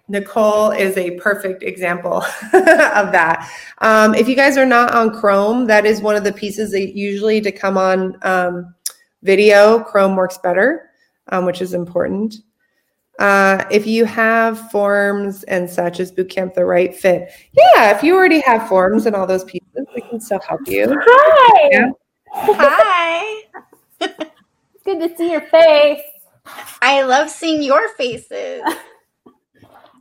Nicole 0.08 0.70
is 0.70 0.96
a 0.98 1.12
perfect 1.18 1.62
example 1.62 2.16
of 2.52 3.12
that. 3.12 3.50
Um, 3.78 4.14
if 4.14 4.28
you 4.28 4.36
guys 4.36 4.58
are 4.58 4.66
not 4.66 4.94
on 4.94 5.18
Chrome, 5.18 5.66
that 5.66 5.86
is 5.86 6.02
one 6.02 6.16
of 6.16 6.24
the 6.24 6.32
pieces 6.32 6.72
that 6.72 6.94
usually 6.94 7.40
to 7.40 7.50
come 7.50 7.78
on 7.78 8.18
um, 8.22 8.74
video, 9.22 9.82
Chrome 9.82 10.14
works 10.14 10.38
better, 10.38 10.90
um, 11.28 11.46
which 11.46 11.62
is 11.62 11.72
important. 11.72 12.36
Uh, 13.18 13.64
if 13.70 13.86
you 13.86 14.04
have 14.04 14.70
forms 14.70 15.44
and 15.44 15.70
such, 15.70 16.00
is 16.00 16.10
Bootcamp 16.10 16.54
the 16.54 16.64
right 16.64 16.94
fit? 16.94 17.30
Yeah, 17.52 17.96
if 17.96 18.02
you 18.02 18.14
already 18.14 18.40
have 18.40 18.68
forms 18.68 19.06
and 19.06 19.14
all 19.14 19.26
those 19.26 19.44
pieces, 19.44 19.86
we 19.94 20.00
can 20.02 20.20
still 20.20 20.40
help 20.40 20.60
you. 20.66 20.86
Hi. 21.00 21.68
Yeah. 21.70 21.90
Hi. 22.32 23.42
Good 24.84 25.00
to 25.00 25.16
see 25.16 25.30
your 25.30 25.42
face. 25.42 26.02
I 26.82 27.02
love 27.02 27.30
seeing 27.30 27.62
your 27.62 27.88
faces. 27.96 28.62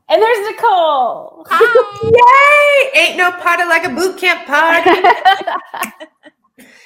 And 0.09 0.21
there's 0.21 0.51
Nicole. 0.51 1.45
Hi. 1.49 2.91
Yay! 2.93 3.01
Ain't 3.01 3.17
no 3.17 3.31
party 3.31 3.63
like 3.63 3.85
a 3.85 3.89
boot 3.89 4.19
camp 4.19 4.45
party. 4.45 4.91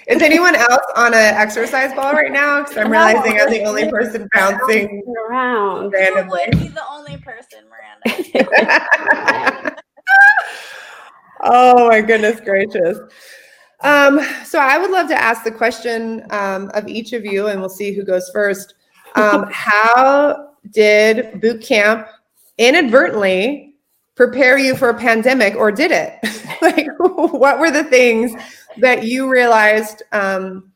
Is 0.08 0.22
anyone 0.22 0.56
else 0.56 0.86
on 0.96 1.14
an 1.14 1.36
exercise 1.36 1.94
ball 1.94 2.14
right 2.14 2.32
now? 2.32 2.62
Because 2.62 2.78
I'm 2.78 2.90
realizing 2.90 3.42
I'm 3.42 3.50
the 3.50 3.64
only 3.64 3.90
person 3.90 4.30
bouncing 4.34 5.04
around 5.28 5.92
randomly. 5.92 6.44
You 6.44 6.60
would 6.60 6.64
be 6.64 6.68
the 6.70 6.90
only 6.90 7.18
person, 7.18 7.66
Miranda. 7.70 9.76
oh 11.44 11.90
my 11.90 12.00
goodness 12.00 12.40
gracious. 12.40 13.00
Um, 13.82 14.22
so 14.46 14.60
I 14.60 14.78
would 14.78 14.92
love 14.92 15.10
to 15.10 15.16
ask 15.16 15.44
the 15.44 15.52
question 15.52 16.26
um, 16.30 16.72
of 16.74 16.88
each 16.88 17.12
of 17.12 17.26
you, 17.26 17.48
and 17.48 17.60
we'll 17.60 17.70
see 17.70 17.94
who 17.94 18.04
goes 18.04 18.30
first. 18.30 18.76
Um, 19.16 19.46
how 19.52 20.52
did 20.72 21.42
boot 21.42 21.62
camp 21.62 22.08
inadvertently 22.58 23.76
prepare 24.16 24.58
you 24.58 24.76
for 24.76 24.90
a 24.90 24.98
pandemic 24.98 25.56
or 25.56 25.72
did 25.72 25.92
it 25.92 26.18
like 26.62 26.88
what 26.98 27.60
were 27.60 27.70
the 27.70 27.84
things 27.84 28.34
that 28.80 29.04
you 29.04 29.30
realized 29.30 30.04
um, 30.12 30.72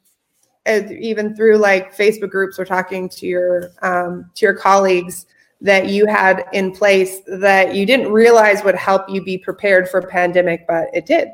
even 0.67 1.35
through 1.35 1.57
like 1.57 1.95
facebook 1.95 2.29
groups 2.29 2.59
or 2.59 2.65
talking 2.65 3.09
to 3.09 3.25
your 3.25 3.71
um, 3.81 4.29
to 4.35 4.45
your 4.45 4.55
colleagues 4.55 5.25
that 5.59 5.87
you 5.87 6.05
had 6.07 6.45
in 6.53 6.71
place 6.71 7.21
that 7.27 7.75
you 7.75 7.85
didn't 7.85 8.11
realize 8.11 8.63
would 8.63 8.75
help 8.75 9.09
you 9.09 9.23
be 9.23 9.37
prepared 9.37 9.89
for 9.89 9.99
a 9.99 10.07
pandemic 10.07 10.65
but 10.67 10.87
it 10.93 11.05
did 11.05 11.29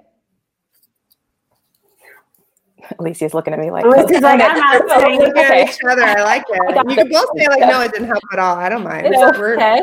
Alicia's 3.00 3.34
looking 3.34 3.54
at 3.54 3.60
me 3.60 3.72
like, 3.72 3.86
Alicia's 3.86 4.22
like, 4.22 4.42
I'm 4.42 4.58
not 4.58 4.90
saying 5.02 5.20
look 5.20 5.38
at 5.38 5.70
each 5.70 5.78
other. 5.88 6.04
I 6.04 6.24
like 6.24 6.44
it. 6.50 6.90
You 6.90 6.96
can 6.96 7.10
both 7.10 7.30
say 7.38 7.48
like, 7.48 7.60
no, 7.62 7.82
it 7.82 7.92
didn't 7.92 8.08
help 8.08 8.24
at 8.32 8.40
all. 8.40 8.56
I 8.56 8.70
don't 8.70 8.84
mind. 8.84 9.08
okay. 9.08 9.82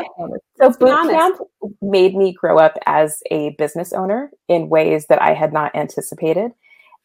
So 0.57 0.69
boot 0.71 1.11
camp 1.11 1.39
made 1.81 2.15
me 2.15 2.33
grow 2.33 2.57
up 2.57 2.77
as 2.85 3.21
a 3.31 3.51
business 3.51 3.93
owner 3.93 4.31
in 4.47 4.69
ways 4.69 5.05
that 5.07 5.21
I 5.21 5.33
had 5.33 5.53
not 5.53 5.75
anticipated. 5.75 6.51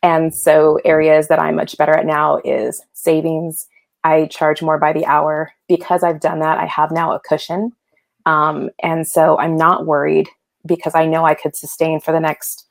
And 0.02 0.34
so 0.34 0.78
areas 0.84 1.28
that 1.28 1.38
I'm 1.38 1.56
much 1.56 1.76
better 1.76 1.92
at 1.92 2.06
now 2.06 2.40
is 2.44 2.82
savings. 2.92 3.66
I 4.02 4.26
charge 4.26 4.62
more 4.62 4.78
by 4.78 4.92
the 4.92 5.06
hour. 5.06 5.52
Because 5.68 6.02
I've 6.02 6.20
done 6.20 6.40
that, 6.40 6.58
I 6.58 6.66
have 6.66 6.90
now 6.90 7.12
a 7.12 7.20
cushion. 7.20 7.72
Um, 8.26 8.70
and 8.82 9.06
so 9.06 9.38
I'm 9.38 9.56
not 9.56 9.86
worried 9.86 10.28
because 10.66 10.94
I 10.94 11.06
know 11.06 11.24
I 11.24 11.34
could 11.34 11.56
sustain 11.56 12.00
for 12.00 12.12
the 12.12 12.20
next 12.20 12.66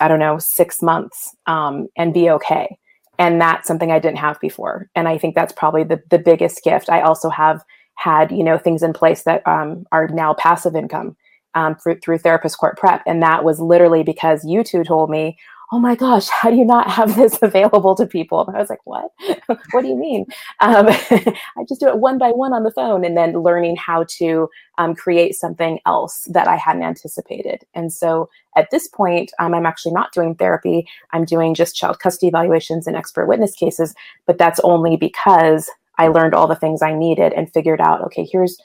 I 0.00 0.08
don't 0.08 0.18
know, 0.18 0.38
six 0.38 0.82
months 0.82 1.36
um, 1.46 1.86
and 1.96 2.14
be 2.14 2.30
okay. 2.30 2.78
And 3.18 3.40
that's 3.40 3.68
something 3.68 3.92
I 3.92 3.98
didn't 3.98 4.18
have 4.18 4.40
before. 4.40 4.88
And 4.94 5.06
I 5.06 5.18
think 5.18 5.34
that's 5.34 5.52
probably 5.52 5.84
the, 5.84 6.02
the 6.08 6.18
biggest 6.18 6.64
gift. 6.64 6.88
I 6.88 7.02
also 7.02 7.28
have 7.28 7.62
had, 7.96 8.32
you 8.32 8.42
know, 8.42 8.56
things 8.56 8.82
in 8.82 8.94
place 8.94 9.24
that 9.24 9.46
um, 9.46 9.84
are 9.92 10.08
now 10.08 10.32
passive 10.32 10.74
income 10.74 11.16
um, 11.54 11.76
through, 11.76 12.00
through 12.00 12.18
Therapist 12.18 12.56
Court 12.56 12.78
Prep. 12.78 13.02
And 13.06 13.22
that 13.22 13.44
was 13.44 13.60
literally 13.60 14.02
because 14.02 14.42
you 14.46 14.64
two 14.64 14.84
told 14.84 15.10
me, 15.10 15.36
oh 15.72 15.78
my 15.78 15.94
gosh, 15.94 16.28
how 16.28 16.50
do 16.50 16.56
you 16.56 16.64
not 16.64 16.90
have 16.90 17.14
this 17.14 17.38
available 17.42 17.94
to 17.94 18.06
people? 18.06 18.44
And 18.46 18.56
I 18.56 18.60
was 18.60 18.70
like, 18.70 18.84
what? 18.84 19.10
what 19.46 19.82
do 19.82 19.88
you 19.88 19.96
mean? 19.96 20.26
Um, 20.60 20.86
I 20.88 21.64
just 21.68 21.80
do 21.80 21.88
it 21.88 21.98
one 21.98 22.18
by 22.18 22.30
one 22.30 22.52
on 22.52 22.64
the 22.64 22.72
phone 22.72 23.04
and 23.04 23.16
then 23.16 23.34
learning 23.34 23.76
how 23.76 24.04
to 24.18 24.48
um, 24.78 24.94
create 24.94 25.34
something 25.34 25.78
else 25.86 26.26
that 26.32 26.48
I 26.48 26.56
hadn't 26.56 26.82
anticipated. 26.82 27.64
And 27.74 27.92
so 27.92 28.28
at 28.56 28.70
this 28.70 28.88
point, 28.88 29.30
um, 29.38 29.54
I'm 29.54 29.66
actually 29.66 29.92
not 29.92 30.12
doing 30.12 30.34
therapy. 30.34 30.88
I'm 31.12 31.24
doing 31.24 31.54
just 31.54 31.76
child 31.76 32.00
custody 32.00 32.28
evaluations 32.28 32.86
and 32.86 32.96
expert 32.96 33.26
witness 33.26 33.54
cases, 33.54 33.94
but 34.26 34.38
that's 34.38 34.60
only 34.60 34.96
because 34.96 35.70
I 35.98 36.08
learned 36.08 36.34
all 36.34 36.48
the 36.48 36.56
things 36.56 36.82
I 36.82 36.94
needed 36.94 37.32
and 37.34 37.52
figured 37.52 37.80
out, 37.80 38.02
okay, 38.06 38.26
here's 38.30 38.58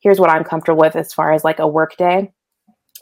here's 0.00 0.18
what 0.18 0.30
I'm 0.30 0.44
comfortable 0.44 0.80
with 0.80 0.96
as 0.96 1.12
far 1.12 1.32
as 1.32 1.44
like 1.44 1.58
a 1.58 1.68
work 1.68 1.96
day 1.96 2.32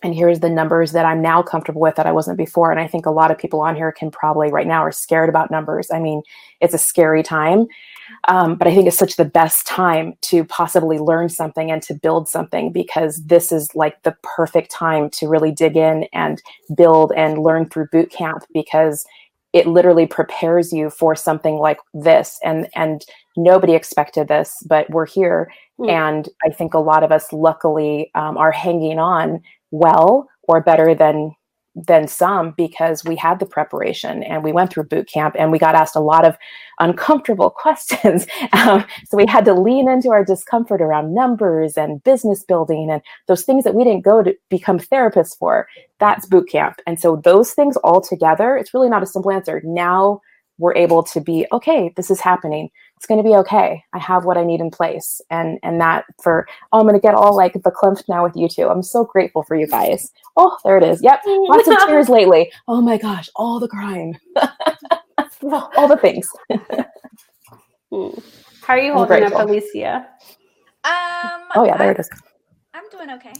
and 0.02 0.14
here's 0.14 0.40
the 0.40 0.50
numbers 0.50 0.92
that 0.92 1.04
I'm 1.04 1.20
now 1.20 1.42
comfortable 1.42 1.80
with 1.80 1.96
that 1.96 2.06
I 2.06 2.12
wasn't 2.12 2.38
before. 2.38 2.70
And 2.70 2.78
I 2.78 2.86
think 2.86 3.04
a 3.04 3.10
lot 3.10 3.30
of 3.30 3.38
people 3.38 3.60
on 3.60 3.74
here 3.74 3.90
can 3.90 4.10
probably 4.10 4.50
right 4.50 4.66
now 4.66 4.82
are 4.82 4.92
scared 4.92 5.28
about 5.28 5.50
numbers. 5.50 5.88
I 5.92 5.98
mean, 5.98 6.22
it's 6.60 6.74
a 6.74 6.78
scary 6.78 7.22
time, 7.22 7.66
um, 8.28 8.54
but 8.54 8.68
I 8.68 8.74
think 8.74 8.86
it's 8.86 8.98
such 8.98 9.16
the 9.16 9.24
best 9.24 9.66
time 9.66 10.14
to 10.22 10.44
possibly 10.44 10.98
learn 10.98 11.28
something 11.28 11.70
and 11.70 11.82
to 11.82 11.94
build 11.94 12.28
something 12.28 12.72
because 12.72 13.24
this 13.24 13.50
is 13.50 13.74
like 13.74 14.02
the 14.04 14.16
perfect 14.22 14.70
time 14.70 15.10
to 15.10 15.28
really 15.28 15.50
dig 15.50 15.76
in 15.76 16.06
and 16.12 16.40
build 16.76 17.12
and 17.16 17.42
learn 17.42 17.68
through 17.68 17.88
boot 17.90 18.10
camp 18.10 18.44
because 18.54 19.04
it 19.52 19.66
literally 19.66 20.06
prepares 20.06 20.72
you 20.72 20.90
for 20.90 21.16
something 21.16 21.56
like 21.56 21.78
this 21.94 22.38
and 22.44 22.68
and 22.74 23.06
nobody 23.36 23.74
expected 23.74 24.28
this 24.28 24.62
but 24.68 24.88
we're 24.90 25.06
here 25.06 25.50
Mm. 25.78 25.90
And 25.90 26.28
I 26.44 26.50
think 26.50 26.74
a 26.74 26.78
lot 26.78 27.02
of 27.02 27.12
us, 27.12 27.32
luckily, 27.32 28.10
um, 28.14 28.36
are 28.36 28.52
hanging 28.52 28.98
on 28.98 29.40
well 29.70 30.28
or 30.44 30.62
better 30.62 30.94
than 30.94 31.34
than 31.86 32.08
some 32.08 32.54
because 32.56 33.04
we 33.04 33.14
had 33.14 33.38
the 33.38 33.46
preparation 33.46 34.22
and 34.24 34.42
we 34.42 34.52
went 34.52 34.72
through 34.72 34.84
boot 34.84 35.08
camp 35.08 35.36
and 35.38 35.52
we 35.52 35.58
got 35.58 35.74
asked 35.74 35.94
a 35.94 36.00
lot 36.00 36.24
of 36.24 36.36
uncomfortable 36.80 37.50
questions. 37.56 38.26
Um, 38.52 38.84
so 39.06 39.16
we 39.16 39.26
had 39.26 39.44
to 39.44 39.54
lean 39.54 39.88
into 39.88 40.10
our 40.10 40.24
discomfort 40.24 40.80
around 40.80 41.14
numbers 41.14 41.76
and 41.76 42.02
business 42.02 42.42
building 42.42 42.90
and 42.90 43.02
those 43.26 43.44
things 43.44 43.64
that 43.64 43.74
we 43.74 43.84
didn't 43.84 44.04
go 44.04 44.22
to 44.22 44.34
become 44.48 44.78
therapists 44.78 45.38
for. 45.38 45.68
That's 46.00 46.26
boot 46.26 46.48
camp. 46.48 46.80
And 46.86 47.00
so 47.00 47.16
those 47.16 47.52
things 47.52 47.76
all 47.78 48.00
together, 48.00 48.56
it's 48.56 48.74
really 48.74 48.88
not 48.88 49.02
a 49.02 49.06
simple 49.06 49.30
answer. 49.30 49.62
Now 49.64 50.20
we're 50.58 50.74
able 50.74 51.04
to 51.04 51.20
be 51.20 51.46
okay 51.52 51.92
this 51.96 52.10
is 52.10 52.20
happening 52.20 52.68
it's 52.98 53.06
going 53.06 53.22
to 53.22 53.28
be 53.28 53.36
okay. 53.36 53.84
I 53.94 53.98
have 54.00 54.24
what 54.24 54.36
i 54.36 54.42
need 54.42 54.60
in 54.60 54.72
place. 54.72 55.20
And 55.30 55.60
and 55.62 55.80
that 55.80 56.04
for 56.20 56.48
oh 56.72 56.80
i'm 56.80 56.84
going 56.84 56.96
to 56.96 57.00
get 57.00 57.14
all 57.14 57.36
like 57.36 57.52
the 57.52 57.70
clumped 57.70 58.02
now 58.08 58.24
with 58.24 58.34
you 58.34 58.48
two. 58.48 58.68
I'm 58.68 58.82
so 58.82 59.04
grateful 59.04 59.44
for 59.44 59.54
you 59.54 59.68
guys. 59.68 60.10
Oh 60.36 60.56
there 60.64 60.76
it 60.76 60.82
is. 60.82 61.00
Yep. 61.00 61.20
Lots 61.26 61.68
of 61.68 61.78
tears 61.86 62.08
lately. 62.08 62.50
Oh 62.66 62.80
my 62.82 62.98
gosh. 62.98 63.30
All 63.36 63.60
the 63.60 63.68
crying. 63.68 64.18
All 65.76 65.86
the 65.86 65.96
things. 65.96 66.28
How 68.62 68.74
are 68.74 68.78
you 68.80 68.92
holding 68.92 69.22
up 69.22 69.32
alicia? 69.34 70.08
Um 70.82 71.42
oh 71.54 71.64
yeah 71.64 71.76
there 71.76 71.90
I, 71.90 71.92
it 71.92 72.00
is. 72.00 72.10
I'm 72.74 72.90
doing 72.90 73.10
okay 73.10 73.32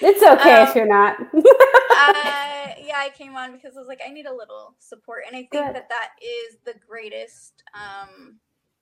it's 0.00 0.22
okay 0.22 0.54
um, 0.54 0.68
if 0.68 0.74
you're 0.74 0.86
not. 0.86 1.18
uh, 1.34 2.72
yeah, 2.80 2.96
I 2.96 3.10
came 3.16 3.36
on 3.36 3.52
because 3.52 3.76
I 3.76 3.80
was 3.80 3.88
like, 3.88 4.00
I 4.06 4.10
need 4.10 4.26
a 4.26 4.34
little 4.34 4.74
support, 4.78 5.24
and 5.26 5.36
I 5.36 5.40
think 5.40 5.52
Good. 5.52 5.74
that 5.74 5.88
that 5.88 6.10
is 6.22 6.56
the 6.64 6.74
greatest, 6.86 7.62
um, 7.74 8.38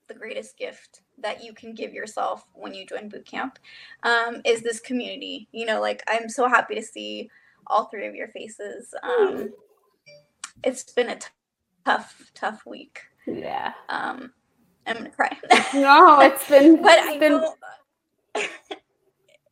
the 0.07 0.13
greatest 0.13 0.57
gift 0.57 1.01
that 1.17 1.43
you 1.43 1.53
can 1.53 1.73
give 1.73 1.93
yourself 1.93 2.45
when 2.53 2.73
you 2.73 2.85
join 2.85 3.09
boot 3.09 3.25
camp, 3.25 3.59
um, 4.03 4.41
is 4.45 4.61
this 4.61 4.79
community. 4.79 5.47
You 5.51 5.65
know, 5.65 5.81
like 5.81 6.03
I'm 6.07 6.29
so 6.29 6.47
happy 6.47 6.75
to 6.75 6.83
see 6.83 7.29
all 7.67 7.85
three 7.85 8.07
of 8.07 8.15
your 8.15 8.29
faces. 8.29 8.93
Um, 9.03 9.49
it's 10.63 10.83
been 10.91 11.09
a 11.09 11.15
t- 11.15 11.27
tough, 11.85 12.31
tough 12.33 12.65
week. 12.65 13.01
Yeah. 13.25 13.73
Um, 13.89 14.31
I'm 14.85 14.97
gonna 14.97 15.09
cry. 15.09 15.37
no, 15.73 16.21
it's 16.21 16.47
been, 16.47 16.81
but 16.81 16.97
it's 16.97 17.07
I 17.07 17.17
been... 17.19 17.31
know 17.33 17.53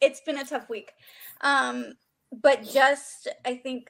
it's 0.06 0.22
been 0.22 0.38
a 0.38 0.46
tough 0.46 0.70
week. 0.70 0.92
Um, 1.42 1.94
but 2.32 2.64
just 2.64 3.28
I 3.46 3.56
think 3.56 3.90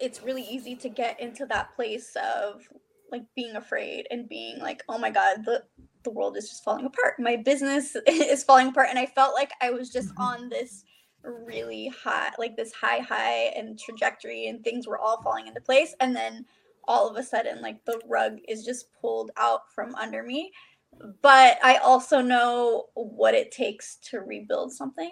it's 0.00 0.22
really 0.22 0.42
easy 0.42 0.74
to 0.76 0.88
get 0.88 1.20
into 1.20 1.46
that 1.46 1.74
place 1.76 2.16
of 2.16 2.62
like 3.12 3.22
being 3.34 3.56
afraid 3.56 4.06
and 4.10 4.28
being 4.28 4.58
like, 4.58 4.82
oh 4.88 4.98
my 4.98 5.10
God, 5.10 5.44
the 5.44 5.62
the 6.02 6.10
world 6.10 6.36
is 6.36 6.48
just 6.48 6.64
falling 6.64 6.86
apart. 6.86 7.14
My 7.18 7.36
business 7.36 7.96
is 8.06 8.44
falling 8.44 8.68
apart. 8.68 8.88
And 8.90 8.98
I 8.98 9.06
felt 9.06 9.34
like 9.34 9.50
I 9.60 9.70
was 9.70 9.90
just 9.90 10.10
mm-hmm. 10.10 10.22
on 10.22 10.48
this 10.48 10.84
really 11.22 11.88
high, 11.88 12.30
like 12.38 12.56
this 12.56 12.72
high, 12.72 13.00
high 13.00 13.52
and 13.56 13.78
trajectory, 13.78 14.46
and 14.46 14.62
things 14.62 14.86
were 14.86 14.98
all 14.98 15.22
falling 15.22 15.48
into 15.48 15.60
place. 15.60 15.94
And 16.00 16.14
then 16.14 16.46
all 16.88 17.08
of 17.08 17.16
a 17.16 17.22
sudden, 17.22 17.60
like 17.60 17.84
the 17.84 18.00
rug 18.06 18.38
is 18.48 18.64
just 18.64 18.86
pulled 19.00 19.32
out 19.36 19.62
from 19.74 19.94
under 19.96 20.22
me 20.22 20.52
but 21.22 21.58
I 21.62 21.76
also 21.76 22.20
know 22.20 22.86
what 22.94 23.34
it 23.34 23.52
takes 23.52 23.96
to 24.10 24.20
rebuild 24.20 24.72
something. 24.72 25.10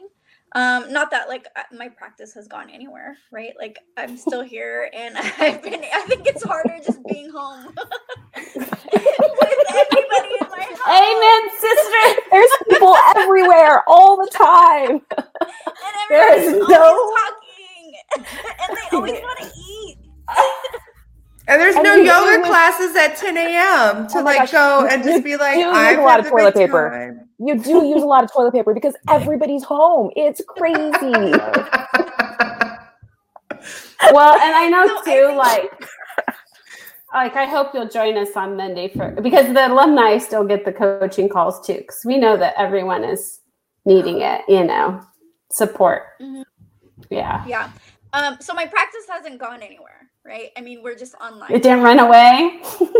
Um, 0.56 0.92
not 0.92 1.10
that 1.10 1.28
like 1.28 1.46
my 1.72 1.88
practice 1.88 2.32
has 2.34 2.46
gone 2.46 2.70
anywhere, 2.70 3.16
right? 3.32 3.52
Like 3.58 3.78
I'm 3.96 4.16
still 4.16 4.42
here, 4.54 4.90
and 4.94 5.16
I've 5.38 5.62
been. 5.62 5.84
I 5.92 6.02
think 6.06 6.26
it's 6.26 6.44
harder 6.44 6.78
just 6.84 7.00
being 7.08 7.30
home 7.30 7.66
with 8.36 8.56
everybody 9.74 10.34
in 10.40 10.48
my 10.50 10.66
house. 10.84 10.88
Amen, 10.88 11.50
sister. 11.58 12.20
There's 12.30 12.50
people 12.70 12.96
everywhere 13.16 13.82
all 13.88 14.16
the 14.16 14.30
time. 14.32 15.00
And 15.16 16.12
everybody's 16.12 16.68
no 16.68 17.14
talking, 17.16 17.94
and 18.16 18.76
they 18.76 18.96
always 18.96 19.12
want 19.12 19.38
to 19.40 19.60
eat. 19.60 19.98
And 21.46 21.60
there's 21.60 21.74
and 21.74 21.84
no 21.84 21.94
yoga 21.94 22.46
classes 22.46 22.96
at 22.96 23.16
10 23.16 23.36
a.m. 23.36 24.06
to 24.08 24.18
oh 24.18 24.22
like 24.22 24.38
gosh. 24.38 24.52
go 24.52 24.86
and 24.90 25.04
just 25.04 25.22
be 25.22 25.36
like, 25.36 25.58
I 25.58 25.90
use 25.90 25.98
a 25.98 26.02
lot 26.02 26.20
of 26.20 26.28
toilet 26.28 26.54
paper. 26.54 26.90
Time. 26.90 27.28
You 27.38 27.58
do 27.58 27.84
use 27.84 28.02
a 28.02 28.06
lot 28.06 28.24
of 28.24 28.32
toilet 28.32 28.52
paper 28.52 28.72
because 28.72 28.94
everybody's 29.08 29.62
home. 29.62 30.10
It's 30.16 30.40
crazy. 30.48 30.72
well, 34.12 34.34
and 34.34 34.54
I 34.54 34.68
know 34.70 34.86
too, 35.04 35.36
like, 35.36 35.70
like 37.12 37.36
I 37.36 37.44
hope 37.44 37.74
you'll 37.74 37.88
join 37.88 38.16
us 38.16 38.34
on 38.36 38.56
Monday 38.56 38.88
for 38.88 39.10
because 39.20 39.52
the 39.52 39.66
alumni 39.70 40.16
still 40.18 40.44
get 40.44 40.64
the 40.64 40.72
coaching 40.72 41.28
calls 41.28 41.64
too, 41.66 41.74
because 41.74 42.00
we 42.06 42.16
know 42.16 42.38
that 42.38 42.54
everyone 42.56 43.04
is 43.04 43.40
needing 43.84 44.22
it, 44.22 44.40
you 44.48 44.64
know, 44.64 45.02
support. 45.50 46.04
Mm-hmm. 46.22 46.42
Yeah. 47.10 47.44
Yeah. 47.46 47.70
Um, 48.14 48.38
so 48.40 48.54
my 48.54 48.64
practice 48.64 49.04
hasn't 49.08 49.38
gone 49.38 49.62
anywhere 49.62 50.08
right? 50.24 50.50
I 50.56 50.60
mean, 50.60 50.82
we're 50.82 50.96
just 50.96 51.14
online. 51.16 51.52
It 51.52 51.62
didn't 51.62 51.82
run 51.82 51.98
away. 51.98 52.60
no, 52.80 52.90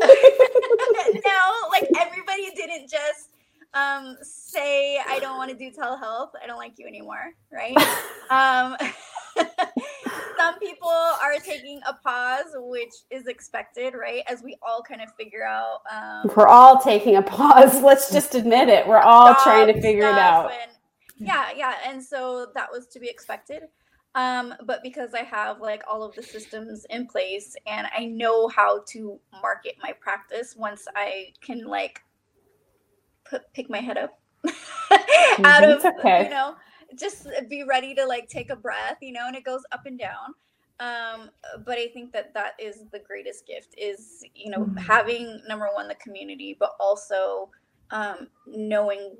like 1.70 1.88
everybody 2.00 2.50
didn't 2.54 2.90
just 2.90 3.30
um, 3.72 4.16
say, 4.22 4.98
"I 4.98 5.18
don't 5.20 5.36
want 5.36 5.50
to 5.50 5.56
do 5.56 5.70
telehealth. 5.70 6.30
I 6.42 6.46
don't 6.46 6.58
like 6.58 6.74
you 6.78 6.86
anymore," 6.86 7.32
right? 7.50 7.76
um, 8.30 8.76
some 10.36 10.58
people 10.58 10.88
are 10.88 11.38
taking 11.42 11.80
a 11.88 11.94
pause, 11.94 12.54
which 12.54 12.92
is 13.10 13.26
expected, 13.26 13.94
right? 13.94 14.22
As 14.28 14.42
we 14.42 14.56
all 14.62 14.82
kind 14.82 15.00
of 15.00 15.08
figure 15.18 15.44
out. 15.44 15.80
Um, 15.90 16.30
we're 16.36 16.46
all 16.46 16.80
taking 16.80 17.16
a 17.16 17.22
pause. 17.22 17.82
Let's 17.82 18.12
just 18.12 18.34
admit 18.34 18.68
it. 18.68 18.86
We're 18.86 18.98
all 18.98 19.34
trying 19.42 19.72
to 19.74 19.80
figure 19.80 20.08
it 20.08 20.18
out. 20.18 20.52
And, 20.52 20.70
yeah, 21.18 21.50
yeah, 21.56 21.74
and 21.86 22.02
so 22.02 22.48
that 22.54 22.70
was 22.70 22.86
to 22.88 23.00
be 23.00 23.08
expected. 23.08 23.64
Um, 24.14 24.54
but 24.64 24.82
because 24.82 25.12
I 25.12 25.22
have 25.24 25.60
like 25.60 25.82
all 25.90 26.04
of 26.04 26.14
the 26.14 26.22
systems 26.22 26.86
in 26.90 27.06
place 27.08 27.56
and 27.66 27.88
I 27.96 28.04
know 28.06 28.46
how 28.46 28.82
to 28.90 29.18
market 29.42 29.74
my 29.82 29.92
practice 29.92 30.54
once 30.56 30.86
I 30.94 31.32
can 31.40 31.64
like 31.64 32.00
put 33.24 33.52
pick 33.52 33.68
my 33.68 33.80
head 33.80 33.98
up 33.98 34.20
out 35.44 35.64
of 35.64 35.84
okay. 35.84 36.24
you 36.24 36.30
know 36.30 36.54
just 36.96 37.26
be 37.48 37.64
ready 37.64 37.94
to 37.94 38.06
like 38.06 38.28
take 38.28 38.50
a 38.50 38.56
breath 38.56 38.98
you 39.00 39.12
know 39.12 39.26
and 39.26 39.36
it 39.36 39.44
goes 39.44 39.62
up 39.72 39.86
and 39.86 39.98
down 39.98 40.34
um 40.80 41.30
but 41.64 41.78
i 41.78 41.86
think 41.88 42.12
that 42.12 42.34
that 42.34 42.52
is 42.58 42.84
the 42.92 42.98
greatest 42.98 43.46
gift 43.46 43.74
is 43.78 44.24
you 44.34 44.50
know 44.50 44.58
mm-hmm. 44.58 44.76
having 44.76 45.40
number 45.48 45.68
one 45.72 45.88
the 45.88 45.94
community 45.96 46.56
but 46.58 46.72
also 46.78 47.48
um 47.90 48.28
knowing 48.46 49.16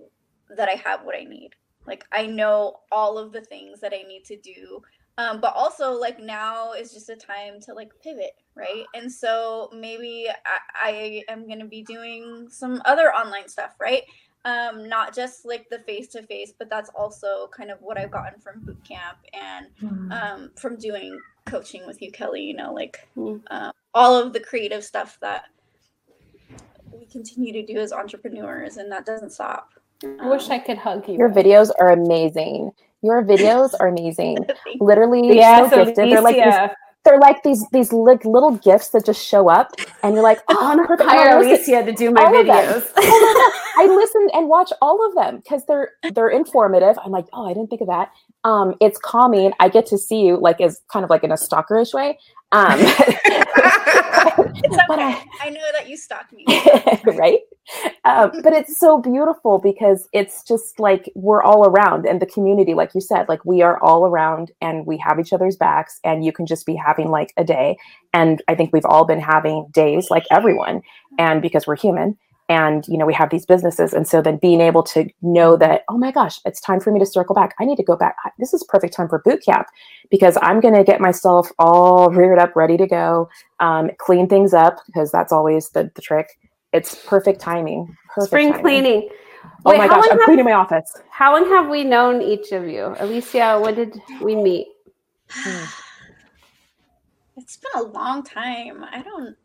that 0.57 0.69
i 0.69 0.73
have 0.73 1.05
what 1.05 1.17
i 1.17 1.25
need 1.25 1.51
like 1.87 2.05
I 2.13 2.27
know 2.27 2.81
all 2.91 3.19
of 3.19 3.33
the 3.33 3.41
things 3.41 3.81
that 3.81 3.93
I 3.93 4.03
need 4.07 4.25
to 4.27 4.37
do. 4.37 4.83
Um, 5.17 5.41
but 5.41 5.55
also 5.55 5.93
like 5.93 6.19
now 6.19 6.73
is 6.73 6.93
just 6.93 7.09
a 7.09 7.15
time 7.15 7.61
to 7.63 7.73
like 7.73 7.93
pivot, 8.03 8.33
right? 8.57 8.85
And 8.95 9.11
so 9.11 9.71
maybe 9.73 10.27
I, 10.29 11.23
I 11.29 11.33
am 11.33 11.49
gonna 11.49 11.67
be 11.67 11.83
doing 11.83 12.49
some 12.51 12.83
other 12.85 13.13
online 13.13 13.49
stuff, 13.49 13.77
right? 13.81 14.03
Um, 14.45 14.89
not 14.89 15.15
just 15.15 15.47
like 15.47 15.69
the 15.71 15.79
face 15.79 16.09
to 16.09 16.23
face, 16.23 16.53
but 16.59 16.69
that's 16.69 16.91
also 16.91 17.49
kind 17.57 17.71
of 17.71 17.81
what 17.81 17.97
I've 17.97 18.11
gotten 18.11 18.41
from 18.41 18.61
boot 18.61 18.83
camp 18.85 19.19
and 19.33 19.67
mm-hmm. 19.81 20.13
um, 20.13 20.51
from 20.57 20.77
doing 20.77 21.19
coaching 21.47 21.87
with 21.87 22.03
you, 22.03 22.11
Kelly. 22.11 22.43
You 22.43 22.55
know, 22.55 22.75
like 22.75 23.09
mm. 23.17 23.41
um, 23.51 23.73
all 23.95 24.17
of 24.17 24.33
the 24.33 24.41
creative 24.41 24.85
stuff 24.85 25.17
that 25.21 25.45
we 26.93 27.07
continue 27.07 27.53
to 27.53 27.65
do 27.65 27.79
as 27.79 27.93
entrepreneurs, 27.93 28.77
and 28.77 28.93
that 28.93 29.07
doesn't 29.07 29.31
stop. 29.31 29.71
I 30.21 30.29
wish 30.29 30.49
I 30.51 30.59
could 30.59 30.79
hug 30.79 31.09
you. 31.09 31.17
Your 31.17 31.31
videos 31.31 31.71
are 31.81 31.91
amazing. 31.91 32.73
Your 33.03 33.23
videos 33.23 33.75
are 33.81 33.89
amazing. 33.89 34.39
Literally, 34.81 35.37
yeah, 35.37 35.69
so 35.69 35.85
gifted. 35.85 36.11
They're 36.11 36.23
like 36.23 36.37
these, 36.37 36.71
they're 37.05 37.19
like 37.19 37.43
these 37.43 37.65
these 37.71 37.93
like 37.93 38.25
little 38.25 38.53
gifts 38.53 38.89
that 38.91 39.05
just 39.05 39.25
show 39.25 39.49
up, 39.51 39.73
and 40.03 40.15
you're 40.15 40.23
like, 40.23 40.41
oh, 40.49 40.57
I 40.61 40.75
want 40.75 40.99
to 40.99 41.05
hire 41.05 41.39
Alicia 41.39 41.85
to 41.85 41.93
do 41.93 42.11
my 42.11 42.25
videos. 42.25 42.89
oh 42.97 43.51
my 43.77 43.85
I 43.85 43.87
listen 43.87 44.29
and 44.33 44.49
watch 44.49 44.73
all 44.81 45.07
of 45.07 45.15
them 45.15 45.39
because 45.39 45.65
they're 45.67 45.91
they're 46.15 46.31
informative. 46.31 46.97
I'm 47.05 47.11
like, 47.11 47.27
oh, 47.33 47.47
I 47.47 47.55
didn't 47.55 47.69
think 47.69 47.83
of 47.83 47.89
that. 47.89 48.11
Um, 48.45 48.75
it's 48.81 48.99
calming. 48.99 49.53
I 49.61 49.69
get 49.69 49.87
to 49.87 49.99
see 49.99 50.21
you 50.21 50.37
like 50.39 50.61
as 50.61 50.81
kind 50.89 51.05
of 51.05 51.11
like 51.11 51.25
in 51.25 51.33
a 51.33 51.37
stalkerish 51.37 51.93
way. 51.93 52.19
Um, 52.53 52.79
but 54.89 54.99
I, 54.99 55.25
I 55.41 55.51
know 55.51 55.61
that 55.73 55.89
you 55.89 55.97
stalk 55.97 56.33
me, 56.33 56.45
right? 57.05 57.41
Um, 58.05 58.33
but 58.43 58.53
it's 58.53 58.79
so 58.79 58.99
beautiful 58.99 59.59
because 59.59 60.09
it's 60.13 60.43
just 60.43 60.79
like 60.79 61.11
we're 61.15 61.43
all 61.43 61.67
around, 61.67 62.07
and 62.07 62.21
the 62.21 62.27
community, 62.27 62.75
like 62.75 62.95
you 62.95 63.01
said, 63.01 63.29
like 63.29 63.45
we 63.45 63.63
are 63.63 63.83
all 63.83 64.07
around, 64.07 64.53
and 64.61 64.87
we 64.87 64.99
have 64.99 65.19
each 65.19 65.33
other's 65.33 65.57
backs, 65.57 66.01
and 66.05 66.25
you 66.25 66.33
can 66.33 66.47
just 66.47 66.67
be 66.67 66.75
having 66.75 67.09
like 67.09 67.33
a 67.37 67.45
day. 67.45 67.77
And 68.13 68.43
I 68.49 68.55
think 68.55 68.71
we've 68.73 68.85
all 68.85 69.05
been 69.05 69.21
having 69.21 69.67
days, 69.73 70.11
like 70.11 70.27
everyone, 70.31 70.83
and 71.19 71.41
because 71.43 71.67
we're 71.67 71.77
human, 71.77 72.17
and 72.49 72.87
you 72.89 72.99
know 72.99 73.07
we 73.07 73.15
have 73.15 73.31
these 73.31 73.47
businesses 73.47 73.93
and 73.93 74.07
so 74.07 74.21
then 74.21 74.37
being 74.37 74.61
able 74.61 74.83
to 74.83 75.09
know 75.23 75.57
that 75.57 75.83
oh 75.89 75.97
my 75.97 76.11
gosh 76.11 76.39
it's 76.45 76.61
time 76.61 76.79
for 76.79 76.91
me 76.93 77.01
to 77.01 77.07
circle 77.07 77.35
back 77.35 77.55
i 77.59 77.65
need 77.65 77.77
to 77.77 77.83
go 77.83 77.97
back 77.97 78.17
this 78.39 78.53
is 78.53 78.63
perfect 78.69 78.95
time 78.95 79.09
for 79.09 79.21
boot 79.25 79.43
camp 79.45 79.67
because 80.11 80.37
i'm 80.43 80.61
going 80.61 80.75
to 80.75 80.85
get 80.85 81.01
myself 81.01 81.51
all 81.59 82.11
reared 82.11 82.39
up 82.39 82.55
ready 82.55 82.77
to 82.77 82.87
go 82.87 83.29
um, 83.61 83.91
clean 83.99 84.29
things 84.29 84.53
up 84.53 84.79
because 84.87 85.11
that's 85.11 85.33
always 85.33 85.71
the, 85.71 85.91
the 85.95 86.03
trick 86.03 86.39
it's 86.73 86.95
perfect 87.07 87.41
timing 87.41 87.97
perfect 88.15 88.29
spring 88.29 88.49
timing. 88.49 88.63
cleaning 88.63 89.09
oh 89.65 89.71
Wait, 89.71 89.79
my 89.79 89.89
gosh, 89.89 90.05
I'm 90.11 90.19
have, 90.19 90.25
cleaning 90.25 90.45
my 90.45 90.53
office. 90.53 90.91
How 91.11 91.35
long 91.35 91.49
have 91.51 91.69
we 91.69 91.85
known 91.85 92.23
each 92.23 92.53
of 92.53 92.67
you? 92.67 92.95
Alicia, 92.99 93.61
when 93.61 93.75
did 93.75 94.01
we 94.23 94.35
meet? 94.35 94.69
it's 97.37 97.59
been 97.59 97.83
a 97.83 97.83
long 97.83 98.23
time. 98.23 98.85
I 98.85 99.03
don't. 99.03 99.37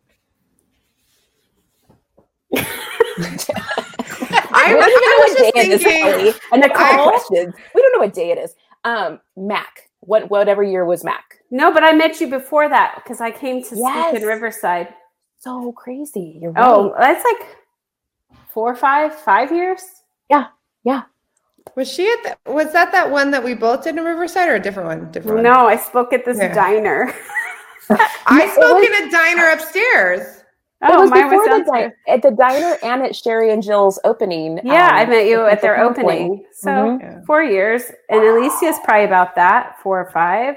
I, 4.51 4.73
was, 4.73 4.85
I 4.85 5.23
was 5.27 5.37
just 5.37 5.53
thinking, 5.53 6.33
and 6.51 6.63
the 6.63 6.69
questions. 6.69 7.53
We 7.75 7.81
don't 7.81 7.93
know 7.93 7.99
what 7.99 8.13
day 8.13 8.31
it 8.31 8.37
is. 8.37 8.55
Um, 8.83 9.19
Mac. 9.35 9.89
What 10.01 10.29
whatever 10.29 10.63
year 10.63 10.85
was 10.85 11.03
Mac? 11.03 11.39
No, 11.51 11.73
but 11.73 11.83
I 11.83 11.91
met 11.91 12.21
you 12.21 12.27
before 12.27 12.69
that 12.69 12.95
because 12.95 13.19
I 13.19 13.31
came 13.31 13.61
to 13.63 13.75
yes. 13.75 14.09
speak 14.09 14.21
in 14.21 14.27
Riverside. 14.27 14.93
So 15.39 15.71
crazy. 15.73 16.39
You're 16.41 16.53
oh, 16.55 16.91
right. 16.91 16.93
Oh, 16.95 16.95
that's 16.97 17.23
like 17.23 17.57
four 18.49 18.71
or 18.71 18.75
five, 18.75 19.13
five 19.13 19.51
years. 19.51 19.81
Yeah, 20.29 20.47
yeah. 20.83 21.03
Was 21.75 21.91
she 21.91 22.09
at 22.09 22.23
the, 22.45 22.51
was 22.51 22.71
that 22.73 22.91
that 22.91 23.11
one 23.11 23.31
that 23.31 23.43
we 23.43 23.53
both 23.53 23.83
did 23.83 23.97
in 23.97 24.03
Riverside 24.03 24.49
or 24.49 24.55
a 24.55 24.59
different 24.59 24.87
one? 24.87 25.11
Different 25.11 25.35
one. 25.35 25.43
No, 25.43 25.67
I 25.67 25.77
spoke 25.77 26.13
at 26.13 26.25
this 26.25 26.37
yeah. 26.37 26.53
diner. 26.53 27.13
I 28.25 28.47
spoke 28.51 28.79
was, 28.79 28.87
in 28.87 29.07
a 29.07 29.11
diner 29.11 29.49
upstairs. 29.49 30.38
Oh, 30.81 30.97
it 30.97 31.01
was 31.01 31.09
mine 31.09 31.29
before 31.29 31.47
was 31.49 31.65
the 31.65 31.71
di- 31.71 32.13
at 32.13 32.21
the 32.21 32.31
diner 32.31 32.77
and 32.83 33.01
at 33.03 33.13
Sherry 33.15 33.51
and 33.51 33.61
Jill's 33.61 33.99
opening. 34.05 34.59
Yeah, 34.63 34.87
um, 34.87 34.95
I 34.95 35.05
met 35.05 35.25
you 35.25 35.45
at 35.45 35.61
their 35.61 35.81
opening. 35.81 36.45
So 36.53 36.69
mm-hmm. 36.69 37.25
four 37.25 37.43
years, 37.43 37.83
and 38.09 38.23
Alicia's 38.23 38.77
probably 38.85 39.03
about 39.03 39.35
that 39.35 39.75
four 39.83 39.99
or 39.99 40.09
five. 40.11 40.55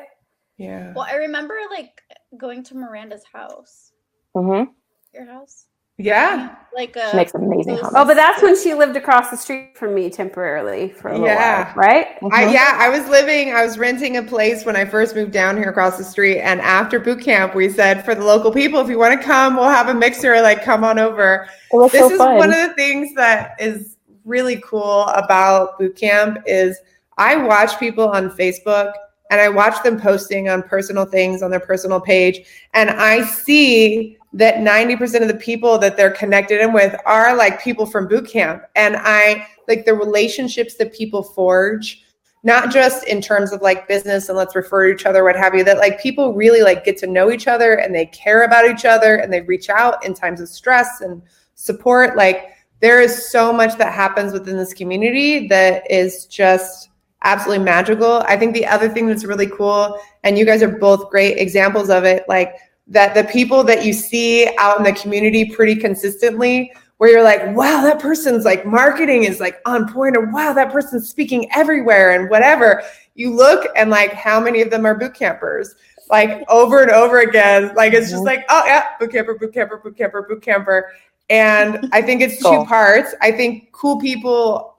Yeah. 0.59 0.93
Well, 0.95 1.07
I 1.11 1.17
remember 1.17 1.57
like 1.71 2.03
going 2.39 2.63
to 2.65 2.77
Miranda's 2.77 3.25
house. 3.33 3.91
Mm-hmm. 4.37 4.71
Your 5.13 5.27
house. 5.27 5.67
Yeah. 6.03 6.57
Like 6.75 6.97
a, 6.97 7.11
she 7.11 7.17
makes 7.17 7.35
amazing 7.35 7.77
houses. 7.77 7.93
Oh, 7.95 8.05
but 8.07 8.15
that's 8.15 8.43
when 8.43 8.59
she 8.59 8.73
lived 8.73 8.97
across 8.97 9.31
the 9.31 9.37
street 9.37 9.77
from 9.77 9.95
me 9.95 10.09
temporarily 10.09 10.89
for 10.89 11.09
a 11.09 11.13
little 11.13 11.27
yeah. 11.27 11.67
while, 11.67 11.75
right? 11.75 12.07
Mm-hmm. 12.17 12.33
I, 12.33 12.51
yeah, 12.51 12.79
I 12.81 12.89
was 12.89 13.07
living, 13.09 13.53
I 13.53 13.63
was 13.63 13.77
renting 13.77 14.17
a 14.17 14.23
place 14.23 14.65
when 14.65 14.75
I 14.75 14.87
first 14.87 15.15
moved 15.15 15.33
down 15.33 15.59
here 15.59 15.69
across 15.69 15.99
the 15.99 16.05
street. 16.05 16.41
And 16.41 16.63
after 16.63 16.99
boot 16.99 17.21
camp, 17.21 17.55
we 17.55 17.69
said 17.69 18.07
for 18.07 18.15
the 18.15 18.25
local 18.25 18.51
people, 18.51 18.81
if 18.81 18.89
you 18.89 18.99
want 18.99 19.21
to 19.21 19.27
come, 19.27 19.57
we'll 19.57 19.69
have 19.69 19.89
a 19.89 19.95
mixer, 19.95 20.41
like 20.41 20.65
come 20.65 20.83
on 20.83 20.99
over. 20.99 21.47
This 21.71 21.93
so 21.93 22.11
is 22.11 22.17
fun. 22.17 22.39
one 22.39 22.51
of 22.51 22.69
the 22.69 22.75
things 22.75 23.15
that 23.17 23.55
is 23.61 23.99
really 24.25 24.63
cool 24.65 25.03
about 25.09 25.79
boot 25.79 25.95
camp 25.95 26.39
is 26.47 26.79
I 27.19 27.37
watch 27.37 27.79
people 27.79 28.09
on 28.09 28.31
Facebook 28.31 28.95
and 29.31 29.41
I 29.41 29.51
watch 29.51 29.83
them 29.83 30.01
posting 30.01 30.49
on 30.49 30.63
personal 30.63 31.05
things 31.05 31.43
on 31.43 31.51
their 31.51 31.61
personal 31.61 32.01
page. 32.01 32.47
And 32.73 32.89
I 32.89 33.25
see 33.25 34.19
that 34.35 34.57
90% 34.57 35.21
of 35.21 35.29
the 35.29 35.35
people 35.35 35.79
that 35.79 35.97
they're 35.97 36.11
connected 36.11 36.61
in 36.61 36.73
with 36.73 36.95
are 37.05 37.37
like 37.37 37.63
people 37.63 37.85
from 37.85 38.09
boot 38.09 38.29
camp. 38.29 38.63
And 38.77 38.97
I 38.97 39.47
like 39.69 39.85
the 39.85 39.95
relationships 39.95 40.77
that 40.77 40.95
people 40.95 41.23
forge, 41.23 42.03
not 42.43 42.73
just 42.73 43.07
in 43.07 43.21
terms 43.21 43.53
of 43.53 43.61
like 43.61 43.87
business 43.87 44.29
and 44.29 44.39
let's 44.39 44.57
refer 44.57 44.89
to 44.89 44.95
each 44.95 45.05
other, 45.05 45.23
what 45.23 45.37
have 45.37 45.55
you, 45.55 45.65
that 45.65 45.79
like 45.79 46.01
people 46.01 46.33
really 46.35 46.63
like 46.63 46.85
get 46.85 46.97
to 46.99 47.07
know 47.07 47.31
each 47.31 47.47
other 47.47 47.75
and 47.75 47.95
they 47.95 48.07
care 48.07 48.45
about 48.45 48.65
each 48.65 48.85
other 48.85 49.17
and 49.17 49.33
they 49.33 49.43
reach 49.43 49.69
out 49.69 50.05
in 50.05 50.15
times 50.15 50.41
of 50.41 50.49
stress 50.49 51.03
and 51.03 51.23
support. 51.55 52.17
Like 52.17 52.49
there 52.81 53.01
is 53.01 53.31
so 53.31 53.53
much 53.53 53.77
that 53.79 53.93
happens 53.93 54.33
within 54.33 54.57
this 54.57 54.73
community 54.73 55.47
that 55.49 55.89
is 55.91 56.27
just 56.27 56.89
absolutely 57.23 57.65
magical. 57.65 58.25
I 58.27 58.37
think 58.37 58.55
the 58.55 58.67
other 58.67 58.89
thing 58.89 59.07
that's 59.07 59.25
really 59.25 59.47
cool, 59.47 60.01
and 60.25 60.37
you 60.37 60.45
guys 60.45 60.63
are 60.63 60.79
both 60.79 61.11
great 61.11 61.39
examples 61.39 61.91
of 61.91 62.05
it, 62.05 62.25
like 62.29 62.55
that 62.87 63.15
the 63.15 63.25
people 63.25 63.63
that 63.65 63.85
you 63.85 63.93
see 63.93 64.49
out 64.59 64.79
in 64.79 64.85
the 64.85 64.93
community 64.93 65.51
pretty 65.51 65.77
consistently 65.77 66.73
where 66.99 67.11
you're 67.11 67.23
like 67.23 67.45
wow 67.57 67.83
that 67.83 67.99
person's 67.99 68.45
like 68.45 68.67
marketing 68.67 69.25
is 69.25 69.41
like 69.41 69.61
on 69.67 69.93
point 69.93 70.17
or 70.17 70.31
wow 70.31 70.53
that 70.53 70.73
person's 70.73 71.09
speaking 71.09 71.49
everywhere 71.55 72.13
and 72.13 72.31
whatever. 72.31 72.83
You 73.15 73.35
look 73.35 73.67
and 73.77 73.91
like 73.91 74.13
how 74.13 74.41
many 74.41 74.63
of 74.63 74.71
them 74.71 74.87
are 74.87 74.95
boot 74.95 75.15
campers? 75.15 75.75
Like 76.11 76.45
over 76.49 76.83
and 76.83 76.91
over 76.91 77.21
again. 77.21 77.75
Like 77.75 77.93
it's 77.93 78.11
just 78.11 78.25
mm-hmm. 78.25 78.27
like 78.27 78.45
oh 78.49 78.65
yeah 78.67 78.85
boot 78.99 79.13
camper 79.13 79.35
boot 79.35 79.53
camper 79.53 79.79
boot 79.79 79.97
camper 79.97 80.23
boot 80.29 80.43
camper. 80.43 80.93
And 81.31 81.89
i 81.93 82.03
think 82.03 82.21
it's 82.21 82.43
cool. 82.43 82.63
two 82.63 82.69
parts. 82.69 83.15
I 83.21 83.33
think 83.33 83.73
cool 83.73 84.01
people 84.01 84.77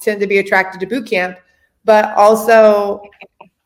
tend 0.00 0.20
to 0.20 0.26
be 0.26 0.38
attracted 0.38 0.80
to 0.80 0.86
boot 0.86 1.08
camp 1.08 1.38
but 1.86 2.12
also 2.16 3.00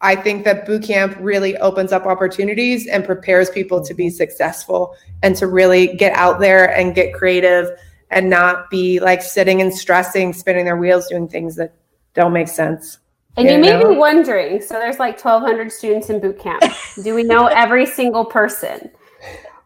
I 0.03 0.17
think 0.17 0.45
that 0.45 0.65
boot 0.65 0.85
camp 0.85 1.17
really 1.21 1.57
opens 1.59 1.93
up 1.93 2.07
opportunities 2.07 2.87
and 2.87 3.05
prepares 3.05 3.51
people 3.51 3.85
to 3.85 3.93
be 3.93 4.09
successful 4.09 4.97
and 5.23 5.37
to 5.37 5.47
really 5.47 5.95
get 5.95 6.15
out 6.15 6.41
there 6.41 6.75
and 6.75 6.95
get 6.95 7.13
creative 7.13 7.69
and 8.11 8.31
not 8.31 8.71
be 8.71 8.99
like 8.99 9.23
sitting 9.23 9.61
and 9.61 9.75
stressing, 9.75 10.33
spinning 10.33 10.65
their 10.65 10.79
wheels, 10.79 11.07
doing 11.09 11.29
things 11.29 11.57
that 11.57 11.75
don't 12.15 12.33
make 12.33 12.49
sense. 12.49 12.99
And 13.37 13.47
you, 13.47 13.55
you 13.55 13.61
may 13.61 13.79
be 13.79 13.97
wondering 13.97 14.61
so 14.61 14.75
there's 14.75 14.99
like 14.99 15.23
1,200 15.23 15.71
students 15.71 16.09
in 16.09 16.19
boot 16.19 16.39
camp. 16.41 16.63
Do 17.03 17.15
we 17.15 17.23
know 17.23 17.47
every 17.47 17.87
single 17.87 18.25
person? 18.25 18.91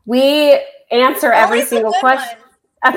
We 0.04 0.60
answer 0.90 1.32
every 1.32 1.64
single 1.64 1.92
question. 2.00 2.38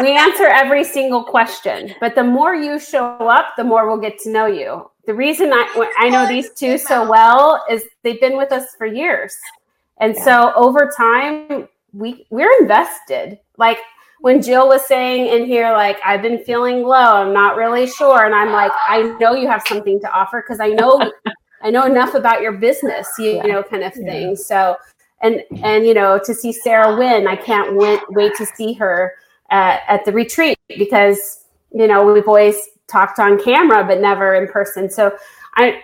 we 0.00 0.16
answer 0.16 0.46
every 0.46 0.84
single 0.84 1.24
question, 1.24 1.94
but 2.00 2.14
the 2.14 2.24
more 2.24 2.54
you 2.54 2.80
show 2.80 3.04
up, 3.04 3.54
the 3.58 3.64
more 3.64 3.86
we'll 3.86 4.00
get 4.00 4.18
to 4.20 4.30
know 4.30 4.46
you 4.46 4.90
the 5.06 5.14
reason 5.14 5.52
I, 5.52 5.90
I 5.98 6.08
know 6.08 6.28
these 6.28 6.50
two 6.50 6.78
so 6.78 7.08
well 7.08 7.64
is 7.70 7.84
they've 8.02 8.20
been 8.20 8.36
with 8.36 8.52
us 8.52 8.66
for 8.78 8.86
years. 8.86 9.36
And 10.00 10.14
yeah. 10.16 10.24
so 10.24 10.52
over 10.54 10.92
time, 10.96 11.68
we 11.92 12.26
we're 12.30 12.52
invested. 12.60 13.38
Like 13.56 13.78
when 14.20 14.40
Jill 14.40 14.68
was 14.68 14.86
saying 14.86 15.26
in 15.26 15.46
here, 15.46 15.72
like, 15.72 15.98
I've 16.04 16.22
been 16.22 16.44
feeling 16.44 16.84
low, 16.84 17.16
I'm 17.16 17.32
not 17.32 17.56
really 17.56 17.88
sure. 17.88 18.24
And 18.24 18.34
I'm 18.34 18.52
like, 18.52 18.70
I 18.88 19.16
know 19.18 19.34
you 19.34 19.48
have 19.48 19.62
something 19.66 20.00
to 20.00 20.10
offer 20.12 20.42
because 20.42 20.60
I 20.60 20.68
know 20.68 21.12
I 21.62 21.70
know 21.70 21.84
enough 21.84 22.14
about 22.14 22.40
your 22.40 22.52
business, 22.52 23.08
you, 23.18 23.32
yeah. 23.32 23.44
you 23.44 23.52
know, 23.52 23.62
kind 23.62 23.82
of 23.82 23.92
thing. 23.94 24.30
Yeah. 24.30 24.34
So 24.34 24.76
and 25.22 25.42
and 25.62 25.86
you 25.86 25.94
know, 25.94 26.20
to 26.24 26.34
see 26.34 26.52
Sarah 26.52 26.96
win, 26.96 27.26
I 27.26 27.36
can't 27.36 27.76
wait 27.76 28.00
wait 28.10 28.34
to 28.36 28.46
see 28.46 28.72
her 28.74 29.14
at, 29.50 29.82
at 29.88 30.04
the 30.04 30.12
retreat 30.12 30.58
because 30.68 31.44
you 31.72 31.86
know 31.86 32.04
we've 32.04 32.26
always 32.26 32.56
talked 32.92 33.18
on 33.18 33.42
camera 33.42 33.82
but 33.84 34.00
never 34.00 34.34
in 34.34 34.46
person 34.46 34.90
so 34.90 35.16
i 35.56 35.82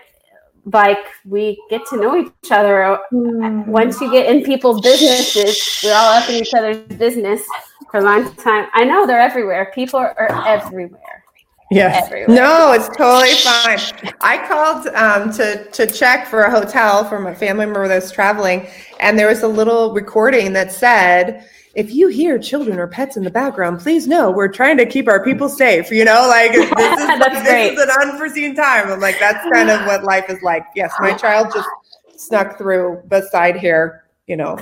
like 0.65 1.05
we 1.25 1.61
get 1.69 1.81
to 1.87 1.97
know 1.97 2.15
each 2.17 2.51
other 2.51 2.99
mm. 3.11 3.65
once 3.65 3.99
you 3.99 4.11
get 4.11 4.33
in 4.33 4.43
people's 4.43 4.79
businesses 4.81 5.81
we're 5.83 5.93
all 5.93 6.13
up 6.13 6.29
in 6.29 6.35
each 6.35 6.53
other's 6.53 6.77
business 6.97 7.41
for 7.89 7.99
a 7.99 8.03
long 8.03 8.33
time 8.35 8.67
i 8.73 8.83
know 8.83 9.07
they're 9.07 9.19
everywhere 9.19 9.71
people 9.73 9.99
are, 9.99 10.17
are 10.19 10.47
everywhere 10.47 11.23
Yes. 11.71 12.09
No, 12.27 12.71
it's 12.71 12.87
totally 12.97 13.35
fine. 13.35 13.77
I 14.21 14.43
called 14.47 14.87
um, 14.87 15.31
to 15.33 15.65
to 15.65 15.85
check 15.85 16.25
for 16.25 16.41
a 16.41 16.49
hotel 16.49 17.05
for 17.05 17.19
my 17.19 17.33
family 17.33 17.65
member 17.65 17.87
that 17.87 17.95
was 17.95 18.11
traveling, 18.11 18.67
and 18.99 19.19
there 19.19 19.27
was 19.27 19.43
a 19.43 19.47
little 19.47 19.93
recording 19.93 20.53
that 20.53 20.71
said, 20.71 21.47
if 21.75 21.93
you 21.93 22.07
hear 22.07 22.39
children 22.39 22.79
or 22.79 22.87
pets 22.87 23.15
in 23.15 23.23
the 23.23 23.29
background, 23.29 23.79
please 23.79 24.07
know 24.07 24.31
we're 24.31 24.47
trying 24.47 24.77
to 24.77 24.85
keep 24.85 25.07
our 25.07 25.23
people 25.23 25.49
safe. 25.49 25.91
You 25.91 26.05
know, 26.05 26.27
like 26.27 26.51
this 26.51 26.65
is, 26.65 27.19
this 27.19 27.43
great. 27.43 27.73
is 27.73 27.79
an 27.79 27.89
unforeseen 28.01 28.55
time. 28.55 28.89
I'm 28.91 28.99
like, 28.99 29.19
that's 29.19 29.43
kind 29.51 29.69
of 29.69 29.85
what 29.85 30.03
life 30.03 30.29
is 30.29 30.41
like. 30.41 30.65
Yes, 30.75 30.93
my 30.99 31.13
child 31.13 31.51
just 31.53 31.69
snuck 32.15 32.57
through 32.57 33.01
beside 33.07 33.55
here, 33.55 34.03
you 34.27 34.35
know, 34.35 34.57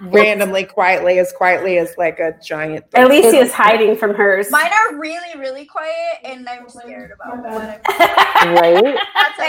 randomly, 0.00 0.64
quietly, 0.64 1.18
as 1.18 1.32
quietly 1.32 1.78
as 1.78 1.94
like 1.98 2.18
a 2.18 2.34
giant. 2.44 2.84
Alicia 2.94 3.38
is 3.38 3.52
hiding 3.54 3.96
from 3.96 4.14
hers. 4.14 4.50
Mine 4.50 4.70
are 4.72 4.98
really, 4.98 5.38
really 5.38 5.64
quiet, 5.64 6.20
and 6.24 6.48
I'm 6.48 6.68
scared 6.68 7.12
about 7.12 7.38
what 7.38 7.82
I'm. 7.88 8.54
right? 8.56 8.98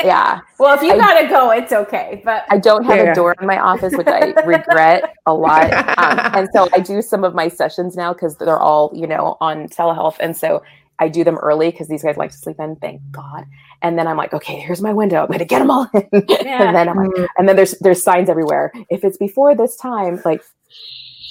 yeah. 0.04 0.42
Well, 0.60 0.76
if 0.76 0.82
you 0.82 0.94
I, 0.94 0.98
gotta 0.98 1.28
go, 1.28 1.52
it's 1.52 1.72
okay. 1.72 2.22
But 2.24 2.46
I 2.50 2.58
don't 2.58 2.84
have 2.86 2.98
yeah. 2.98 3.12
a 3.12 3.16
door 3.16 3.36
in 3.40 3.48
my 3.48 3.60
office, 3.60 3.94
which 3.96 4.08
I 4.08 4.34
regret 4.46 5.14
a 5.26 5.34
lot. 5.34 5.68
Um, 5.98 6.20
and 6.34 6.50
so 6.54 6.70
I 6.74 6.80
do 6.80 7.02
some 7.02 7.24
of 7.24 7.34
my 7.34 7.48
sessions 7.48 7.96
now 7.96 8.14
because 8.14 8.36
they're 8.38 8.60
all 8.60 8.92
you 8.94 9.08
know 9.08 9.36
on 9.42 9.68
telehealth, 9.68 10.18
and 10.20 10.38
so 10.38 10.62
I 11.00 11.10
do 11.10 11.24
them 11.24 11.38
early 11.38 11.70
because 11.72 11.88
these 11.88 12.04
guys 12.04 12.18
like 12.18 12.32
to 12.32 12.38
sleep 12.38 12.58
in. 12.60 12.76
Thank 12.78 13.02
God. 13.12 13.46
And 13.82 13.98
then 13.98 14.08
I'm 14.08 14.18
like, 14.18 14.34
okay, 14.34 14.60
here's 14.60 14.82
my 14.82 14.94
window. 14.94 15.24
I'm 15.24 15.32
gonna 15.32 15.46
get 15.46 15.60
them 15.60 15.72
all 15.72 15.90
in. 15.94 16.08
Yeah. 16.28 16.64
and 16.64 16.76
then 16.76 16.90
I'm 16.90 16.98
like, 16.98 17.10
mm. 17.10 17.28
and 17.38 17.48
then 17.48 17.56
there's 17.56 17.76
there's 17.80 18.04
signs 18.04 18.30
everywhere. 18.30 18.72
If 18.90 19.04
it's 19.04 19.18
before 19.18 19.56
this 19.56 19.76
time, 19.76 20.20
like 20.26 20.42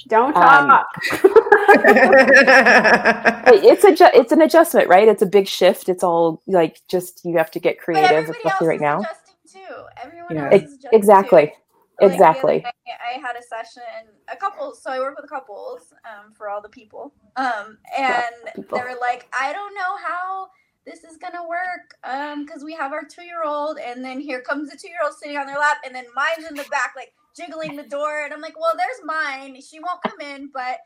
don't 0.09 0.37
um, 0.37 0.69
talk. 0.69 0.87
it's 3.53 3.85
a 3.85 3.95
ju- 3.95 4.11
it's 4.15 4.33
an 4.33 4.41
adjustment, 4.41 4.89
right? 4.89 5.09
It's 5.09 5.23
a 5.23 5.27
big 5.27 5.49
shift. 5.49 5.89
It's 5.89 6.05
all 6.05 6.43
like 6.47 6.81
just 6.89 7.25
you 7.25 7.37
have 7.39 7.51
to 7.53 7.61
get 7.61 7.81
creative, 7.81 8.29
especially 8.29 8.69
right 8.69 8.81
now. 8.81 9.01
Too. 9.53 9.59
Everyone 10.03 10.37
yeah. 10.37 10.51
else 10.53 10.63
is 10.63 10.87
exactly. 10.93 11.47
Too. 11.47 12.07
Exactly. 12.07 12.65
I 12.65 13.19
had 13.19 13.37
a 13.37 13.43
session, 13.43 13.83
a 14.33 14.37
couple. 14.37 14.75
So 14.75 14.91
I 14.91 14.99
work 14.99 15.17
with 15.21 15.29
couples 15.31 15.93
um, 16.05 16.33
for 16.33 16.49
all 16.49 16.61
the 16.61 16.69
people, 16.69 17.13
um, 17.37 17.79
and 17.97 18.25
people. 18.55 18.79
they 18.79 18.85
were 18.85 18.99
like, 19.01 19.29
"I 19.33 19.53
don't 19.53 19.75
know 19.75 19.97
how 20.05 20.49
this 20.87 21.05
is 21.05 21.17
gonna 21.17 21.47
work 21.47 21.97
because 22.45 22.63
um, 22.63 22.65
we 22.65 22.75
have 22.75 22.93
our 22.93 23.05
two 23.05 23.25
year 23.25 23.43
old, 23.45 23.79
and 23.79 24.05
then 24.05 24.21
here 24.21 24.41
comes 24.41 24.71
the 24.71 24.77
two 24.77 24.89
year 24.89 25.01
old 25.05 25.15
sitting 25.15 25.37
on 25.37 25.47
their 25.47 25.59
lap, 25.59 25.79
and 25.85 25.95
then 25.95 26.07
mine's 26.15 26.49
in 26.49 26.55
the 26.55 26.65
back, 26.71 26.95
like 26.97 27.13
jiggling 27.37 27.77
the 27.77 27.83
door, 27.83 28.23
and 28.25 28.33
I'm 28.33 28.41
like, 28.41 28.59
well, 28.59 28.75
there's 28.77 29.05
mine. 29.05 29.61
She 29.61 29.81
won't 29.81 30.01
come 30.03 30.21
in, 30.21 30.51
but 30.53 30.79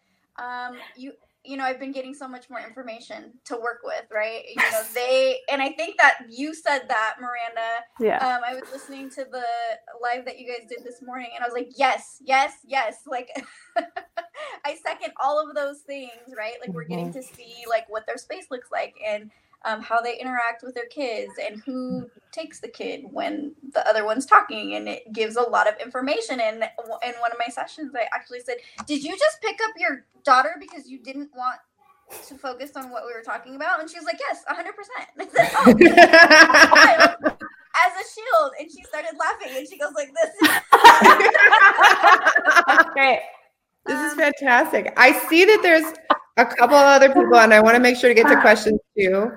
um, 0.43 0.76
you 0.97 1.12
you 1.45 1.57
know, 1.57 1.64
I've 1.64 1.80
been 1.80 1.93
getting 1.93 2.14
so 2.14 2.28
much 2.28 2.51
more 2.51 2.61
information 2.61 3.32
to 3.47 3.55
work 3.57 3.80
with, 3.82 4.05
right? 4.11 4.43
You 4.49 4.57
know, 4.72 4.82
they, 4.95 5.38
and 5.51 5.62
I 5.62 5.70
think 5.72 5.97
that 5.99 6.18
you 6.30 6.55
said 6.55 6.82
that, 6.88 7.16
Miranda. 7.20 7.84
Yeah. 7.99 8.18
Um, 8.18 8.43
I 8.47 8.55
was 8.55 8.64
listening 8.72 9.11
to 9.11 9.24
the 9.30 9.45
live 10.03 10.24
that 10.26 10.38
you 10.38 10.47
guys 10.47 10.68
did 10.68 10.84
this 10.84 11.01
morning, 11.03 11.28
and 11.34 11.43
I 11.43 11.47
was 11.47 11.55
like, 11.55 11.70
yes, 11.76 12.18
yes, 12.24 12.53
yes. 12.66 12.99
Like, 13.07 13.28
I 14.64 14.76
second 14.84 15.12
all 15.22 15.41
of 15.47 15.55
those 15.55 15.80
things, 15.80 16.11
right? 16.36 16.55
Like, 16.61 16.74
we're 16.74 16.84
getting 16.84 17.11
Mm-hmm. 17.11 17.18
to 17.20 17.22
see 17.22 17.64
like 17.68 17.88
what 17.88 18.07
their 18.07 18.18
space 18.18 18.47
looks 18.51 18.68
like 18.70 18.95
and 19.07 19.30
um, 19.65 19.83
how 19.83 20.01
they 20.01 20.17
interact 20.19 20.63
with 20.63 20.75
their 20.75 20.87
kids 20.87 21.33
and 21.45 21.61
who 21.67 22.09
takes 22.33 22.61
the 22.61 22.69
kid 22.69 23.05
when 23.11 23.55
the 23.75 23.87
other 23.89 24.05
one's 24.05 24.27
talking, 24.27 24.75
and 24.75 24.89
it 24.89 25.13
gives 25.13 25.37
a 25.37 25.43
lot 25.43 25.69
of 25.69 25.75
information. 25.81 26.41
And 26.41 26.57
in 26.57 27.15
one 27.21 27.31
of 27.33 27.39
my 27.39 27.49
sessions, 27.53 27.93
I 27.95 28.07
actually 28.15 28.41
said, 28.41 28.57
"Did 28.87 29.05
you 29.05 29.17
just 29.19 29.41
pick 29.43 29.59
up 29.63 29.73
your 29.77 30.05
daughter 30.25 30.57
because 30.59 30.89
you 30.89 30.99
didn't 30.99 31.31
want 31.37 31.59
to 32.27 32.35
focus 32.37 32.73
on 32.77 32.91
what 32.91 33.05
we 33.07 33.13
were 33.13 33.23
talking 33.23 33.57
about?" 33.57 33.81
And 33.81 33.91
she 33.91 33.99
was 33.99 34.07
like, 34.07 34.19
"Yes, 34.21 34.43
hundred 34.47 34.75
percent." 34.75 35.09
I 35.19 35.27
said, 35.29 35.51
"Oh." 37.31 37.37
As 37.73 37.93
a 37.95 38.05
shield, 38.13 38.53
and 38.59 38.69
she 38.71 38.83
started 38.83 39.17
laughing, 39.17 39.57
and 39.57 39.67
she 39.67 39.79
goes 39.79 39.93
like 39.95 40.11
this. 40.13 40.31
Great. 42.93 43.21
This 43.87 43.99
is 44.01 44.13
Um, 44.13 44.19
fantastic. 44.19 44.93
I 44.97 45.13
see 45.29 45.45
that 45.45 45.61
there's 45.63 45.95
a 46.37 46.45
couple 46.45 46.77
other 46.77 47.09
people, 47.09 47.37
and 47.37 47.55
I 47.55 47.61
want 47.61 47.77
to 47.77 47.81
make 47.81 47.97
sure 47.97 48.09
to 48.09 48.15
get 48.15 48.27
to 48.27 48.41
questions 48.41 48.81
too. 48.99 49.31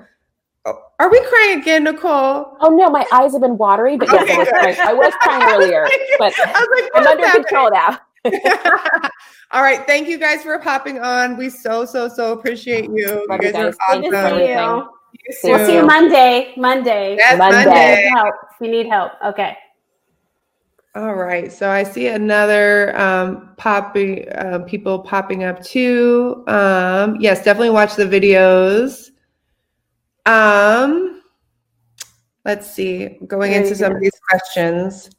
Oh, 0.66 0.78
Are 0.98 1.10
we 1.10 1.20
crying 1.26 1.60
again, 1.60 1.84
Nicole? 1.84 2.56
Oh 2.60 2.68
no, 2.74 2.88
my 2.90 3.04
eyes 3.12 3.32
have 3.32 3.42
been 3.42 3.58
watery, 3.58 3.96
but 3.96 4.08
yes, 4.10 4.22
Okay, 4.22 4.34
I 4.34 4.38
was 4.38 4.48
good. 4.48 4.54
crying. 4.54 4.76
I 4.80 4.92
was 4.94 5.12
crying 5.20 5.54
earlier, 5.54 5.88
but 6.18 6.32
I 6.38 6.52
was 6.52 6.82
like, 6.82 6.90
I'm 6.94 7.06
under 7.06 7.26
is 7.26 7.32
control 7.32 7.70
now. 7.70 7.98
All 9.50 9.62
right, 9.62 9.86
thank 9.86 10.08
you 10.08 10.18
guys 10.18 10.42
for 10.42 10.58
popping 10.58 10.98
on. 11.00 11.36
We 11.36 11.50
so 11.50 11.84
so 11.84 12.08
so 12.08 12.32
appreciate 12.32 12.84
you. 12.90 13.26
Love 13.28 13.42
you 13.42 13.48
you 13.48 13.52
guys 13.52 13.54
are 13.54 13.64
guys. 13.66 13.76
Thank 13.90 14.04
you 14.06 14.10
for 14.10 14.16
awesome. 14.16 14.38
you. 14.38 15.32
See 15.34 15.50
We'll 15.50 15.66
see 15.66 15.74
you. 15.76 15.84
Monday. 15.86 16.54
Monday. 16.56 17.16
Yes, 17.16 17.38
Monday. 17.38 17.64
Monday. 17.64 18.10
Help. 18.14 18.34
We 18.60 18.68
need 18.68 18.86
help. 18.86 19.12
Okay. 19.24 19.56
All 20.96 21.14
right, 21.14 21.52
so 21.52 21.70
I 21.70 21.82
see 21.82 22.06
another 22.06 22.96
um, 22.96 23.50
popping 23.56 24.28
uh, 24.28 24.60
people 24.60 25.00
popping 25.00 25.42
up 25.42 25.60
too. 25.62 26.44
Um, 26.46 27.16
yes, 27.20 27.42
definitely 27.42 27.70
watch 27.70 27.96
the 27.96 28.04
videos. 28.04 29.10
Um, 30.26 31.22
let's 32.44 32.70
see, 32.70 33.18
going 33.26 33.52
Very 33.52 33.64
into 33.64 33.76
some 33.76 33.92
of 33.92 34.00
these 34.00 34.18
questions. 34.28 35.10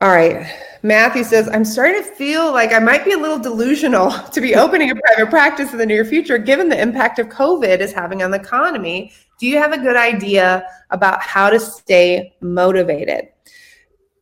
All 0.00 0.10
right, 0.10 0.52
Matthew 0.82 1.24
says, 1.24 1.48
I'm 1.48 1.64
starting 1.64 2.02
to 2.02 2.08
feel 2.10 2.52
like 2.52 2.72
I 2.72 2.78
might 2.78 3.04
be 3.04 3.12
a 3.12 3.18
little 3.18 3.38
delusional 3.38 4.10
to 4.32 4.40
be 4.40 4.54
opening 4.54 4.90
a 4.90 4.94
private 4.94 5.30
practice 5.30 5.72
in 5.72 5.78
the 5.78 5.86
near 5.86 6.04
future, 6.04 6.36
given 6.36 6.68
the 6.68 6.80
impact 6.80 7.18
of 7.18 7.28
COVID 7.28 7.80
is 7.80 7.92
having 7.92 8.22
on 8.22 8.30
the 8.30 8.40
economy. 8.40 9.12
Do 9.38 9.46
you 9.46 9.58
have 9.58 9.72
a 9.72 9.78
good 9.78 9.96
idea 9.96 10.66
about 10.90 11.20
how 11.22 11.50
to 11.50 11.58
stay 11.58 12.34
motivated? 12.40 13.28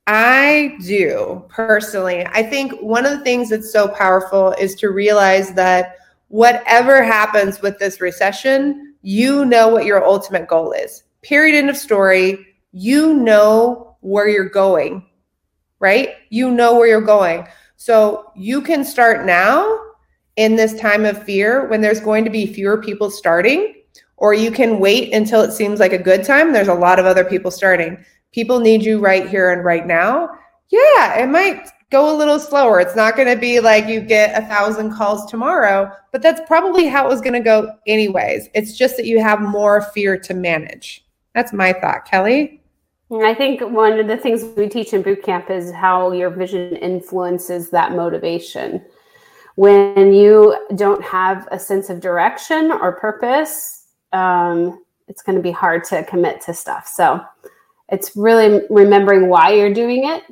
I 0.06 0.76
do 0.84 1.44
personally. 1.48 2.26
I 2.26 2.42
think 2.42 2.80
one 2.80 3.06
of 3.06 3.18
the 3.18 3.24
things 3.24 3.50
that's 3.50 3.72
so 3.72 3.88
powerful 3.88 4.52
is 4.52 4.74
to 4.76 4.90
realize 4.90 5.52
that 5.54 5.96
whatever 6.28 7.02
happens 7.02 7.60
with 7.60 7.78
this 7.78 8.00
recession, 8.00 8.91
you 9.02 9.44
know 9.44 9.68
what 9.68 9.84
your 9.84 10.04
ultimate 10.04 10.48
goal 10.48 10.72
is. 10.72 11.04
Period. 11.22 11.56
End 11.56 11.70
of 11.70 11.76
story. 11.76 12.46
You 12.72 13.14
know 13.14 13.96
where 14.00 14.28
you're 14.28 14.48
going, 14.48 15.04
right? 15.78 16.10
You 16.30 16.50
know 16.50 16.74
where 16.76 16.88
you're 16.88 17.00
going. 17.00 17.46
So 17.76 18.32
you 18.34 18.62
can 18.62 18.84
start 18.84 19.26
now 19.26 19.78
in 20.36 20.56
this 20.56 20.78
time 20.80 21.04
of 21.04 21.22
fear 21.22 21.68
when 21.68 21.80
there's 21.80 22.00
going 22.00 22.24
to 22.24 22.30
be 22.30 22.46
fewer 22.46 22.80
people 22.80 23.10
starting, 23.10 23.74
or 24.16 24.34
you 24.34 24.50
can 24.50 24.78
wait 24.78 25.12
until 25.12 25.42
it 25.42 25.52
seems 25.52 25.80
like 25.80 25.92
a 25.92 25.98
good 25.98 26.24
time. 26.24 26.52
There's 26.52 26.68
a 26.68 26.74
lot 26.74 26.98
of 26.98 27.06
other 27.06 27.24
people 27.24 27.50
starting 27.50 28.02
people 28.32 28.58
need 28.58 28.82
you 28.82 28.98
right 28.98 29.28
here 29.28 29.52
and 29.52 29.64
right 29.64 29.86
now. 29.86 30.30
Yeah, 30.70 31.22
it 31.22 31.28
might 31.28 31.68
go 31.92 32.12
a 32.12 32.16
little 32.16 32.40
slower. 32.40 32.80
It's 32.80 32.96
not 32.96 33.14
going 33.14 33.28
to 33.28 33.36
be 33.38 33.60
like 33.60 33.86
you 33.86 34.00
get 34.00 34.36
a 34.36 34.44
thousand 34.46 34.92
calls 34.92 35.30
tomorrow, 35.30 35.92
but 36.10 36.22
that's 36.22 36.40
probably 36.48 36.86
how 36.86 37.04
it 37.04 37.08
was 37.08 37.20
going 37.20 37.34
to 37.34 37.40
go 37.40 37.76
anyways. 37.86 38.48
It's 38.54 38.76
just 38.76 38.96
that 38.96 39.06
you 39.06 39.20
have 39.20 39.40
more 39.40 39.82
fear 39.82 40.18
to 40.18 40.34
manage. 40.34 41.04
That's 41.34 41.52
my 41.52 41.72
thought, 41.74 42.06
Kelly. 42.06 42.62
I 43.12 43.34
think 43.34 43.60
one 43.60 44.00
of 44.00 44.08
the 44.08 44.16
things 44.16 44.42
we 44.56 44.70
teach 44.70 44.94
in 44.94 45.02
boot 45.02 45.22
camp 45.22 45.50
is 45.50 45.70
how 45.70 46.12
your 46.12 46.30
vision 46.30 46.76
influences 46.76 47.68
that 47.70 47.92
motivation. 47.92 48.82
When 49.56 50.14
you 50.14 50.56
don't 50.74 51.04
have 51.04 51.46
a 51.52 51.58
sense 51.58 51.90
of 51.90 52.00
direction 52.00 52.72
or 52.72 52.92
purpose, 52.92 53.88
um, 54.14 54.82
it's 55.08 55.20
going 55.22 55.36
to 55.36 55.42
be 55.42 55.50
hard 55.50 55.84
to 55.84 56.04
commit 56.04 56.40
to 56.42 56.54
stuff. 56.54 56.88
So 56.88 57.22
it's 57.90 58.16
really 58.16 58.62
remembering 58.70 59.28
why 59.28 59.52
you're 59.52 59.74
doing 59.74 60.08
it 60.08 60.22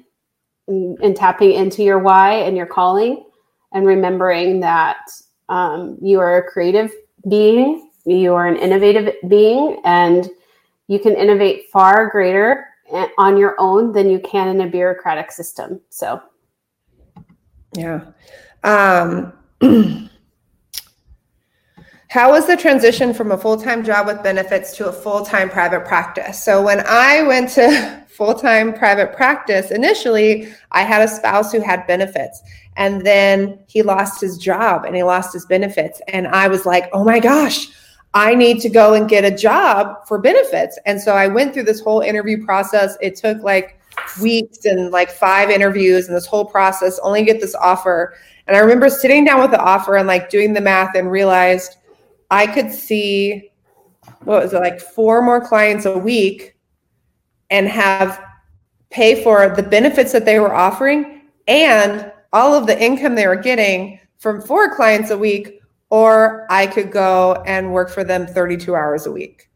and, 0.70 1.16
tapping 1.16 1.52
into 1.52 1.82
your 1.82 1.98
why 1.98 2.34
and 2.34 2.56
your 2.56 2.66
calling 2.66 3.24
and 3.72 3.86
remembering 3.86 4.60
that 4.60 4.98
um, 5.48 5.98
you 6.00 6.20
are 6.20 6.38
a 6.38 6.50
creative 6.50 6.92
being, 7.28 7.90
you 8.04 8.34
are 8.34 8.46
an 8.46 8.56
innovative 8.56 9.14
being, 9.28 9.80
and 9.84 10.28
you 10.86 10.98
can 10.98 11.14
innovate 11.14 11.70
far 11.72 12.08
greater 12.10 12.66
on 13.18 13.36
your 13.36 13.54
own 13.58 13.92
than 13.92 14.08
you 14.10 14.18
can 14.20 14.48
in 14.48 14.60
a 14.60 14.66
bureaucratic 14.70 15.30
system. 15.30 15.80
So, 15.90 16.20
Yeah. 17.74 18.06
Um, 18.64 19.32
how 22.08 22.32
was 22.32 22.46
the 22.46 22.56
transition 22.56 23.14
from 23.14 23.30
a 23.30 23.38
full-time 23.38 23.84
job 23.84 24.06
with 24.06 24.22
benefits 24.22 24.76
to 24.76 24.88
a 24.88 24.92
full-time 24.92 25.48
private 25.48 25.84
practice? 25.84 26.42
So 26.42 26.62
when 26.62 26.82
I 26.86 27.22
went 27.22 27.50
to 27.50 28.04
full-time 28.12 28.72
private 28.72 29.14
practice, 29.14 29.70
initially 29.70 30.48
I 30.72 30.82
had 30.82 31.02
a 31.02 31.08
spouse 31.08 31.52
who 31.52 31.60
had 31.60 31.86
benefits 31.86 32.42
and 32.76 33.04
then 33.04 33.58
he 33.66 33.82
lost 33.82 34.20
his 34.20 34.38
job 34.38 34.84
and 34.84 34.94
he 34.96 35.02
lost 35.02 35.32
his 35.32 35.46
benefits 35.46 36.00
and 36.08 36.26
I 36.28 36.48
was 36.48 36.66
like, 36.66 36.88
"Oh 36.92 37.04
my 37.04 37.20
gosh, 37.20 37.68
I 38.14 38.34
need 38.34 38.60
to 38.60 38.68
go 38.68 38.94
and 38.94 39.08
get 39.08 39.24
a 39.24 39.36
job 39.36 40.06
for 40.06 40.18
benefits." 40.18 40.78
And 40.86 41.00
so 41.00 41.14
I 41.14 41.26
went 41.26 41.54
through 41.54 41.64
this 41.64 41.80
whole 41.80 42.00
interview 42.00 42.44
process. 42.44 42.96
It 43.00 43.16
took 43.16 43.42
like 43.42 43.80
weeks 44.20 44.64
and 44.64 44.90
like 44.90 45.10
five 45.10 45.50
interviews 45.50 46.06
and 46.06 46.16
this 46.16 46.26
whole 46.26 46.44
process 46.44 46.98
only 47.02 47.24
get 47.24 47.40
this 47.40 47.54
offer. 47.54 48.14
And 48.46 48.56
I 48.56 48.60
remember 48.60 48.88
sitting 48.88 49.24
down 49.24 49.40
with 49.40 49.50
the 49.50 49.60
offer 49.60 49.96
and 49.96 50.06
like 50.06 50.30
doing 50.30 50.52
the 50.52 50.60
math 50.60 50.94
and 50.94 51.10
realized 51.10 51.76
I 52.30 52.46
could 52.46 52.72
see 52.72 53.50
what 54.24 54.42
was 54.42 54.52
it 54.52 54.58
like 54.58 54.80
four 54.80 55.22
more 55.22 55.40
clients 55.40 55.86
a 55.86 55.98
week 55.98 56.54
and 57.50 57.68
have 57.68 58.24
pay 58.90 59.22
for 59.22 59.54
the 59.54 59.62
benefits 59.62 60.12
that 60.12 60.24
they 60.24 60.38
were 60.38 60.54
offering 60.54 61.22
and 61.46 62.10
all 62.32 62.54
of 62.54 62.66
the 62.66 62.82
income 62.82 63.14
they 63.14 63.26
were 63.26 63.36
getting 63.36 64.00
from 64.18 64.40
four 64.40 64.74
clients 64.74 65.10
a 65.10 65.18
week 65.18 65.60
or 65.90 66.46
I 66.50 66.66
could 66.66 66.92
go 66.92 67.42
and 67.46 67.72
work 67.72 67.90
for 67.90 68.04
them 68.04 68.26
32 68.26 68.74
hours 68.74 69.06
a 69.06 69.12
week. 69.12 69.48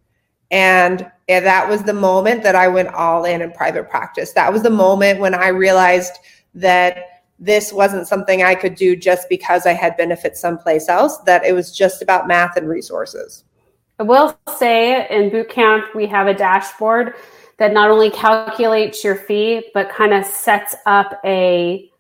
And 0.50 1.10
that 1.28 1.68
was 1.68 1.82
the 1.82 1.92
moment 1.92 2.42
that 2.42 2.54
I 2.54 2.68
went 2.68 2.88
all 2.88 3.24
in 3.24 3.40
in 3.40 3.52
private 3.52 3.88
practice. 3.88 4.32
That 4.32 4.52
was 4.52 4.62
the 4.62 4.70
moment 4.70 5.20
when 5.20 5.34
I 5.34 5.48
realized 5.48 6.12
that 6.54 7.22
this 7.38 7.72
wasn't 7.72 8.06
something 8.06 8.42
I 8.42 8.54
could 8.54 8.74
do 8.74 8.94
just 8.94 9.28
because 9.28 9.66
I 9.66 9.72
had 9.72 9.96
benefits 9.96 10.40
someplace 10.40 10.88
else, 10.88 11.18
that 11.18 11.44
it 11.44 11.52
was 11.52 11.76
just 11.76 12.02
about 12.02 12.28
math 12.28 12.56
and 12.56 12.68
resources. 12.68 13.44
I 13.98 14.02
will 14.04 14.38
say 14.56 15.08
in 15.08 15.30
boot 15.30 15.48
camp, 15.48 15.94
we 15.94 16.06
have 16.06 16.26
a 16.26 16.34
dashboard 16.34 17.14
that 17.58 17.72
not 17.72 17.90
only 17.90 18.10
calculates 18.10 19.04
your 19.04 19.16
fee, 19.16 19.70
but 19.74 19.88
kind 19.88 20.12
of 20.12 20.24
sets 20.24 20.74
up 20.86 21.20
a 21.24 21.90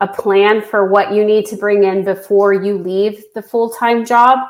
a 0.00 0.08
plan 0.08 0.60
for 0.60 0.88
what 0.88 1.12
you 1.12 1.24
need 1.24 1.46
to 1.46 1.56
bring 1.56 1.84
in 1.84 2.04
before 2.04 2.52
you 2.52 2.76
leave 2.76 3.22
the 3.36 3.42
full-time 3.42 4.04
job. 4.04 4.40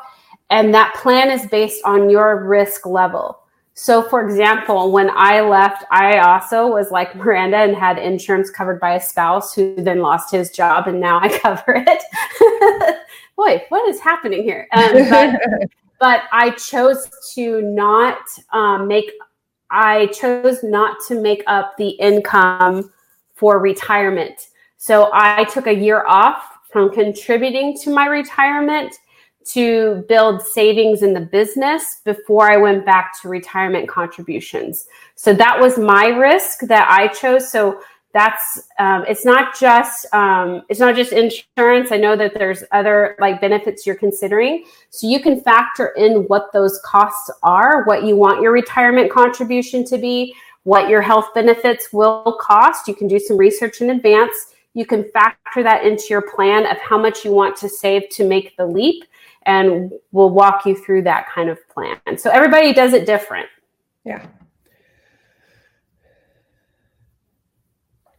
And 0.49 0.73
that 0.73 0.95
plan 0.95 1.31
is 1.31 1.47
based 1.47 1.83
on 1.85 2.09
your 2.09 2.47
risk 2.47 2.87
level. 2.87 3.43
So, 3.75 4.03
for 4.03 4.25
example, 4.25 4.93
when 4.93 5.11
I 5.15 5.41
left, 5.41 5.85
I 5.91 6.19
also 6.19 6.67
was 6.67 6.91
like 6.91 7.17
Miranda 7.17 7.57
and 7.57 7.75
had 7.75 7.99
insurance 7.99 8.51
covered 8.51 8.79
by 8.81 8.95
a 8.95 9.01
spouse 9.01 9.55
who 9.55 9.75
then 9.77 10.01
lost 10.01 10.31
his 10.31 10.51
job, 10.51 10.89
and 10.89 11.01
now 11.01 11.21
I 11.21 11.39
cover 11.39 11.83
it. 11.87 12.99
Boy, 13.37 13.65
what 13.71 13.89
is 13.89 13.99
happening 13.99 14.43
here? 14.43 14.69
Um, 14.73 15.09
but, 15.09 15.41
but 16.01 16.23
I 16.33 16.51
chose 16.51 17.09
to 17.35 17.63
not 17.63 18.19
um, 18.53 18.89
make. 18.89 19.11
I 19.73 20.07
chose 20.07 20.63
not 20.63 20.99
to 21.09 21.21
make 21.21 21.43
up 21.47 21.77
the 21.77 21.89
income 21.89 22.93
for 23.35 23.59
retirement. 23.59 24.49
So 24.77 25.11
I 25.13 25.45
took 25.45 25.67
a 25.67 25.75
year 25.75 26.05
off 26.07 26.59
from 26.71 26.93
contributing 26.93 27.77
to 27.79 27.91
my 27.91 28.07
retirement 28.07 28.95
to 29.45 30.05
build 30.09 30.41
savings 30.43 31.03
in 31.03 31.13
the 31.13 31.21
business 31.21 32.01
before 32.05 32.53
I 32.53 32.57
went 32.57 32.87
back 32.87 33.21
to 33.21 33.29
retirement 33.29 33.89
contributions. 33.89 34.87
So 35.17 35.35
that 35.35 35.59
was 35.59 35.79
my 35.79 36.07
risk 36.07 36.61
that 36.63 36.89
I 36.89 37.09
chose. 37.09 37.51
So 37.51 37.81
that's 38.13 38.69
um, 38.79 39.05
it's 39.09 39.25
not 39.25 39.59
just 39.59 40.07
um, 40.13 40.63
it's 40.69 40.81
not 40.81 40.95
just 40.95 41.13
insurance. 41.13 41.93
I 41.93 41.97
know 41.97 42.15
that 42.17 42.35
there's 42.35 42.63
other 42.71 43.17
like 43.19 43.41
benefits 43.41 43.87
you're 43.87 43.97
considering. 43.97 44.65
So 44.91 45.07
you 45.07 45.21
can 45.21 45.41
factor 45.41 45.89
in 45.97 46.25
what 46.29 46.53
those 46.53 46.79
costs 46.85 47.31
are 47.43 47.85
what 47.85 48.05
you 48.05 48.17
want 48.17 48.43
your 48.43 48.53
retirement 48.53 49.11
contribution 49.11 49.85
to 49.87 49.99
be 49.99 50.35
what 50.65 50.89
your 50.89 51.01
health 51.01 51.29
benefits 51.35 51.93
will 51.93 52.39
cost. 52.41 52.87
You 52.87 52.95
can 52.95 53.09
do 53.09 53.19
some 53.19 53.37
research 53.37 53.81
in 53.81 53.91
advance. 53.91 54.55
You 54.75 54.87
can 54.87 55.05
factor 55.11 55.63
that 55.63 55.85
into 55.85 56.05
your 56.11 56.23
plan 56.23 56.67
of 56.67 56.79
how 56.79 56.99
much 56.99 57.25
you 57.25 57.33
want 57.33 57.57
to 57.57 57.69
save 57.69 58.09
to 58.11 58.27
make 58.27 58.57
the 58.57 58.67
leap 58.67 59.05
and 59.45 59.93
we'll 60.13 60.31
walk 60.31 60.67
you 60.67 60.77
through 60.77 61.03
that 61.03 61.29
kind 61.29 61.51
of 61.51 61.59
plan. 61.69 61.99
So 62.17 62.31
everybody 62.31 62.73
does 62.73 62.93
it 62.93 63.07
different. 63.07 63.49
Yeah 64.05 64.25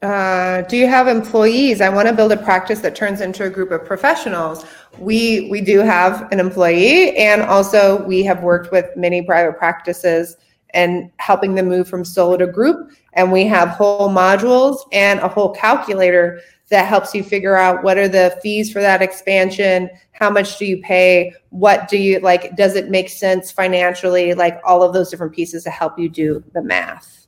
Uh, 0.03 0.63
do 0.63 0.75
you 0.75 0.85
have 0.85 1.07
employees? 1.07 1.80
I 1.80 1.88
want 1.88 2.09
to 2.09 2.13
build 2.13 2.34
a 2.34 2.38
practice 2.38 2.81
that 2.81 2.93
turns 2.93 3.21
into 3.21 3.45
a 3.45 3.49
group 3.49 3.71
of 3.71 3.85
professionals. 3.85 4.65
We 4.99 5.47
we 5.49 5.61
do 5.61 5.80
have 5.80 6.30
an 6.34 6.41
employee, 6.41 7.15
and 7.15 7.41
also 7.41 8.03
we 8.03 8.21
have 8.23 8.43
worked 8.43 8.69
with 8.69 8.85
many 8.97 9.21
private 9.21 9.57
practices 9.57 10.35
and 10.73 11.09
helping 11.19 11.55
them 11.55 11.69
move 11.69 11.88
from 11.88 12.03
solo 12.03 12.35
to 12.35 12.47
group. 12.47 12.91
And 13.13 13.31
we 13.31 13.45
have 13.45 13.69
whole 13.69 14.09
modules 14.09 14.80
and 14.91 15.21
a 15.21 15.30
whole 15.30 15.51
calculator 15.53 16.41
that 16.69 16.88
helps 16.88 17.15
you 17.15 17.23
figure 17.23 17.55
out 17.55 17.84
what 17.84 17.97
are 17.97 18.09
the 18.09 18.38
fees 18.43 18.73
for 18.73 18.81
that 18.81 19.01
expansion, 19.01 19.89
how 20.11 20.30
much 20.30 20.57
do 20.57 20.65
you 20.65 20.81
pay, 20.81 21.34
what 21.51 21.88
do 21.88 21.97
you 21.97 22.19
like, 22.19 22.55
does 22.57 22.75
it 22.75 22.89
make 22.89 23.07
sense 23.07 23.51
financially, 23.51 24.34
like 24.34 24.59
all 24.65 24.84
of 24.84 24.91
those 24.91 25.09
different 25.09 25.34
pieces 25.34 25.63
to 25.63 25.69
help 25.69 25.97
you 25.99 26.09
do 26.09 26.43
the 26.53 26.61
math. 26.61 27.23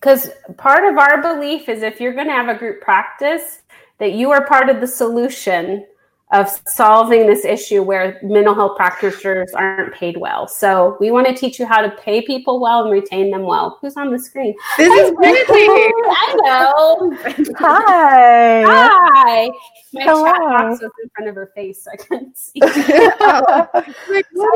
Because 0.00 0.30
part 0.56 0.90
of 0.90 0.96
our 0.96 1.20
belief 1.20 1.68
is 1.68 1.82
if 1.82 2.00
you're 2.00 2.14
going 2.14 2.26
to 2.26 2.32
have 2.32 2.48
a 2.48 2.58
group 2.58 2.80
practice, 2.80 3.60
that 3.98 4.14
you 4.14 4.30
are 4.30 4.46
part 4.46 4.70
of 4.70 4.80
the 4.80 4.86
solution 4.86 5.84
of 6.32 6.48
solving 6.66 7.26
this 7.26 7.44
issue 7.44 7.82
where 7.82 8.18
mental 8.22 8.54
health 8.54 8.76
practitioners 8.76 9.52
aren't 9.52 9.92
paid 9.92 10.16
well. 10.16 10.46
So 10.46 10.96
we 11.00 11.10
want 11.10 11.26
to 11.26 11.34
teach 11.34 11.58
you 11.58 11.66
how 11.66 11.82
to 11.82 11.90
pay 11.90 12.22
people 12.22 12.60
well 12.60 12.84
and 12.84 12.92
retain 12.92 13.30
them 13.30 13.42
well. 13.42 13.78
Who's 13.80 13.96
on 13.96 14.12
the 14.12 14.18
screen? 14.18 14.54
This 14.76 14.92
is 14.92 15.10
Brittany. 15.16 15.44
I 15.48 16.36
know. 16.44 17.16
Hi. 17.58 18.62
Hi. 18.62 19.50
My 19.92 20.02
Hello. 20.02 20.24
chat 20.24 20.38
box 20.38 20.80
was 20.80 20.90
in 21.02 21.10
front 21.16 21.28
of 21.28 21.34
her 21.34 21.50
face, 21.54 21.82
so 21.82 21.90
I 21.90 21.96
couldn't 21.96 22.38
see. 22.38 22.52
oh. 22.62 23.68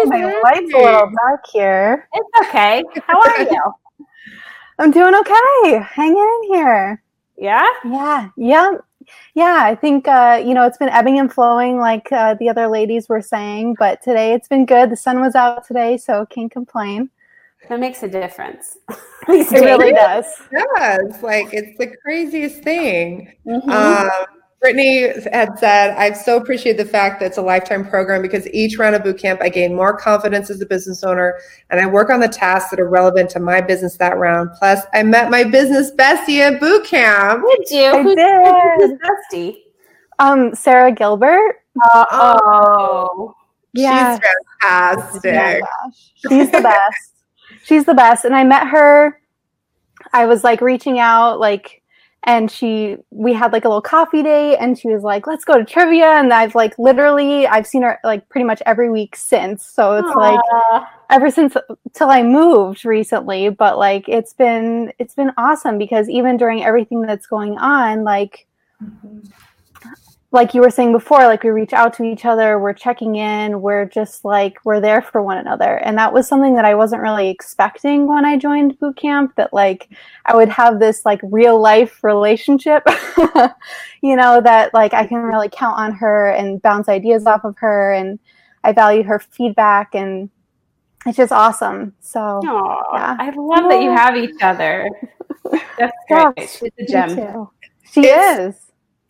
my 0.07 0.41
light's 0.45 0.73
a 0.73 0.77
little 0.77 1.11
dark 1.11 1.45
here. 1.53 2.09
It's 2.13 2.49
okay. 2.49 2.85
How 3.07 3.21
are 3.21 3.43
you? 3.43 3.75
I'm 4.79 4.91
doing 4.91 5.15
okay. 5.15 5.79
Hanging 5.83 6.17
in 6.17 6.55
here. 6.55 7.03
Yeah? 7.39 7.67
Yeah. 7.85 8.29
Yeah. 8.37 8.71
Yeah. 9.35 9.61
I 9.63 9.75
think, 9.75 10.09
uh, 10.09 10.43
you 10.45 10.55
know, 10.55 10.67
it's 10.67 10.79
been 10.79 10.89
ebbing 10.89 11.19
and 11.19 11.33
flowing 11.33 11.79
like 11.79 12.11
uh, 12.13 12.35
the 12.35 12.49
other 12.49 12.69
ladies 12.69 13.09
were 13.09 13.23
saying, 13.23 13.77
but 13.79 14.03
today 14.03 14.33
it's 14.33 14.49
been 14.49 14.67
good. 14.67 14.91
The 14.91 14.97
sun 14.97 15.21
was 15.21 15.35
out 15.35 15.67
today, 15.67 15.97
so 15.97 16.27
can't 16.27 16.51
complain. 16.51 17.11
That 17.69 17.81
makes 17.81 18.03
a 18.03 18.09
difference. 18.09 18.77
it 19.29 19.51
really 19.53 19.93
does. 19.93 20.27
It 20.53 20.67
does. 20.77 21.23
Like, 21.23 21.53
it's 21.53 21.79
the 21.79 21.97
craziest 22.03 22.63
thing. 22.63 23.33
Mm-hmm. 23.47 23.71
Um, 23.71 24.44
Brittany 24.65 25.13
had 25.31 25.59
said, 25.59 25.91
I 25.91 26.15
so 26.15 26.39
appreciate 26.39 26.79
the 26.79 26.87
fact 26.87 27.21
that 27.21 27.27
it's 27.27 27.37
a 27.37 27.43
lifetime 27.43 27.87
program 27.87 28.23
because 28.23 28.49
each 28.49 28.79
round 28.79 28.97
of 28.97 29.05
boot 29.05 29.19
camp, 29.19 29.43
I 29.43 29.51
gain 29.51 29.77
more 29.77 29.95
confidence 29.95 30.49
as 30.49 30.59
a 30.63 30.65
business 30.65 31.05
owner 31.05 31.39
and 31.69 31.83
I 31.83 31.85
work 31.85 32.09
on 32.09 32.19
the 32.19 32.29
tasks 32.29 32.71
that 32.71 32.81
are 32.81 32.89
relevant 32.89 33.29
to 33.33 33.41
my 33.41 33.61
business 33.61 33.99
that 33.99 34.17
round. 34.17 34.49
Plus, 34.59 34.81
I 34.95 35.03
met 35.03 35.31
my 35.31 35.45
business 35.45 35.91
bestie 35.91 36.39
at 36.39 36.61
boot 36.61 36.87
camp. 36.87 37.45
Did 37.47 37.77
you? 37.77 37.85
I 37.85 38.03
Who's, 38.03 38.15
did. 38.17 39.01
bestie? 39.03 39.57
Um, 40.19 40.55
Sarah 40.55 40.93
Gilbert. 40.93 41.57
Uh, 41.93 42.07
oh, 42.11 43.35
yeah. 43.75 44.15
She's 44.15 44.29
fantastic. 44.63 45.63
Oh 45.63 45.91
She's 46.31 46.51
the 46.51 46.63
best. 46.63 47.13
She's 47.65 47.85
the 47.85 47.93
best. 47.93 48.25
And 48.25 48.35
I 48.35 48.45
met 48.45 48.67
her. 48.69 49.21
I 50.15 50.25
was 50.25 50.43
like 50.43 50.63
reaching 50.63 50.99
out, 50.99 51.39
like, 51.39 51.83
and 52.25 52.51
she 52.51 52.97
we 53.11 53.33
had 53.33 53.53
like 53.53 53.65
a 53.65 53.69
little 53.69 53.83
coffee 53.83 54.23
date 54.23 54.57
and 54.57 54.79
she 54.79 54.89
was 54.89 55.03
like 55.03 55.27
let's 55.27 55.45
go 55.45 55.59
to 55.59 55.65
trivia 55.65 56.07
and 56.07 56.33
i've 56.33 56.55
like 56.55 56.77
literally 56.79 57.47
i've 57.47 57.67
seen 57.67 57.83
her 57.83 57.99
like 58.03 58.29
pretty 58.29 58.45
much 58.45 58.63
every 58.67 58.91
week 58.91 59.15
since 59.15 59.65
so 59.65 59.97
it's 59.97 60.09
Aww. 60.09 60.17
like 60.17 60.83
ever 61.11 61.31
since 61.31 61.55
till 61.93 62.11
i 62.11 62.23
moved 62.23 62.85
recently 62.85 63.51
but 63.51 63.79
like 63.79 64.09
it's 64.09 64.33
been 64.33 64.93
it's 64.99 65.15
been 65.15 65.33
awesome 65.37 65.79
because 65.79 66.09
even 66.09 66.37
during 66.37 66.65
everything 66.65 67.03
that's 67.03 67.27
going 67.27 67.59
on 67.59 68.05
like 68.05 68.47
mm-hmm 68.83 69.21
like 70.35 70.53
you 70.53 70.61
were 70.61 70.71
saying 70.71 70.91
before, 70.91 71.21
like 71.21 71.45
we 71.45 71.51
reach 71.51 71.73
out 71.73 71.95
to 71.95 72.03
each 72.03 72.25
other, 72.25 72.59
we're 72.59 72.73
checking 72.73 73.15
in, 73.15 73.63
we're 73.63 73.85
just 73.85 74.25
like 74.25 74.59
we're 74.65 74.81
there 74.81 75.01
for 75.01 75.23
one 75.23 75.39
another. 75.39 75.77
And 75.77 75.97
that 75.97 76.13
was 76.13 76.27
something 76.27 76.55
that 76.57 76.65
I 76.65 76.75
wasn't 76.75 77.03
really 77.03 77.31
expecting 77.31 78.09
when 78.09 78.25
I 78.25 78.37
joined 78.37 78.79
boot 78.81 78.97
camp 78.97 79.37
that 79.37 79.53
like 79.55 79.89
I 80.27 80.35
would 80.35 80.49
have 80.49 80.81
this 80.81 81.07
like 81.07 81.21
real 81.23 81.61
life 81.61 82.03
relationship. 82.03 82.83
you 84.03 84.17
know, 84.17 84.41
that 84.41 84.75
like 84.75 84.93
I 84.93 85.07
can 85.07 85.19
really 85.19 85.49
count 85.51 85.79
on 85.79 85.93
her 85.93 86.31
and 86.31 86.61
bounce 86.61 86.89
ideas 86.89 87.27
off 87.27 87.45
of 87.45 87.57
her 87.59 87.93
and 87.93 88.19
I 88.65 88.73
value 88.73 89.05
her 89.05 89.21
feedback 89.21 89.95
and 89.95 90.31
it's 91.07 91.17
just 91.17 91.33
awesome. 91.33 91.95
So 92.01 92.19
Aww, 92.19 92.83
yeah. 92.95 93.17
I 93.21 93.31
love 93.31 93.71
that 93.71 93.81
you 93.81 93.91
have 93.91 94.17
each 94.17 94.43
other. 94.43 94.91
That's 95.79 95.97
great. 96.09 96.51
She's 96.51 96.73
a 96.77 96.87
gem. 96.91 97.49
She 97.85 98.01
it's, 98.07 98.57
is 98.57 98.64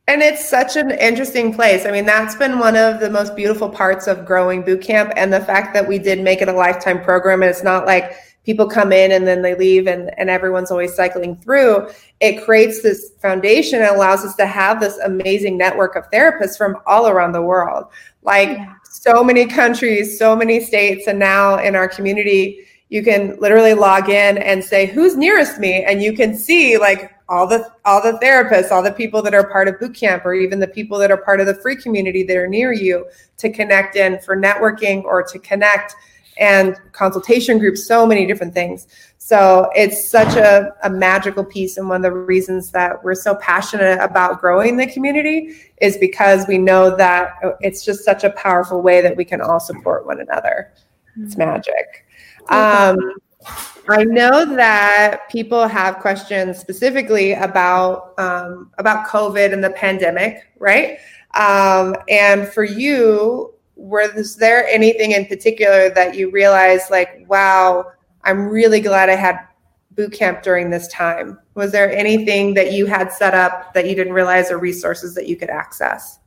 and 0.07 0.21
it's 0.21 0.47
such 0.47 0.77
an 0.77 0.91
interesting 0.91 1.55
place. 1.55 1.87
I 1.87 1.91
mean, 1.91 2.05
that's 2.05 2.35
been 2.35 2.59
one 2.59 2.77
of 2.77 3.01
the 3.01 3.09
most 3.09 3.35
beautiful 3.35 3.71
parts 3.71 4.07
of 4.07 4.27
growing 4.27 4.63
boot 4.63 4.83
camp 4.83 5.13
and 5.17 5.33
the 5.33 5.41
fact 5.41 5.73
that 5.75 5.89
we 5.89 5.99
did 5.99 6.21
make 6.21 6.43
it 6.43 6.49
a 6.49 6.53
lifetime 6.53 7.03
program. 7.03 7.43
And 7.43 7.51
it's 7.51 7.63
not 7.63 7.87
like 7.87 8.13
people 8.45 8.69
come 8.69 8.93
in 8.93 9.13
and 9.13 9.27
then 9.27 9.41
they 9.41 9.55
leave 9.55 9.87
and, 9.87 10.11
and 10.19 10.29
everyone's 10.29 10.71
always 10.71 10.95
cycling 10.95 11.37
through. 11.37 11.89
It 12.21 12.45
creates 12.45 12.83
this 12.83 13.13
foundation 13.23 13.81
and 13.81 13.89
allows 13.89 14.27
us 14.27 14.35
to 14.37 14.47
have 14.47 14.79
this 14.79 14.99
amazing 14.99 15.57
network 15.57 15.97
of 15.97 16.11
therapists 16.11 16.59
from 16.59 16.77
all 16.87 17.09
around 17.09 17.33
the 17.33 17.43
world. 17.43 17.87
Like 18.23 18.51
yeah. 18.51 18.75
so 18.85 19.25
many 19.25 19.47
countries, 19.47 20.19
so 20.19 20.37
many 20.37 20.61
states, 20.61 21.07
and 21.07 21.19
now 21.19 21.59
in 21.59 21.75
our 21.75 21.89
community, 21.89 22.67
you 22.91 23.03
can 23.03 23.39
literally 23.41 23.73
log 23.73 24.11
in 24.11 24.37
and 24.37 24.63
say, 24.63 24.85
who's 24.85 25.17
nearest 25.17 25.59
me? 25.59 25.83
And 25.83 26.03
you 26.03 26.13
can 26.13 26.37
see 26.37 26.77
like 26.77 27.11
all 27.35 27.49
the 27.49 27.69
all 27.85 28.01
the 28.01 28.17
therapists 28.19 28.71
all 28.71 28.83
the 28.83 28.93
people 28.93 29.21
that 29.21 29.35
are 29.35 29.49
part 29.51 29.67
of 29.67 29.79
boot 29.81 29.95
camp 29.95 30.25
or 30.25 30.35
even 30.35 30.61
the 30.61 30.69
people 30.69 30.99
that 30.99 31.11
are 31.11 31.17
part 31.17 31.41
of 31.41 31.47
the 31.47 31.55
free 31.57 31.75
community 31.75 32.23
that 32.23 32.37
are 32.37 32.47
near 32.47 32.73
you 32.73 33.07
to 33.37 33.51
connect 33.51 33.97
in 33.97 34.21
for 34.21 34.37
networking 34.37 35.03
or 35.03 35.23
to 35.23 35.39
connect 35.41 35.97
and 36.39 36.77
consultation 36.93 37.59
groups 37.59 37.87
so 37.87 38.07
many 38.07 38.27
different 38.27 38.53
things. 38.55 38.87
So 39.19 39.71
it's 39.75 40.09
such 40.09 40.37
a, 40.37 40.73
a 40.83 40.91
magical 40.91 41.45
piece 41.45 41.77
and 41.77 41.89
one 41.89 41.97
of 41.97 42.03
the 42.03 42.13
reasons 42.13 42.71
that 42.73 43.03
we're 43.03 43.15
so 43.15 43.37
passionate 43.37 43.99
about 44.01 44.41
growing 44.41 44.77
the 44.77 44.87
community 44.87 45.55
is 45.81 45.97
because 45.97 46.47
we 46.47 46.59
know 46.59 46.95
that 46.97 47.35
it's 47.61 47.85
just 47.85 48.05
such 48.05 48.25
a 48.25 48.31
powerful 48.31 48.83
way 48.83 49.01
that 49.01 49.17
we 49.17 49.25
can 49.25 49.41
all 49.41 49.61
support 49.61 50.07
one 50.07 50.21
another. 50.21 50.73
It's 51.21 51.35
mm-hmm. 51.35 51.51
magic. 51.51 52.07
Um, 52.49 52.99
I 53.89 54.05
know 54.05 54.45
that 54.57 55.29
people 55.31 55.69
have 55.69 55.99
questions 55.99 56.59
specifically 56.59 57.33
about 57.33 58.19
um, 58.19 58.71
about 58.79 59.07
COVID 59.07 59.53
and 59.53 59.63
the 59.63 59.71
pandemic, 59.71 60.51
right? 60.59 60.99
Um, 61.35 61.95
and 62.09 62.49
for 62.49 62.65
you, 62.65 63.53
was 63.77 64.37
there 64.37 64.67
anything 64.69 65.13
in 65.13 65.27
particular 65.27 65.91
that 65.91 66.15
you 66.15 66.31
realized, 66.31 66.91
like, 66.91 67.25
wow, 67.29 67.93
I'm 68.23 68.49
really 68.49 68.81
glad 68.81 69.11
I 69.11 69.17
had 69.17 69.41
boot 69.93 70.13
camp 70.13 70.43
during 70.43 70.71
this 70.71 70.89
time? 70.89 71.39
Was 71.55 71.73
there 71.73 71.93
anything 71.93 72.55
that 72.55 72.73
you 72.73 72.87
had 72.87 73.13
set 73.13 73.35
up 73.35 73.75
that 73.75 73.89
you 73.89 73.95
didn't 73.95 74.13
realize, 74.15 74.51
or 74.51 74.59
resources 74.59 75.15
that 75.15 75.27
you 75.27 75.37
could 75.37 75.51
access? 75.51 76.21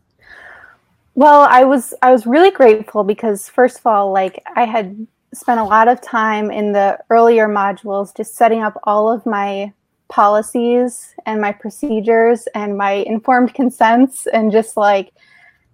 Well, 1.16 1.48
I 1.50 1.64
was 1.64 1.96
I 2.04 2.12
was 2.12 2.28
really 2.28 2.52
grateful 2.52 3.04
because 3.04 3.50
first 3.50 3.80
of 3.80 3.88
all, 3.88 4.12
like 4.12 4.44
I 4.56 4.66
had 4.66 5.08
spent 5.40 5.60
a 5.60 5.64
lot 5.64 5.88
of 5.88 6.02
time 6.02 6.52
in 6.52 6.72
the 6.72 7.00
earlier 7.10 7.48
modules 7.48 8.16
just 8.16 8.36
setting 8.36 8.62
up 8.62 8.80
all 8.84 9.12
of 9.12 9.26
my 9.26 9.74
policies 10.10 11.14
and 11.26 11.42
my 11.42 11.52
procedures 11.52 12.48
and 12.56 12.78
my 12.78 12.92
informed 12.92 13.54
consents 13.54 14.28
and 14.28 14.52
just 14.52 14.78
like 14.78 15.12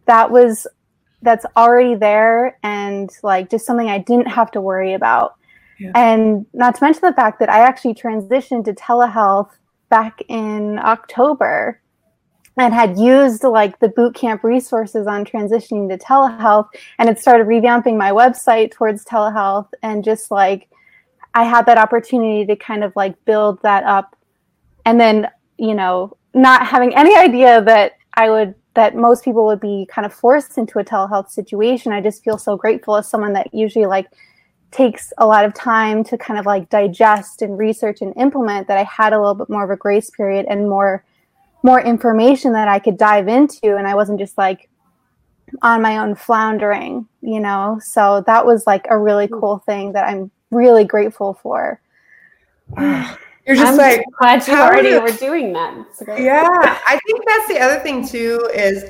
that 0.06 0.31
was 0.31 0.68
that's 1.22 1.45
already 1.56 1.95
there 1.95 2.57
and 2.64 3.10
like 3.23 3.49
just 3.49 3.65
something 3.65 3.90
I 3.90 3.98
didn't 3.98 4.27
have 4.27 4.52
to 4.52 4.61
worry 4.61 4.94
about. 4.94 5.35
Yeah. 5.80 5.91
And 5.95 6.45
not 6.53 6.76
to 6.76 6.84
mention 6.84 7.02
the 7.02 7.14
fact 7.14 7.40
that 7.40 7.49
I 7.49 7.60
actually 7.60 7.94
transitioned 7.94 8.65
to 8.65 8.73
telehealth 8.73 9.49
back 9.90 10.22
in 10.27 10.80
October 10.80 11.80
and 12.58 12.74
had 12.74 12.98
used 12.98 13.44
like 13.44 13.80
the 13.80 13.90
boot 13.90 14.14
camp 14.14 14.44
resources 14.44 15.08
on 15.08 15.26
transitioning 15.26 15.90
to 15.90 15.98
telehealth 15.98 16.68
and 17.00 17.10
it 17.10 17.20
started 17.20 17.48
revamping 17.48 17.98
my 17.98 18.12
website 18.12 18.72
towards 18.72 19.04
telehealth 19.04 19.70
and 19.82 20.04
just 20.04 20.30
like 20.30 20.70
i 21.34 21.44
had 21.44 21.66
that 21.66 21.78
opportunity 21.78 22.46
to 22.46 22.56
kind 22.56 22.84
of 22.84 22.96
like 22.96 23.16
build 23.26 23.62
that 23.64 23.84
up 23.86 24.16
and 24.86 25.00
then 25.00 25.28
you 25.58 25.74
know 25.74 26.16
not 26.34 26.66
having 26.66 26.96
any 26.96 27.16
idea 27.16 27.62
that 27.62 27.94
I 28.14 28.30
would 28.30 28.56
that 28.76 28.96
most 28.96 29.24
people 29.24 29.46
would 29.46 29.60
be 29.60 29.88
kind 29.92 30.06
of 30.06 30.14
forced 30.14 30.58
into 30.58 30.80
a 30.80 30.84
telehealth 30.84 31.30
situation. 31.30 31.92
I 31.92 32.02
just 32.02 32.24
feel 32.24 32.40
so 32.40 32.58
grateful 32.58 32.96
as 32.96 33.08
someone 33.08 33.34
that 33.34 33.54
usually 33.54 33.86
like 33.86 34.08
takes 34.72 35.14
a 35.20 35.28
lot 35.28 35.46
of 35.46 35.54
time 35.54 36.04
to 36.06 36.18
kind 36.18 36.40
of 36.40 36.48
like 36.48 36.70
digest 36.70 37.44
and 37.44 37.58
research 37.58 38.02
and 38.02 38.18
implement 38.18 38.68
that 38.68 38.80
I 38.80 38.84
had 38.84 39.14
a 39.14 39.20
little 39.20 39.36
bit 39.36 39.50
more 39.50 39.64
of 39.64 39.70
a 39.70 39.78
grace 39.78 40.10
period 40.10 40.48
and 40.50 40.68
more 40.68 41.04
more 41.64 41.81
information 41.81 42.53
that 42.53 42.68
I 42.68 42.77
could 42.80 42.98
dive 42.98 43.27
into 43.27 43.77
and 43.77 43.88
I 43.88 43.95
wasn't 43.95 44.19
just 44.19 44.38
like 44.38 44.69
on 45.61 45.81
my 45.81 45.98
own 45.98 46.15
floundering, 46.15 47.07
you 47.22 47.40
know. 47.40 47.80
So 47.81 48.23
that 48.27 48.45
was 48.45 48.68
like 48.68 48.85
a 48.90 48.98
really 48.98 49.27
hmm. 49.27 49.40
cool 49.40 49.57
thing 49.60 49.94
that 49.94 50.07
I'm 50.07 50.30
really 50.52 50.84
grateful 50.84 51.34
for. 51.34 51.81
You're 53.45 53.57
just 53.57 53.73
I'm 53.73 53.77
like 53.77 54.06
glad 54.19 54.48
you 54.48 54.53
already 54.53 54.91
did- 54.91 55.03
were 55.03 55.11
doing 55.11 55.52
that. 55.53 55.76
Yeah, 56.18 56.48
I 56.88 56.99
think 57.06 57.23
that's 57.27 57.48
the 57.49 57.60
other 57.60 57.80
thing 57.81 58.07
too 58.07 58.49
is 58.53 58.85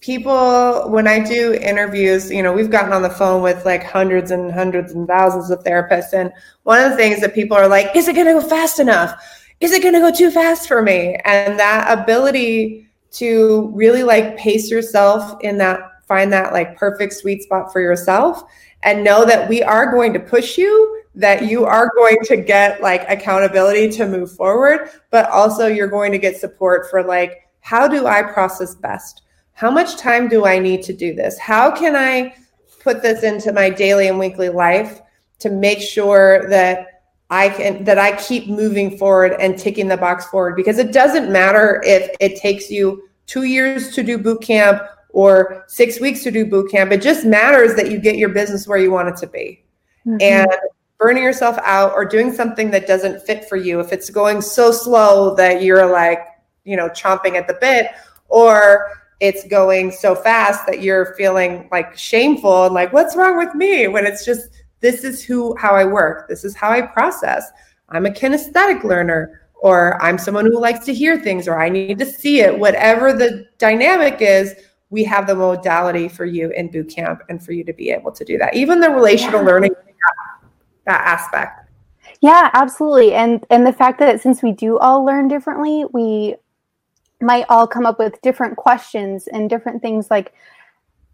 people 0.00 0.90
when 0.90 1.08
I 1.08 1.20
do 1.20 1.54
interviews, 1.54 2.30
you 2.30 2.42
know, 2.42 2.52
we've 2.52 2.70
gotten 2.70 2.92
on 2.92 3.02
the 3.02 3.10
phone 3.10 3.42
with 3.42 3.64
like 3.64 3.82
hundreds 3.82 4.30
and 4.30 4.52
hundreds 4.52 4.92
and 4.92 5.08
thousands 5.08 5.50
of 5.50 5.64
therapists 5.64 6.12
and 6.12 6.32
one 6.64 6.84
of 6.84 6.90
the 6.90 6.96
things 6.96 7.20
that 7.22 7.34
people 7.34 7.56
are 7.56 7.66
like, 7.66 7.96
is 7.96 8.08
it 8.08 8.14
going 8.14 8.26
to 8.26 8.34
go 8.34 8.46
fast 8.46 8.78
enough? 8.78 9.14
Is 9.60 9.72
it 9.72 9.82
going 9.82 9.94
to 9.94 10.00
go 10.00 10.12
too 10.12 10.30
fast 10.30 10.68
for 10.68 10.82
me? 10.82 11.16
And 11.24 11.58
that 11.58 11.98
ability 11.98 12.88
to 13.12 13.70
really 13.74 14.02
like 14.02 14.36
pace 14.36 14.70
yourself 14.70 15.40
in 15.40 15.58
that 15.58 15.80
find 16.06 16.32
that 16.32 16.52
like 16.52 16.76
perfect 16.76 17.12
sweet 17.12 17.42
spot 17.42 17.72
for 17.72 17.80
yourself 17.80 18.42
and 18.82 19.04
know 19.04 19.24
that 19.24 19.48
we 19.48 19.62
are 19.62 19.92
going 19.92 20.12
to 20.12 20.20
push 20.20 20.56
you 20.56 21.02
that 21.14 21.46
you 21.46 21.64
are 21.64 21.90
going 21.96 22.16
to 22.22 22.36
get 22.36 22.80
like 22.82 23.04
accountability 23.08 23.90
to 23.90 24.06
move 24.06 24.30
forward 24.32 24.90
but 25.10 25.28
also 25.30 25.66
you're 25.66 25.88
going 25.88 26.12
to 26.12 26.18
get 26.18 26.36
support 26.36 26.88
for 26.90 27.02
like 27.02 27.48
how 27.60 27.86
do 27.88 28.06
i 28.06 28.22
process 28.22 28.74
best 28.74 29.22
how 29.52 29.70
much 29.70 29.96
time 29.96 30.28
do 30.28 30.46
i 30.46 30.58
need 30.58 30.82
to 30.82 30.92
do 30.92 31.14
this 31.14 31.38
how 31.38 31.70
can 31.74 31.96
i 31.96 32.34
put 32.80 33.02
this 33.02 33.22
into 33.22 33.52
my 33.52 33.68
daily 33.68 34.08
and 34.08 34.18
weekly 34.18 34.48
life 34.48 35.00
to 35.38 35.50
make 35.50 35.80
sure 35.80 36.48
that 36.48 36.97
i 37.30 37.48
can 37.48 37.84
that 37.84 37.98
i 37.98 38.16
keep 38.16 38.48
moving 38.48 38.96
forward 38.96 39.34
and 39.38 39.58
ticking 39.58 39.88
the 39.88 39.96
box 39.96 40.26
forward 40.26 40.56
because 40.56 40.78
it 40.78 40.92
doesn't 40.92 41.30
matter 41.30 41.82
if 41.84 42.10
it 42.20 42.40
takes 42.40 42.70
you 42.70 43.08
two 43.26 43.44
years 43.44 43.94
to 43.94 44.02
do 44.02 44.18
boot 44.18 44.42
camp 44.42 44.82
or 45.10 45.64
six 45.68 46.00
weeks 46.00 46.22
to 46.24 46.30
do 46.30 46.46
boot 46.46 46.70
camp. 46.70 46.92
It 46.92 47.02
just 47.02 47.24
matters 47.24 47.74
that 47.76 47.90
you 47.90 47.98
get 47.98 48.16
your 48.16 48.28
business 48.28 48.66
where 48.66 48.78
you 48.78 48.90
want 48.90 49.08
it 49.08 49.16
to 49.16 49.26
be. 49.26 49.64
Mm-hmm. 50.06 50.18
And 50.20 50.48
burning 50.98 51.22
yourself 51.22 51.58
out 51.62 51.92
or 51.92 52.04
doing 52.04 52.32
something 52.32 52.70
that 52.72 52.86
doesn't 52.86 53.20
fit 53.22 53.48
for 53.48 53.56
you 53.56 53.78
if 53.78 53.92
it's 53.92 54.10
going 54.10 54.40
so 54.40 54.72
slow 54.72 55.34
that 55.36 55.62
you're 55.62 55.88
like 55.88 56.18
you 56.64 56.76
know 56.76 56.88
chomping 56.88 57.36
at 57.36 57.46
the 57.46 57.56
bit 57.60 57.92
or 58.28 58.90
it's 59.20 59.46
going 59.46 59.92
so 59.92 60.14
fast 60.14 60.66
that 60.66 60.82
you're 60.82 61.14
feeling 61.14 61.68
like 61.70 61.96
shameful 61.96 62.66
and 62.66 62.74
like 62.74 62.92
what's 62.92 63.14
wrong 63.14 63.36
with 63.36 63.54
me? 63.54 63.86
when 63.86 64.06
it's 64.06 64.24
just 64.24 64.48
this 64.80 65.04
is 65.04 65.22
who 65.22 65.56
how 65.56 65.74
i 65.74 65.84
work. 65.84 66.28
This 66.28 66.44
is 66.44 66.54
how 66.54 66.70
i 66.70 66.82
process. 66.82 67.50
I'm 67.88 68.06
a 68.06 68.10
kinesthetic 68.10 68.84
learner 68.84 69.42
or 69.60 70.00
i'm 70.02 70.18
someone 70.18 70.46
who 70.46 70.60
likes 70.60 70.84
to 70.86 70.94
hear 70.94 71.18
things 71.18 71.48
or 71.48 71.60
i 71.60 71.68
need 71.68 71.98
to 71.98 72.06
see 72.06 72.40
it. 72.40 72.58
Whatever 72.58 73.12
the 73.12 73.46
dynamic 73.58 74.18
is 74.20 74.54
we 74.90 75.04
have 75.04 75.26
the 75.26 75.34
modality 75.34 76.08
for 76.08 76.24
you 76.24 76.50
in 76.52 76.70
boot 76.70 76.88
camp 76.88 77.22
and 77.28 77.44
for 77.44 77.52
you 77.52 77.64
to 77.64 77.72
be 77.72 77.90
able 77.90 78.12
to 78.12 78.24
do 78.24 78.38
that. 78.38 78.54
Even 78.54 78.80
the 78.80 78.90
relational 78.90 79.42
learning 79.44 79.72
that 80.86 81.02
aspect. 81.02 81.68
Yeah, 82.20 82.50
absolutely. 82.54 83.14
And 83.14 83.46
and 83.50 83.66
the 83.66 83.72
fact 83.72 83.98
that 84.00 84.20
since 84.20 84.42
we 84.42 84.52
do 84.52 84.78
all 84.78 85.04
learn 85.04 85.28
differently, 85.28 85.84
we 85.92 86.36
might 87.20 87.44
all 87.48 87.66
come 87.66 87.86
up 87.86 87.98
with 87.98 88.20
different 88.22 88.56
questions 88.56 89.28
and 89.28 89.50
different 89.50 89.82
things 89.82 90.10
like 90.10 90.32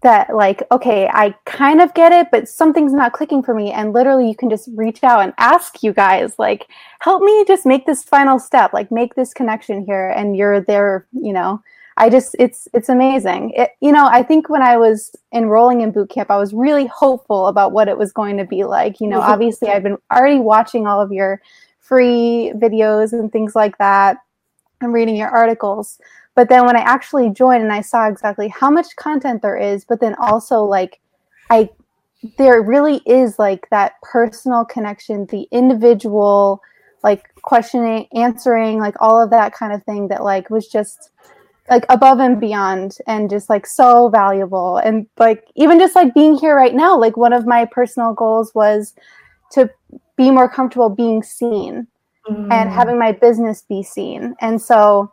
that 0.04 0.34
like 0.34 0.62
okay 0.70 1.08
i 1.12 1.34
kind 1.46 1.80
of 1.80 1.92
get 1.94 2.12
it 2.12 2.28
but 2.30 2.48
something's 2.48 2.92
not 2.92 3.12
clicking 3.12 3.42
for 3.42 3.54
me. 3.54 3.72
And 3.72 3.92
literally 3.92 4.28
you 4.28 4.36
can 4.36 4.48
just 4.48 4.68
reach 4.74 5.02
out 5.02 5.20
and 5.20 5.32
ask 5.38 5.82
you 5.82 5.92
guys 5.92 6.38
like 6.38 6.68
help 7.00 7.22
me 7.22 7.44
just 7.46 7.66
make 7.66 7.86
this 7.86 8.04
final 8.04 8.38
step 8.38 8.72
like 8.72 8.92
make 8.92 9.14
this 9.14 9.34
connection 9.34 9.84
here. 9.84 10.10
And 10.10 10.36
you're 10.36 10.60
there 10.60 11.06
you 11.12 11.32
know. 11.32 11.62
I 11.96 12.10
just 12.10 12.36
it's 12.38 12.68
it's 12.72 12.88
amazing. 12.88 13.50
It, 13.56 13.70
you 13.80 13.92
know 13.92 14.06
i 14.06 14.22
think 14.22 14.48
when 14.48 14.62
i 14.62 14.76
was 14.76 15.14
enrolling 15.32 15.80
in 15.80 15.92
boot 15.92 16.10
camp 16.10 16.30
i 16.30 16.36
was 16.36 16.52
really 16.52 16.86
hopeful 16.86 17.46
about 17.46 17.72
what 17.72 17.88
it 17.88 17.98
was 17.98 18.12
going 18.12 18.36
to 18.36 18.44
be 18.44 18.64
like. 18.64 19.00
You 19.00 19.08
know 19.08 19.20
mm-hmm. 19.20 19.32
obviously 19.32 19.68
i've 19.68 19.82
been 19.82 19.98
already 20.12 20.40
watching 20.40 20.86
all 20.86 21.00
of 21.00 21.12
your 21.12 21.40
free 21.80 22.52
videos 22.56 23.12
and 23.12 23.30
things 23.30 23.54
like 23.54 23.78
that. 23.78 24.18
And 24.80 24.92
reading 24.92 25.16
your 25.16 25.28
articles 25.28 25.98
but 26.34 26.48
then 26.48 26.66
when 26.66 26.76
i 26.76 26.80
actually 26.80 27.30
joined 27.30 27.62
and 27.62 27.72
i 27.72 27.80
saw 27.80 28.08
exactly 28.08 28.48
how 28.48 28.70
much 28.70 28.94
content 28.96 29.42
there 29.42 29.56
is 29.56 29.84
but 29.84 30.00
then 30.00 30.14
also 30.18 30.62
like 30.62 31.00
i 31.50 31.68
there 32.38 32.62
really 32.62 33.02
is 33.06 33.38
like 33.38 33.68
that 33.70 33.94
personal 34.02 34.64
connection 34.64 35.26
the 35.26 35.46
individual 35.50 36.60
like 37.02 37.28
questioning 37.42 38.06
answering 38.14 38.78
like 38.78 38.94
all 39.00 39.22
of 39.22 39.30
that 39.30 39.52
kind 39.52 39.72
of 39.72 39.84
thing 39.84 40.08
that 40.08 40.24
like 40.24 40.48
was 40.48 40.66
just 40.66 41.10
like 41.70 41.84
above 41.88 42.18
and 42.18 42.40
beyond 42.40 42.98
and 43.06 43.30
just 43.30 43.48
like 43.48 43.66
so 43.66 44.08
valuable. 44.08 44.78
And 44.78 45.06
like 45.18 45.44
even 45.54 45.78
just 45.78 45.94
like 45.94 46.14
being 46.14 46.36
here 46.36 46.56
right 46.56 46.74
now 46.74 46.98
like 46.98 47.16
one 47.16 47.32
of 47.32 47.46
my 47.46 47.64
personal 47.64 48.12
goals 48.12 48.54
was 48.54 48.94
to 49.52 49.70
be 50.16 50.30
more 50.30 50.48
comfortable 50.48 50.88
being 50.88 51.22
seen 51.22 51.86
and 52.26 52.50
mm. 52.50 52.72
having 52.72 52.98
my 52.98 53.12
business 53.12 53.62
be 53.68 53.82
seen. 53.82 54.34
And 54.40 54.60
so 54.60 55.12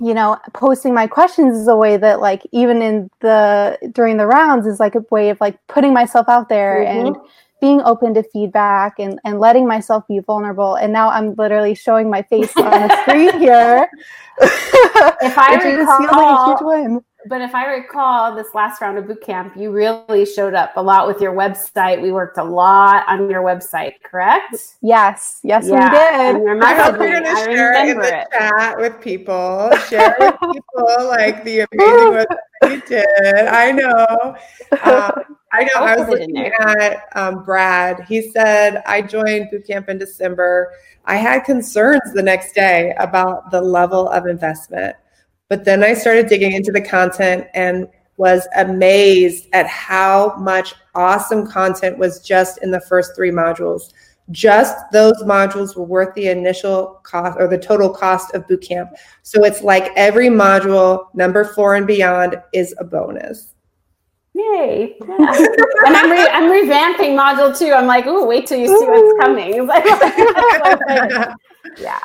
you 0.00 0.14
know 0.14 0.36
posting 0.52 0.94
my 0.94 1.06
questions 1.06 1.56
is 1.56 1.68
a 1.68 1.76
way 1.76 1.96
that 1.96 2.20
like 2.20 2.42
even 2.52 2.82
in 2.82 3.10
the 3.20 3.78
during 3.92 4.16
the 4.16 4.26
rounds 4.26 4.66
is 4.66 4.80
like 4.80 4.94
a 4.94 5.04
way 5.10 5.30
of 5.30 5.40
like 5.40 5.58
putting 5.68 5.92
myself 5.92 6.28
out 6.28 6.48
there 6.48 6.84
mm-hmm. 6.84 7.06
and 7.08 7.16
being 7.60 7.80
open 7.82 8.12
to 8.12 8.22
feedback 8.24 8.98
and 8.98 9.20
and 9.24 9.38
letting 9.38 9.66
myself 9.66 10.04
be 10.08 10.18
vulnerable. 10.18 10.74
And 10.74 10.92
now 10.92 11.08
i'm 11.08 11.34
literally 11.34 11.74
showing 11.74 12.10
my 12.10 12.22
face 12.22 12.54
on 12.56 12.64
the 12.64 13.02
screen 13.02 13.38
here. 13.38 13.88
If 14.40 15.38
I 15.38 15.52
which 15.56 15.64
is 15.64 15.86
feeling 15.86 15.86
a 15.86 16.02
recall, 16.02 16.46
huge 16.48 16.62
win 16.62 17.04
But 17.26 17.40
if 17.40 17.54
I 17.54 17.66
recall 17.72 18.34
this 18.34 18.48
last 18.54 18.80
round 18.80 18.98
of 18.98 19.06
boot 19.06 19.22
camp, 19.22 19.56
you 19.56 19.70
really 19.70 20.26
showed 20.26 20.54
up 20.54 20.72
a 20.76 20.82
lot 20.82 21.06
with 21.06 21.20
your 21.20 21.32
website. 21.34 22.00
We 22.02 22.10
worked 22.12 22.38
a 22.38 22.44
lot 22.44 23.04
on 23.08 23.30
your 23.30 23.42
website, 23.42 23.94
correct? 24.02 24.56
yes 24.82 25.40
yes 25.44 25.66
Yeah, 25.68 26.32
we 26.32 26.38
did 26.40 26.62
I 26.62 26.74
hope 26.74 26.96
you're 26.98 27.20
going 27.20 27.24
to 27.24 27.36
share 27.44 27.72
it 27.74 27.90
in 27.90 27.98
the 27.98 28.20
it. 28.20 28.28
chat 28.32 28.76
with 28.78 29.00
people. 29.00 29.70
Share 29.88 30.14
with 30.18 30.34
people 30.52 31.08
like 31.08 31.44
the 31.44 31.66
amazing 31.72 32.10
work 32.12 32.28
that 32.60 32.70
you 32.72 32.80
did. 32.82 33.46
I 33.46 33.72
know. 33.72 34.36
Um, 34.84 35.36
I 35.52 35.64
know. 35.64 35.70
I'll 35.76 35.84
I 35.88 35.96
was 35.96 36.06
put 36.08 36.20
looking 36.20 36.36
at 36.60 37.04
um, 37.14 37.44
Brad. 37.44 38.04
He 38.08 38.30
said, 38.30 38.82
I 38.86 39.02
joined 39.02 39.50
boot 39.50 39.66
camp 39.66 39.88
in 39.88 39.98
December. 39.98 40.72
I 41.04 41.16
had 41.16 41.44
concerns 41.44 42.12
the 42.14 42.22
next 42.22 42.54
day 42.54 42.94
about 42.98 43.50
the 43.50 43.60
level 43.60 44.08
of 44.08 44.26
investment. 44.26 44.96
But 45.52 45.66
then 45.66 45.84
I 45.84 45.92
started 45.92 46.28
digging 46.28 46.52
into 46.54 46.72
the 46.72 46.80
content 46.80 47.46
and 47.52 47.86
was 48.16 48.48
amazed 48.56 49.48
at 49.52 49.66
how 49.66 50.34
much 50.38 50.74
awesome 50.94 51.46
content 51.46 51.98
was 51.98 52.20
just 52.20 52.62
in 52.62 52.70
the 52.70 52.80
first 52.80 53.14
three 53.14 53.30
modules. 53.30 53.92
Just 54.30 54.74
those 54.92 55.22
modules 55.24 55.76
were 55.76 55.84
worth 55.84 56.14
the 56.14 56.28
initial 56.28 57.00
cost 57.02 57.36
or 57.38 57.48
the 57.48 57.58
total 57.58 57.90
cost 57.90 58.34
of 58.34 58.46
bootcamp. 58.46 58.92
So 59.24 59.44
it's 59.44 59.60
like 59.60 59.92
every 59.94 60.28
module, 60.28 61.08
number 61.12 61.44
four 61.44 61.74
and 61.74 61.86
beyond, 61.86 62.36
is 62.54 62.74
a 62.78 62.84
bonus. 62.84 63.52
Yay. 64.32 64.96
Yeah. 65.06 65.16
and 65.84 65.94
I'm, 65.94 66.10
re- 66.10 66.30
I'm 66.32 66.50
revamping 66.50 67.14
module 67.14 67.54
two. 67.54 67.74
I'm 67.74 67.86
like, 67.86 68.06
ooh, 68.06 68.24
wait 68.24 68.46
till 68.46 68.58
you 68.58 68.68
see 68.68 68.86
what's 68.86 69.20
coming. 69.20 69.68
Yeah. 71.78 72.00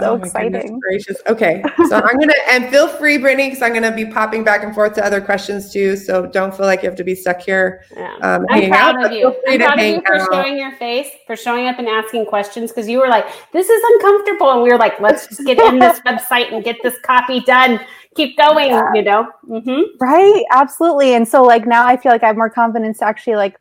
So 0.00 0.12
Oh 0.12 0.14
exciting. 0.14 0.78
Gracious. 0.80 1.16
Okay. 1.26 1.62
So 1.88 1.96
I'm 1.96 2.16
going 2.16 2.28
to, 2.28 2.40
and 2.50 2.68
feel 2.70 2.88
free, 2.88 3.18
Brittany, 3.18 3.48
because 3.48 3.62
I'm 3.62 3.72
going 3.72 3.82
to 3.82 3.92
be 3.92 4.06
popping 4.06 4.44
back 4.44 4.62
and 4.62 4.74
forth 4.74 4.94
to 4.94 5.04
other 5.04 5.20
questions 5.20 5.72
too. 5.72 5.96
So 5.96 6.26
don't 6.26 6.56
feel 6.56 6.66
like 6.66 6.82
you 6.82 6.88
have 6.88 6.96
to 6.98 7.04
be 7.04 7.14
stuck 7.14 7.40
here. 7.40 7.82
Yeah. 7.96 8.14
Um, 8.22 8.46
I'm 8.50 8.68
proud 8.68 8.96
out, 8.96 9.06
of 9.06 9.12
you. 9.12 9.34
I'm 9.48 9.58
proud 9.58 9.78
of 9.78 9.84
you 9.86 10.02
for 10.06 10.14
out. 10.16 10.28
showing 10.32 10.58
your 10.58 10.72
face, 10.72 11.08
for 11.26 11.36
showing 11.36 11.66
up 11.66 11.78
and 11.78 11.88
asking 11.88 12.26
questions 12.26 12.70
because 12.70 12.88
you 12.88 12.98
were 13.00 13.08
like, 13.08 13.26
this 13.52 13.68
is 13.68 13.82
uncomfortable. 13.94 14.50
And 14.50 14.62
we 14.62 14.70
were 14.70 14.78
like, 14.78 15.00
let's 15.00 15.26
just 15.26 15.44
get 15.44 15.58
in 15.58 15.78
this 15.78 16.00
website 16.06 16.52
and 16.52 16.62
get 16.62 16.76
this 16.82 16.96
copy 17.04 17.40
done. 17.40 17.80
Keep 18.14 18.36
going, 18.38 18.70
you 18.94 19.02
know? 19.02 19.28
hmm 19.46 19.82
Right, 20.00 20.44
absolutely. 20.52 21.14
And 21.14 21.26
so 21.26 21.42
like 21.42 21.66
now 21.66 21.86
I 21.86 21.96
feel 21.96 22.10
like 22.12 22.22
I 22.22 22.26
have 22.28 22.36
more 22.36 22.50
confidence 22.50 22.98
to 22.98 23.04
actually 23.04 23.36
like 23.36 23.56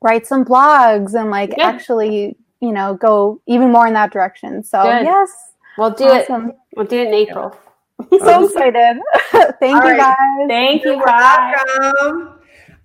write 0.00 0.26
some 0.26 0.44
blogs 0.44 1.14
and 1.14 1.30
like 1.30 1.54
Yeah. 1.56 1.66
actually, 1.66 2.36
you 2.60 2.72
know, 2.72 2.94
go 2.94 3.40
even 3.46 3.70
more 3.70 3.86
in 3.86 3.92
that 3.94 4.12
direction. 4.12 4.62
So 4.64 4.82
Good. 4.82 5.04
yes, 5.04 5.30
We'll 5.78 5.90
do 5.90 6.08
it. 6.08 6.28
We'll 6.28 6.86
do 6.86 7.00
it 7.00 7.08
in 7.08 7.14
April. 7.14 7.56
So 8.10 8.44
excited. 8.44 9.00
Thank 9.58 9.82
All 9.82 9.90
you 9.90 9.96
right. 9.96 9.98
guys. 9.98 10.48
Thank 10.48 10.84
you. 10.84 10.96
You're 10.96 11.06
Bye. 11.06 11.54
welcome. 11.80 12.38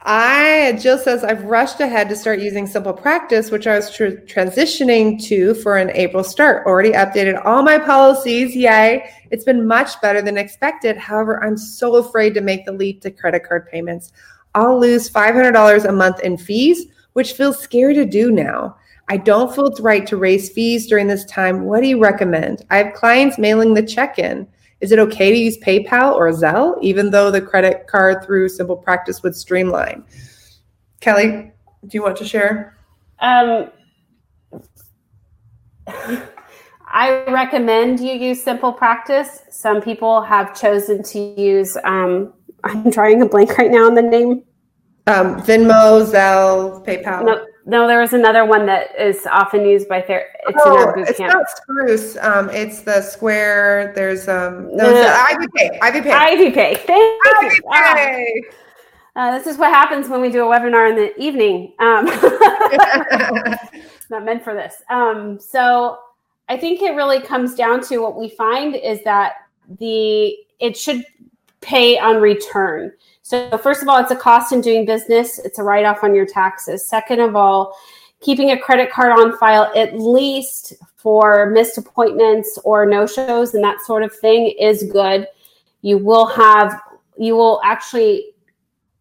I 0.04 0.80
Jill 0.82 0.98
says 0.98 1.24
I've 1.24 1.44
rushed 1.44 1.80
ahead 1.80 2.10
to 2.10 2.16
start 2.16 2.40
using 2.40 2.66
Simple 2.66 2.94
Practice, 2.94 3.52
which 3.52 3.68
I 3.68 3.76
was 3.76 3.92
tr- 3.92 4.24
transitioning 4.26 5.22
to 5.26 5.54
for 5.56 5.78
an 5.78 5.92
April 5.92 6.24
start. 6.24 6.66
Already 6.66 6.94
updated 6.94 7.46
all 7.46 7.62
my 7.62 7.78
policies. 7.78 8.56
Yay! 8.56 9.12
It's 9.30 9.44
been 9.44 9.68
much 9.68 10.00
better 10.02 10.22
than 10.22 10.38
expected. 10.38 10.98
However, 10.98 11.44
I'm 11.44 11.58
so 11.58 11.98
afraid 11.98 12.34
to 12.34 12.42
make 12.42 12.66
the 12.66 12.72
leap 12.72 13.02
to 13.02 13.12
credit 13.12 13.44
card 13.48 13.68
payments. 13.70 14.12
I'll 14.56 14.80
lose 14.80 15.10
$500 15.10 15.86
a 15.86 15.92
month 15.92 16.22
in 16.22 16.36
fees, 16.38 16.88
which 17.14 17.34
feels 17.34 17.60
scary 17.60 17.94
to 17.94 18.06
do 18.06 18.32
now. 18.32 18.78
I 19.12 19.18
don't 19.18 19.54
feel 19.54 19.66
it's 19.66 19.82
right 19.82 20.08
to 20.08 20.16
raise 20.16 20.50
fees 20.50 20.88
during 20.88 21.08
this 21.08 21.26
time. 21.26 21.66
What 21.66 21.82
do 21.82 21.88
you 21.88 22.00
recommend? 22.02 22.66
I 22.70 22.78
have 22.78 22.94
clients 22.94 23.38
mailing 23.38 23.74
the 23.74 23.84
check 23.84 24.18
in. 24.18 24.48
Is 24.80 24.94
it 24.94 25.00
okay 25.00 25.32
to 25.32 25.38
use 25.38 25.58
PayPal 25.58 26.14
or 26.14 26.30
Zelle, 26.30 26.82
even 26.82 27.12
though 27.12 27.30
the 27.30 27.42
credit 27.42 27.88
card 27.88 28.24
through 28.24 28.48
Simple 28.48 28.78
Practice 28.78 29.22
would 29.22 29.36
streamline? 29.36 30.06
Kelly, 31.02 31.52
do 31.86 31.90
you 31.92 32.02
want 32.02 32.16
to 32.20 32.26
share? 32.26 32.78
Um, 33.20 33.70
I 36.88 37.26
recommend 37.28 38.00
you 38.00 38.14
use 38.14 38.42
Simple 38.42 38.72
Practice. 38.72 39.42
Some 39.50 39.82
people 39.82 40.22
have 40.22 40.58
chosen 40.58 41.04
to 41.04 41.20
use, 41.20 41.76
um, 41.84 42.32
I'm 42.64 42.90
drawing 42.90 43.22
a 43.22 43.26
blank 43.26 43.58
right 43.58 43.70
now 43.70 43.88
on 43.88 43.96
the 43.96 44.04
name. 44.04 44.44
Um, 45.08 45.42
Venmo, 45.42 46.10
Zelle, 46.10 46.86
PayPal. 46.86 47.26
No, 47.26 47.46
no, 47.66 47.88
there 47.88 48.00
was 48.00 48.14
another 48.14 48.46
one 48.46 48.66
that 48.66 49.00
is 49.00 49.26
often 49.28 49.66
used 49.66 49.88
by 49.88 50.02
ther- 50.02 50.28
it's 50.48 50.62
oh, 50.66 50.74
in 50.74 50.80
our 50.88 50.96
boot 50.96 51.08
it's 51.08 51.18
camp. 51.18 51.34
not 51.34 51.50
Spruce. 51.50 52.18
Um, 52.18 52.50
it's 52.50 52.82
the 52.82 53.02
Square. 53.02 53.94
There's 53.96 54.28
um, 54.28 54.76
no, 54.76 54.92
No. 54.92 54.96
it's 54.96 55.10
Ivy 55.10 55.48
Pay. 55.56 55.80
Ivy 55.82 56.02
Pay. 56.02 56.12
Ivy 56.12 56.52
Pay. 56.52 56.76
Thank 56.76 57.22
Ivy 57.38 57.56
you. 57.56 57.62
Pay. 57.72 58.42
uh, 59.16 59.38
this 59.38 59.48
is 59.48 59.58
what 59.58 59.70
happens 59.70 60.10
when 60.10 60.22
we 60.22 60.30
do 60.32 60.46
a 60.46 60.52
webinar 60.52 60.90
in 60.90 60.96
the 60.96 61.18
evening. 61.22 61.74
Um, 61.80 62.06
not 64.10 64.26
meant 64.26 64.44
for 64.44 64.54
this. 64.54 64.82
Um, 64.90 65.40
so 65.40 66.00
I 66.50 66.58
think 66.58 66.82
it 66.82 66.96
really 66.96 67.22
comes 67.22 67.56
down 67.56 67.82
to 67.88 68.00
what 68.00 68.20
we 68.20 68.30
find 68.30 68.76
is 68.76 69.04
that 69.04 69.34
the 69.80 70.36
it 70.60 70.76
should 70.76 71.06
pay 71.62 71.98
on 72.00 72.20
return. 72.22 72.92
So 73.24 73.58
first 73.58 73.82
of 73.82 73.88
all, 73.88 74.00
it's 74.00 74.12
a 74.12 74.16
cost 74.16 74.52
in 74.52 74.62
doing 74.62 74.86
business. 74.86 75.40
It's 75.40 75.60
a 75.60 75.64
write 75.64 75.86
off 75.86 76.04
on 76.04 76.16
your 76.16 76.26
taxes. 76.26 76.88
Second 76.88 77.20
of 77.20 77.36
all, 77.36 77.76
keeping 78.20 78.52
a 78.52 78.60
credit 78.60 78.92
card 78.92 79.12
on 79.12 79.38
file 79.38 79.72
at 79.76 79.98
least 79.98 80.74
for 80.96 81.50
missed 81.50 81.78
appointments 81.78 82.58
or 82.64 82.86
no 82.86 83.08
shows 83.08 83.54
and 83.54 83.64
that 83.64 83.82
sort 83.82 84.04
of 84.04 84.14
thing 84.16 84.54
is 84.60 84.84
good. 84.92 85.28
You 85.82 85.98
will 85.98 86.28
have 86.28 86.80
you 87.18 87.36
will 87.36 87.60
actually 87.64 88.28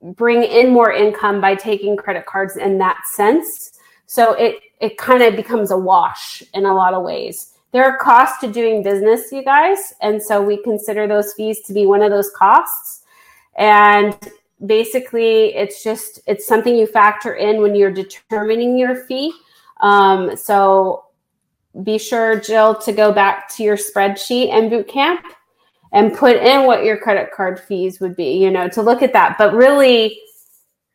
bring 0.03 0.43
in 0.43 0.73
more 0.73 0.93
income 0.93 1.41
by 1.41 1.55
taking 1.55 1.97
credit 1.97 2.27
cards 2.27 2.57
in 2.57 2.79
that 2.79 3.07
sense. 3.07 3.73
So 4.07 4.33
it 4.35 4.57
it 4.81 4.97
kind 4.97 5.23
of 5.23 5.37
becomes 5.37 5.71
a 5.71 5.79
wash 5.79 6.43
in 6.55 6.65
a 6.65 6.75
lot 6.75 6.95
of 6.95 7.03
ways. 7.03 7.53
There 7.73 7.85
are 7.85 7.99
costs 7.99 8.41
to 8.41 8.51
doing 8.51 8.83
business, 8.83 9.31
you 9.31 9.45
guys, 9.45 9.93
and 10.01 10.21
so 10.21 10.43
we 10.43 10.63
consider 10.63 11.07
those 11.07 11.35
fees 11.35 11.61
to 11.67 11.73
be 11.73 11.87
one 11.87 12.03
of 12.03 12.11
those 12.11 12.31
costs. 12.31 13.00
And 13.61 14.19
basically, 14.65 15.55
it's 15.55 15.85
just 15.85 16.21
it's 16.27 16.47
something 16.47 16.75
you 16.75 16.87
factor 16.87 17.35
in 17.35 17.61
when 17.61 17.75
you're 17.75 17.93
determining 17.93 18.77
your 18.77 19.05
fee. 19.05 19.33
Um, 19.83 20.35
so 20.35 21.05
be 21.85 21.99
sure, 21.99 22.41
Jill, 22.41 22.75
to 22.77 22.93
go 22.93 23.13
back 23.13 23.49
to 23.57 23.63
your 23.63 23.77
spreadsheet 23.77 24.51
and 24.51 24.71
boot 24.71 24.89
camp 24.89 25.25
and 25.93 26.15
put 26.15 26.37
in 26.37 26.67
what 26.67 26.85
your 26.85 26.97
credit 26.97 27.31
card 27.33 27.61
fees 27.61 28.01
would 28.01 28.17
be, 28.17 28.39
you 28.39 28.51
know, 28.51 28.69
to 28.69 28.83
look 28.83 29.03
at 29.03 29.13
that. 29.13 29.37
But 29.39 29.55
really, 29.55 30.19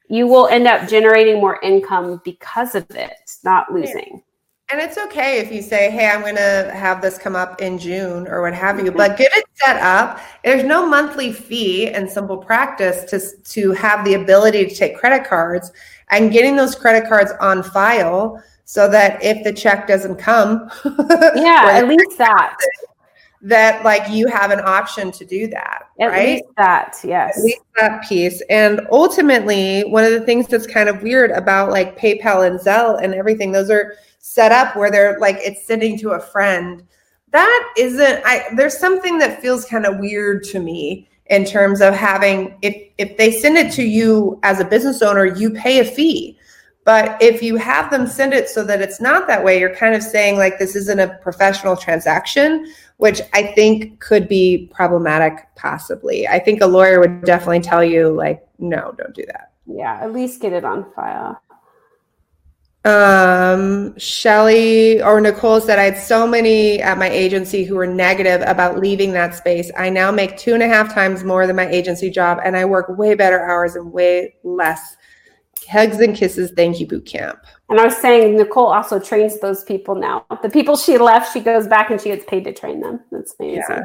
you 0.10 0.28
will 0.28 0.48
end 0.48 0.68
up 0.68 0.90
generating 0.90 1.36
more 1.36 1.60
income 1.62 2.22
because 2.26 2.76
of 2.76 2.90
it, 2.92 3.14
not 3.44 3.72
losing. 3.72 4.24
And 4.72 4.82
it's 4.82 4.98
okay 4.98 5.38
if 5.40 5.52
you 5.52 5.62
say, 5.62 5.92
hey, 5.92 6.10
I'm 6.10 6.22
going 6.22 6.36
to 6.38 6.72
have 6.74 7.00
this 7.00 7.20
come 7.20 7.36
up 7.36 7.62
in 7.62 7.78
June 7.78 8.28
or 8.28 8.42
what 8.42 8.54
have 8.56 8.80
you, 8.80 8.86
Mm-hmm. 8.86 8.98
but 8.98 9.16
get 9.18 9.32
it 9.36 9.46
set 9.54 9.78
up. 9.78 10.20
There's 10.44 10.64
no 10.64 10.88
monthly 10.88 11.32
fee 11.32 11.90
and 11.90 12.10
simple 12.10 12.38
practice 12.38 13.04
to, 13.12 13.38
to 13.52 13.72
have 13.74 14.04
the 14.06 14.16
ability 14.16 14.66
to 14.66 14.74
take 14.76 14.98
credit 14.98 15.24
cards 15.28 15.72
and 16.10 16.32
getting 16.32 16.56
those 16.56 16.74
credit 16.74 17.08
cards 17.08 17.32
on 17.40 17.62
file 17.62 18.42
so 18.64 18.90
that 18.90 19.24
if 19.24 19.44
the 19.44 19.54
check 19.54 19.88
doesn't 19.88 20.16
come, 20.16 20.68
Yeah, 21.36 21.68
at 21.72 21.88
least 21.88 22.18
that. 22.18 22.58
that 23.44 23.86
like 23.86 24.10
you 24.10 24.28
have 24.28 24.50
an 24.50 24.62
option 24.62 25.12
to 25.12 25.26
do 25.26 25.46
that, 25.48 25.84
At 26.00 26.08
right? 26.08 26.28
least 26.38 26.46
that, 26.58 26.98
yes. 27.04 27.38
At 27.38 27.44
least 27.44 27.62
that 27.78 28.04
piece. 28.10 28.42
And 28.50 28.82
ultimately, 28.92 29.84
one 29.84 30.04
of 30.04 30.12
the 30.12 30.22
things 30.22 30.48
that's 30.48 30.66
kind 30.66 30.90
of 30.90 31.04
weird 31.04 31.30
about 31.30 31.70
like 31.70 32.00
PayPal 32.00 32.48
and 32.48 32.60
Zelle 32.60 33.00
and 33.04 33.14
everything, 33.14 33.52
those 33.52 33.70
are 33.70 33.94
set 34.28 34.52
up 34.52 34.76
where 34.76 34.90
they're 34.90 35.20
like 35.20 35.38
it's 35.40 35.68
sending 35.68 35.96
to 36.00 36.12
a 36.12 36.20
friend. 36.20 36.84
That 37.30 37.74
isn't 37.78 38.22
I 38.26 38.48
there's 38.56 38.76
something 38.78 39.20
that 39.20 39.40
feels 39.40 39.66
kind 39.66 39.86
of 39.86 40.00
weird 40.00 40.44
to 40.46 40.60
me 40.60 41.08
in 41.28 41.46
terms 41.46 41.80
of 41.80 41.94
having 41.94 42.58
if 42.64 42.76
if 42.98 43.18
they 43.18 43.32
send 43.32 43.56
it 43.56 43.72
to 43.74 43.84
you 43.84 44.40
as 44.42 44.60
a 44.60 44.66
business 44.66 45.04
owner, 45.04 45.26
you 45.26 45.52
pay 45.52 45.80
a 45.80 45.86
fee. 45.86 46.40
But 46.86 47.22
if 47.22 47.44
you 47.44 47.56
have 47.58 47.92
them 47.92 48.08
send 48.08 48.34
it 48.34 48.50
so 48.50 48.64
that 48.64 48.82
it's 48.82 49.00
not 49.00 49.28
that 49.28 49.44
way, 49.44 49.60
you're 49.60 49.76
kind 49.76 49.94
of 49.94 50.02
saying 50.02 50.38
like 50.38 50.58
this 50.58 50.76
isn't 50.76 51.00
a 51.00 51.20
professional 51.22 51.78
transaction, 51.78 52.74
which 52.98 53.22
I 53.32 53.44
think 53.54 54.00
could 54.00 54.28
be 54.28 54.72
problematic 54.74 55.48
possibly. 55.56 56.28
I 56.28 56.40
think 56.40 56.62
a 56.62 56.68
lawyer 56.68 57.00
would 57.00 57.24
definitely 57.26 57.62
tell 57.62 57.84
you 57.84 58.10
like 58.10 58.44
no, 58.58 58.96
don't 58.98 59.14
do 59.14 59.26
that. 59.28 59.52
Yeah, 59.68 60.00
at 60.02 60.14
least 60.14 60.42
get 60.42 60.52
it 60.52 60.66
on 60.66 60.92
file. 60.94 61.40
Um, 62.86 63.98
Shelly 63.98 65.02
or 65.02 65.20
Nicole 65.20 65.60
said, 65.60 65.80
I 65.80 65.86
had 65.86 65.98
so 65.98 66.28
many 66.28 66.80
at 66.84 67.00
my 67.00 67.10
agency 67.10 67.64
who 67.64 67.76
were 67.76 67.88
negative 67.88 68.44
about 68.46 68.78
leaving 68.78 69.12
that 69.14 69.34
space. 69.34 69.72
I 69.76 69.90
now 69.90 70.12
make 70.12 70.38
two 70.38 70.54
and 70.54 70.62
a 70.62 70.68
half 70.68 70.94
times 70.94 71.24
more 71.24 71.48
than 71.48 71.56
my 71.56 71.68
agency 71.68 72.12
job, 72.12 72.40
and 72.46 72.56
I 72.56 72.64
work 72.64 72.88
way 72.90 73.16
better 73.16 73.44
hours 73.44 73.76
and 73.76 73.92
way 73.92 74.36
less. 74.44 74.98
Hugs 75.68 76.00
and 76.00 76.16
kisses. 76.16 76.52
Thank 76.56 76.80
you, 76.80 76.86
boot 76.86 77.08
camp. 77.08 77.40
And 77.70 77.80
I 77.80 77.86
was 77.86 77.98
saying 77.98 78.38
Nicole 78.38 78.68
also 78.68 79.00
trains 79.00 79.40
those 79.40 79.64
people 79.64 79.96
now. 79.96 80.24
The 80.44 80.50
people 80.50 80.78
she 80.78 81.00
left, 81.00 81.34
she 81.34 81.40
goes 81.40 81.68
back 81.68 81.90
and 81.90 82.00
she 82.00 82.10
gets 82.10 82.26
paid 82.26 82.44
to 82.44 82.54
train 82.54 82.82
them. 82.82 83.00
That's 83.12 83.34
amazing. 83.40 83.64
Yeah. 83.68 83.84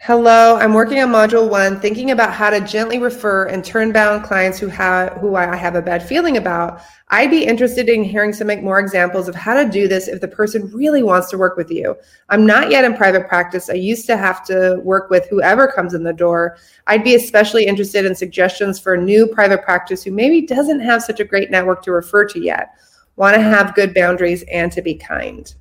Hello, 0.00 0.56
I'm 0.56 0.74
working 0.74 1.00
on 1.00 1.08
module 1.08 1.50
one, 1.50 1.80
thinking 1.80 2.12
about 2.12 2.32
how 2.32 2.50
to 2.50 2.60
gently 2.60 2.98
refer 2.98 3.46
and 3.46 3.64
turn 3.64 3.90
down 3.90 4.22
clients 4.22 4.56
who 4.56 4.68
have 4.68 5.14
who 5.14 5.34
I 5.34 5.56
have 5.56 5.74
a 5.74 5.82
bad 5.82 6.06
feeling 6.06 6.36
about. 6.36 6.80
I'd 7.08 7.32
be 7.32 7.44
interested 7.44 7.88
in 7.88 8.04
hearing 8.04 8.32
some 8.32 8.46
more 8.62 8.78
examples 8.78 9.28
of 9.28 9.34
how 9.34 9.54
to 9.60 9.68
do 9.68 9.88
this 9.88 10.06
if 10.06 10.20
the 10.20 10.28
person 10.28 10.70
really 10.72 11.02
wants 11.02 11.28
to 11.30 11.36
work 11.36 11.56
with 11.56 11.70
you. 11.70 11.96
I'm 12.28 12.46
not 12.46 12.70
yet 12.70 12.84
in 12.84 12.94
private 12.96 13.26
practice. 13.26 13.68
I 13.68 13.74
used 13.74 14.06
to 14.06 14.16
have 14.16 14.44
to 14.46 14.80
work 14.84 15.10
with 15.10 15.26
whoever 15.28 15.66
comes 15.66 15.94
in 15.94 16.04
the 16.04 16.12
door. 16.12 16.58
I'd 16.86 17.04
be 17.04 17.16
especially 17.16 17.66
interested 17.66 18.06
in 18.06 18.14
suggestions 18.14 18.78
for 18.78 18.94
a 18.94 19.02
new 19.02 19.26
private 19.26 19.62
practice 19.64 20.04
who 20.04 20.12
maybe 20.12 20.46
doesn't 20.46 20.80
have 20.80 21.02
such 21.02 21.18
a 21.18 21.24
great 21.24 21.50
network 21.50 21.82
to 21.82 21.92
refer 21.92 22.24
to 22.26 22.40
yet. 22.40 22.70
Want 23.16 23.34
to 23.34 23.42
have 23.42 23.74
good 23.74 23.94
boundaries 23.94 24.44
and 24.50 24.70
to 24.72 24.80
be 24.80 24.94
kind. 24.94 25.52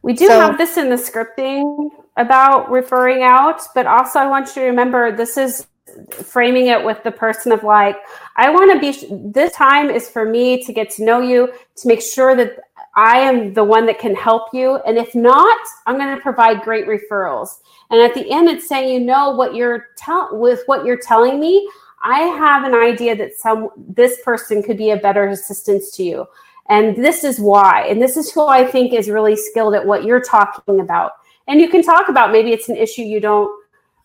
We 0.00 0.14
do 0.14 0.26
So- 0.26 0.40
have 0.40 0.58
this 0.58 0.78
in 0.78 0.88
the 0.88 0.96
scripting 0.96 1.90
about 2.16 2.70
referring 2.70 3.22
out, 3.22 3.62
but 3.74 3.86
also 3.86 4.18
I 4.18 4.26
want 4.26 4.48
you 4.48 4.62
to 4.62 4.68
remember 4.68 5.14
this 5.14 5.36
is 5.36 5.66
framing 6.10 6.68
it 6.68 6.82
with 6.82 7.02
the 7.02 7.10
person 7.10 7.52
of 7.52 7.64
like, 7.64 7.96
I 8.36 8.50
want 8.50 8.72
to 8.72 8.80
be, 8.80 9.30
this 9.32 9.52
time 9.52 9.90
is 9.90 10.08
for 10.08 10.24
me 10.24 10.62
to 10.64 10.72
get 10.72 10.90
to 10.90 11.04
know 11.04 11.20
you, 11.20 11.52
to 11.76 11.88
make 11.88 12.00
sure 12.00 12.34
that 12.36 12.58
I 12.94 13.18
am 13.18 13.54
the 13.54 13.64
one 13.64 13.86
that 13.86 13.98
can 13.98 14.14
help 14.14 14.48
you. 14.52 14.76
And 14.86 14.98
if 14.98 15.14
not, 15.14 15.58
I'm 15.86 15.96
going 15.96 16.14
to 16.14 16.20
provide 16.20 16.62
great 16.62 16.86
referrals. 16.86 17.60
And 17.90 18.00
at 18.00 18.14
the 18.14 18.30
end, 18.30 18.48
it's 18.48 18.68
saying, 18.68 18.92
you 18.92 19.00
know, 19.00 19.30
what 19.30 19.54
you're 19.54 19.88
tell 19.96 20.36
with 20.38 20.62
what 20.66 20.84
you're 20.84 20.98
telling 20.98 21.40
me, 21.40 21.68
I 22.02 22.20
have 22.20 22.64
an 22.64 22.74
idea 22.74 23.16
that 23.16 23.34
some 23.34 23.68
this 23.76 24.20
person 24.22 24.62
could 24.62 24.76
be 24.76 24.90
a 24.90 24.96
better 24.96 25.26
assistance 25.28 25.90
to 25.92 26.02
you. 26.02 26.26
And 26.68 26.96
this 26.96 27.24
is 27.24 27.38
why. 27.38 27.86
And 27.88 28.00
this 28.00 28.16
is 28.16 28.32
who 28.32 28.46
I 28.46 28.66
think 28.66 28.92
is 28.92 29.08
really 29.08 29.36
skilled 29.36 29.74
at 29.74 29.86
what 29.86 30.04
you're 30.04 30.20
talking 30.20 30.80
about. 30.80 31.12
And 31.48 31.60
you 31.60 31.68
can 31.68 31.82
talk 31.82 32.08
about 32.08 32.32
maybe 32.32 32.52
it's 32.52 32.68
an 32.68 32.76
issue 32.76 33.02
you 33.02 33.20
don't 33.20 33.50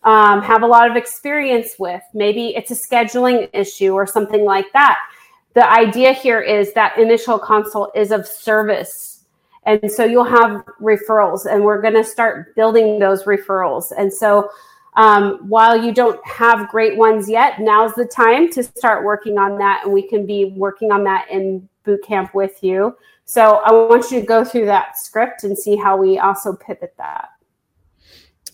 um, 0.04 0.42
have 0.42 0.62
a 0.62 0.66
lot 0.66 0.90
of 0.90 0.96
experience 0.96 1.74
with. 1.78 2.02
Maybe 2.14 2.54
it's 2.56 2.70
a 2.70 2.74
scheduling 2.74 3.48
issue 3.52 3.92
or 3.92 4.06
something 4.06 4.44
like 4.44 4.72
that. 4.72 4.98
The 5.54 5.68
idea 5.68 6.12
here 6.12 6.40
is 6.40 6.72
that 6.74 6.98
initial 6.98 7.38
consult 7.38 7.96
is 7.96 8.10
of 8.10 8.26
service. 8.26 9.24
And 9.64 9.90
so 9.90 10.04
you'll 10.04 10.24
have 10.24 10.64
referrals, 10.80 11.44
and 11.44 11.62
we're 11.62 11.82
going 11.82 11.94
to 11.94 12.04
start 12.04 12.54
building 12.54 12.98
those 12.98 13.24
referrals. 13.24 13.92
And 13.96 14.12
so 14.12 14.50
um, 14.96 15.38
while 15.48 15.76
you 15.76 15.92
don't 15.92 16.24
have 16.26 16.68
great 16.68 16.96
ones 16.96 17.28
yet, 17.28 17.60
now's 17.60 17.94
the 17.94 18.06
time 18.06 18.50
to 18.52 18.62
start 18.62 19.04
working 19.04 19.36
on 19.36 19.58
that. 19.58 19.82
And 19.84 19.92
we 19.92 20.08
can 20.08 20.26
be 20.26 20.46
working 20.56 20.90
on 20.90 21.04
that 21.04 21.30
in 21.30 21.68
boot 21.84 22.02
camp 22.02 22.34
with 22.34 22.62
you. 22.62 22.96
So 23.28 23.56
I 23.56 23.72
want 23.72 24.10
you 24.10 24.20
to 24.20 24.26
go 24.26 24.42
through 24.42 24.64
that 24.66 24.98
script 24.98 25.44
and 25.44 25.56
see 25.56 25.76
how 25.76 25.98
we 25.98 26.18
also 26.18 26.56
pivot 26.56 26.94
that. 26.96 27.28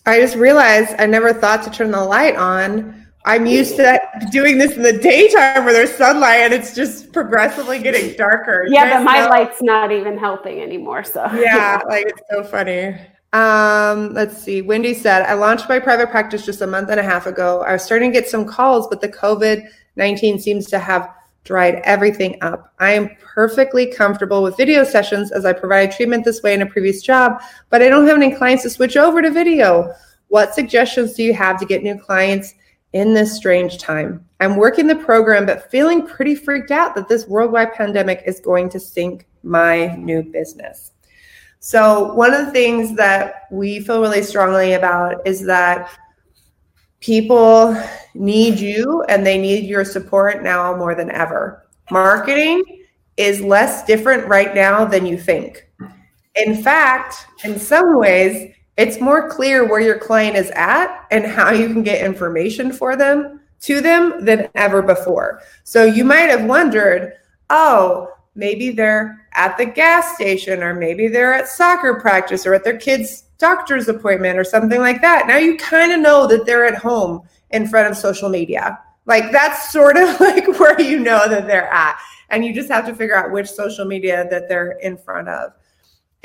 I 0.05 0.19
just 0.19 0.35
realized 0.35 0.95
I 0.99 1.05
never 1.05 1.31
thought 1.31 1.63
to 1.63 1.71
turn 1.71 1.91
the 1.91 2.03
light 2.03 2.35
on 2.35 3.05
I'm 3.25 3.47
used 3.47 3.77
to 3.77 3.81
that, 3.81 4.31
doing 4.31 4.59
this 4.59 4.73
in 4.73 4.83
the 4.83 4.99
daytime 4.99 5.63
where 5.63 5.73
there's 5.73 5.95
sunlight 5.95 6.41
and 6.41 6.53
it's 6.53 6.75
just 6.75 7.11
progressively 7.11 7.79
getting 7.79 8.15
darker. 8.17 8.65
Yeah, 8.69 8.97
but 8.97 9.03
my 9.03 9.21
know? 9.21 9.29
light's 9.29 9.63
not 9.63 9.91
even 9.91 10.17
helping 10.17 10.61
anymore. 10.61 11.03
So 11.03 11.25
yeah, 11.33 11.79
like 11.87 12.05
it's 12.05 12.21
so 12.29 12.43
funny. 12.43 12.95
Um, 13.33 14.13
let's 14.13 14.37
see. 14.37 14.61
Wendy 14.61 14.93
said, 14.93 15.23
I 15.23 15.33
launched 15.33 15.67
my 15.67 15.79
private 15.79 16.11
practice 16.11 16.45
just 16.45 16.61
a 16.61 16.67
month 16.67 16.89
and 16.89 16.99
a 16.99 17.03
half 17.03 17.25
ago. 17.25 17.63
I 17.63 17.73
was 17.73 17.83
starting 17.83 18.11
to 18.11 18.19
get 18.19 18.29
some 18.29 18.45
calls, 18.45 18.87
but 18.87 19.01
the 19.01 19.09
COVID 19.09 19.67
19 19.95 20.39
seems 20.39 20.67
to 20.67 20.77
have 20.77 21.09
dried 21.45 21.75
everything 21.85 22.37
up. 22.41 22.73
I 22.79 22.91
am 22.91 23.15
perfectly 23.21 23.85
comfortable 23.85 24.43
with 24.43 24.57
video 24.57 24.83
sessions 24.83 25.31
as 25.31 25.45
I 25.45 25.53
provided 25.53 25.95
treatment 25.95 26.25
this 26.25 26.43
way 26.43 26.53
in 26.53 26.61
a 26.61 26.65
previous 26.65 27.01
job, 27.01 27.41
but 27.69 27.81
I 27.81 27.87
don't 27.87 28.07
have 28.07 28.17
any 28.17 28.35
clients 28.35 28.63
to 28.63 28.69
switch 28.69 28.97
over 28.97 29.21
to 29.21 29.31
video. 29.31 29.93
What 30.27 30.53
suggestions 30.53 31.13
do 31.13 31.23
you 31.23 31.33
have 31.33 31.59
to 31.59 31.65
get 31.65 31.83
new 31.83 31.97
clients 31.97 32.55
in 32.95 33.13
this 33.13 33.35
strange 33.35 33.77
time. 33.77 34.25
I'm 34.39 34.55
working 34.55 34.87
the 34.87 34.95
program, 34.95 35.45
but 35.45 35.69
feeling 35.69 36.07
pretty 36.07 36.33
freaked 36.33 36.71
out 36.71 36.95
that 36.95 37.09
this 37.09 37.27
worldwide 37.27 37.73
pandemic 37.73 38.23
is 38.25 38.39
going 38.39 38.69
to 38.69 38.79
sink 38.79 39.27
my 39.43 39.87
new 39.97 40.23
business. 40.23 40.93
So, 41.59 42.13
one 42.13 42.33
of 42.33 42.45
the 42.45 42.53
things 42.53 42.95
that 42.95 43.47
we 43.51 43.81
feel 43.81 43.99
really 43.99 44.23
strongly 44.23 44.73
about 44.73 45.27
is 45.27 45.45
that 45.45 45.89
people 47.05 47.77
need 48.15 48.59
you 48.59 49.03
and 49.09 49.23
they 49.23 49.37
need 49.37 49.65
your 49.65 49.85
support 49.85 50.41
now 50.41 50.75
more 50.75 50.95
than 50.95 51.11
ever. 51.11 51.67
Marketing 51.91 52.63
is 53.15 53.41
less 53.41 53.85
different 53.85 54.27
right 54.27 54.55
now 54.55 54.83
than 54.83 55.05
you 55.05 55.15
think. 55.15 55.69
In 56.35 56.55
fact, 56.63 57.27
in 57.43 57.59
some 57.59 57.99
ways, 57.99 58.51
it's 58.77 58.99
more 58.99 59.29
clear 59.29 59.69
where 59.69 59.79
your 59.79 59.99
client 59.99 60.35
is 60.35 60.49
at 60.55 61.05
and 61.11 61.25
how 61.25 61.51
you 61.51 61.67
can 61.67 61.83
get 61.83 62.03
information 62.03 62.73
for 62.73 62.95
them 62.95 63.39
to 63.61 63.81
them 63.81 64.25
than 64.25 64.49
ever 64.55 64.81
before. 64.81 65.41
So 65.63 65.83
you 65.83 66.03
might 66.03 66.29
have 66.31 66.45
wondered, 66.45 67.13
oh, 67.51 68.09
maybe 68.33 68.71
they're 68.71 69.27
at 69.33 69.57
the 69.57 69.65
gas 69.65 70.15
station 70.15 70.63
or 70.63 70.73
maybe 70.73 71.07
they're 71.07 71.35
at 71.35 71.47
soccer 71.47 71.99
practice 72.01 72.47
or 72.47 72.55
at 72.55 72.63
their 72.63 72.77
kid's 72.77 73.24
doctor's 73.37 73.87
appointment 73.87 74.37
or 74.37 74.43
something 74.43 74.79
like 74.79 75.01
that. 75.01 75.27
Now 75.27 75.37
you 75.37 75.57
kind 75.57 75.91
of 75.91 75.99
know 75.99 76.27
that 76.27 76.45
they're 76.45 76.65
at 76.65 76.75
home 76.75 77.21
in 77.51 77.67
front 77.67 77.89
of 77.89 77.97
social 77.97 78.29
media. 78.29 78.79
Like 79.05 79.31
that's 79.31 79.71
sort 79.71 79.97
of 79.97 80.19
like 80.19 80.47
where 80.59 80.79
you 80.79 80.99
know 80.99 81.27
that 81.27 81.47
they're 81.47 81.71
at. 81.71 81.99
And 82.29 82.43
you 82.43 82.53
just 82.53 82.69
have 82.69 82.85
to 82.87 82.95
figure 82.95 83.15
out 83.15 83.31
which 83.31 83.47
social 83.47 83.85
media 83.85 84.27
that 84.29 84.49
they're 84.49 84.79
in 84.79 84.97
front 84.97 85.29
of 85.29 85.53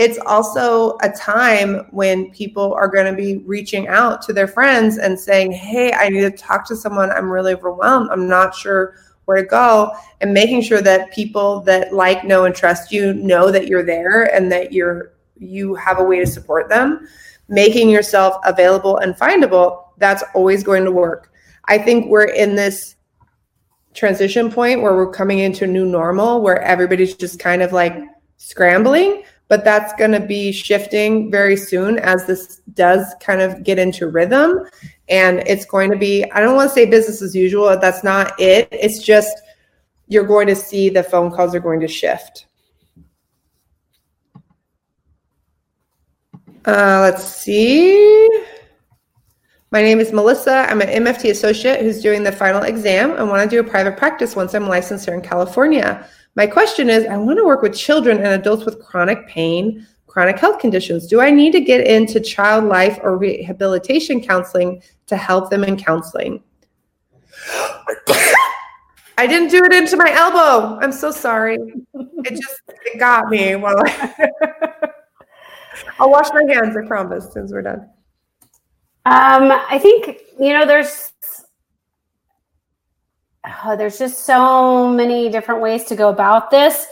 it's 0.01 0.19
also 0.25 0.97
a 1.03 1.11
time 1.11 1.87
when 1.91 2.31
people 2.31 2.73
are 2.73 2.89
going 2.89 3.05
to 3.05 3.13
be 3.13 3.37
reaching 3.45 3.87
out 3.87 4.23
to 4.23 4.33
their 4.33 4.49
friends 4.49 4.97
and 4.97 5.21
saying, 5.21 5.53
Hey, 5.53 5.93
I 5.93 6.09
need 6.09 6.23
to 6.23 6.31
talk 6.31 6.67
to 6.69 6.75
someone. 6.75 7.11
I'm 7.11 7.31
really 7.31 7.53
overwhelmed. 7.53 8.09
I'm 8.11 8.27
not 8.27 8.55
sure 8.55 8.95
where 9.27 9.37
to 9.37 9.43
go. 9.43 9.93
And 10.23 10.33
making 10.33 10.63
sure 10.63 10.81
that 10.81 11.13
people 11.13 11.61
that 11.65 11.93
like, 11.93 12.25
know, 12.25 12.47
and 12.47 12.55
trust 12.55 12.91
you 12.91 13.13
know 13.13 13.51
that 13.51 13.67
you're 13.67 13.83
there 13.83 14.35
and 14.35 14.51
that 14.51 14.73
you're 14.73 15.13
you 15.41 15.75
have 15.75 15.99
a 15.99 16.05
way 16.05 16.21
to 16.21 16.27
support 16.27 16.69
them. 16.69 17.09
Making 17.49 17.91
yourself 17.91 18.37
available 18.45 18.99
and 18.99 19.15
findable, 19.15 19.87
that's 19.99 20.23
always 20.35 20.63
going 20.63 20.85
to 20.85 20.93
work. 20.93 21.33
I 21.65 21.79
think 21.79 22.07
we're 22.07 22.29
in 22.29 22.55
this 22.55 22.97
transition 23.95 24.53
point 24.53 24.83
where 24.83 24.95
we're 24.95 25.11
coming 25.11 25.41
into 25.41 25.65
a 25.65 25.67
new 25.67 25.85
normal 25.85 26.43
where 26.43 26.63
everybody's 26.63 27.15
just 27.15 27.41
kind 27.41 27.61
of 27.61 27.73
like 27.73 27.97
scrambling 28.37 29.25
but 29.49 29.65
that's 29.65 29.93
going 29.95 30.13
to 30.13 30.21
be 30.21 30.53
shifting 30.53 31.29
very 31.29 31.57
soon 31.57 31.99
as 31.99 32.25
this 32.25 32.61
does 32.75 33.05
kind 33.19 33.41
of 33.41 33.65
get 33.65 33.81
into 33.81 34.07
rhythm 34.07 34.61
and 35.09 35.41
it's 35.41 35.65
going 35.65 35.91
to 35.91 35.97
be 35.97 36.25
i 36.33 36.41
don't 36.41 36.55
want 36.55 36.71
to 36.71 36.75
say 36.75 36.87
business 36.87 37.21
as 37.21 37.35
usual 37.35 37.77
that's 37.81 38.05
not 38.05 38.39
it 38.41 38.69
it's 38.71 39.03
just 39.03 39.37
you're 40.07 40.27
going 40.27 40.47
to 40.47 40.57
see 40.57 40.89
the 40.89 41.03
phone 41.03 41.31
calls 41.31 41.53
are 41.55 41.61
going 41.61 41.81
to 41.81 41.89
shift 41.89 42.47
uh, 46.67 47.01
let's 47.03 47.25
see 47.25 48.29
my 49.73 49.83
name 49.83 50.01
is 50.01 50.13
Melissa. 50.13 50.67
I'm 50.69 50.81
an 50.81 51.05
MFT 51.05 51.31
associate 51.31 51.81
who's 51.81 52.03
doing 52.03 52.25
the 52.25 52.33
final 52.33 52.63
exam 52.63 53.13
I 53.13 53.23
want 53.23 53.49
to 53.49 53.49
do 53.49 53.61
a 53.61 53.71
private 53.71 53.97
practice 53.97 54.35
once 54.35 54.53
I'm 54.53 54.67
licensed 54.67 55.05
here 55.05 55.15
in 55.15 55.21
California. 55.21 56.05
My 56.35 56.49
question 56.49 56.91
is 56.91 57.07
I 57.07 57.17
want 57.17 57.39
to 57.39 57.45
work 57.45 57.63
with 57.63 57.77
children 57.77 58.17
and 58.17 58.27
adults 58.27 58.65
with 58.65 58.83
chronic 58.83 59.29
pain, 59.29 59.87
chronic 60.09 60.41
health 60.41 60.59
conditions. 60.59 61.07
Do 61.07 61.21
I 61.21 61.31
need 61.31 61.53
to 61.53 61.61
get 61.61 61.87
into 61.87 62.19
child 62.19 62.65
life 62.65 62.99
or 63.05 63.17
rehabilitation 63.17 64.21
counseling 64.21 64.83
to 65.07 65.17
help 65.17 65.51
them 65.51 65.63
in 65.63 65.77
counseling? 65.77 66.43
I 69.19 69.27
didn't 69.29 69.51
do 69.51 69.65
it 69.65 69.73
into 69.73 69.97
my 69.97 70.11
elbow. 70.11 70.81
I'm 70.81 70.93
so 70.93 71.13
sorry. 71.13 71.59
It 72.25 72.31
just 72.31 72.61
it 72.87 72.99
got 72.99 73.29
me 73.29 73.55
while 73.55 73.77
I 73.87 74.90
I'll 75.99 76.11
wash 76.11 76.29
my 76.33 76.45
hands, 76.53 76.77
I 76.77 76.87
promise, 76.87 77.33
since 77.33 77.53
we're 77.53 77.63
done. 77.63 77.89
Um, 79.07 79.51
I 79.51 79.79
think 79.79 80.21
you 80.39 80.53
know 80.53 80.67
there's 80.67 81.13
oh, 83.65 83.77
there's 83.77 83.99
just 83.99 84.25
so 84.25 84.89
many 84.89 85.29
different 85.29 85.61
ways 85.61 85.85
to 85.85 85.97
go 85.97 86.09
about 86.09 86.51
this. 86.51 86.87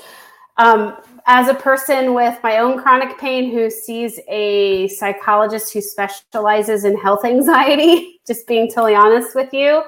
Um, 0.56 0.96
as 1.26 1.48
a 1.48 1.54
person 1.54 2.14
with 2.14 2.38
my 2.42 2.58
own 2.58 2.80
chronic 2.80 3.18
pain 3.18 3.52
who 3.52 3.70
sees 3.70 4.18
a 4.28 4.88
psychologist 4.88 5.72
who 5.74 5.82
specializes 5.82 6.84
in 6.84 6.96
health 6.96 7.24
anxiety, 7.24 8.20
just 8.26 8.46
being 8.46 8.68
totally 8.68 8.94
honest 8.94 9.34
with 9.34 9.52
you, 9.52 9.82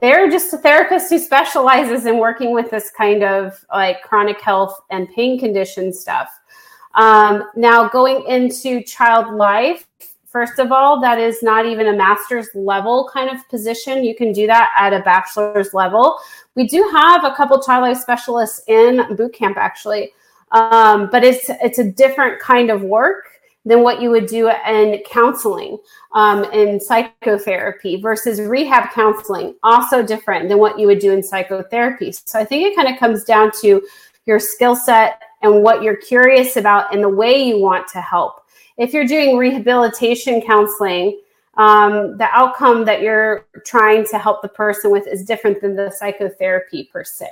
they're 0.00 0.30
just 0.30 0.52
a 0.54 0.58
therapist 0.58 1.10
who 1.10 1.18
specializes 1.18 2.06
in 2.06 2.18
working 2.18 2.54
with 2.54 2.70
this 2.70 2.90
kind 2.96 3.24
of 3.24 3.64
like 3.72 4.02
chronic 4.02 4.40
health 4.40 4.78
and 4.90 5.08
pain 5.14 5.38
condition 5.38 5.92
stuff. 5.92 6.28
Um, 6.94 7.44
now, 7.54 7.88
going 7.88 8.24
into 8.26 8.82
child 8.82 9.34
life, 9.34 9.86
First 10.28 10.58
of 10.58 10.70
all, 10.72 11.00
that 11.00 11.18
is 11.18 11.42
not 11.42 11.64
even 11.64 11.86
a 11.86 11.96
master's 11.96 12.48
level 12.54 13.08
kind 13.12 13.30
of 13.30 13.48
position. 13.48 14.04
You 14.04 14.14
can 14.14 14.30
do 14.30 14.46
that 14.46 14.70
at 14.78 14.92
a 14.92 15.00
bachelor's 15.00 15.72
level. 15.72 16.18
We 16.54 16.66
do 16.68 16.86
have 16.92 17.24
a 17.24 17.34
couple 17.34 17.60
child 17.62 17.82
life 17.82 17.96
specialists 17.96 18.62
in 18.68 19.16
boot 19.16 19.32
camp 19.32 19.56
actually, 19.56 20.12
um, 20.52 21.08
but 21.10 21.24
it's 21.24 21.48
it's 21.62 21.78
a 21.78 21.90
different 21.90 22.40
kind 22.40 22.70
of 22.70 22.82
work 22.82 23.24
than 23.64 23.82
what 23.82 24.02
you 24.02 24.10
would 24.10 24.26
do 24.26 24.50
in 24.66 25.02
counseling 25.10 25.78
um, 26.12 26.44
in 26.52 26.78
psychotherapy 26.78 28.00
versus 28.00 28.38
rehab 28.38 28.90
counseling. 28.92 29.54
Also 29.62 30.02
different 30.02 30.50
than 30.50 30.58
what 30.58 30.78
you 30.78 30.86
would 30.86 30.98
do 30.98 31.12
in 31.12 31.22
psychotherapy. 31.22 32.12
So 32.12 32.38
I 32.38 32.44
think 32.44 32.66
it 32.66 32.76
kind 32.76 32.88
of 32.88 33.00
comes 33.00 33.24
down 33.24 33.50
to 33.62 33.82
your 34.26 34.38
skill 34.38 34.76
set 34.76 35.22
and 35.42 35.62
what 35.62 35.82
you're 35.82 35.96
curious 35.96 36.56
about 36.56 36.92
and 36.94 37.02
the 37.02 37.08
way 37.08 37.42
you 37.42 37.60
want 37.60 37.86
to 37.88 38.00
help 38.00 38.42
if 38.78 38.94
you're 38.94 39.06
doing 39.06 39.36
rehabilitation 39.36 40.40
counseling, 40.40 41.20
um, 41.56 42.16
the 42.16 42.28
outcome 42.30 42.84
that 42.84 43.02
you're 43.02 43.46
trying 43.66 44.06
to 44.06 44.18
help 44.18 44.40
the 44.40 44.48
person 44.48 44.92
with 44.92 45.06
is 45.08 45.24
different 45.24 45.60
than 45.60 45.74
the 45.74 45.90
psychotherapy 45.90 46.88
per 46.90 47.02
se. 47.02 47.28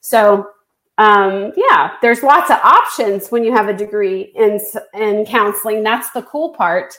So, 0.00 0.50
um, 0.96 1.52
yeah, 1.56 1.96
there's 2.00 2.22
lots 2.22 2.50
of 2.50 2.58
options 2.58 3.30
when 3.30 3.42
you 3.42 3.52
have 3.52 3.66
a 3.66 3.72
degree 3.72 4.32
in 4.36 4.60
in 4.94 5.26
counseling. 5.26 5.82
That's 5.82 6.10
the 6.12 6.22
cool 6.22 6.50
part. 6.50 6.96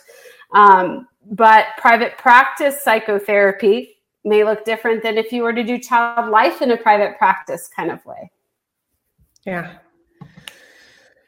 Um, 0.52 1.08
but 1.30 1.68
private 1.78 2.18
practice 2.18 2.82
psychotherapy 2.82 3.96
may 4.24 4.44
look 4.44 4.66
different 4.66 5.02
than 5.02 5.16
if 5.16 5.32
you 5.32 5.42
were 5.42 5.54
to 5.54 5.64
do 5.64 5.78
child 5.78 6.30
life 6.30 6.60
in 6.60 6.70
a 6.72 6.76
private 6.76 7.16
practice 7.16 7.70
kind 7.74 7.90
of 7.90 8.04
way. 8.04 8.30
Yeah, 9.46 9.78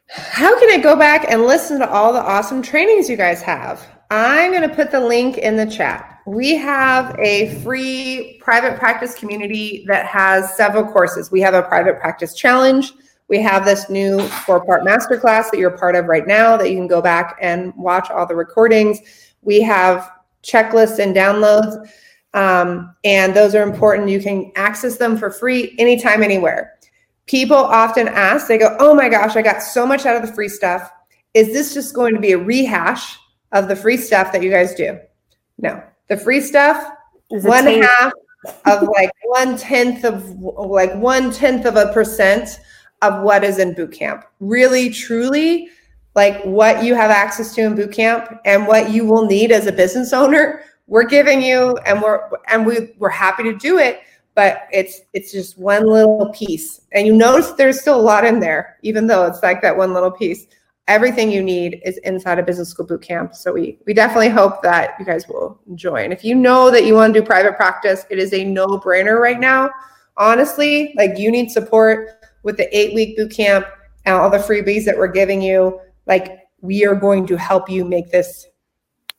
how 0.08 0.58
can 0.58 0.70
I 0.70 0.82
go 0.82 0.96
back 0.96 1.26
and 1.28 1.42
listen 1.42 1.78
to 1.80 1.90
all 1.90 2.12
the 2.12 2.22
awesome 2.22 2.62
trainings 2.62 3.10
you 3.10 3.16
guys 3.16 3.42
have? 3.42 3.86
I'm 4.10 4.52
going 4.52 4.66
to 4.66 4.74
put 4.74 4.90
the 4.90 5.00
link 5.00 5.36
in 5.36 5.56
the 5.56 5.66
chat. 5.66 6.20
We 6.26 6.56
have 6.56 7.14
a 7.18 7.54
free 7.62 8.38
private 8.42 8.78
practice 8.78 9.14
community 9.14 9.84
that 9.86 10.06
has 10.06 10.56
several 10.56 10.84
courses. 10.84 11.30
We 11.30 11.42
have 11.42 11.52
a 11.52 11.62
private 11.62 12.00
practice 12.00 12.34
challenge. 12.34 12.92
We 13.28 13.42
have 13.42 13.66
this 13.66 13.90
new 13.90 14.26
four 14.28 14.64
part 14.64 14.82
masterclass 14.82 15.50
that 15.50 15.58
you're 15.58 15.76
part 15.76 15.94
of 15.94 16.06
right 16.06 16.26
now 16.26 16.56
that 16.56 16.70
you 16.70 16.76
can 16.76 16.86
go 16.86 17.02
back 17.02 17.36
and 17.42 17.74
watch 17.76 18.08
all 18.10 18.24
the 18.24 18.34
recordings. 18.34 19.00
We 19.42 19.60
have 19.62 20.10
checklists 20.42 20.98
and 20.98 21.14
downloads, 21.14 21.86
um, 22.32 22.94
and 23.04 23.36
those 23.36 23.54
are 23.54 23.62
important. 23.62 24.08
You 24.08 24.22
can 24.22 24.50
access 24.56 24.96
them 24.96 25.18
for 25.18 25.30
free 25.30 25.74
anytime, 25.78 26.22
anywhere 26.22 26.77
people 27.28 27.56
often 27.56 28.08
ask, 28.08 28.48
they 28.48 28.58
go, 28.58 28.76
Oh 28.80 28.94
my 28.94 29.08
gosh, 29.08 29.36
I 29.36 29.42
got 29.42 29.62
so 29.62 29.86
much 29.86 30.06
out 30.06 30.16
of 30.16 30.28
the 30.28 30.34
free 30.34 30.48
stuff. 30.48 30.90
Is 31.34 31.48
this 31.52 31.74
just 31.74 31.94
going 31.94 32.14
to 32.14 32.20
be 32.20 32.32
a 32.32 32.38
rehash 32.38 33.16
of 33.52 33.68
the 33.68 33.76
free 33.76 33.96
stuff 33.96 34.32
that 34.32 34.42
you 34.42 34.50
guys 34.50 34.74
do? 34.74 34.98
No, 35.58 35.82
the 36.08 36.16
free 36.16 36.40
stuff, 36.40 36.92
one 37.28 37.66
half 37.66 38.12
of 38.64 38.82
like 38.82 39.10
one 39.24 39.56
tenth 39.56 40.04
of 40.04 40.28
like 40.40 40.94
one 40.94 41.30
tenth 41.30 41.66
of 41.66 41.76
a 41.76 41.92
percent 41.92 42.60
of 43.02 43.22
what 43.22 43.44
is 43.44 43.58
in 43.58 43.74
boot 43.74 43.92
camp. 43.92 44.24
Really, 44.40 44.90
truly, 44.90 45.68
like 46.14 46.42
what 46.44 46.82
you 46.82 46.94
have 46.94 47.10
access 47.10 47.54
to 47.54 47.62
in 47.62 47.74
boot 47.74 47.92
camp 47.92 48.28
and 48.44 48.66
what 48.66 48.90
you 48.90 49.04
will 49.04 49.26
need 49.26 49.52
as 49.52 49.66
a 49.66 49.72
business 49.72 50.12
owner 50.12 50.62
we're 50.88 51.04
giving 51.04 51.40
you 51.40 51.76
and 51.86 52.02
we're 52.02 52.28
and 52.48 52.66
we 52.66 52.94
we're 52.98 53.08
happy 53.08 53.42
to 53.44 53.56
do 53.56 53.78
it 53.78 54.00
but 54.38 54.68
it's 54.70 55.00
it's 55.14 55.32
just 55.32 55.58
one 55.58 55.84
little 55.84 56.30
piece. 56.32 56.82
And 56.92 57.08
you 57.08 57.12
notice 57.12 57.50
there's 57.50 57.80
still 57.80 58.00
a 58.00 58.00
lot 58.00 58.24
in 58.24 58.38
there 58.38 58.76
even 58.84 59.08
though 59.08 59.26
it's 59.26 59.42
like 59.42 59.60
that 59.62 59.76
one 59.76 59.92
little 59.92 60.12
piece. 60.12 60.46
Everything 60.86 61.32
you 61.32 61.42
need 61.42 61.82
is 61.84 61.98
inside 62.04 62.38
a 62.38 62.44
business 62.44 62.68
school 62.68 62.86
boot 62.86 63.02
camp. 63.02 63.34
So 63.34 63.52
we 63.52 63.80
we 63.84 63.94
definitely 63.94 64.28
hope 64.28 64.62
that 64.62 64.94
you 64.96 65.04
guys 65.04 65.26
will 65.26 65.60
join. 65.74 66.12
If 66.12 66.22
you 66.24 66.36
know 66.36 66.70
that 66.70 66.84
you 66.84 66.94
want 66.94 67.14
to 67.14 67.20
do 67.20 67.26
private 67.26 67.56
practice 67.56 68.06
it 68.10 68.20
is 68.20 68.32
a 68.32 68.44
no-brainer 68.44 69.18
right 69.18 69.40
now. 69.40 69.70
Honestly 70.16 70.94
like 70.96 71.18
you 71.18 71.32
need 71.32 71.50
support 71.50 72.10
with 72.44 72.58
the 72.58 72.78
eight 72.78 72.94
week 72.94 73.16
boot 73.16 73.32
camp 73.32 73.66
and 74.04 74.14
all 74.14 74.30
the 74.30 74.38
freebies 74.38 74.84
that 74.84 74.96
we're 74.96 75.08
giving 75.08 75.42
you. 75.42 75.80
Like 76.06 76.46
we 76.60 76.86
are 76.86 76.94
going 76.94 77.26
to 77.26 77.36
help 77.36 77.68
you 77.68 77.84
make 77.84 78.12
this 78.12 78.46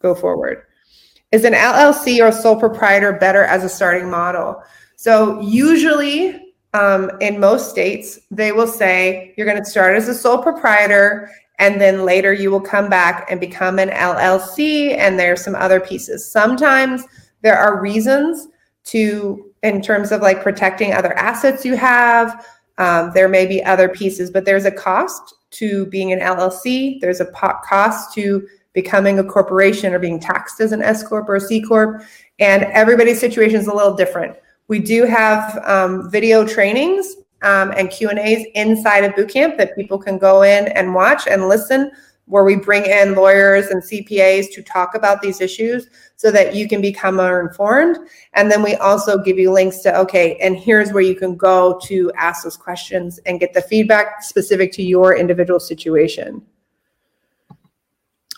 go 0.01 0.15
forward. 0.15 0.63
Is 1.33 1.43
an 1.43 1.53
LLC 1.53 2.25
or 2.25 2.31
sole 2.31 2.57
proprietor 2.57 3.11
better 3.11 3.43
as 3.43 3.65
a 3.65 3.69
starting 3.69 4.09
model? 4.09 4.63
So, 4.99 5.39
usually 5.39 6.53
um, 6.73 7.09
in 7.21 7.39
most 7.39 7.69
states, 7.69 8.19
they 8.31 8.51
will 8.51 8.67
say 8.67 9.33
you're 9.37 9.47
going 9.47 9.63
to 9.63 9.63
start 9.63 9.95
as 9.95 10.09
a 10.09 10.13
sole 10.13 10.43
proprietor 10.43 11.31
and 11.57 11.79
then 11.79 12.03
later 12.03 12.33
you 12.33 12.51
will 12.51 12.59
come 12.59 12.89
back 12.89 13.25
and 13.31 13.39
become 13.39 13.79
an 13.79 13.91
LLC, 13.91 14.97
and 14.97 15.17
there's 15.17 15.41
some 15.41 15.55
other 15.55 15.79
pieces. 15.79 16.29
Sometimes 16.29 17.05
there 17.43 17.57
are 17.57 17.79
reasons 17.79 18.49
to, 18.87 19.49
in 19.63 19.81
terms 19.81 20.11
of 20.11 20.19
like 20.19 20.43
protecting 20.43 20.91
other 20.91 21.13
assets 21.13 21.63
you 21.63 21.77
have. 21.77 22.45
Um, 22.77 23.11
there 23.13 23.29
may 23.29 23.45
be 23.45 23.63
other 23.63 23.87
pieces, 23.87 24.29
but 24.29 24.43
there's 24.43 24.65
a 24.65 24.71
cost 24.71 25.33
to 25.51 25.85
being 25.85 26.11
an 26.11 26.19
LLC. 26.19 26.99
There's 26.99 27.21
a 27.21 27.25
cost 27.27 28.13
to 28.15 28.45
becoming 28.73 29.17
a 29.17 29.23
corporation 29.23 29.93
or 29.93 29.99
being 29.99 30.19
taxed 30.19 30.59
as 30.59 30.73
an 30.73 30.81
S 30.81 31.07
corp 31.07 31.29
or 31.29 31.37
a 31.37 31.41
C 31.41 31.61
corp, 31.61 32.03
and 32.39 32.63
everybody's 32.63 33.21
situation 33.21 33.61
is 33.61 33.67
a 33.67 33.73
little 33.73 33.95
different. 33.95 34.35
We 34.69 34.77
do 34.77 35.05
have 35.05 35.57
um, 35.65 36.11
video 36.11 36.45
trainings 36.45 37.15
um, 37.41 37.73
and 37.75 37.89
Q 37.89 38.09
and 38.09 38.19
A's 38.19 38.45
inside 38.53 39.03
of 39.03 39.13
bootcamp 39.13 39.57
that 39.57 39.75
people 39.75 39.97
can 39.97 40.19
go 40.19 40.43
in 40.43 40.67
and 40.69 40.93
watch 40.93 41.25
and 41.27 41.47
listen, 41.47 41.91
where 42.25 42.43
we 42.43 42.55
bring 42.55 42.85
in 42.85 43.15
lawyers 43.15 43.67
and 43.67 43.81
CPAs 43.81 44.53
to 44.53 44.61
talk 44.61 44.93
about 44.93 45.23
these 45.23 45.41
issues 45.41 45.89
so 46.17 46.29
that 46.29 46.53
you 46.53 46.67
can 46.67 46.81
become 46.81 47.15
more 47.15 47.41
informed. 47.41 47.97
And 48.33 48.51
then 48.51 48.61
we 48.61 48.75
also 48.75 49.17
give 49.17 49.39
you 49.39 49.51
links 49.51 49.79
to 49.79 49.97
okay, 50.01 50.37
and 50.37 50.55
here's 50.55 50.93
where 50.93 51.01
you 51.01 51.15
can 51.15 51.35
go 51.35 51.79
to 51.85 52.11
ask 52.15 52.43
those 52.43 52.55
questions 52.55 53.19
and 53.25 53.39
get 53.39 53.55
the 53.55 53.63
feedback 53.63 54.21
specific 54.21 54.71
to 54.73 54.83
your 54.83 55.17
individual 55.17 55.59
situation. 55.59 56.43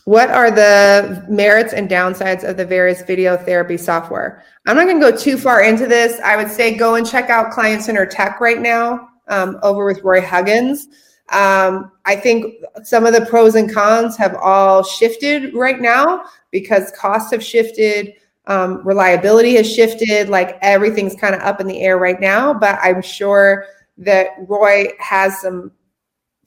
What 0.05 0.29
are 0.29 0.49
the 0.49 1.25
merits 1.29 1.73
and 1.73 1.89
downsides 1.89 2.43
of 2.43 2.57
the 2.57 2.65
various 2.65 3.03
video 3.03 3.37
therapy 3.37 3.77
software? 3.77 4.43
I'm 4.65 4.75
not 4.75 4.85
going 4.85 4.99
to 4.99 5.11
go 5.11 5.15
too 5.15 5.37
far 5.37 5.61
into 5.61 5.85
this. 5.85 6.19
I 6.21 6.35
would 6.35 6.49
say 6.49 6.75
go 6.75 6.95
and 6.95 7.07
check 7.07 7.29
out 7.29 7.51
Client 7.51 7.83
Center 7.83 8.05
Tech 8.05 8.39
right 8.41 8.59
now 8.59 9.09
um, 9.27 9.59
over 9.61 9.85
with 9.85 10.01
Roy 10.01 10.21
Huggins. 10.21 10.87
Um, 11.29 11.91
I 12.05 12.15
think 12.15 12.55
some 12.83 13.05
of 13.05 13.13
the 13.13 13.25
pros 13.25 13.55
and 13.55 13.71
cons 13.71 14.17
have 14.17 14.35
all 14.35 14.83
shifted 14.83 15.53
right 15.53 15.79
now 15.79 16.25
because 16.49 16.91
costs 16.91 17.31
have 17.31 17.43
shifted, 17.43 18.13
um, 18.47 18.85
reliability 18.85 19.55
has 19.55 19.71
shifted, 19.71 20.29
like 20.29 20.57
everything's 20.61 21.15
kind 21.15 21.35
of 21.35 21.41
up 21.41 21.61
in 21.61 21.67
the 21.67 21.79
air 21.79 21.97
right 21.97 22.19
now. 22.19 22.53
But 22.53 22.79
I'm 22.81 23.01
sure 23.01 23.65
that 23.99 24.29
Roy 24.47 24.87
has 24.99 25.39
some 25.39 25.71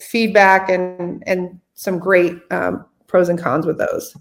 feedback 0.01 0.69
and 0.69 1.23
and 1.27 1.61
some 1.75 1.99
great 1.99 2.37
um, 2.51 2.85
pros 3.15 3.29
and 3.29 3.39
cons 3.39 3.65
with 3.65 3.79
those. 3.79 4.17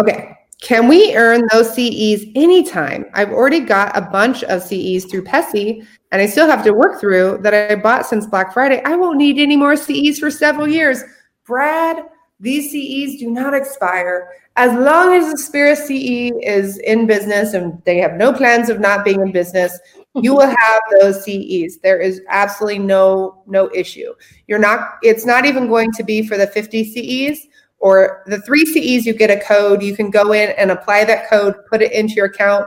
Okay. 0.00 0.36
Can 0.60 0.88
we 0.88 1.14
earn 1.14 1.46
those 1.52 1.72
CEs 1.72 2.24
anytime? 2.34 3.04
I've 3.14 3.30
already 3.30 3.60
got 3.60 3.96
a 3.96 4.00
bunch 4.00 4.42
of 4.42 4.64
CEs 4.64 5.04
through 5.04 5.22
PESI 5.22 5.86
and 6.10 6.20
I 6.20 6.26
still 6.26 6.48
have 6.48 6.64
to 6.64 6.72
work 6.72 6.98
through 7.00 7.38
that 7.42 7.54
I 7.54 7.76
bought 7.76 8.04
since 8.04 8.26
Black 8.26 8.52
Friday. 8.52 8.82
I 8.84 8.96
won't 8.96 9.16
need 9.16 9.38
any 9.38 9.56
more 9.56 9.76
CEs 9.76 10.18
for 10.18 10.28
several 10.28 10.66
years. 10.66 11.04
Brad, 11.46 12.04
these 12.40 12.72
CEs 12.72 13.20
do 13.20 13.30
not 13.30 13.54
expire. 13.54 14.28
As 14.56 14.72
long 14.72 15.14
as 15.14 15.30
the 15.30 15.36
Aspira 15.36 15.76
CE 15.76 16.32
is 16.42 16.78
in 16.78 17.06
business 17.06 17.54
and 17.54 17.80
they 17.84 17.98
have 17.98 18.14
no 18.14 18.32
plans 18.32 18.70
of 18.70 18.80
not 18.80 19.04
being 19.04 19.20
in 19.20 19.30
business, 19.30 19.78
you 20.16 20.34
will 20.34 20.48
have 20.48 20.80
those 21.00 21.24
CEs. 21.24 21.78
There 21.78 22.00
is 22.00 22.22
absolutely 22.28 22.80
no 22.80 23.44
no 23.46 23.70
issue. 23.72 24.12
You're 24.48 24.58
not 24.58 24.98
it's 25.02 25.24
not 25.24 25.44
even 25.44 25.68
going 25.68 25.92
to 25.92 26.02
be 26.02 26.26
for 26.26 26.36
the 26.36 26.48
50 26.48 26.84
CEs 26.92 27.46
or 27.84 28.22
the 28.24 28.40
three 28.40 28.64
CEs, 28.64 29.04
you 29.04 29.12
get 29.12 29.30
a 29.30 29.38
code. 29.38 29.82
You 29.82 29.94
can 29.94 30.08
go 30.08 30.32
in 30.32 30.54
and 30.56 30.70
apply 30.70 31.04
that 31.04 31.28
code, 31.28 31.54
put 31.68 31.82
it 31.82 31.92
into 31.92 32.14
your 32.14 32.24
account, 32.24 32.66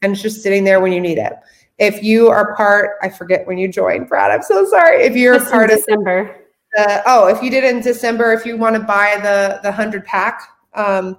and 0.00 0.14
it's 0.14 0.22
just 0.22 0.42
sitting 0.42 0.64
there 0.64 0.80
when 0.80 0.90
you 0.90 1.02
need 1.02 1.18
it. 1.18 1.34
If 1.76 2.02
you 2.02 2.28
are 2.28 2.56
part, 2.56 2.92
I 3.02 3.10
forget 3.10 3.46
when 3.46 3.58
you 3.58 3.68
joined, 3.68 4.08
Brad. 4.08 4.30
I'm 4.30 4.40
so 4.40 4.64
sorry. 4.64 5.02
If 5.02 5.16
you're 5.16 5.34
just 5.34 5.52
part 5.52 5.70
of 5.70 5.76
December. 5.76 6.34
The, 6.72 7.02
oh, 7.04 7.26
if 7.26 7.42
you 7.42 7.50
did 7.50 7.64
in 7.64 7.82
December, 7.82 8.32
if 8.32 8.46
you 8.46 8.56
want 8.56 8.74
to 8.74 8.80
buy 8.80 9.18
the 9.22 9.60
the 9.62 9.70
hundred 9.70 10.06
pack, 10.06 10.40
um, 10.72 11.18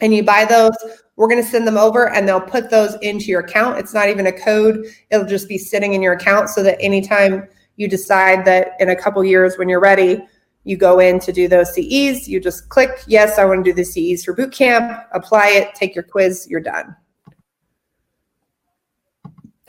and 0.00 0.14
you 0.14 0.22
buy 0.22 0.44
those, 0.44 0.76
we're 1.16 1.28
going 1.28 1.42
to 1.42 1.48
send 1.48 1.66
them 1.66 1.76
over, 1.76 2.10
and 2.10 2.28
they'll 2.28 2.40
put 2.40 2.70
those 2.70 2.94
into 3.02 3.24
your 3.24 3.40
account. 3.40 3.78
It's 3.78 3.92
not 3.92 4.08
even 4.08 4.28
a 4.28 4.32
code; 4.32 4.86
it'll 5.10 5.26
just 5.26 5.48
be 5.48 5.58
sitting 5.58 5.94
in 5.94 6.00
your 6.00 6.12
account, 6.12 6.48
so 6.48 6.62
that 6.62 6.80
anytime 6.80 7.48
you 7.74 7.88
decide 7.88 8.44
that 8.44 8.74
in 8.78 8.90
a 8.90 8.96
couple 8.96 9.24
years 9.24 9.58
when 9.58 9.68
you're 9.68 9.80
ready 9.80 10.24
you 10.68 10.76
go 10.76 10.98
in 11.00 11.18
to 11.20 11.32
do 11.32 11.48
those 11.48 11.74
CEs, 11.74 12.28
you 12.28 12.38
just 12.38 12.68
click, 12.68 12.90
yes, 13.06 13.38
I 13.38 13.46
want 13.46 13.64
to 13.64 13.72
do 13.72 13.74
the 13.74 13.84
CEs 13.84 14.22
for 14.22 14.34
boot 14.34 14.52
camp, 14.52 15.02
apply 15.12 15.48
it, 15.48 15.74
take 15.74 15.94
your 15.94 16.04
quiz, 16.04 16.46
you're 16.50 16.60
done. 16.60 16.94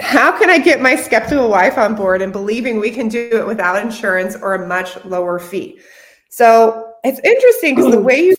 How 0.01 0.38
can 0.38 0.49
I 0.49 0.59
get 0.59 0.81
my 0.81 0.97
skeptical 0.97 1.49
wife 1.49 1.77
on 1.77 1.95
board 1.95 2.21
and 2.21 2.34
believing 2.34 2.81
we 2.81 2.91
can 2.91 3.07
do 3.07 3.30
it 3.31 3.47
without 3.47 3.81
insurance 3.81 4.35
or 4.35 4.55
a 4.55 4.67
much 4.67 5.03
lower 5.05 5.39
fee? 5.39 5.80
So 6.30 6.93
it's 7.05 7.19
interesting 7.21 7.76
because 7.76 7.93
the 7.93 8.01
way 8.01 8.19
you 8.19 8.35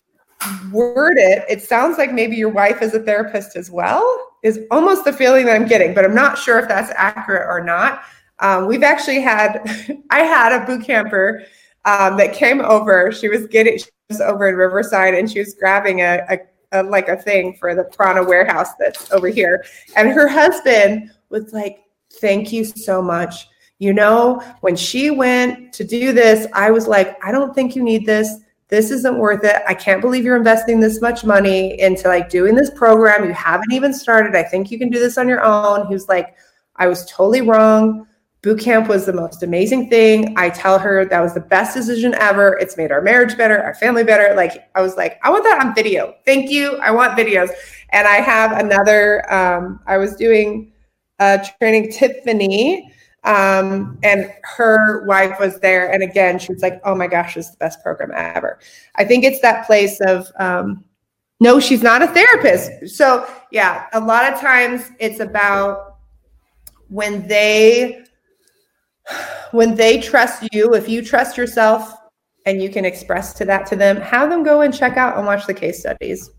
word 0.70 1.16
it, 1.16 1.44
it 1.48 1.62
sounds 1.62 1.96
like 1.96 2.12
maybe 2.12 2.36
your 2.36 2.50
wife 2.50 2.82
is 2.82 2.92
a 2.92 3.00
therapist 3.00 3.56
as 3.56 3.70
well, 3.70 4.02
is 4.42 4.60
almost 4.70 5.06
the 5.06 5.14
feeling 5.14 5.46
that 5.46 5.56
I'm 5.56 5.66
getting, 5.66 5.94
but 5.94 6.04
I'm 6.04 6.14
not 6.14 6.36
sure 6.36 6.58
if 6.58 6.68
that's 6.68 6.92
accurate 6.94 7.46
or 7.48 7.64
not. 7.64 8.02
Um, 8.40 8.66
we've 8.66 8.82
actually 8.82 9.22
had, 9.22 9.62
I 10.10 10.20
had 10.20 10.52
a 10.52 10.66
boot 10.66 10.84
camper 10.84 11.44
um, 11.84 12.16
that 12.16 12.32
came 12.32 12.60
over. 12.60 13.12
She 13.12 13.28
was 13.28 13.46
getting 13.46 13.78
she 13.78 13.86
was 14.08 14.20
over 14.20 14.48
in 14.48 14.56
Riverside 14.56 15.14
and 15.14 15.30
she 15.30 15.38
was 15.38 15.54
grabbing 15.54 16.00
a, 16.00 16.20
a, 16.28 16.38
a 16.72 16.82
like 16.82 17.08
a 17.08 17.16
thing 17.16 17.56
for 17.58 17.74
the 17.74 17.84
Prana 17.84 18.22
warehouse 18.22 18.74
that's 18.78 19.10
over 19.12 19.28
here. 19.28 19.64
And 19.96 20.08
her 20.10 20.28
husband 20.28 21.10
was 21.28 21.52
like, 21.52 21.84
"Thank 22.20 22.52
you 22.52 22.64
so 22.64 23.00
much." 23.00 23.48
You 23.78 23.94
know, 23.94 24.40
when 24.60 24.76
she 24.76 25.10
went 25.10 25.72
to 25.72 25.84
do 25.84 26.12
this, 26.12 26.46
I 26.52 26.70
was 26.70 26.86
like, 26.86 27.22
"I 27.24 27.32
don't 27.32 27.54
think 27.54 27.74
you 27.76 27.82
need 27.82 28.06
this." 28.06 28.40
this 28.70 28.92
isn't 28.92 29.18
worth 29.18 29.44
it. 29.44 29.62
I 29.66 29.74
can't 29.74 30.00
believe 30.00 30.24
you're 30.24 30.36
investing 30.36 30.78
this 30.78 31.02
much 31.02 31.24
money 31.24 31.78
into 31.80 32.06
like 32.06 32.30
doing 32.30 32.54
this 32.54 32.70
program. 32.70 33.24
You 33.24 33.34
haven't 33.34 33.72
even 33.72 33.92
started. 33.92 34.36
I 34.36 34.44
think 34.44 34.70
you 34.70 34.78
can 34.78 34.90
do 34.90 35.00
this 35.00 35.18
on 35.18 35.28
your 35.28 35.44
own. 35.44 35.88
He 35.88 35.92
was 35.92 36.08
like, 36.08 36.36
I 36.76 36.86
was 36.86 37.04
totally 37.06 37.42
wrong. 37.42 38.06
Boot 38.42 38.58
camp 38.58 38.88
was 38.88 39.04
the 39.04 39.12
most 39.12 39.42
amazing 39.42 39.90
thing. 39.90 40.34
I 40.38 40.48
tell 40.48 40.78
her 40.78 41.04
that 41.04 41.20
was 41.20 41.34
the 41.34 41.40
best 41.40 41.74
decision 41.76 42.14
ever. 42.14 42.56
It's 42.58 42.76
made 42.76 42.90
our 42.90 43.02
marriage 43.02 43.36
better, 43.36 43.62
our 43.62 43.74
family 43.74 44.02
better. 44.02 44.34
Like 44.34 44.70
I 44.74 44.80
was 44.80 44.96
like, 44.96 45.20
I 45.22 45.30
want 45.30 45.44
that 45.44 45.60
on 45.62 45.74
video. 45.74 46.14
Thank 46.24 46.50
you. 46.50 46.76
I 46.76 46.90
want 46.90 47.18
videos. 47.18 47.50
And 47.90 48.08
I 48.08 48.16
have 48.16 48.52
another. 48.52 49.30
Um, 49.32 49.80
I 49.86 49.98
was 49.98 50.16
doing 50.16 50.72
a 51.18 51.46
training 51.58 51.92
Tiffany, 51.92 52.90
um, 53.24 53.98
and 54.02 54.32
her 54.42 55.04
wife 55.04 55.38
was 55.38 55.60
there. 55.60 55.92
And 55.92 56.02
again, 56.02 56.38
she 56.38 56.52
was 56.52 56.62
like, 56.62 56.80
"Oh 56.84 56.94
my 56.94 57.08
gosh, 57.08 57.34
this 57.34 57.46
is 57.46 57.52
the 57.52 57.58
best 57.58 57.82
program 57.82 58.10
ever." 58.14 58.58
I 58.96 59.04
think 59.04 59.24
it's 59.24 59.40
that 59.40 59.66
place 59.66 60.00
of. 60.00 60.30
Um, 60.38 60.84
no, 61.42 61.58
she's 61.58 61.82
not 61.82 62.02
a 62.02 62.06
therapist. 62.06 62.94
So, 62.94 63.26
yeah, 63.50 63.86
a 63.94 64.00
lot 64.00 64.30
of 64.30 64.38
times 64.38 64.90
it's 64.98 65.20
about 65.20 65.96
when 66.88 67.26
they 67.28 68.04
when 69.52 69.74
they 69.74 70.00
trust 70.00 70.48
you, 70.52 70.74
if 70.74 70.88
you 70.88 71.02
trust 71.02 71.36
yourself 71.36 71.94
and 72.46 72.62
you 72.62 72.70
can 72.70 72.84
express 72.84 73.34
to 73.34 73.44
that 73.44 73.66
to 73.66 73.76
them, 73.76 73.96
have 73.98 74.30
them 74.30 74.42
go 74.42 74.62
and 74.62 74.74
check 74.74 74.96
out 74.96 75.16
and 75.16 75.26
watch 75.26 75.46
the 75.46 75.54
case 75.54 75.80
studies. 75.80 76.30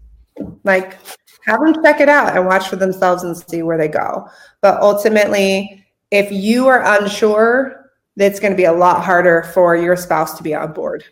Like 0.64 0.98
have 1.46 1.60
them 1.60 1.84
check 1.84 2.00
it 2.02 2.10
out 2.10 2.36
and 2.36 2.46
watch 2.46 2.68
for 2.68 2.76
themselves 2.76 3.24
and 3.24 3.36
see 3.36 3.64
where 3.64 3.78
they 3.78 3.88
go. 3.88 4.28
But 4.62 4.82
ultimately, 4.82 5.86
if 6.12 6.32
you 6.32 6.68
are 6.68 6.84
unsure, 7.00 7.92
it's 8.18 8.40
going 8.40 8.52
to 8.52 8.58
be 8.58 8.66
a 8.66 8.74
lot 8.74 9.04
harder 9.04 9.44
for 9.54 9.76
your 9.76 9.96
spouse 9.96 10.38
to 10.38 10.44
be 10.44 10.54
on 10.54 10.74
board. 10.74 11.04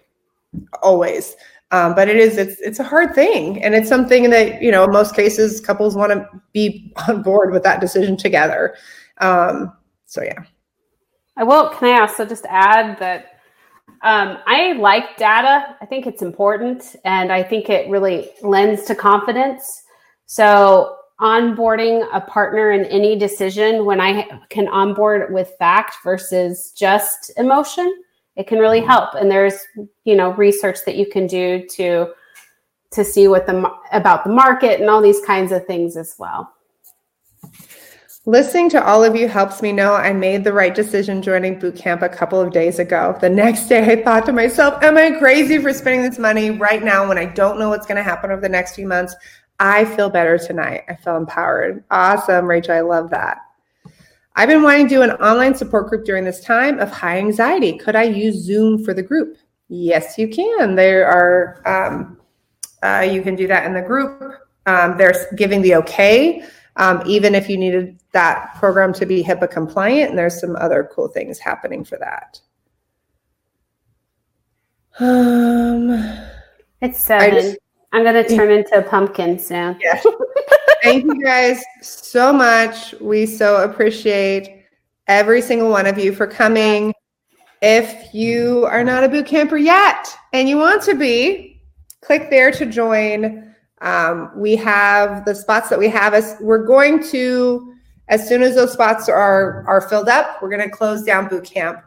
Always. 0.81 1.35
Um, 1.71 1.93
but 1.93 2.09
it 2.09 2.17
is 2.17 2.37
it's 2.37 2.59
it's 2.61 2.79
a 2.79 2.83
hard 2.83 3.13
thing 3.13 3.63
and 3.63 3.75
it's 3.75 3.87
something 3.87 4.31
that 4.31 4.59
you 4.59 4.71
know 4.71 4.87
most 4.87 5.15
cases 5.15 5.61
couples 5.61 5.95
want 5.95 6.11
to 6.11 6.27
be 6.51 6.91
on 7.07 7.21
board 7.21 7.51
with 7.51 7.61
that 7.61 7.79
decision 7.79 8.17
together 8.17 8.75
um, 9.19 9.71
so 10.07 10.23
yeah 10.23 10.39
I 11.39 11.43
will. 11.43 11.69
Can 11.69 11.87
I 11.87 12.01
also 12.01 12.25
just 12.25 12.45
add 12.49 12.99
that 12.99 13.39
um, 14.01 14.39
I 14.45 14.73
like 14.73 15.15
data. 15.15 15.77
I 15.81 15.85
think 15.85 16.05
it's 16.05 16.21
important, 16.21 16.97
and 17.05 17.31
I 17.31 17.43
think 17.43 17.69
it 17.69 17.89
really 17.89 18.29
lends 18.41 18.83
to 18.85 18.95
confidence. 18.95 19.83
So, 20.25 20.97
onboarding 21.21 22.07
a 22.13 22.19
partner 22.19 22.71
in 22.71 22.85
any 22.85 23.17
decision 23.17 23.85
when 23.85 24.01
I 24.01 24.27
can 24.49 24.67
onboard 24.67 25.33
with 25.33 25.53
fact 25.57 25.95
versus 26.03 26.73
just 26.77 27.31
emotion, 27.37 28.03
it 28.35 28.45
can 28.45 28.59
really 28.59 28.81
help. 28.81 29.15
And 29.15 29.31
there's, 29.31 29.65
you 30.03 30.15
know, 30.15 30.33
research 30.33 30.79
that 30.85 30.97
you 30.97 31.05
can 31.09 31.25
do 31.25 31.65
to 31.75 32.07
to 32.91 33.05
see 33.05 33.29
what 33.29 33.45
the 33.45 33.71
about 33.93 34.25
the 34.25 34.29
market 34.29 34.81
and 34.81 34.89
all 34.89 35.01
these 35.01 35.21
kinds 35.21 35.53
of 35.53 35.65
things 35.65 35.95
as 35.95 36.15
well. 36.19 36.53
Listening 38.25 38.69
to 38.71 38.85
all 38.85 39.01
of 39.01 39.15
you 39.15 39.29
helps 39.29 39.61
me 39.61 39.71
know 39.71 39.93
I 39.93 40.11
made 40.11 40.43
the 40.43 40.51
right 40.51 40.75
decision 40.75 41.21
joining 41.21 41.57
boot 41.57 41.77
camp 41.77 42.01
a 42.01 42.09
couple 42.09 42.41
of 42.41 42.51
days 42.51 42.77
ago. 42.77 43.17
The 43.21 43.29
next 43.29 43.69
day, 43.69 43.93
I 43.93 44.03
thought 44.03 44.25
to 44.25 44.33
myself, 44.33 44.83
Am 44.83 44.97
I 44.97 45.11
crazy 45.11 45.57
for 45.57 45.71
spending 45.71 46.01
this 46.01 46.19
money 46.19 46.51
right 46.51 46.83
now 46.83 47.07
when 47.07 47.17
I 47.17 47.25
don't 47.25 47.57
know 47.57 47.69
what's 47.69 47.85
going 47.85 47.95
to 47.95 48.03
happen 48.03 48.29
over 48.29 48.41
the 48.41 48.49
next 48.49 48.75
few 48.75 48.85
months? 48.85 49.15
I 49.61 49.85
feel 49.85 50.09
better 50.09 50.37
tonight. 50.37 50.83
I 50.89 50.95
feel 50.95 51.15
empowered. 51.15 51.85
Awesome, 51.91 52.45
Rachel. 52.45 52.75
I 52.75 52.81
love 52.81 53.09
that. 53.11 53.37
I've 54.35 54.49
been 54.49 54.63
wanting 54.63 54.89
to 54.89 54.95
do 54.95 55.01
an 55.01 55.11
online 55.11 55.55
support 55.55 55.87
group 55.87 56.03
during 56.03 56.25
this 56.25 56.41
time 56.41 56.77
of 56.79 56.91
high 56.91 57.19
anxiety. 57.19 57.77
Could 57.77 57.95
I 57.95 58.03
use 58.03 58.35
Zoom 58.35 58.83
for 58.83 58.93
the 58.93 59.03
group? 59.03 59.37
Yes, 59.69 60.17
you 60.17 60.27
can. 60.27 60.75
There 60.75 61.07
are, 61.07 61.61
um, 61.65 62.19
uh, 62.83 63.07
you 63.09 63.21
can 63.21 63.37
do 63.37 63.47
that 63.47 63.65
in 63.65 63.73
the 63.73 63.81
group. 63.81 64.33
Um, 64.65 64.97
they're 64.97 65.15
giving 65.37 65.61
the 65.61 65.75
okay 65.75 66.43
um, 66.75 67.03
even 67.05 67.35
if 67.35 67.49
you 67.49 67.57
needed 67.57 67.99
that 68.11 68.55
program 68.55 68.93
to 68.93 69.05
be 69.05 69.23
HIPAA 69.23 69.49
compliant. 69.49 70.09
And 70.11 70.17
there's 70.17 70.39
some 70.39 70.55
other 70.55 70.89
cool 70.93 71.07
things 71.07 71.39
happening 71.39 71.83
for 71.83 71.97
that. 71.97 72.39
Um, 74.99 75.91
it's 76.81 77.03
seven. 77.03 77.31
Just, 77.31 77.57
I'm 77.91 78.03
going 78.03 78.23
to 78.23 78.35
turn 78.35 78.51
into 78.51 78.77
a 78.77 78.81
pumpkin 78.81 79.39
soon. 79.39 79.79
Yeah. 79.81 80.01
Thank 80.83 81.05
you 81.05 81.23
guys 81.23 81.63
so 81.81 82.31
much. 82.31 82.93
We 83.01 83.25
so 83.25 83.63
appreciate 83.63 84.65
every 85.07 85.41
single 85.41 85.69
one 85.69 85.87
of 85.87 85.97
you 85.97 86.13
for 86.13 86.27
coming. 86.27 86.93
If 87.61 88.13
you 88.13 88.65
are 88.65 88.83
not 88.83 89.03
a 89.03 89.09
boot 89.09 89.25
camper 89.25 89.57
yet 89.57 90.15
and 90.31 90.47
you 90.47 90.57
want 90.57 90.81
to 90.83 90.95
be, 90.95 91.61
click 92.01 92.29
there 92.29 92.51
to 92.51 92.65
join. 92.65 93.48
Um, 93.81 94.31
we 94.35 94.55
have 94.57 95.25
the 95.25 95.33
spots 95.33 95.69
that 95.69 95.79
we 95.79 95.87
have 95.89 96.13
as 96.13 96.35
we're 96.41 96.65
going 96.65 97.01
to, 97.09 97.73
as 98.09 98.27
soon 98.27 98.43
as 98.43 98.55
those 98.55 98.73
spots 98.73 99.07
are 99.07 99.63
are 99.67 99.81
filled 99.81 100.09
up, 100.09 100.41
we're 100.41 100.49
going 100.49 100.67
to 100.67 100.75
close 100.75 101.03
down 101.03 101.27
boot 101.27 101.45
camp. 101.45 101.81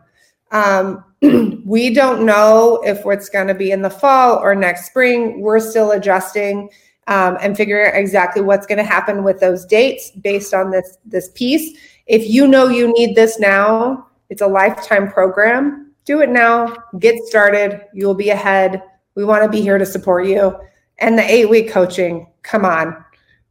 Um, 0.52 1.04
we 1.66 1.92
don't 1.92 2.24
know 2.24 2.80
if 2.84 3.04
it's 3.04 3.28
going 3.28 3.48
to 3.48 3.54
be 3.54 3.72
in 3.72 3.82
the 3.82 3.90
fall 3.90 4.38
or 4.38 4.54
next 4.54 4.86
spring. 4.86 5.40
We're 5.40 5.60
still 5.60 5.90
adjusting 5.90 6.70
um, 7.08 7.36
and 7.40 7.56
figuring 7.56 7.88
out 7.88 7.98
exactly 7.98 8.42
what's 8.42 8.66
going 8.66 8.78
to 8.78 8.84
happen 8.84 9.24
with 9.24 9.40
those 9.40 9.64
dates 9.66 10.10
based 10.10 10.54
on 10.54 10.70
this 10.70 10.98
this 11.04 11.30
piece. 11.34 11.78
If 12.06 12.28
you 12.28 12.46
know 12.46 12.68
you 12.68 12.92
need 12.92 13.14
this 13.14 13.38
now, 13.38 14.06
it's 14.30 14.42
a 14.42 14.46
lifetime 14.46 15.10
program. 15.10 15.92
Do 16.04 16.20
it 16.20 16.30
now. 16.30 16.74
Get 16.98 17.22
started. 17.24 17.82
You'll 17.92 18.14
be 18.14 18.30
ahead. 18.30 18.82
We 19.14 19.24
want 19.24 19.42
to 19.44 19.48
be 19.48 19.60
here 19.60 19.78
to 19.78 19.86
support 19.86 20.26
you 20.26 20.58
and 20.98 21.18
the 21.18 21.30
eight 21.30 21.48
week 21.48 21.70
coaching. 21.70 22.26
Come 22.42 22.64
on. 22.64 23.04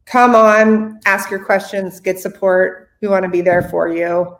Come 0.04 0.34
on. 0.34 1.00
Ask 1.06 1.30
your 1.30 1.44
questions, 1.44 2.00
get 2.00 2.18
support. 2.18 2.90
We 3.00 3.08
want 3.08 3.24
to 3.24 3.28
be 3.28 3.40
there 3.40 3.62
for 3.62 3.88
you. 3.88 4.36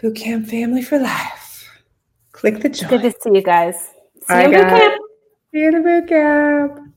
Bootcamp 0.00 0.48
family 0.48 0.82
for 0.82 0.98
life. 0.98 1.68
Click 2.32 2.60
the 2.60 2.68
join. 2.68 2.90
Good 2.90 3.02
to 3.02 3.10
see 3.10 3.30
you 3.34 3.42
guys. 3.42 3.76
See 4.26 4.34
you 4.34 4.40
in 4.40 4.50
bootcamp. 4.50 4.96
See 5.52 5.60
you 5.60 5.68
in 5.68 5.82
the 5.82 5.88
bootcamp. 5.88 6.91